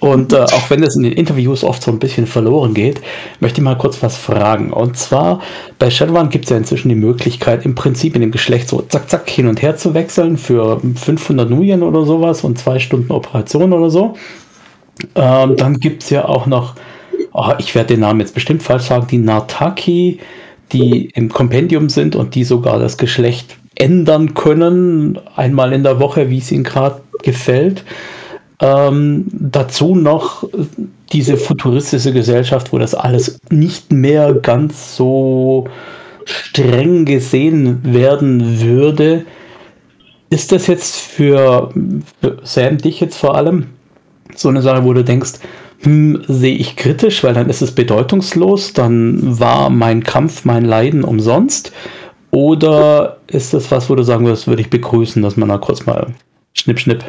Und 0.00 0.34
äh, 0.34 0.40
auch 0.40 0.68
wenn 0.68 0.82
es 0.82 0.96
in 0.96 1.02
den 1.04 1.14
Interviews 1.14 1.64
oft 1.64 1.82
so 1.82 1.90
ein 1.90 1.98
bisschen 1.98 2.26
verloren 2.26 2.74
geht, 2.74 3.00
möchte 3.40 3.62
ich 3.62 3.64
mal 3.64 3.78
kurz 3.78 4.02
was 4.02 4.18
fragen. 4.18 4.70
Und 4.70 4.98
zwar, 4.98 5.40
bei 5.78 5.88
Shadowrun 5.88 6.28
gibt 6.28 6.44
es 6.44 6.50
ja 6.50 6.58
inzwischen 6.58 6.90
die 6.90 6.94
Möglichkeit, 6.94 7.64
im 7.64 7.74
Prinzip 7.74 8.14
in 8.14 8.20
dem 8.20 8.32
Geschlecht 8.32 8.68
so 8.68 8.82
zack, 8.82 9.08
zack 9.08 9.30
hin 9.30 9.48
und 9.48 9.62
her 9.62 9.78
zu 9.78 9.94
wechseln 9.94 10.36
für 10.36 10.78
500 10.80 11.48
Nuyen 11.48 11.82
oder 11.82 12.04
sowas 12.04 12.44
und 12.44 12.58
zwei 12.58 12.78
Stunden 12.78 13.10
Operation 13.12 13.72
oder 13.72 13.88
so. 13.88 14.14
Ähm, 15.14 15.56
dann 15.56 15.80
gibt 15.80 16.02
es 16.02 16.10
ja 16.10 16.26
auch 16.26 16.44
noch, 16.44 16.74
oh, 17.32 17.52
ich 17.56 17.74
werde 17.74 17.94
den 17.94 18.00
Namen 18.00 18.20
jetzt 18.20 18.34
bestimmt 18.34 18.62
falsch 18.62 18.84
sagen, 18.84 19.06
die 19.10 19.16
Nartaki 19.16 20.20
die 20.72 21.10
im 21.14 21.28
Kompendium 21.28 21.88
sind 21.88 22.16
und 22.16 22.34
die 22.34 22.44
sogar 22.44 22.78
das 22.78 22.96
Geschlecht 22.96 23.56
ändern 23.76 24.34
können, 24.34 25.18
einmal 25.36 25.72
in 25.72 25.82
der 25.82 26.00
Woche, 26.00 26.30
wie 26.30 26.38
es 26.38 26.52
ihnen 26.52 26.64
gerade 26.64 27.00
gefällt. 27.22 27.84
Ähm, 28.60 29.26
dazu 29.32 29.94
noch 29.96 30.48
diese 31.12 31.36
futuristische 31.36 32.12
Gesellschaft, 32.12 32.72
wo 32.72 32.78
das 32.78 32.94
alles 32.94 33.38
nicht 33.50 33.92
mehr 33.92 34.34
ganz 34.34 34.96
so 34.96 35.66
streng 36.24 37.04
gesehen 37.04 37.80
werden 37.82 38.60
würde. 38.60 39.24
Ist 40.30 40.52
das 40.52 40.66
jetzt 40.66 40.96
für, 40.96 41.72
für 42.20 42.38
Sam, 42.42 42.78
dich 42.78 43.00
jetzt 43.00 43.18
vor 43.18 43.36
allem, 43.36 43.66
so 44.34 44.48
eine 44.48 44.62
Sache, 44.62 44.84
wo 44.84 44.92
du 44.92 45.04
denkst, 45.04 45.34
sehe 45.84 46.56
ich 46.56 46.76
kritisch, 46.76 47.22
weil 47.24 47.34
dann 47.34 47.50
ist 47.50 47.62
es 47.62 47.74
bedeutungslos, 47.74 48.72
dann 48.72 49.38
war 49.38 49.70
mein 49.70 50.02
Kampf, 50.02 50.44
mein 50.44 50.64
Leiden 50.64 51.04
umsonst. 51.04 51.72
Oder 52.30 53.18
ist 53.26 53.54
das 53.54 53.70
was, 53.70 53.88
wo 53.88 53.94
du 53.94 54.02
sagen 54.02 54.26
würdest, 54.26 54.46
würde 54.46 54.62
ich 54.62 54.70
begrüßen, 54.70 55.22
dass 55.22 55.36
man 55.36 55.48
da 55.48 55.58
kurz 55.58 55.86
mal 55.86 56.14
schnipp, 56.52 56.80
schnipp. 56.80 57.04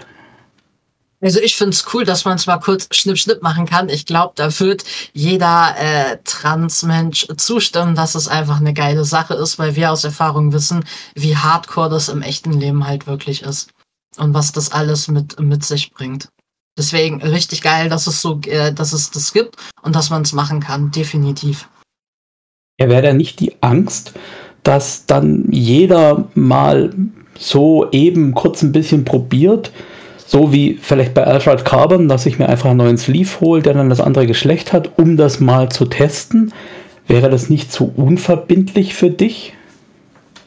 Also 1.22 1.40
ich 1.40 1.56
finde 1.56 1.72
es 1.72 1.86
cool, 1.94 2.06
dass 2.06 2.26
man 2.26 2.36
es 2.36 2.46
mal 2.46 2.60
kurz 2.60 2.88
schnipp, 2.92 3.18
schnipp 3.18 3.42
machen 3.42 3.66
kann. 3.66 3.90
Ich 3.90 4.06
glaube, 4.06 4.34
da 4.36 4.60
wird 4.60 4.84
jeder 5.14 5.74
äh, 5.80 6.18
Transmensch 6.24 7.28
zustimmen, 7.38 7.96
dass 7.96 8.14
es 8.14 8.28
einfach 8.28 8.60
eine 8.60 8.74
geile 8.74 9.06
Sache 9.06 9.34
ist, 9.34 9.58
weil 9.58 9.76
wir 9.76 9.92
aus 9.92 10.04
Erfahrung 10.04 10.54
wissen, 10.54 10.84
wie 11.16 11.36
hardcore 11.36 11.90
das 11.90 12.10
im 12.10 12.22
echten 12.22 12.54
Leben 12.54 12.86
halt 12.86 13.08
wirklich 13.08 13.42
ist. 13.42 13.72
Und 14.18 14.34
was 14.34 14.52
das 14.52 14.72
alles 14.72 15.08
mit, 15.08 15.40
mit 15.40 15.66
sich 15.66 15.92
bringt. 15.92 16.30
Deswegen 16.78 17.22
richtig 17.22 17.62
geil, 17.62 17.90
dass 17.90 18.08
es 18.08 18.22
so, 18.22 18.40
äh, 18.48 18.74
dass 18.74 18.92
es 18.92 19.12
das 19.12 19.32
gibt 19.32 19.56
und 19.82 19.96
dass 19.96 20.10
man 20.10 20.24
es 20.24 20.34
machen 20.34 20.60
kann, 20.60 20.92
definitiv. 20.92 21.70
Ja, 22.80 22.90
wäre 22.90 23.02
da 23.02 23.14
nicht 23.14 23.40
die 23.40 23.56
Angst, 23.62 24.14
dass 24.64 25.06
dann 25.06 25.46
jeder 25.52 26.28
mal 26.34 26.94
so 27.38 27.90
eben 27.92 28.34
kurz 28.34 28.62
ein 28.62 28.74
bisschen 28.74 29.06
probiert, 29.06 29.72
so 30.28 30.52
wie 30.52 30.78
vielleicht 30.82 31.14
bei 31.14 31.24
Alfred 31.24 31.64
Carbon, 31.64 32.10
dass 32.10 32.26
ich 32.26 32.40
mir 32.40 32.50
einfach 32.50 32.70
einen 32.70 32.80
neuen 32.80 32.98
Sleeve 32.98 33.40
hole, 33.40 33.62
der 33.62 33.74
dann 33.74 33.90
das 33.90 34.02
andere 34.02 34.28
Geschlecht 34.28 34.74
hat, 34.74 34.98
um 34.98 35.18
das 35.18 35.40
mal 35.40 35.70
zu 35.70 35.86
testen. 35.86 36.54
Wäre 37.08 37.30
das 37.30 37.50
nicht 37.50 37.72
zu 37.72 37.94
unverbindlich 37.96 38.96
für 38.96 39.12
dich? 39.12 39.54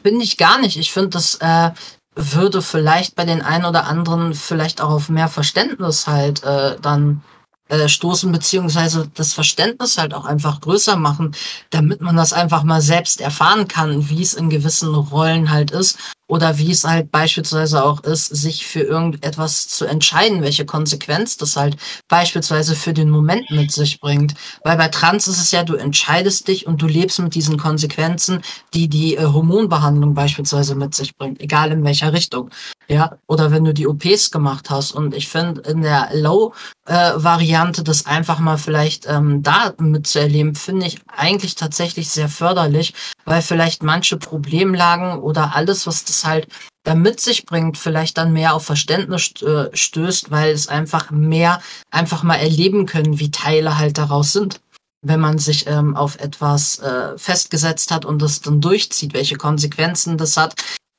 Bin 0.03 0.19
ich 0.19 0.37
gar 0.37 0.59
nicht. 0.59 0.77
Ich 0.77 0.91
finde 0.91 1.09
das 1.09 1.35
äh, 1.35 1.71
würde 2.15 2.61
vielleicht 2.61 3.15
bei 3.15 3.25
den 3.25 3.41
einen 3.41 3.65
oder 3.65 3.85
anderen 3.85 4.33
vielleicht 4.33 4.81
auch 4.81 4.89
auf 4.89 5.09
mehr 5.09 5.27
Verständnis 5.27 6.07
halt 6.07 6.43
äh, 6.43 6.77
dann 6.81 7.23
äh, 7.69 7.87
stoßen, 7.87 8.31
beziehungsweise 8.31 9.09
das 9.13 9.33
Verständnis 9.33 9.97
halt 9.97 10.13
auch 10.13 10.25
einfach 10.25 10.59
größer 10.59 10.95
machen, 10.95 11.35
damit 11.69 12.01
man 12.01 12.15
das 12.15 12.33
einfach 12.33 12.63
mal 12.63 12.81
selbst 12.81 13.21
erfahren 13.21 13.67
kann, 13.67 14.09
wie 14.09 14.23
es 14.23 14.33
in 14.33 14.49
gewissen 14.49 14.93
Rollen 14.95 15.51
halt 15.51 15.71
ist. 15.71 15.99
Oder 16.29 16.59
wie 16.59 16.71
es 16.71 16.83
halt 16.83 17.11
beispielsweise 17.11 17.83
auch 17.83 18.01
ist, 18.03 18.27
sich 18.27 18.65
für 18.65 18.81
irgendetwas 18.81 19.67
zu 19.67 19.85
entscheiden, 19.85 20.43
welche 20.43 20.63
Konsequenz 20.63 21.37
das 21.37 21.55
halt 21.55 21.75
beispielsweise 22.07 22.75
für 22.75 22.93
den 22.93 23.09
Moment 23.09 23.49
mit 23.49 23.71
sich 23.71 23.99
bringt. 23.99 24.35
Weil 24.63 24.77
bei 24.77 24.89
Trans 24.89 25.27
ist 25.27 25.41
es 25.41 25.49
ja, 25.51 25.63
du 25.63 25.75
entscheidest 25.75 26.47
dich 26.47 26.67
und 26.67 26.83
du 26.83 26.87
lebst 26.87 27.19
mit 27.19 27.33
diesen 27.33 27.57
Konsequenzen, 27.57 28.41
die 28.75 28.87
die 28.87 29.17
äh, 29.17 29.25
Hormonbehandlung 29.25 30.13
beispielsweise 30.13 30.75
mit 30.75 30.93
sich 30.93 31.17
bringt, 31.17 31.41
egal 31.41 31.71
in 31.71 31.83
welcher 31.83 32.13
Richtung. 32.13 32.51
Ja, 32.87 33.17
oder 33.27 33.51
wenn 33.51 33.65
du 33.65 33.73
die 33.73 33.87
OPs 33.87 34.31
gemacht 34.31 34.69
hast. 34.69 34.93
Und 34.93 35.15
ich 35.15 35.27
finde 35.27 35.61
in 35.61 35.81
der 35.81 36.09
Low-Variante 36.13 37.81
äh, 37.81 37.83
das 37.83 38.07
einfach 38.07 38.39
mal 38.39 38.57
vielleicht 38.57 39.07
ähm, 39.07 39.43
da 39.43 39.73
mitzuerleben, 39.77 40.55
finde 40.55 40.87
ich 40.87 40.99
eigentlich 41.07 41.55
tatsächlich 41.55 42.09
sehr 42.09 42.29
förderlich, 42.29 42.93
weil 43.25 43.43
vielleicht 43.43 43.83
manche 43.83 44.17
Problemlagen 44.17 45.19
oder 45.19 45.55
alles, 45.55 45.85
was 45.85 46.03
das 46.03 46.18
halt 46.25 46.47
da 46.83 46.95
mit 46.95 47.19
sich 47.19 47.45
bringt, 47.45 47.77
vielleicht 47.77 48.17
dann 48.17 48.33
mehr 48.33 48.53
auf 48.53 48.65
Verständnis 48.65 49.33
äh, 49.41 49.69
stößt, 49.75 50.31
weil 50.31 50.51
es 50.51 50.67
einfach 50.67 51.11
mehr 51.11 51.61
einfach 51.91 52.23
mal 52.23 52.37
erleben 52.37 52.85
können, 52.85 53.19
wie 53.19 53.31
Teile 53.31 53.77
halt 53.77 53.97
daraus 53.97 54.31
sind 54.33 54.61
wenn 55.01 55.19
man 55.19 55.37
sich 55.37 55.67
ähm, 55.67 55.95
auf 55.95 56.19
etwas 56.19 56.79
äh, 56.79 57.17
festgesetzt 57.17 57.91
hat 57.91 58.05
und 58.05 58.21
das 58.21 58.41
dann 58.41 58.61
durchzieht, 58.61 59.13
welche 59.13 59.37
Konsequenzen 59.37 60.17
das 60.17 60.35
hat, 60.35 60.55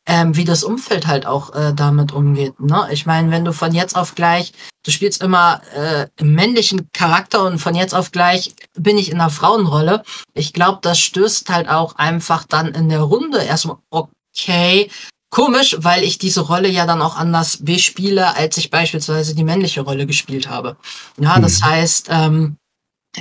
ähm, 0.07 0.37
wie 0.37 0.45
das 0.45 0.65
Umfeld 0.65 1.07
halt 1.07 1.27
auch 1.27 1.55
äh, 1.55 1.75
damit 1.75 2.13
umgeht. 2.13 2.59
Ne? 2.61 2.89
Ich 2.91 3.07
meine, 3.07 3.31
wenn 3.31 3.45
du 3.45 3.53
von 3.53 3.75
jetzt 3.75 3.97
auf 3.97 4.15
gleich, 4.15 4.53
du 4.85 4.91
spielst 4.91 5.23
immer 5.23 5.61
äh, 5.75 6.07
männlichen 6.23 6.89
Charakter 6.93 7.45
und 7.45 7.59
von 7.59 7.75
jetzt 7.75 7.95
auf 7.95 8.11
gleich 8.11 8.55
bin 8.75 8.97
ich 8.97 9.11
in 9.11 9.21
einer 9.21 9.31
Frauenrolle. 9.31 10.03
Ich 10.33 10.53
glaube, 10.53 10.79
das 10.83 10.99
stößt 10.99 11.51
halt 11.51 11.69
auch 11.69 11.97
einfach 11.97 12.45
dann 12.45 12.69
in 12.69 12.89
der 12.89 13.01
Runde 13.01 13.43
erstmal, 13.43 13.77
okay, 14.37 14.91
komisch, 15.31 15.77
weil 15.79 16.03
ich 16.03 16.19
diese 16.19 16.43
Rolle 16.43 16.69
ja 16.69 16.87
dann 16.87 17.03
auch 17.03 17.17
anders 17.17 17.65
bespiele, 17.65 18.37
als 18.37 18.57
ich 18.59 18.71
beispielsweise 18.71 19.35
die 19.35 19.45
männliche 19.45 19.83
Rolle 19.83 20.07
gespielt 20.07 20.49
habe. 20.49 20.77
Ja, 21.19 21.39
das 21.41 21.61
mhm. 21.61 21.65
heißt, 21.65 22.09
ähm, 22.11 22.57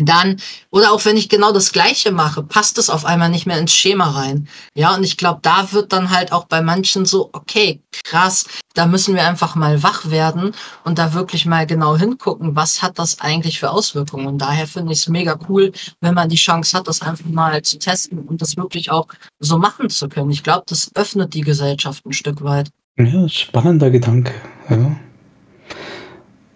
dann, 0.02 0.38
oder 0.70 0.92
auch 0.92 1.04
wenn 1.06 1.18
ich 1.18 1.30
genau 1.30 1.52
das 1.52 1.72
Gleiche 1.72 2.12
mache, 2.12 2.44
passt 2.44 2.78
es 2.78 2.90
auf 2.90 3.06
einmal 3.06 3.30
nicht 3.30 3.48
mehr 3.48 3.58
ins 3.58 3.74
Schema 3.74 4.12
rein. 4.12 4.48
Ja, 4.76 4.96
und 4.96 5.04
ich 5.04 5.18
glaube, 5.18 5.40
da 5.42 5.72
wird 5.72 5.92
dann 5.94 6.12
halt 6.12 6.32
auch 6.32 6.46
bei 6.46 6.62
manchen 6.62 7.06
so, 7.06 7.30
okay, 7.34 7.82
krass, 8.04 8.46
da 8.76 8.86
müssen 8.86 9.16
wir 9.16 9.28
einfach 9.28 9.56
mal 9.56 9.82
wach 9.82 10.10
werden 10.10 10.54
und 10.84 11.00
da 11.00 11.14
wirklich 11.14 11.46
mal 11.46 11.66
genau 11.66 11.98
hingucken, 11.98 12.56
was 12.56 12.82
hat 12.82 13.00
das 13.00 13.20
eigentlich 13.20 13.60
für 13.60 13.72
Auswirkungen. 13.72 14.28
Und 14.28 14.38
daher 14.38 14.68
finde 14.68 14.94
ich 14.94 15.00
es 15.00 15.08
mega 15.08 15.40
cool, 15.50 15.72
wenn 16.02 16.14
man 16.14 16.30
die 16.30 16.36
Chance 16.36 16.78
hat, 16.78 16.88
das 16.88 17.02
einfach 17.02 17.26
mal 17.26 17.62
zu 17.64 17.80
testen 17.80 18.20
und 18.20 18.42
das 18.42 18.58
wirklich 18.58 18.92
auch 18.92 19.08
so 19.40 19.58
machen 19.58 19.90
zu 19.90 20.08
können. 20.08 20.30
Ich 20.30 20.44
glaube, 20.44 20.66
das 20.68 20.92
öffnet 20.96 21.34
die 21.34 21.42
Gesellschaft 21.42 22.06
ein 22.06 22.14
Stück 22.14 22.44
weit. 22.44 22.70
Ja, 22.98 23.28
spannender 23.28 23.90
Gedanke. 23.90 24.34
Ja. 24.70 24.96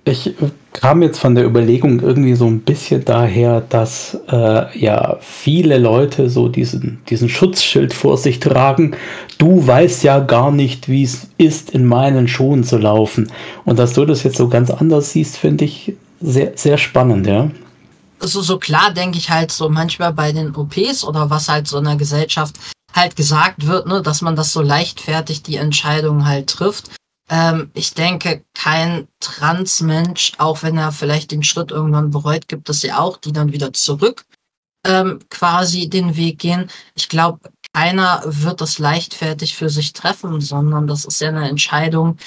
Ich 0.06 0.34
kam 0.74 1.02
jetzt 1.02 1.20
von 1.20 1.34
der 1.34 1.46
Überlegung 1.46 2.02
irgendwie 2.02 2.36
so 2.36 2.46
ein 2.46 2.60
bisschen 2.60 3.06
daher, 3.06 3.62
dass 3.62 4.18
äh, 4.30 4.78
ja 4.78 5.18
viele 5.22 5.78
Leute 5.78 6.30
so 6.30 6.50
diesen, 6.50 7.02
diesen 7.08 7.30
Schutzschild 7.30 7.94
vor 7.94 8.18
sich 8.18 8.42
tragen. 8.42 8.96
Du 9.38 9.66
weißt 9.66 10.04
ja 10.04 10.20
gar 10.20 10.52
nicht, 10.52 10.90
wie 10.90 11.04
es 11.04 11.28
ist, 11.38 11.70
in 11.70 11.86
meinen 11.86 12.28
Schuhen 12.28 12.66
zu 12.66 12.78
laufen. 12.78 13.32
Und 13.64 13.80
dass 13.80 13.94
du 13.94 14.04
das 14.04 14.24
jetzt 14.24 14.38
so 14.38 14.50
ganz 14.50 14.70
anders 14.72 15.12
siehst, 15.12 15.38
finde 15.38 15.66
ich 15.66 15.94
sehr, 16.20 16.52
sehr 16.56 16.78
spannend, 16.78 17.28
ja. 17.28 17.50
Also 18.20 18.42
so 18.42 18.58
klar 18.58 18.94
denke 18.94 19.18
ich 19.18 19.30
halt 19.30 19.52
so 19.52 19.70
manchmal 19.70 20.14
bei 20.14 20.32
den 20.32 20.56
OPs 20.56 21.04
oder 21.04 21.30
was 21.30 21.50
halt 21.50 21.68
so 21.68 21.78
in 21.78 21.86
der 21.86 21.98
Gesellschaft 21.98 22.56
halt 22.94 23.16
gesagt 23.16 23.68
wird, 23.68 23.88
ne, 23.88 24.02
dass 24.02 24.22
man 24.22 24.36
das 24.36 24.54
so 24.54 24.62
leichtfertig 24.62 25.44
die 25.44 25.58
Entscheidung 25.58 26.26
halt 26.26 26.48
trifft. 26.48 26.90
Ähm, 27.34 27.72
ich 27.74 27.96
denke, 27.96 28.46
kein 28.54 29.08
Transmensch, 29.20 30.34
auch 30.38 30.62
wenn 30.62 30.78
er 30.78 30.92
vielleicht 30.92 31.32
den 31.32 31.42
Schritt 31.42 31.72
irgendwann 31.72 32.12
bereut, 32.12 32.48
gibt 32.48 32.70
es 32.70 32.84
ja 32.84 33.00
auch, 33.00 33.18
die 33.18 33.34
dann 33.34 33.52
wieder 33.52 33.74
zurück 33.74 34.26
ähm, 34.86 35.20
quasi 35.30 35.90
den 35.90 36.16
Weg 36.16 36.38
gehen. 36.38 36.70
Ich 36.94 37.10
glaube, 37.10 37.40
keiner 37.74 38.22
wird 38.24 38.62
das 38.62 38.78
leichtfertig 38.78 39.56
für 39.56 39.72
sich 39.72 39.94
treffen, 39.94 40.42
sondern 40.42 40.86
das 40.86 41.06
ist 41.06 41.22
ja 41.22 41.30
eine 41.30 41.50
Entscheidung, 41.50 42.18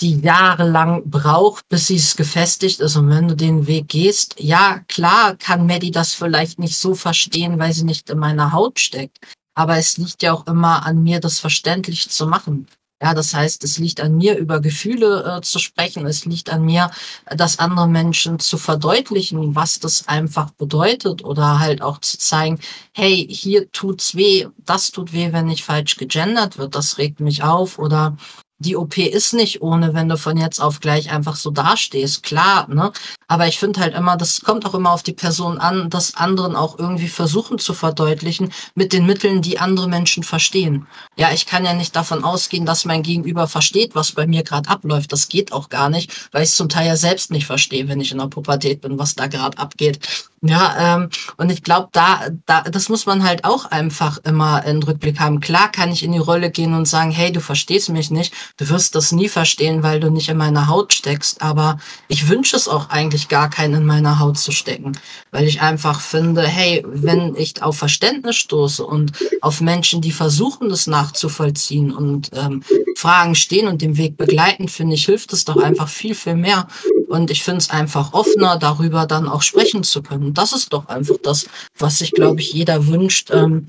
die 0.00 0.20
jahrelang 0.20 1.08
braucht, 1.08 1.66
bis 1.70 1.86
sie 1.86 1.96
es 1.96 2.14
gefestigt 2.14 2.80
ist. 2.80 2.96
Und 2.96 3.08
wenn 3.08 3.28
du 3.28 3.34
den 3.34 3.66
Weg 3.66 3.88
gehst, 3.88 4.34
ja, 4.38 4.80
klar 4.88 5.36
kann 5.36 5.66
Maddie 5.66 5.90
das 5.90 6.12
vielleicht 6.12 6.58
nicht 6.58 6.76
so 6.76 6.94
verstehen, 6.94 7.58
weil 7.58 7.72
sie 7.72 7.84
nicht 7.84 8.10
in 8.10 8.18
meiner 8.18 8.52
Haut 8.52 8.78
steckt. 8.78 9.18
Aber 9.54 9.78
es 9.78 9.96
liegt 9.96 10.22
ja 10.22 10.34
auch 10.34 10.46
immer 10.46 10.84
an 10.84 11.02
mir, 11.02 11.18
das 11.18 11.40
verständlich 11.40 12.10
zu 12.10 12.26
machen. 12.26 12.68
Ja, 13.00 13.14
das 13.14 13.32
heißt, 13.32 13.62
es 13.62 13.78
liegt 13.78 14.00
an 14.00 14.16
mir, 14.16 14.36
über 14.36 14.60
Gefühle 14.60 15.36
äh, 15.38 15.40
zu 15.42 15.60
sprechen. 15.60 16.04
Es 16.06 16.24
liegt 16.24 16.50
an 16.50 16.64
mir, 16.64 16.90
das 17.26 17.60
andere 17.60 17.86
Menschen 17.86 18.40
zu 18.40 18.58
verdeutlichen, 18.58 19.54
was 19.54 19.78
das 19.78 20.08
einfach 20.08 20.50
bedeutet 20.50 21.22
oder 21.24 21.60
halt 21.60 21.80
auch 21.80 21.98
zu 22.00 22.18
zeigen, 22.18 22.58
hey, 22.92 23.24
hier 23.30 23.70
tut's 23.70 24.16
weh, 24.16 24.48
das 24.58 24.90
tut 24.90 25.12
weh, 25.12 25.32
wenn 25.32 25.46
nicht 25.46 25.62
falsch 25.62 25.96
gegendert 25.96 26.58
wird, 26.58 26.74
das 26.74 26.98
regt 26.98 27.20
mich 27.20 27.44
auf 27.44 27.78
oder 27.78 28.16
die 28.58 28.76
OP 28.76 28.98
ist 28.98 29.34
nicht 29.34 29.62
ohne, 29.62 29.94
wenn 29.94 30.08
du 30.08 30.16
von 30.16 30.36
jetzt 30.36 30.60
auf 30.60 30.80
gleich 30.80 31.10
einfach 31.10 31.36
so 31.36 31.50
dastehst, 31.50 32.24
klar, 32.24 32.66
ne? 32.68 32.92
Aber 33.28 33.46
ich 33.46 33.58
finde 33.58 33.80
halt 33.80 33.94
immer, 33.94 34.16
das 34.16 34.40
kommt 34.40 34.66
auch 34.66 34.74
immer 34.74 34.90
auf 34.90 35.02
die 35.02 35.12
Person 35.12 35.58
an, 35.58 35.90
das 35.90 36.16
anderen 36.16 36.56
auch 36.56 36.78
irgendwie 36.78 37.08
versuchen 37.08 37.58
zu 37.58 37.72
verdeutlichen 37.72 38.52
mit 38.74 38.92
den 38.92 39.06
Mitteln, 39.06 39.42
die 39.42 39.60
andere 39.60 39.88
Menschen 39.88 40.24
verstehen. 40.24 40.86
Ja, 41.16 41.30
ich 41.32 41.46
kann 41.46 41.64
ja 41.64 41.74
nicht 41.74 41.94
davon 41.94 42.24
ausgehen, 42.24 42.66
dass 42.66 42.84
mein 42.84 43.02
Gegenüber 43.02 43.46
versteht, 43.46 43.94
was 43.94 44.12
bei 44.12 44.26
mir 44.26 44.42
gerade 44.42 44.68
abläuft. 44.68 45.12
Das 45.12 45.28
geht 45.28 45.52
auch 45.52 45.68
gar 45.68 45.88
nicht, 45.88 46.28
weil 46.32 46.42
ich 46.42 46.50
es 46.50 46.56
zum 46.56 46.68
Teil 46.68 46.86
ja 46.86 46.96
selbst 46.96 47.30
nicht 47.30 47.46
verstehe, 47.46 47.86
wenn 47.86 48.00
ich 48.00 48.10
in 48.10 48.18
der 48.18 48.26
Pubertät 48.26 48.80
bin, 48.80 48.98
was 48.98 49.14
da 49.14 49.28
gerade 49.28 49.58
abgeht. 49.58 50.00
Ja, 50.40 50.96
ähm, 50.96 51.08
und 51.36 51.50
ich 51.50 51.64
glaube, 51.64 51.88
da, 51.92 52.28
da, 52.46 52.62
das 52.62 52.88
muss 52.88 53.06
man 53.06 53.24
halt 53.24 53.44
auch 53.44 53.64
einfach 53.64 54.18
immer 54.24 54.64
in 54.64 54.82
Rückblick 54.82 55.18
haben. 55.18 55.40
Klar 55.40 55.72
kann 55.72 55.90
ich 55.90 56.04
in 56.04 56.12
die 56.12 56.18
Rolle 56.18 56.50
gehen 56.50 56.74
und 56.74 56.86
sagen, 56.86 57.10
hey, 57.10 57.32
du 57.32 57.40
verstehst 57.40 57.88
mich 57.88 58.10
nicht, 58.12 58.32
du 58.56 58.68
wirst 58.68 58.94
das 58.94 59.10
nie 59.10 59.28
verstehen, 59.28 59.82
weil 59.82 59.98
du 59.98 60.10
nicht 60.10 60.28
in 60.28 60.36
meiner 60.36 60.68
Haut 60.68 60.92
steckst. 60.92 61.42
Aber 61.42 61.78
ich 62.06 62.28
wünsche 62.28 62.54
es 62.54 62.68
auch 62.68 62.90
eigentlich 62.90 63.28
gar 63.28 63.50
keinen 63.50 63.74
in 63.74 63.86
meiner 63.86 64.20
Haut 64.20 64.38
zu 64.38 64.52
stecken, 64.52 64.92
weil 65.32 65.46
ich 65.48 65.60
einfach 65.60 66.00
finde, 66.00 66.42
hey, 66.42 66.84
wenn 66.86 67.34
ich 67.34 67.60
auf 67.62 67.76
Verständnis 67.76 68.36
stoße 68.36 68.84
und 68.84 69.12
auf 69.40 69.60
Menschen, 69.60 70.00
die 70.00 70.12
versuchen, 70.12 70.68
das 70.68 70.86
nachzuvollziehen 70.86 71.92
und 71.92 72.30
ähm, 72.34 72.62
Fragen 72.96 73.34
stehen 73.34 73.66
und 73.66 73.82
den 73.82 73.96
Weg 73.96 74.16
begleiten, 74.16 74.68
finde 74.68 74.94
ich, 74.94 75.04
hilft 75.04 75.32
es 75.32 75.44
doch 75.44 75.56
einfach 75.56 75.88
viel, 75.88 76.14
viel 76.14 76.34
mehr. 76.34 76.68
Und 77.08 77.30
ich 77.30 77.42
finde 77.42 77.58
es 77.58 77.70
einfach 77.70 78.12
offener, 78.12 78.58
darüber 78.58 79.06
dann 79.06 79.28
auch 79.28 79.42
sprechen 79.42 79.82
zu 79.82 80.02
können. 80.02 80.27
Das 80.34 80.52
ist 80.52 80.72
doch 80.72 80.88
einfach 80.88 81.16
das, 81.22 81.46
was 81.78 81.98
sich, 81.98 82.12
glaube 82.12 82.40
ich, 82.40 82.52
jeder 82.52 82.86
wünscht. 82.86 83.30
Ähm, 83.32 83.66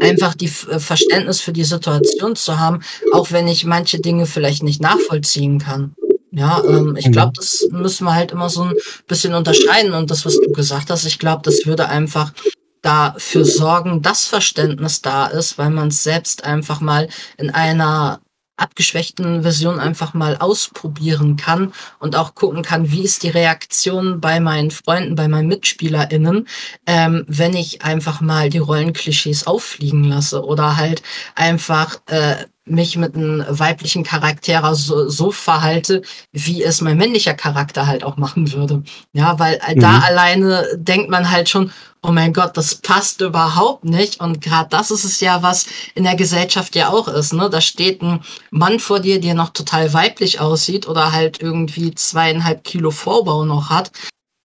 einfach 0.00 0.34
die 0.34 0.50
äh, 0.70 0.78
Verständnis 0.78 1.40
für 1.40 1.52
die 1.52 1.64
Situation 1.64 2.36
zu 2.36 2.58
haben, 2.58 2.80
auch 3.12 3.30
wenn 3.30 3.46
ich 3.48 3.64
manche 3.64 4.00
Dinge 4.00 4.26
vielleicht 4.26 4.62
nicht 4.62 4.80
nachvollziehen 4.80 5.58
kann. 5.58 5.94
Ja, 6.30 6.62
ähm, 6.64 6.96
ich 6.96 7.12
glaube, 7.12 7.32
das 7.36 7.68
müssen 7.70 8.04
wir 8.04 8.14
halt 8.14 8.32
immer 8.32 8.48
so 8.48 8.62
ein 8.62 8.74
bisschen 9.06 9.34
unterscheiden. 9.34 9.92
Und 9.92 10.10
das, 10.10 10.24
was 10.24 10.38
du 10.40 10.50
gesagt 10.52 10.90
hast, 10.90 11.04
ich 11.04 11.18
glaube, 11.18 11.42
das 11.44 11.66
würde 11.66 11.88
einfach 11.88 12.32
dafür 12.80 13.44
sorgen, 13.44 14.02
dass 14.02 14.26
Verständnis 14.26 15.02
da 15.02 15.26
ist, 15.26 15.58
weil 15.58 15.70
man 15.70 15.88
es 15.88 16.02
selbst 16.02 16.44
einfach 16.44 16.80
mal 16.80 17.08
in 17.36 17.50
einer 17.50 18.20
abgeschwächten 18.56 19.42
Version 19.42 19.80
einfach 19.80 20.14
mal 20.14 20.36
ausprobieren 20.36 21.36
kann 21.36 21.72
und 21.98 22.16
auch 22.16 22.34
gucken 22.34 22.62
kann, 22.62 22.90
wie 22.90 23.02
ist 23.02 23.22
die 23.22 23.30
Reaktion 23.30 24.20
bei 24.20 24.40
meinen 24.40 24.70
Freunden, 24.70 25.14
bei 25.14 25.28
meinen 25.28 25.48
MitspielerInnen, 25.48 26.46
ähm, 26.86 27.24
wenn 27.28 27.54
ich 27.54 27.82
einfach 27.82 28.20
mal 28.20 28.50
die 28.50 28.58
Rollenklischees 28.58 29.46
auffliegen 29.46 30.04
lasse 30.04 30.44
oder 30.44 30.76
halt 30.76 31.02
einfach 31.34 31.96
äh, 32.06 32.46
mich 32.64 32.96
mit 32.96 33.16
einem 33.16 33.44
weiblichen 33.48 34.04
Charakter 34.04 34.74
so, 34.74 35.08
so 35.08 35.32
verhalte, 35.32 36.02
wie 36.30 36.62
es 36.62 36.80
mein 36.80 36.96
männlicher 36.96 37.34
Charakter 37.34 37.86
halt 37.86 38.04
auch 38.04 38.16
machen 38.16 38.52
würde. 38.52 38.84
Ja, 39.12 39.38
weil 39.38 39.60
mhm. 39.74 39.80
da 39.80 39.98
alleine 40.00 40.68
denkt 40.76 41.10
man 41.10 41.30
halt 41.30 41.48
schon, 41.48 41.72
oh 42.02 42.10
mein 42.10 42.32
Gott, 42.32 42.56
das 42.56 42.74
passt 42.74 43.20
überhaupt 43.20 43.84
nicht. 43.84 44.20
Und 44.20 44.40
gerade 44.40 44.68
das 44.68 44.90
ist 44.90 45.04
es 45.04 45.20
ja, 45.20 45.42
was 45.42 45.66
in 45.94 46.04
der 46.04 46.16
Gesellschaft 46.16 46.74
ja 46.74 46.88
auch 46.88 47.08
ist. 47.08 47.32
Ne? 47.32 47.48
Da 47.48 47.60
steht 47.60 48.02
ein 48.02 48.22
Mann 48.50 48.80
vor 48.80 49.00
dir, 49.00 49.20
der 49.20 49.34
noch 49.34 49.50
total 49.50 49.94
weiblich 49.94 50.40
aussieht 50.40 50.88
oder 50.88 51.12
halt 51.12 51.40
irgendwie 51.40 51.94
zweieinhalb 51.94 52.64
Kilo 52.64 52.90
Vorbau 52.90 53.44
noch 53.44 53.70
hat, 53.70 53.92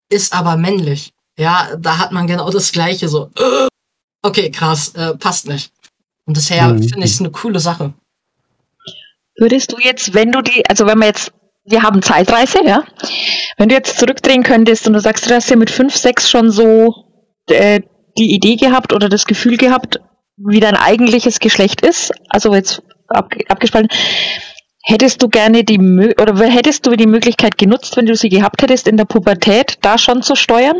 ist 0.10 0.34
aber 0.34 0.56
männlich. 0.56 1.14
Ja, 1.38 1.76
da 1.78 1.98
hat 1.98 2.12
man 2.12 2.28
genau 2.28 2.50
das 2.50 2.72
Gleiche 2.72 3.10
so. 3.10 3.32
Okay, 4.24 4.52
krass, 4.52 4.94
äh, 4.96 5.16
passt 5.16 5.48
nicht. 5.48 5.72
Und 6.26 6.38
desher 6.38 6.68
mhm. 6.68 6.84
finde 6.84 7.06
ich 7.06 7.14
es 7.14 7.20
eine 7.20 7.32
coole 7.32 7.60
Sache. 7.60 7.94
Würdest 9.38 9.72
du 9.72 9.78
jetzt, 9.80 10.14
wenn 10.14 10.32
du 10.32 10.42
die, 10.42 10.68
also 10.68 10.86
wenn 10.88 10.98
wir 10.98 11.08
jetzt, 11.08 11.32
wir 11.64 11.84
haben 11.84 12.02
Zeitreise, 12.02 12.60
ja, 12.66 12.84
wenn 13.58 13.70
du 13.70 13.76
jetzt 13.76 14.00
zurückdrehen 14.00 14.44
könntest 14.44 14.88
und 14.88 14.94
du 14.94 15.00
sagst, 15.00 15.30
du 15.30 15.36
hast 15.36 15.50
ja 15.50 15.56
mit 15.56 15.70
fünf, 15.70 15.96
sechs 15.96 16.30
schon 16.30 16.50
so 16.50 17.07
äh, 17.50 17.82
die 18.18 18.34
Idee 18.34 18.56
gehabt 18.56 18.94
oder 18.94 19.10
das 19.10 19.26
Gefühl 19.26 19.58
gehabt, 19.58 20.00
wie 20.38 20.60
dein 20.60 20.76
eigentliches 20.76 21.40
Geschlecht 21.40 21.82
ist, 21.82 22.12
also 22.30 22.54
jetzt 22.54 22.82
ab, 23.08 23.34
abgespalten. 23.50 23.90
Hättest 24.84 25.22
du 25.22 25.28
gerne 25.28 25.64
die 25.64 25.80
oder 25.80 26.34
hättest 26.46 26.86
du 26.86 26.96
die 26.96 27.08
Möglichkeit 27.08 27.58
genutzt, 27.58 27.98
wenn 27.98 28.06
du 28.06 28.16
sie 28.16 28.30
gehabt 28.30 28.62
hättest 28.62 28.88
in 28.88 28.96
der 28.96 29.06
Pubertät, 29.06 29.80
da 29.82 29.98
schon 29.98 30.22
zu 30.22 30.36
steuern? 30.36 30.78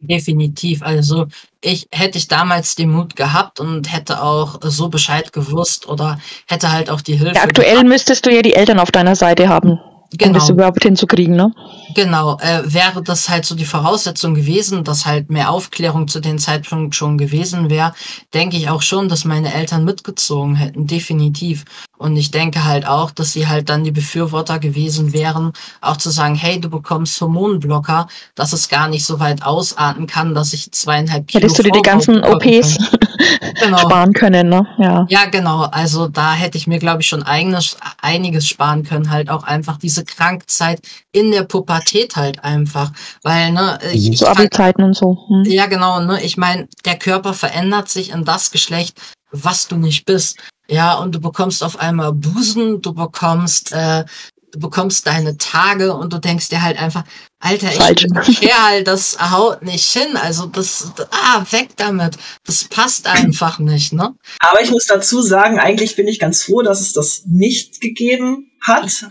Definitiv. 0.00 0.82
Also 0.82 1.26
ich 1.60 1.88
hätte 1.90 2.16
ich 2.16 2.28
damals 2.28 2.76
den 2.76 2.90
Mut 2.90 3.16
gehabt 3.16 3.60
und 3.60 3.92
hätte 3.92 4.22
auch 4.22 4.60
so 4.62 4.88
Bescheid 4.88 5.32
gewusst 5.32 5.88
oder 5.88 6.18
hätte 6.46 6.72
halt 6.72 6.88
auch 6.88 7.00
die 7.00 7.16
Hilfe. 7.16 7.34
Ja, 7.34 7.42
aktuell 7.42 7.72
gehabt. 7.72 7.88
müsstest 7.88 8.24
du 8.24 8.34
ja 8.34 8.40
die 8.40 8.54
Eltern 8.54 8.78
auf 8.78 8.92
deiner 8.92 9.16
Seite 9.16 9.48
haben 9.48 9.78
genau. 10.12 10.30
um 10.30 10.34
das 10.34 10.48
überhaupt 10.48 10.82
hinzukriegen, 10.82 11.36
ne? 11.36 11.52
Genau, 11.94 12.38
äh, 12.40 12.62
wäre 12.64 13.02
das 13.02 13.28
halt 13.28 13.44
so 13.44 13.54
die 13.54 13.64
Voraussetzung 13.64 14.34
gewesen, 14.34 14.84
dass 14.84 15.06
halt 15.06 15.30
mehr 15.30 15.50
Aufklärung 15.50 16.08
zu 16.08 16.20
dem 16.20 16.38
Zeitpunkt 16.38 16.94
schon 16.94 17.18
gewesen 17.18 17.70
wäre, 17.70 17.92
denke 18.34 18.56
ich 18.56 18.68
auch 18.68 18.82
schon, 18.82 19.08
dass 19.08 19.24
meine 19.24 19.52
Eltern 19.52 19.84
mitgezogen 19.84 20.56
hätten, 20.56 20.86
definitiv. 20.86 21.64
Und 21.98 22.16
ich 22.16 22.30
denke 22.30 22.64
halt 22.64 22.86
auch, 22.86 23.10
dass 23.10 23.32
sie 23.32 23.48
halt 23.48 23.68
dann 23.68 23.82
die 23.82 23.90
Befürworter 23.90 24.60
gewesen 24.60 25.12
wären, 25.12 25.52
auch 25.80 25.96
zu 25.96 26.10
sagen, 26.10 26.36
hey, 26.36 26.60
du 26.60 26.70
bekommst 26.70 27.20
Hormonblocker, 27.20 28.06
dass 28.36 28.52
es 28.52 28.68
gar 28.68 28.88
nicht 28.88 29.04
so 29.04 29.18
weit 29.18 29.42
ausarten 29.42 30.06
kann, 30.06 30.34
dass 30.34 30.52
ich 30.52 30.70
zweieinhalb 30.70 31.26
Kilo 31.26 31.42
Hättest 31.42 31.58
du 31.58 31.64
dir 31.64 31.72
die 31.72 31.82
ganzen 31.82 32.22
OPs 32.24 32.78
genau. 33.60 33.78
sparen 33.78 34.12
können, 34.12 34.48
ne? 34.48 34.64
Ja. 34.78 35.06
Ja, 35.08 35.24
genau. 35.26 35.62
Also 35.64 36.06
da 36.06 36.34
hätte 36.34 36.56
ich 36.56 36.68
mir, 36.68 36.78
glaube 36.78 37.02
ich, 37.02 37.08
schon 37.08 37.24
eigenes, 37.24 37.76
einiges 38.00 38.46
sparen 38.46 38.84
können, 38.84 39.10
halt 39.10 39.28
auch 39.28 39.42
einfach 39.42 39.76
diese 39.76 40.04
Krankzeit 40.04 40.80
in 41.10 41.32
der 41.32 41.42
Pubertät 41.42 42.14
halt 42.14 42.44
einfach. 42.44 42.92
Weil, 43.22 43.52
ne, 43.52 43.78
ich, 43.92 44.18
so 44.18 44.26
Abi-Zeiten 44.26 44.84
und 44.84 44.94
so. 44.94 45.18
Hm. 45.28 45.44
Ja, 45.46 45.66
genau, 45.66 46.00
ne? 46.00 46.22
Ich 46.22 46.36
meine, 46.36 46.68
der 46.84 46.96
Körper 46.96 47.34
verändert 47.34 47.88
sich 47.88 48.10
in 48.10 48.24
das 48.24 48.52
Geschlecht, 48.52 49.00
was 49.32 49.66
du 49.66 49.76
nicht 49.76 50.06
bist. 50.06 50.38
Ja, 50.70 50.94
und 50.94 51.14
du 51.14 51.20
bekommst 51.20 51.64
auf 51.64 51.78
einmal 51.78 52.12
Busen, 52.12 52.82
du 52.82 52.92
bekommst, 52.92 53.72
äh, 53.72 54.04
du 54.52 54.58
bekommst 54.58 55.06
deine 55.06 55.38
Tage 55.38 55.94
und 55.94 56.12
du 56.12 56.18
denkst 56.18 56.50
dir 56.50 56.62
halt 56.62 56.78
einfach, 56.80 57.04
Alter, 57.40 57.68
ich 57.72 58.02
bin 58.02 58.14
Kerl, 58.14 58.84
das 58.84 59.16
haut 59.30 59.62
nicht 59.62 59.90
hin. 59.90 60.16
Also 60.16 60.46
das, 60.46 60.92
ah, 61.10 61.44
weg 61.50 61.70
damit. 61.76 62.16
Das 62.44 62.64
passt 62.64 63.06
einfach 63.06 63.58
nicht, 63.58 63.92
ne? 63.92 64.14
Aber 64.40 64.60
ich 64.60 64.70
muss 64.70 64.86
dazu 64.86 65.22
sagen, 65.22 65.58
eigentlich 65.58 65.96
bin 65.96 66.08
ich 66.08 66.18
ganz 66.18 66.42
froh, 66.42 66.62
dass 66.62 66.80
es 66.80 66.92
das 66.92 67.22
nicht 67.26 67.80
gegeben 67.80 68.50
hat. 68.60 69.06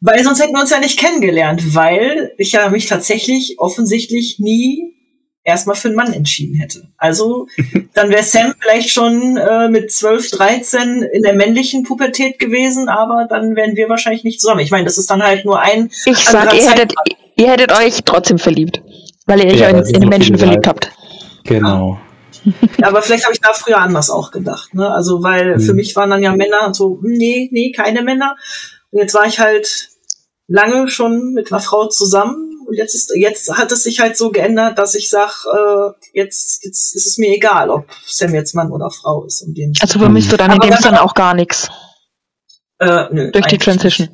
Weil 0.00 0.22
sonst 0.24 0.40
hätten 0.40 0.52
wir 0.52 0.60
uns 0.60 0.70
ja 0.70 0.80
nicht 0.80 0.98
kennengelernt, 0.98 1.74
weil 1.74 2.32
ich 2.36 2.52
ja 2.52 2.68
mich 2.68 2.86
tatsächlich 2.86 3.58
offensichtlich 3.58 4.38
nie 4.38 4.94
erstmal 5.44 5.76
für 5.76 5.88
einen 5.88 5.96
Mann 5.96 6.12
entschieden 6.12 6.54
hätte. 6.56 6.88
Also 6.96 7.46
dann 7.94 8.10
wäre 8.10 8.22
Sam 8.22 8.54
vielleicht 8.60 8.90
schon 8.90 9.36
äh, 9.36 9.68
mit 9.68 9.92
12, 9.92 10.30
13 10.30 11.02
in 11.02 11.22
der 11.22 11.34
männlichen 11.34 11.82
Pubertät 11.82 12.38
gewesen, 12.38 12.88
aber 12.88 13.26
dann 13.28 13.56
wären 13.56 13.76
wir 13.76 13.88
wahrscheinlich 13.88 14.24
nicht 14.24 14.40
zusammen. 14.40 14.60
Ich 14.60 14.70
meine, 14.70 14.84
das 14.84 14.98
ist 14.98 15.10
dann 15.10 15.22
halt 15.22 15.44
nur 15.44 15.60
ein. 15.60 15.90
Ich 16.06 16.18
sag, 16.18 16.54
ihr 16.54 16.70
hättet, 16.70 16.94
ihr 17.36 17.50
hättet 17.50 17.72
euch 17.72 18.00
trotzdem 18.04 18.38
verliebt, 18.38 18.82
weil 19.26 19.44
ihr 19.44 19.54
ja, 19.54 19.68
euch 19.68 19.88
in, 19.88 19.94
in 19.94 20.00
den 20.02 20.08
Menschen 20.08 20.38
verliebt 20.38 20.66
habt. 20.66 20.90
Genau. 21.44 21.98
Ja, 22.78 22.88
aber 22.88 23.02
vielleicht 23.02 23.24
habe 23.24 23.34
ich 23.34 23.40
da 23.40 23.52
früher 23.52 23.78
anders 23.78 24.10
auch 24.10 24.32
gedacht. 24.32 24.74
Ne? 24.74 24.88
Also, 24.88 25.22
weil 25.22 25.54
hm. 25.54 25.60
für 25.60 25.74
mich 25.74 25.94
waren 25.94 26.10
dann 26.10 26.22
ja 26.22 26.34
Männer 26.34 26.74
so, 26.74 26.98
hm, 27.00 27.12
nee, 27.12 27.48
nee, 27.52 27.70
keine 27.70 28.02
Männer. 28.02 28.36
Und 28.90 29.00
jetzt 29.00 29.14
war 29.14 29.26
ich 29.26 29.38
halt 29.38 29.90
lange 30.48 30.88
schon 30.88 31.32
mit 31.34 31.52
einer 31.52 31.60
Frau 31.60 31.86
zusammen 31.86 32.51
und 32.72 32.78
jetzt 32.78 32.94
ist, 32.94 33.12
jetzt 33.14 33.52
hat 33.52 33.70
es 33.70 33.82
sich 33.82 34.00
halt 34.00 34.16
so 34.16 34.30
geändert, 34.30 34.78
dass 34.78 34.94
ich 34.94 35.10
sag, 35.10 35.44
äh, 35.44 35.90
jetzt, 36.14 36.64
jetzt 36.64 36.96
ist 36.96 37.06
es 37.06 37.18
mir 37.18 37.28
egal, 37.36 37.68
ob 37.68 37.84
Sam 38.06 38.34
jetzt 38.34 38.54
Mann 38.54 38.72
oder 38.72 38.90
Frau 38.90 39.26
ist. 39.26 39.42
Um 39.42 39.52
den 39.52 39.74
also 39.78 39.98
vermisst 39.98 40.32
du 40.32 40.38
dann 40.38 40.52
in 40.52 40.58
dem 40.58 40.74
Sinne 40.76 41.02
auch 41.02 41.12
gar 41.12 41.34
nichts. 41.34 41.68
Äh, 42.78 43.08
nö, 43.12 43.30
Durch 43.30 43.44
die 43.44 43.58
Transition. 43.58 44.08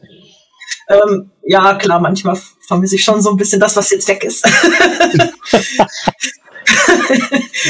Ähm, 0.89 1.31
ja, 1.43 1.75
klar, 1.75 2.01
manchmal 2.01 2.39
vermisse 2.67 2.97
ich 2.97 3.05
schon 3.05 3.21
so 3.23 3.31
ein 3.31 3.37
bisschen 3.37 3.61
das, 3.61 3.77
was 3.77 3.91
jetzt 3.91 4.09
weg 4.09 4.25
ist. 4.25 4.47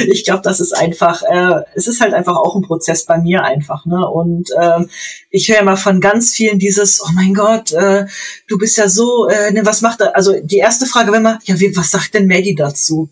ich 0.09 0.25
glaube, 0.25 0.43
das 0.43 0.61
ist 0.61 0.73
einfach, 0.77 1.23
äh, 1.23 1.63
es 1.75 1.87
ist 1.87 2.01
halt 2.01 2.15
einfach 2.15 2.37
auch 2.37 2.57
ein 2.57 2.63
Prozess 2.63 3.05
bei 3.07 3.19
mir 3.19 3.43
einfach, 3.45 3.87
ne? 3.87 4.09
Und 4.09 4.51
ähm, 4.61 4.89
ich 5.31 5.49
höre 5.49 5.61
immer 5.61 5.77
von 5.77 6.01
ganz 6.01 6.35
vielen 6.35 6.59
dieses, 6.59 7.01
oh 7.03 7.11
mein 7.15 7.35
Gott, 7.35 7.73
äh, 7.73 8.07
du 8.49 8.59
bist 8.59 8.77
ja 8.77 8.89
so, 8.89 9.27
äh, 9.27 9.53
ne, 9.53 9.65
was 9.65 9.83
macht 9.83 10.01
er? 10.01 10.17
Also 10.17 10.35
die 10.43 10.59
erste 10.59 10.87
Frage, 10.87 11.13
wenn 11.13 11.23
man, 11.23 11.39
ja, 11.45 11.59
wie, 11.61 11.77
was 11.77 11.91
sagt 11.91 12.15
denn 12.15 12.27
Maggie 12.27 12.55
dazu? 12.55 13.11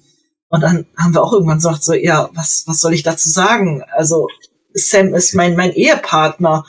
Und 0.49 0.61
dann 0.63 0.87
haben 0.97 1.15
wir 1.15 1.23
auch 1.23 1.33
irgendwann 1.33 1.59
gesagt, 1.59 1.83
so, 1.83 1.93
ja, 1.93 2.31
was, 2.33 2.65
was 2.67 2.81
soll 2.81 2.95
ich 2.95 3.03
dazu 3.03 3.29
sagen? 3.29 3.83
Also 3.93 4.29
Sam 4.75 5.15
ist 5.15 5.35
mein, 5.35 5.57
mein 5.57 5.73
Ehepartner. 5.73 6.65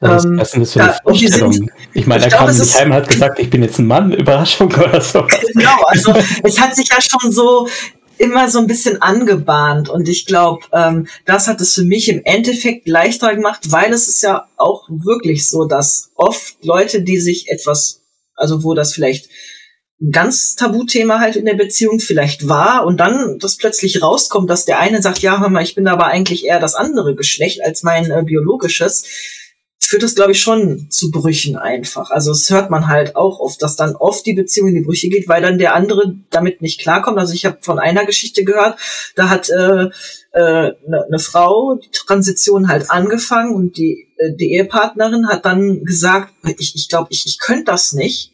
Was 0.00 0.24
ähm, 0.24 0.38
ist 0.38 0.56
das 0.56 0.72
für 0.72 0.82
eine 0.82 0.96
Vorstellung? 1.02 1.70
ich 1.92 2.06
meine, 2.06 2.24
er 2.24 2.30
kam 2.30 2.48
nicht 2.48 2.74
heim 2.74 2.92
hat 2.92 3.06
gesagt, 3.06 3.38
ich 3.38 3.50
bin 3.50 3.62
jetzt 3.62 3.78
ein 3.78 3.86
Mann, 3.86 4.12
Überraschung 4.18 4.72
oder 4.72 5.00
so. 5.00 5.26
Genau, 5.52 5.82
also 5.84 6.14
es 6.42 6.58
hat 6.58 6.74
sich 6.74 6.88
ja 6.88 6.98
schon 7.00 7.30
so 7.30 7.68
immer 8.16 8.50
so 8.50 8.58
ein 8.58 8.66
bisschen 8.66 9.00
angebahnt. 9.00 9.88
Und 9.88 10.08
ich 10.08 10.26
glaube, 10.26 10.64
ähm, 10.72 11.06
das 11.26 11.48
hat 11.48 11.60
es 11.60 11.74
für 11.74 11.84
mich 11.84 12.08
im 12.08 12.22
Endeffekt 12.24 12.88
leichter 12.88 13.34
gemacht, 13.34 13.70
weil 13.70 13.92
es 13.92 14.08
ist 14.08 14.22
ja 14.22 14.46
auch 14.56 14.88
wirklich 14.88 15.48
so, 15.48 15.66
dass 15.66 16.10
oft 16.14 16.56
Leute, 16.62 17.02
die 17.02 17.18
sich 17.18 17.48
etwas, 17.48 18.02
also 18.34 18.64
wo 18.64 18.74
das 18.74 18.94
vielleicht 18.94 19.28
ein 20.02 20.12
ganz 20.12 20.54
Tabuthema 20.56 21.18
halt 21.18 21.36
in 21.36 21.44
der 21.44 21.54
Beziehung 21.54 22.00
vielleicht 22.00 22.48
war 22.48 22.86
und 22.86 22.98
dann 22.98 23.38
das 23.38 23.56
plötzlich 23.56 24.02
rauskommt, 24.02 24.48
dass 24.48 24.64
der 24.64 24.78
eine 24.78 25.02
sagt, 25.02 25.18
ja, 25.20 25.40
hör 25.40 25.50
mal, 25.50 25.62
ich 25.62 25.74
bin 25.74 25.88
aber 25.88 26.06
eigentlich 26.06 26.46
eher 26.46 26.60
das 26.60 26.74
andere 26.74 27.14
Geschlecht 27.14 27.60
als 27.62 27.82
mein 27.82 28.10
äh, 28.10 28.22
biologisches, 28.22 29.04
führt 29.88 30.02
das, 30.02 30.14
glaube 30.14 30.32
ich, 30.32 30.40
schon 30.40 30.88
zu 30.90 31.10
Brüchen 31.10 31.56
einfach. 31.56 32.10
Also 32.10 32.32
es 32.32 32.48
hört 32.50 32.70
man 32.70 32.86
halt 32.86 33.16
auch 33.16 33.40
oft, 33.40 33.60
dass 33.62 33.76
dann 33.76 33.96
oft 33.96 34.24
die 34.26 34.34
Beziehung 34.34 34.68
in 34.68 34.74
die 34.76 34.84
Brüche 34.84 35.08
geht, 35.08 35.28
weil 35.28 35.42
dann 35.42 35.58
der 35.58 35.74
andere 35.74 36.14
damit 36.30 36.62
nicht 36.62 36.80
klarkommt. 36.80 37.18
Also 37.18 37.34
ich 37.34 37.44
habe 37.44 37.58
von 37.60 37.78
einer 37.78 38.04
Geschichte 38.04 38.44
gehört, 38.44 38.78
da 39.16 39.28
hat 39.30 39.50
eine 39.50 39.90
äh, 40.32 40.40
äh, 40.40 40.72
ne, 40.86 41.06
ne 41.10 41.18
Frau 41.18 41.74
die 41.74 41.90
Transition 41.90 42.68
halt 42.68 42.90
angefangen 42.90 43.54
und 43.54 43.76
die, 43.78 44.06
äh, 44.18 44.36
die 44.36 44.52
Ehepartnerin 44.52 45.28
hat 45.28 45.44
dann 45.44 45.84
gesagt, 45.84 46.34
ich, 46.58 46.76
ich 46.76 46.88
glaube, 46.88 47.08
ich, 47.10 47.26
ich 47.26 47.38
könnte 47.40 47.64
das 47.64 47.92
nicht. 47.92 48.32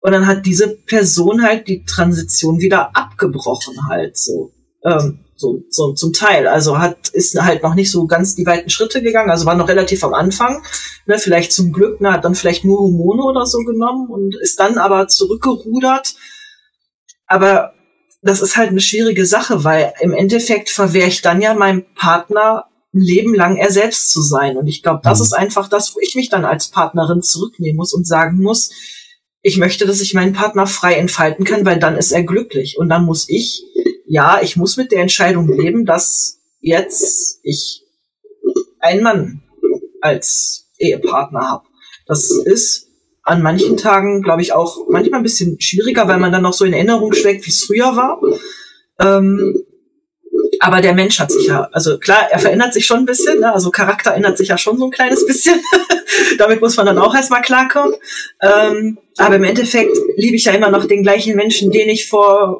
Und 0.00 0.12
dann 0.12 0.26
hat 0.26 0.46
diese 0.46 0.68
Person 0.68 1.42
halt 1.42 1.66
die 1.66 1.84
Transition 1.84 2.60
wieder 2.60 2.96
abgebrochen 2.96 3.88
halt 3.88 4.16
so. 4.16 4.52
Ähm, 4.84 5.18
so, 5.38 5.62
so 5.70 5.92
zum 5.94 6.12
Teil. 6.12 6.46
Also 6.46 6.78
hat 6.78 7.08
ist 7.08 7.40
halt 7.40 7.62
noch 7.62 7.74
nicht 7.74 7.90
so 7.90 8.06
ganz 8.06 8.34
die 8.34 8.44
weiten 8.44 8.70
Schritte 8.70 9.02
gegangen, 9.02 9.30
also 9.30 9.46
war 9.46 9.54
noch 9.54 9.68
relativ 9.68 10.04
am 10.04 10.12
Anfang. 10.12 10.62
Ne, 11.06 11.18
vielleicht 11.18 11.52
zum 11.52 11.72
Glück, 11.72 12.00
ne, 12.00 12.12
hat 12.12 12.24
dann 12.24 12.34
vielleicht 12.34 12.64
nur 12.64 12.78
Hormone 12.78 13.22
oder 13.22 13.46
so 13.46 13.58
genommen 13.58 14.10
und 14.10 14.36
ist 14.36 14.60
dann 14.60 14.78
aber 14.78 15.08
zurückgerudert. 15.08 16.14
Aber 17.26 17.72
das 18.20 18.42
ist 18.42 18.56
halt 18.56 18.70
eine 18.70 18.80
schwierige 18.80 19.26
Sache, 19.26 19.64
weil 19.64 19.92
im 20.00 20.12
Endeffekt 20.12 20.70
verwehre 20.70 21.08
ich 21.08 21.22
dann 21.22 21.40
ja 21.40 21.54
meinem 21.54 21.84
Partner 21.94 22.64
ein 22.92 23.00
Leben 23.00 23.34
lang 23.34 23.56
er 23.56 23.70
selbst 23.70 24.10
zu 24.10 24.22
sein. 24.22 24.56
Und 24.56 24.66
ich 24.66 24.82
glaube, 24.82 25.00
das 25.04 25.20
mhm. 25.20 25.24
ist 25.24 25.32
einfach 25.34 25.68
das, 25.68 25.94
wo 25.94 26.00
ich 26.00 26.14
mich 26.16 26.30
dann 26.30 26.44
als 26.44 26.68
Partnerin 26.68 27.22
zurücknehmen 27.22 27.76
muss 27.76 27.92
und 27.92 28.06
sagen 28.06 28.42
muss, 28.42 28.70
ich 29.42 29.56
möchte, 29.56 29.86
dass 29.86 30.00
ich 30.00 30.14
meinen 30.14 30.32
Partner 30.32 30.66
frei 30.66 30.94
entfalten 30.94 31.44
kann, 31.44 31.64
weil 31.64 31.78
dann 31.78 31.96
ist 31.96 32.10
er 32.10 32.24
glücklich. 32.24 32.76
Und 32.76 32.88
dann 32.88 33.04
muss 33.04 33.28
ich 33.28 33.62
ja, 34.08 34.40
ich 34.42 34.56
muss 34.56 34.76
mit 34.76 34.90
der 34.90 35.02
Entscheidung 35.02 35.48
leben, 35.48 35.84
dass 35.84 36.40
jetzt 36.60 37.40
ich 37.42 37.82
einen 38.80 39.02
Mann 39.02 39.42
als 40.00 40.70
Ehepartner 40.78 41.40
habe. 41.40 41.64
Das 42.06 42.30
ist 42.30 42.86
an 43.22 43.42
manchen 43.42 43.76
Tagen, 43.76 44.22
glaube 44.22 44.40
ich, 44.40 44.52
auch 44.52 44.88
manchmal 44.88 45.20
ein 45.20 45.24
bisschen 45.24 45.60
schwieriger, 45.60 46.08
weil 46.08 46.18
man 46.18 46.32
dann 46.32 46.42
noch 46.42 46.54
so 46.54 46.64
in 46.64 46.72
Erinnerung 46.72 47.12
schlägt, 47.12 47.44
wie 47.46 47.50
es 47.50 47.64
früher 47.64 47.94
war. 47.94 48.20
Ähm, 48.98 49.62
aber 50.60 50.80
der 50.80 50.94
Mensch 50.94 51.20
hat 51.20 51.30
sich 51.30 51.46
ja, 51.46 51.68
also 51.72 51.98
klar, 51.98 52.28
er 52.30 52.38
verändert 52.38 52.72
sich 52.72 52.86
schon 52.86 53.00
ein 53.00 53.06
bisschen, 53.06 53.40
ne? 53.40 53.52
also 53.52 53.70
Charakter 53.70 54.14
ändert 54.14 54.38
sich 54.38 54.48
ja 54.48 54.56
schon 54.56 54.78
so 54.78 54.86
ein 54.86 54.90
kleines 54.90 55.26
bisschen. 55.26 55.60
Damit 56.38 56.62
muss 56.62 56.76
man 56.76 56.86
dann 56.86 56.98
auch 56.98 57.14
erstmal 57.14 57.42
klarkommen. 57.42 57.94
Ähm, 58.40 58.98
aber 59.18 59.36
im 59.36 59.44
Endeffekt 59.44 59.96
liebe 60.16 60.36
ich 60.36 60.44
ja 60.44 60.52
immer 60.52 60.70
noch 60.70 60.86
den 60.86 61.02
gleichen 61.02 61.36
Menschen, 61.36 61.70
den 61.70 61.90
ich 61.90 62.08
vor 62.08 62.58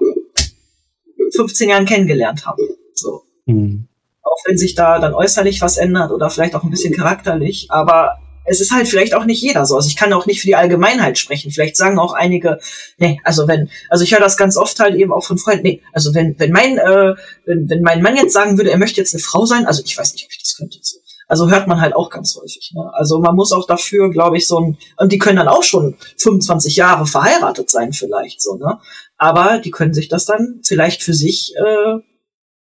15 1.34 1.70
Jahren 1.70 1.86
kennengelernt 1.86 2.46
habe. 2.46 2.62
So. 2.94 3.22
Mhm. 3.46 3.88
Auch 4.22 4.42
wenn 4.46 4.58
sich 4.58 4.74
da 4.74 4.98
dann 4.98 5.14
äußerlich 5.14 5.62
was 5.62 5.76
ändert 5.76 6.10
oder 6.10 6.30
vielleicht 6.30 6.54
auch 6.54 6.64
ein 6.64 6.70
bisschen 6.70 6.94
charakterlich, 6.94 7.68
aber 7.70 8.18
es 8.48 8.60
ist 8.60 8.72
halt 8.72 8.88
vielleicht 8.88 9.14
auch 9.14 9.24
nicht 9.24 9.42
jeder 9.42 9.66
so. 9.66 9.76
Also 9.76 9.88
ich 9.88 9.96
kann 9.96 10.12
auch 10.12 10.26
nicht 10.26 10.40
für 10.40 10.46
die 10.46 10.56
Allgemeinheit 10.56 11.18
sprechen. 11.18 11.50
Vielleicht 11.50 11.76
sagen 11.76 11.98
auch 11.98 12.14
einige, 12.14 12.58
nee, 12.96 13.20
also 13.24 13.46
wenn, 13.46 13.68
also 13.90 14.04
ich 14.04 14.12
höre 14.12 14.20
das 14.20 14.36
ganz 14.36 14.56
oft 14.56 14.80
halt 14.80 14.94
eben 14.94 15.12
auch 15.12 15.24
von 15.24 15.38
Freunden, 15.38 15.64
nee, 15.64 15.82
also 15.92 16.14
wenn, 16.14 16.38
wenn 16.38 16.50
mein, 16.50 16.78
äh, 16.78 17.14
wenn, 17.44 17.68
wenn 17.68 17.82
mein 17.82 18.02
Mann 18.02 18.16
jetzt 18.16 18.32
sagen 18.32 18.56
würde, 18.56 18.70
er 18.70 18.78
möchte 18.78 19.00
jetzt 19.00 19.14
eine 19.14 19.22
Frau 19.22 19.44
sein, 19.44 19.66
also 19.66 19.82
ich 19.84 19.96
weiß 19.96 20.14
nicht, 20.14 20.24
ob 20.24 20.30
ich 20.32 20.42
das 20.42 20.56
könnte. 20.56 20.78
So. 20.80 20.98
Also 21.28 21.50
hört 21.50 21.68
man 21.68 21.80
halt 21.80 21.94
auch 21.94 22.08
ganz 22.08 22.36
häufig. 22.36 22.72
Ne? 22.74 22.90
Also 22.94 23.20
man 23.20 23.36
muss 23.36 23.52
auch 23.52 23.66
dafür, 23.66 24.10
glaube 24.10 24.38
ich, 24.38 24.48
so 24.48 24.58
ein, 24.58 24.78
und 24.96 25.12
die 25.12 25.18
können 25.18 25.36
dann 25.36 25.48
auch 25.48 25.62
schon 25.62 25.96
25 26.16 26.76
Jahre 26.76 27.06
verheiratet 27.06 27.70
sein 27.70 27.92
vielleicht 27.92 28.40
so, 28.42 28.56
ne? 28.56 28.78
Aber 29.18 29.58
die 29.58 29.70
können 29.70 29.92
sich 29.92 30.08
das 30.08 30.24
dann 30.24 30.60
vielleicht 30.64 31.02
für 31.02 31.12
sich 31.12 31.52
äh, 31.56 31.98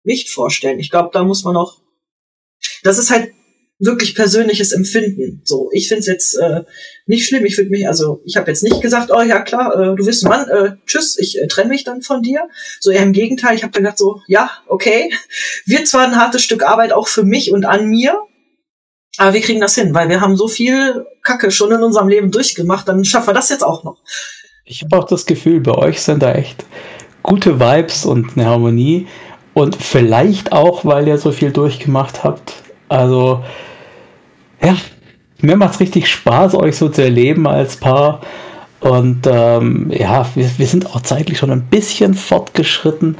nicht 0.04 0.30
vorstellen. 0.30 0.80
Ich 0.80 0.92
glaube, 0.92 1.10
da 1.12 1.24
muss 1.24 1.44
man 1.44 1.58
auch, 1.58 1.82
das 2.84 2.98
ist 2.98 3.10
halt 3.10 3.32
wirklich 3.80 4.16
persönliches 4.16 4.72
Empfinden. 4.72 5.42
So, 5.44 5.70
ich 5.74 5.88
finde 5.90 6.00
es 6.00 6.06
jetzt 6.06 6.36
äh, 6.36 6.62
nicht 7.08 7.28
schlimm. 7.28 7.46
Ich 7.46 7.58
würde 7.58 7.72
mich, 7.72 7.88
also 7.88 8.22
ich 8.26 8.38
habe 8.38 8.50
jetzt 8.50 8.64
nicht 8.64 8.82
gesagt, 8.82 9.12
oh 9.12 9.22
ja 9.22 9.42
klar, 9.42 9.74
äh, 9.76 9.96
du 9.96 10.06
bist 10.06 10.24
ein 10.24 10.30
Mann, 10.30 10.48
äh, 10.50 10.76
tschüss, 10.86 11.18
ich 11.20 11.38
äh, 11.40 11.48
trenne 11.48 11.70
mich 11.70 11.84
dann 11.84 12.02
von 12.02 12.22
dir. 12.22 12.48
So 12.80 12.92
eher 12.92 13.04
im 13.04 13.12
Gegenteil, 13.12 13.56
ich 13.56 13.64
habe 13.64 13.74
dann 13.74 13.84
gedacht 13.84 13.98
so, 13.98 14.22
ja, 14.28 14.50
okay, 14.68 15.12
wird 15.66 15.88
zwar 15.88 16.08
ein 16.08 16.16
hartes 16.16 16.44
Stück 16.44 16.64
Arbeit 16.64 16.94
auch 16.94 17.08
für 17.08 17.24
mich 17.24 17.52
und 17.52 17.66
an 17.66 17.88
mir, 17.88 18.22
aber 19.18 19.34
wir 19.34 19.42
kriegen 19.42 19.62
das 19.62 19.76
hin, 19.76 19.94
weil 19.94 20.10
wir 20.10 20.22
haben 20.22 20.38
so 20.38 20.48
viel 20.48 21.06
Kacke 21.22 21.52
schon 21.52 21.72
in 21.72 21.84
unserem 21.84 22.08
Leben 22.08 22.32
durchgemacht, 22.32 22.88
dann 22.88 23.04
schaffen 23.04 23.30
wir 23.30 23.34
das 23.34 23.50
jetzt 23.50 23.64
auch 23.64 23.84
noch. 23.84 24.02
Ich 24.68 24.82
habe 24.82 24.98
auch 24.98 25.04
das 25.04 25.28
Gefühl, 25.28 25.60
bei 25.60 25.76
euch 25.76 26.02
sind 26.02 26.24
da 26.24 26.34
echt 26.34 26.66
gute 27.22 27.60
Vibes 27.60 28.04
und 28.04 28.36
eine 28.36 28.48
Harmonie. 28.48 29.06
Und 29.54 29.76
vielleicht 29.76 30.54
auch, 30.54 30.84
weil 30.84 31.08
ihr 31.08 31.20
so 31.20 31.32
viel 31.32 31.52
durchgemacht 31.52 32.24
habt. 32.24 32.52
Also, 32.90 33.44
ja, 34.64 34.76
mir 35.40 35.56
macht 35.56 35.76
es 35.76 35.80
richtig 35.82 36.10
Spaß, 36.10 36.56
euch 36.56 36.78
so 36.78 36.90
zu 36.90 37.04
erleben 37.04 37.46
als 37.46 37.78
Paar. 37.78 38.22
Und 38.80 39.28
ähm, 39.28 39.92
ja, 39.96 40.28
wir, 40.34 40.50
wir 40.58 40.68
sind 40.68 40.88
auch 40.88 41.02
zeitlich 41.02 41.38
schon 41.38 41.52
ein 41.52 41.68
bisschen 41.68 42.16
fortgeschritten. 42.16 43.18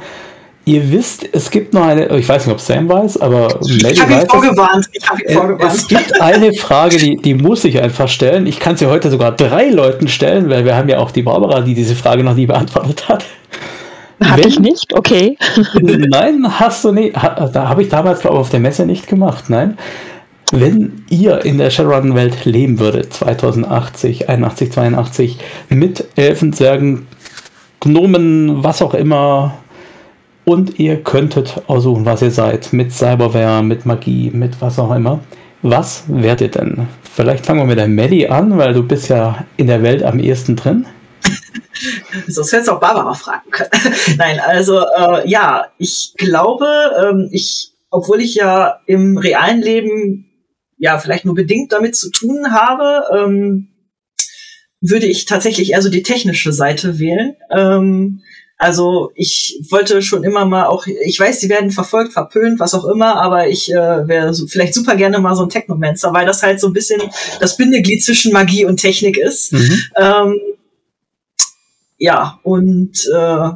Ihr 0.68 0.90
wisst, 0.90 1.28
es 1.30 1.48
gibt 1.52 1.74
noch 1.74 1.86
eine, 1.86 2.08
ich 2.18 2.28
weiß 2.28 2.44
nicht, 2.44 2.52
ob 2.52 2.60
Sam 2.60 2.88
weiß, 2.88 3.20
aber 3.20 3.60
Melly 3.68 3.92
ich 3.92 4.02
habe 4.02 4.14
ihn 4.14 4.28
vorgewarnt. 4.28 4.84
Ich 4.92 5.08
hab 5.08 5.20
ihn 5.20 5.26
äh, 5.28 5.32
vorgewarnt. 5.32 5.72
Es 5.72 5.86
gibt 5.86 6.20
eine 6.20 6.52
Frage, 6.54 6.96
die, 6.96 7.16
die 7.18 7.34
muss 7.34 7.64
ich 7.64 7.80
einfach 7.80 8.08
stellen. 8.08 8.48
Ich 8.48 8.58
kann 8.58 8.76
sie 8.76 8.86
heute 8.86 9.08
sogar 9.08 9.30
drei 9.30 9.68
Leuten 9.70 10.08
stellen, 10.08 10.50
weil 10.50 10.64
wir 10.64 10.74
haben 10.74 10.88
ja 10.88 10.98
auch 10.98 11.12
die 11.12 11.22
Barbara, 11.22 11.60
die 11.60 11.74
diese 11.74 11.94
Frage 11.94 12.24
noch 12.24 12.34
nie 12.34 12.46
beantwortet 12.46 13.08
hat. 13.08 13.24
Hatte 14.20 14.48
ich 14.48 14.58
nicht, 14.58 14.92
okay. 14.92 15.38
Nein, 15.80 16.44
hast 16.58 16.84
du 16.84 16.90
nicht. 16.90 17.14
Da 17.14 17.68
habe 17.68 17.82
ich 17.82 17.88
damals, 17.88 18.18
glaube 18.18 18.34
ich, 18.34 18.40
auf 18.40 18.50
der 18.50 18.58
Messe 18.58 18.86
nicht 18.86 19.06
gemacht. 19.06 19.44
Nein. 19.46 19.78
Wenn 20.50 21.04
ihr 21.08 21.44
in 21.44 21.58
der 21.58 21.70
Shadowrun-Welt 21.70 22.44
leben 22.44 22.80
würdet, 22.80 23.12
2080, 23.12 24.28
81, 24.28 24.72
82, 24.72 25.38
mit 25.68 26.08
Elfen, 26.16 26.52
Zwergen, 26.52 27.06
Gnomen, 27.78 28.64
was 28.64 28.82
auch 28.82 28.94
immer, 28.94 29.54
und 30.46 30.78
ihr 30.78 31.02
könntet 31.02 31.60
aussuchen, 31.66 32.06
was 32.06 32.22
ihr 32.22 32.30
seid, 32.30 32.72
mit 32.72 32.92
Cyberware, 32.92 33.62
mit 33.62 33.84
Magie, 33.84 34.30
mit 34.30 34.60
was 34.60 34.78
auch 34.78 34.94
immer, 34.94 35.20
was 35.62 36.04
werdet 36.06 36.40
ihr 36.40 36.62
denn? 36.62 36.88
Vielleicht 37.02 37.44
fangen 37.44 37.60
wir 37.60 37.66
mit 37.66 37.78
der 37.78 37.88
Maddie 37.88 38.28
an, 38.28 38.56
weil 38.56 38.72
du 38.72 38.84
bist 38.84 39.08
ja 39.08 39.44
in 39.56 39.66
der 39.66 39.82
Welt 39.82 40.04
am 40.04 40.20
ehesten 40.20 40.54
drin. 40.54 40.86
Sonst 42.28 42.52
hättest 42.52 42.68
du 42.68 42.74
auch 42.74 42.80
Barbara 42.80 43.12
fragen 43.14 43.50
können. 43.50 43.70
Nein, 44.18 44.38
also 44.38 44.78
äh, 44.78 45.28
ja, 45.28 45.66
ich 45.78 46.14
glaube, 46.16 46.68
ähm, 47.02 47.28
ich, 47.32 47.72
obwohl 47.90 48.20
ich 48.20 48.36
ja 48.36 48.80
im 48.86 49.18
realen 49.18 49.60
Leben 49.60 50.26
ja 50.78 50.98
vielleicht 50.98 51.24
nur 51.24 51.34
bedingt 51.34 51.72
damit 51.72 51.96
zu 51.96 52.10
tun 52.10 52.52
habe, 52.52 53.02
ähm, 53.12 53.68
würde 54.80 55.06
ich 55.06 55.24
tatsächlich 55.24 55.72
eher 55.72 55.82
so 55.82 55.90
die 55.90 56.04
technische 56.04 56.52
Seite 56.52 57.00
wählen. 57.00 57.34
Ähm, 57.50 58.20
also 58.58 59.12
ich 59.14 59.60
wollte 59.70 60.00
schon 60.00 60.24
immer 60.24 60.46
mal 60.46 60.66
auch, 60.66 60.86
ich 60.86 61.20
weiß, 61.20 61.40
die 61.40 61.48
werden 61.50 61.70
verfolgt, 61.70 62.14
verpönt, 62.14 62.58
was 62.58 62.74
auch 62.74 62.86
immer, 62.86 63.16
aber 63.20 63.48
ich 63.48 63.70
äh, 63.70 64.08
wäre 64.08 64.32
so, 64.32 64.46
vielleicht 64.46 64.72
super 64.72 64.96
gerne 64.96 65.18
mal 65.18 65.34
so 65.34 65.42
ein 65.42 65.50
Technomancer, 65.50 66.12
weil 66.14 66.24
das 66.24 66.42
halt 66.42 66.58
so 66.58 66.68
ein 66.68 66.72
bisschen 66.72 67.00
das 67.40 67.56
Bindeglied 67.56 68.02
zwischen 68.02 68.32
Magie 68.32 68.64
und 68.64 68.78
Technik 68.78 69.18
ist. 69.18 69.52
Mhm. 69.52 69.82
Ähm, 69.96 70.40
ja, 71.98 72.40
und 72.42 72.96
äh, 73.14 73.50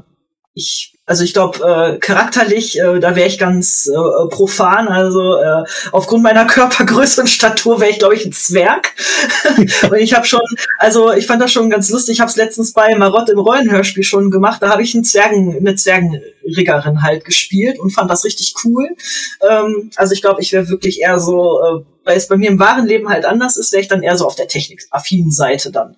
ich, 0.54 0.98
also 1.10 1.24
ich 1.24 1.32
glaube, 1.32 1.58
äh, 1.58 1.98
charakterlich, 1.98 2.78
äh, 2.78 3.00
da 3.00 3.16
wäre 3.16 3.26
ich 3.26 3.36
ganz 3.36 3.88
äh, 3.88 4.28
profan. 4.28 4.86
Also 4.86 5.38
äh, 5.38 5.64
aufgrund 5.90 6.22
meiner 6.22 6.44
Körpergröße 6.46 7.22
und 7.22 7.26
Statur 7.26 7.80
wäre 7.80 7.90
ich, 7.90 7.98
glaube 7.98 8.14
ich, 8.14 8.24
ein 8.24 8.32
Zwerg. 8.32 8.94
und 9.90 9.98
ich 9.98 10.14
habe 10.14 10.24
schon, 10.24 10.40
also 10.78 11.12
ich 11.12 11.26
fand 11.26 11.42
das 11.42 11.50
schon 11.50 11.68
ganz 11.68 11.90
lustig. 11.90 12.12
Ich 12.12 12.20
habe 12.20 12.30
es 12.30 12.36
letztens 12.36 12.72
bei 12.72 12.94
Marott 12.94 13.28
im 13.28 13.40
Rollenhörspiel 13.40 14.04
schon 14.04 14.30
gemacht. 14.30 14.62
Da 14.62 14.68
habe 14.68 14.84
ich 14.84 14.94
einen 14.94 15.02
Zwergen, 15.02 15.56
eine 15.56 15.74
Zwergenriggerin 15.74 17.02
halt 17.02 17.24
gespielt 17.24 17.80
und 17.80 17.90
fand 17.90 18.08
das 18.08 18.24
richtig 18.24 18.54
cool. 18.64 18.90
Ähm, 19.50 19.90
also 19.96 20.14
ich 20.14 20.22
glaube, 20.22 20.40
ich 20.40 20.52
wäre 20.52 20.68
wirklich 20.68 21.00
eher 21.00 21.18
so, 21.18 21.60
äh, 21.60 21.84
weil 22.04 22.18
es 22.18 22.28
bei 22.28 22.36
mir 22.36 22.50
im 22.50 22.60
wahren 22.60 22.86
Leben 22.86 23.08
halt 23.08 23.24
anders 23.24 23.56
ist, 23.56 23.72
wäre 23.72 23.82
ich 23.82 23.88
dann 23.88 24.04
eher 24.04 24.16
so 24.16 24.26
auf 24.26 24.36
der 24.36 24.46
technikaffinen 24.46 25.32
Seite 25.32 25.72
dann. 25.72 25.96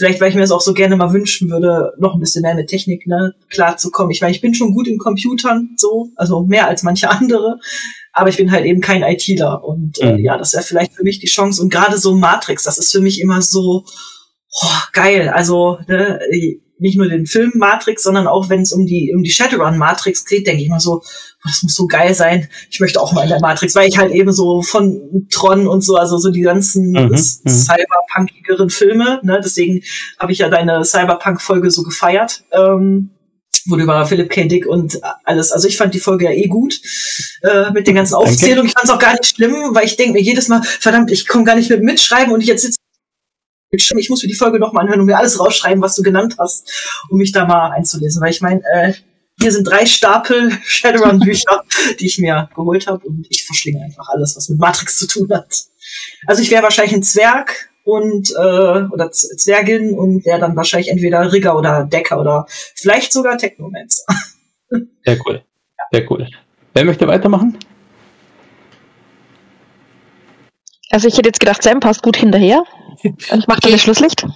Vielleicht, 0.00 0.18
weil 0.22 0.30
ich 0.30 0.34
mir 0.34 0.40
das 0.40 0.50
auch 0.50 0.62
so 0.62 0.72
gerne 0.72 0.96
mal 0.96 1.12
wünschen 1.12 1.50
würde, 1.50 1.92
noch 1.98 2.14
ein 2.14 2.20
bisschen 2.20 2.40
mehr 2.40 2.54
mit 2.54 2.68
Technik 2.68 3.06
ne, 3.06 3.34
klarzukommen. 3.50 4.10
Ich 4.10 4.22
meine, 4.22 4.34
ich 4.34 4.40
bin 4.40 4.54
schon 4.54 4.72
gut 4.72 4.88
in 4.88 4.96
Computern, 4.96 5.74
so, 5.76 6.08
also 6.16 6.42
mehr 6.42 6.68
als 6.68 6.82
manche 6.82 7.10
andere, 7.10 7.58
aber 8.14 8.30
ich 8.30 8.38
bin 8.38 8.50
halt 8.50 8.64
eben 8.64 8.80
kein 8.80 9.02
ITler. 9.02 9.62
Und 9.62 10.00
äh, 10.00 10.14
mhm. 10.14 10.24
ja, 10.24 10.38
das 10.38 10.54
wäre 10.54 10.62
vielleicht 10.62 10.94
für 10.94 11.02
mich 11.02 11.18
die 11.18 11.26
Chance. 11.26 11.60
Und 11.60 11.68
gerade 11.68 11.98
so 11.98 12.14
Matrix, 12.14 12.62
das 12.62 12.78
ist 12.78 12.90
für 12.90 13.02
mich 13.02 13.20
immer 13.20 13.42
so 13.42 13.84
oh, 14.62 14.78
geil. 14.94 15.28
Also 15.28 15.80
ne, 15.86 16.18
nicht 16.80 16.96
nur 16.96 17.08
den 17.08 17.26
Film 17.26 17.52
Matrix, 17.54 18.02
sondern 18.02 18.26
auch 18.26 18.48
wenn 18.48 18.62
es 18.62 18.72
um 18.72 18.86
die 18.86 19.12
um 19.14 19.22
die 19.22 19.30
Shadowrun 19.30 19.78
Matrix 19.78 20.24
geht, 20.24 20.46
denke 20.46 20.62
ich 20.62 20.68
immer 20.68 20.80
so, 20.80 21.02
das 21.44 21.62
muss 21.62 21.74
so 21.74 21.86
geil 21.86 22.14
sein. 22.14 22.48
Ich 22.70 22.80
möchte 22.80 23.00
auch 23.00 23.12
mal 23.12 23.22
in 23.22 23.28
der 23.28 23.40
Matrix, 23.40 23.74
weil 23.74 23.88
ich 23.88 23.98
halt 23.98 24.12
eben 24.12 24.32
so 24.32 24.62
von 24.62 25.26
Tron 25.30 25.66
und 25.66 25.82
so, 25.82 25.96
also 25.96 26.18
so 26.18 26.30
die 26.30 26.40
ganzen 26.40 26.90
mhm, 26.90 27.10
mhm. 27.10 27.16
cyberpunkigeren 27.16 28.70
Filme, 28.70 29.20
ne, 29.22 29.40
deswegen 29.42 29.82
habe 30.18 30.32
ich 30.32 30.38
ja 30.38 30.48
deine 30.48 30.84
Cyberpunk-Folge 30.84 31.70
so 31.70 31.82
gefeiert. 31.82 32.44
Ähm, 32.52 33.10
wo 33.66 33.76
du 33.76 33.82
über 33.82 34.06
Philipp 34.06 34.30
K. 34.30 34.44
Dick 34.44 34.66
und 34.66 35.00
alles. 35.24 35.52
Also 35.52 35.68
ich 35.68 35.76
fand 35.76 35.92
die 35.92 36.00
Folge 36.00 36.24
ja 36.26 36.30
eh 36.30 36.46
gut 36.46 36.80
äh, 37.42 37.70
mit 37.72 37.86
den 37.86 37.94
ganzen 37.94 38.14
Aufzählungen. 38.14 38.66
Ich 38.66 38.72
fand 38.72 38.84
es 38.84 38.90
auch 38.90 38.98
gar 38.98 39.12
nicht 39.12 39.26
schlimm, 39.26 39.54
weil 39.72 39.84
ich 39.84 39.96
denke 39.96 40.14
mir 40.14 40.22
jedes 40.22 40.48
Mal, 40.48 40.62
verdammt, 40.62 41.10
ich 41.10 41.26
komme 41.28 41.44
gar 41.44 41.56
nicht 41.56 41.68
mit 41.68 41.82
mitschreiben 41.82 42.32
und 42.32 42.40
ich 42.40 42.46
jetzt 42.46 42.62
sitze 42.62 42.78
ich 43.70 44.10
muss 44.10 44.22
mir 44.22 44.28
die 44.28 44.34
Folge 44.34 44.58
nochmal 44.58 44.84
anhören 44.84 45.00
und 45.00 45.06
mir 45.06 45.18
alles 45.18 45.38
rausschreiben, 45.38 45.82
was 45.82 45.94
du 45.94 46.02
genannt 46.02 46.36
hast, 46.38 46.70
um 47.08 47.18
mich 47.18 47.32
da 47.32 47.46
mal 47.46 47.70
einzulesen. 47.70 48.20
Weil 48.20 48.30
ich 48.30 48.40
meine, 48.40 48.62
äh, 48.72 48.92
hier 49.40 49.52
sind 49.52 49.64
drei 49.64 49.86
Stapel 49.86 50.52
Shadowrun-Bücher, 50.64 51.64
die 51.98 52.06
ich 52.06 52.18
mir 52.18 52.48
geholt 52.54 52.86
habe 52.86 53.06
und 53.06 53.26
ich 53.30 53.44
verschlinge 53.44 53.82
einfach 53.84 54.08
alles, 54.08 54.36
was 54.36 54.48
mit 54.48 54.58
Matrix 54.58 54.98
zu 54.98 55.06
tun 55.06 55.28
hat. 55.32 55.64
Also 56.26 56.42
ich 56.42 56.50
wäre 56.50 56.62
wahrscheinlich 56.62 56.94
ein 56.94 57.02
Zwerg 57.02 57.70
und 57.84 58.30
äh, 58.30 58.84
oder 58.92 59.10
Zwergin 59.10 59.94
und 59.94 60.24
wäre 60.26 60.40
dann 60.40 60.56
wahrscheinlich 60.56 60.90
entweder 60.90 61.32
Rigger 61.32 61.56
oder 61.56 61.84
Decker 61.84 62.20
oder 62.20 62.46
vielleicht 62.48 63.12
sogar 63.12 63.38
Technomancer. 63.38 64.04
Sehr 65.04 65.18
cool. 65.26 65.42
Sehr 65.92 66.10
cool. 66.10 66.28
Wer 66.74 66.84
möchte 66.84 67.06
weitermachen? 67.08 67.58
Also 70.90 71.06
ich 71.06 71.16
hätte 71.16 71.28
jetzt 71.28 71.40
gedacht, 71.40 71.62
Sam 71.62 71.80
passt 71.80 72.02
gut 72.02 72.16
hinterher. 72.16 72.62
Ich 73.02 73.30
mache 73.46 73.60
okay. 73.62 73.70
das 73.70 73.80
Schlusslicht. 73.80 74.26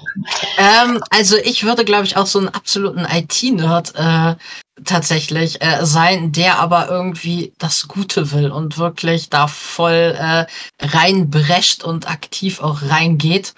Ähm, 0.56 1.02
also 1.10 1.36
ich 1.36 1.64
würde, 1.64 1.84
glaube 1.84 2.06
ich, 2.06 2.16
auch 2.16 2.26
so 2.26 2.38
einen 2.38 2.48
absoluten 2.48 3.04
IT-Nerd 3.04 3.94
äh, 3.94 4.36
tatsächlich 4.84 5.60
äh, 5.60 5.84
sein, 5.84 6.32
der 6.32 6.60
aber 6.60 6.88
irgendwie 6.88 7.52
das 7.58 7.88
Gute 7.88 8.32
will 8.32 8.50
und 8.50 8.78
wirklich 8.78 9.28
da 9.28 9.48
voll 9.48 10.16
äh, 10.18 10.46
reinbrecht 10.80 11.84
und 11.84 12.08
aktiv 12.08 12.62
auch 12.62 12.80
reingeht. 12.82 13.52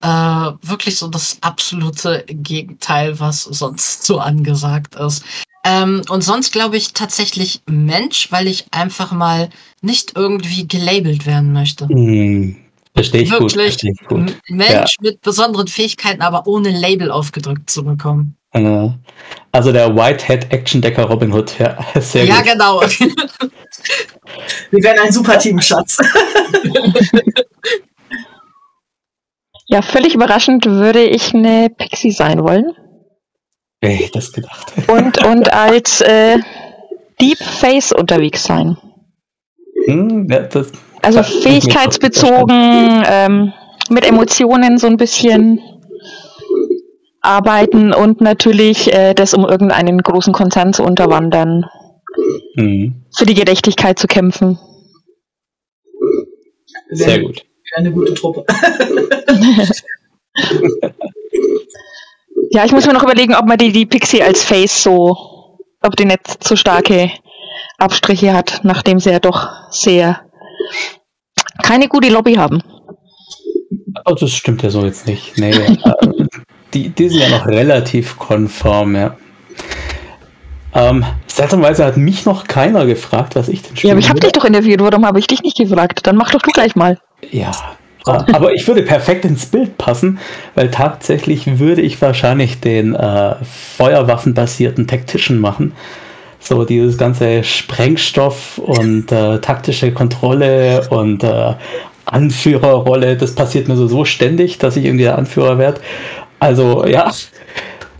Äh, 0.00 0.08
wirklich 0.08 0.96
so 0.98 1.08
das 1.08 1.38
absolute 1.40 2.24
Gegenteil, 2.28 3.18
was 3.18 3.42
sonst 3.42 4.04
so 4.04 4.20
angesagt 4.20 4.94
ist. 4.94 5.24
Ähm, 5.64 6.02
und 6.08 6.22
sonst 6.22 6.52
glaube 6.52 6.76
ich 6.76 6.92
tatsächlich 6.92 7.62
Mensch, 7.66 8.32
weil 8.32 8.48
ich 8.48 8.66
einfach 8.72 9.12
mal 9.12 9.48
nicht 9.80 10.12
irgendwie 10.16 10.66
gelabelt 10.66 11.24
werden 11.26 11.52
möchte. 11.52 11.86
Mm, 11.86 12.56
verstehe 12.94 13.22
ich 13.22 13.30
Wirklich 13.30 13.52
gut. 13.54 13.62
Versteh 13.62 13.92
ich 13.92 14.08
gut. 14.08 14.36
Mensch 14.48 14.96
ja. 15.00 15.10
mit 15.10 15.20
besonderen 15.20 15.68
Fähigkeiten, 15.68 16.22
aber 16.22 16.46
ohne 16.46 16.70
Label 16.70 17.10
aufgedrückt 17.10 17.70
zu 17.70 17.84
bekommen. 17.84 18.36
Also 19.52 19.72
der 19.72 19.96
Whitehead 19.96 20.52
Action 20.52 20.82
Decker 20.82 21.04
Robin 21.04 21.32
Hood, 21.32 21.58
ja, 21.58 21.78
sehr 22.00 22.24
ja, 22.24 22.36
gut. 22.36 22.46
Ja, 22.46 22.52
genau. 22.52 22.80
Wir 24.70 24.82
werden 24.82 25.00
ein 25.04 25.12
super 25.12 25.38
Team, 25.38 25.60
Schatz. 25.60 25.98
ja, 29.66 29.80
völlig 29.80 30.14
überraschend 30.14 30.66
würde 30.66 31.02
ich 31.02 31.34
eine 31.34 31.70
Pixie 31.70 32.12
sein 32.12 32.42
wollen. 32.42 32.74
Wer 33.82 33.90
hätte 33.90 34.12
das 34.12 34.32
gedacht? 34.32 34.72
Und, 34.86 35.26
und 35.26 35.52
als 35.52 36.00
äh, 36.02 36.38
Deep 37.20 37.38
Face 37.38 37.92
unterwegs 37.92 38.44
sein. 38.44 38.78
Hm, 39.86 40.28
ja, 40.30 40.42
das, 40.44 40.70
also 41.02 41.18
das 41.18 41.34
fähigkeitsbezogen, 41.42 43.02
ähm, 43.06 43.52
mit 43.90 44.06
Emotionen 44.06 44.78
so 44.78 44.86
ein 44.86 44.96
bisschen 44.96 45.60
arbeiten 47.20 47.92
und 47.92 48.20
natürlich 48.20 48.92
äh, 48.94 49.14
das 49.14 49.34
um 49.34 49.44
irgendeinen 49.44 49.98
großen 49.98 50.32
Konzern 50.32 50.72
zu 50.72 50.84
unterwandern. 50.84 51.66
Mhm. 52.54 53.02
Für 53.16 53.26
die 53.26 53.34
Gerechtigkeit 53.34 53.98
zu 53.98 54.06
kämpfen. 54.06 54.60
Sehr 56.90 57.20
gut. 57.20 57.44
Eine 57.74 57.90
gute 57.90 58.14
Truppe. 58.14 58.44
Ja, 62.54 62.66
ich 62.66 62.72
muss 62.72 62.86
mir 62.86 62.92
noch 62.92 63.02
überlegen, 63.02 63.34
ob 63.34 63.46
man 63.46 63.56
die, 63.56 63.72
die 63.72 63.86
Pixie 63.86 64.22
als 64.22 64.44
Face 64.44 64.82
so, 64.82 65.16
ob 65.82 65.96
die 65.96 66.04
nicht 66.04 66.44
zu 66.44 66.54
starke 66.54 67.10
Abstriche 67.78 68.34
hat, 68.34 68.60
nachdem 68.62 69.00
sie 69.00 69.10
ja 69.10 69.20
doch 69.20 69.48
sehr 69.70 70.20
keine 71.62 71.88
gute 71.88 72.10
Lobby 72.10 72.34
haben. 72.34 72.62
Oh, 74.04 74.14
das 74.14 74.32
stimmt 74.32 74.62
ja 74.62 74.70
so 74.70 74.84
jetzt 74.84 75.06
nicht. 75.06 75.38
Nee, 75.38 75.50
äh, 75.50 75.76
die, 76.74 76.90
die 76.90 77.08
sind 77.08 77.20
ja 77.20 77.28
noch 77.30 77.46
relativ 77.46 78.18
konform, 78.18 78.96
ja. 78.96 79.16
Ähm, 80.74 81.04
seltsamerweise 81.26 81.84
hat 81.84 81.96
mich 81.96 82.26
noch 82.26 82.46
keiner 82.46 82.84
gefragt, 82.84 83.34
was 83.34 83.48
ich 83.48 83.62
denn 83.62 83.76
spiele. 83.76 83.88
Ja, 83.88 83.94
aber 83.94 84.00
ich 84.00 84.08
habe 84.10 84.20
dich 84.20 84.32
doch 84.32 84.44
interviewt, 84.44 84.80
warum 84.80 85.06
habe 85.06 85.18
ich 85.18 85.26
dich 85.26 85.42
nicht 85.42 85.56
gefragt? 85.56 86.00
Dann 86.06 86.16
mach 86.16 86.30
doch 86.30 86.42
du 86.42 86.50
gleich 86.50 86.76
mal. 86.76 86.98
Ja, 87.30 87.52
aber 88.32 88.52
ich 88.52 88.66
würde 88.66 88.82
perfekt 88.82 89.24
ins 89.24 89.46
Bild 89.46 89.78
passen, 89.78 90.18
weil 90.54 90.70
tatsächlich 90.70 91.58
würde 91.58 91.82
ich 91.82 92.00
wahrscheinlich 92.02 92.60
den 92.60 92.94
äh, 92.94 93.34
feuerwaffenbasierten 93.76 94.86
Tactician 94.86 95.38
machen. 95.38 95.72
So 96.40 96.64
dieses 96.64 96.98
ganze 96.98 97.44
Sprengstoff 97.44 98.58
und 98.58 99.12
äh, 99.12 99.38
taktische 99.38 99.92
Kontrolle 99.92 100.88
und 100.90 101.22
äh, 101.22 101.54
Anführerrolle, 102.04 103.16
das 103.16 103.34
passiert 103.34 103.68
mir 103.68 103.76
so, 103.76 103.86
so 103.86 104.04
ständig, 104.04 104.58
dass 104.58 104.76
ich 104.76 104.84
irgendwie 104.84 105.04
der 105.04 105.18
Anführer 105.18 105.58
werde. 105.58 105.80
Also 106.40 106.84
ja, 106.84 107.12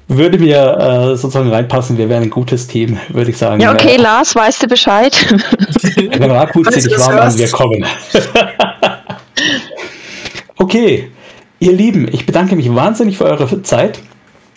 würde 0.09 0.39
mir 0.39 0.57
äh, 0.57 1.17
sozusagen 1.17 1.51
reinpassen. 1.51 1.97
Wir 1.97 2.09
wären 2.09 2.25
ein 2.25 2.31
gutes 2.31 2.67
Team, 2.67 2.99
würde 3.09 3.31
ich 3.31 3.39
sagen. 3.39 3.61
Ja, 3.61 3.73
okay, 3.73 3.95
äh, 3.95 4.01
Lars, 4.01 4.35
weißt 4.35 4.65
du 4.65 4.67
Bescheid? 4.67 5.15
Wenn 5.97 6.31
Rakut 6.31 6.73
sich 6.73 6.91
warm 6.99 7.19
an, 7.19 7.39
wir 7.39 7.49
kommen. 7.51 7.87
okay, 10.63 11.11
ihr 11.59 11.73
Lieben, 11.73 12.09
ich 12.11 12.25
bedanke 12.25 12.55
mich 12.55 12.73
wahnsinnig 12.73 13.19
für 13.19 13.25
eure 13.25 13.63
Zeit. 13.63 14.01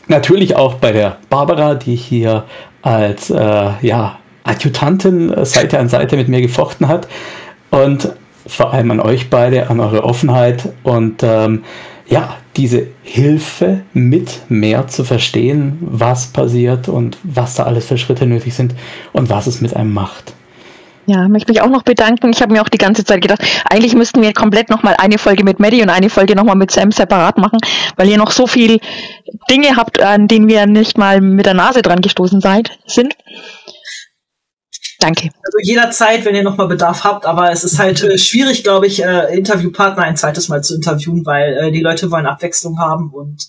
Natürlich 0.07 0.55
auch 0.55 0.75
bei 0.75 0.91
der 0.91 1.17
Barbara, 1.29 1.73
die 1.73 1.95
hier 1.95 2.45
als 2.83 3.31
äh, 3.31 3.71
ja, 3.81 4.19
Adjutantin 4.43 5.33
Seite 5.45 5.79
an 5.79 5.89
Seite 5.89 6.15
mit 6.15 6.27
mir 6.27 6.41
gefochten 6.41 6.87
hat. 6.87 7.07
Und 7.71 8.09
vor 8.45 8.71
allem 8.71 8.91
an 8.91 8.99
euch 8.99 9.31
beide, 9.31 9.71
an 9.71 9.79
eure 9.79 10.03
Offenheit 10.03 10.69
und 10.83 11.23
ähm, 11.23 11.63
ja, 12.07 12.37
diese 12.55 12.85
Hilfe 13.01 13.81
mit 13.93 14.41
mehr 14.47 14.87
zu 14.87 15.03
verstehen, 15.03 15.79
was 15.81 16.27
passiert 16.27 16.87
und 16.87 17.17
was 17.23 17.55
da 17.55 17.63
alles 17.63 17.87
für 17.87 17.97
Schritte 17.97 18.27
nötig 18.27 18.53
sind 18.53 18.75
und 19.11 19.31
was 19.31 19.47
es 19.47 19.59
mit 19.59 19.75
einem 19.75 19.91
macht. 19.91 20.35
Ja, 21.07 21.27
möchte 21.27 21.51
mich 21.51 21.61
auch 21.61 21.69
noch 21.69 21.83
bedanken. 21.83 22.31
Ich 22.31 22.41
habe 22.41 22.53
mir 22.53 22.61
auch 22.61 22.69
die 22.69 22.79
ganze 22.79 23.03
Zeit 23.03 23.21
gedacht, 23.21 23.43
eigentlich 23.69 23.93
müssten 23.93 24.21
wir 24.21 24.33
komplett 24.33 24.69
nochmal 24.69 24.95
eine 24.97 25.17
Folge 25.17 25.43
mit 25.43 25.59
Maddie 25.59 25.83
und 25.83 25.89
eine 25.89 26.09
Folge 26.09 26.35
nochmal 26.35 26.55
mit 26.55 26.71
Sam 26.71 26.91
separat 26.91 27.37
machen, 27.37 27.59
weil 27.95 28.09
ihr 28.09 28.17
noch 28.17 28.31
so 28.31 28.47
viel 28.47 28.79
Dinge 29.49 29.75
habt, 29.75 30.01
an 30.01 30.27
denen 30.27 30.47
wir 30.47 30.65
nicht 30.65 30.97
mal 30.97 31.21
mit 31.21 31.45
der 31.45 31.53
Nase 31.53 31.83
dran 31.83 32.01
gestoßen 32.01 32.41
seid, 32.41 32.71
sind. 32.87 33.15
Danke. 34.99 35.29
Also 35.43 35.57
jederzeit, 35.61 36.25
wenn 36.25 36.35
ihr 36.35 36.41
nochmal 36.41 36.67
Bedarf 36.67 37.03
habt, 37.03 37.25
aber 37.25 37.51
es 37.51 37.63
ist 37.63 37.77
halt 37.77 38.01
äh, 38.03 38.17
schwierig, 38.17 38.63
glaube 38.63 38.87
ich, 38.87 39.03
äh, 39.03 39.37
Interviewpartner 39.37 40.03
ein 40.03 40.17
zweites 40.17 40.47
Mal 40.47 40.63
zu 40.63 40.73
interviewen, 40.73 41.25
weil 41.25 41.53
äh, 41.57 41.71
die 41.71 41.81
Leute 41.81 42.09
wollen 42.09 42.25
Abwechslung 42.25 42.79
haben 42.79 43.11
und 43.11 43.45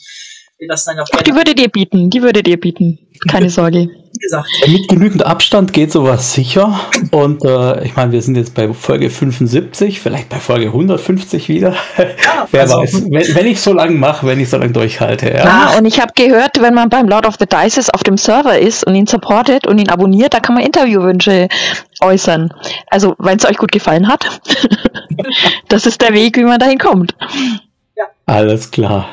wir 0.58 0.68
lassen 0.68 0.90
dann 0.94 1.00
auch. 1.00 1.08
Ach, 1.12 1.22
die 1.22 1.34
würdet 1.34 1.60
ihr 1.60 1.68
bieten, 1.68 2.10
die 2.10 2.22
würdet 2.22 2.48
ihr 2.48 2.58
bieten. 2.58 2.98
Keine 3.28 3.50
Sorge 3.50 3.88
gesagt. 4.18 4.48
Mit 4.66 4.88
genügend 4.88 5.24
Abstand 5.24 5.72
geht 5.72 5.92
sowas 5.92 6.32
sicher. 6.32 6.80
Und 7.10 7.44
äh, 7.44 7.84
ich 7.84 7.96
meine, 7.96 8.12
wir 8.12 8.22
sind 8.22 8.36
jetzt 8.36 8.54
bei 8.54 8.72
Folge 8.72 9.10
75, 9.10 10.00
vielleicht 10.00 10.28
bei 10.28 10.38
Folge 10.38 10.66
150 10.66 11.48
wieder. 11.48 11.74
Ja, 11.98 12.46
Wer 12.50 12.62
also, 12.62 12.78
weiß, 12.78 13.04
wenn, 13.10 13.34
wenn 13.34 13.46
ich 13.46 13.60
so 13.60 13.72
lange 13.72 13.94
mache, 13.94 14.26
wenn 14.26 14.40
ich 14.40 14.48
so 14.48 14.58
lange 14.58 14.72
durchhalte. 14.72 15.28
Ja, 15.30 15.44
ja 15.44 15.78
und 15.78 15.84
ich 15.84 16.00
habe 16.00 16.12
gehört, 16.14 16.60
wenn 16.60 16.74
man 16.74 16.88
beim 16.88 17.08
Lord 17.08 17.26
of 17.26 17.36
the 17.38 17.46
Dices 17.46 17.90
auf 17.90 18.02
dem 18.02 18.16
Server 18.16 18.58
ist 18.58 18.86
und 18.86 18.94
ihn 18.94 19.06
supportet 19.06 19.66
und 19.66 19.78
ihn 19.78 19.88
abonniert, 19.88 20.34
da 20.34 20.40
kann 20.40 20.54
man 20.54 20.64
Interviewwünsche 20.64 21.48
äußern. 22.00 22.52
Also, 22.88 23.14
wenn 23.18 23.38
es 23.38 23.44
euch 23.44 23.56
gut 23.56 23.72
gefallen 23.72 24.08
hat. 24.08 24.26
das 25.68 25.86
ist 25.86 26.00
der 26.02 26.12
Weg, 26.12 26.36
wie 26.36 26.44
man 26.44 26.58
dahin 26.58 26.78
kommt. 26.78 27.14
Ja. 27.96 28.04
Alles 28.26 28.70
klar. 28.70 29.08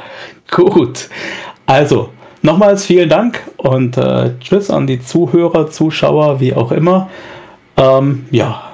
Gut. 0.49 1.09
Also, 1.65 2.09
Nochmals 2.45 2.85
vielen 2.85 3.07
Dank 3.07 3.39
und 3.55 3.95
äh, 3.95 4.37
Tschüss 4.41 4.69
an 4.69 4.85
die 4.85 5.01
Zuhörer, 5.01 5.71
Zuschauer, 5.71 6.41
wie 6.41 6.53
auch 6.53 6.73
immer. 6.73 7.09
Ähm, 7.77 8.25
ja, 8.31 8.73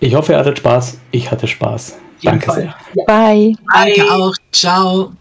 ich 0.00 0.16
hoffe, 0.16 0.32
ihr 0.32 0.38
hattet 0.38 0.58
Spaß. 0.58 0.98
Ich 1.12 1.30
hatte 1.30 1.46
Spaß. 1.46 1.96
Danke 2.24 2.50
sehr. 2.50 2.74
Bye. 3.06 3.54
Danke 3.72 4.02
auch. 4.10 4.34
Ciao. 4.50 5.12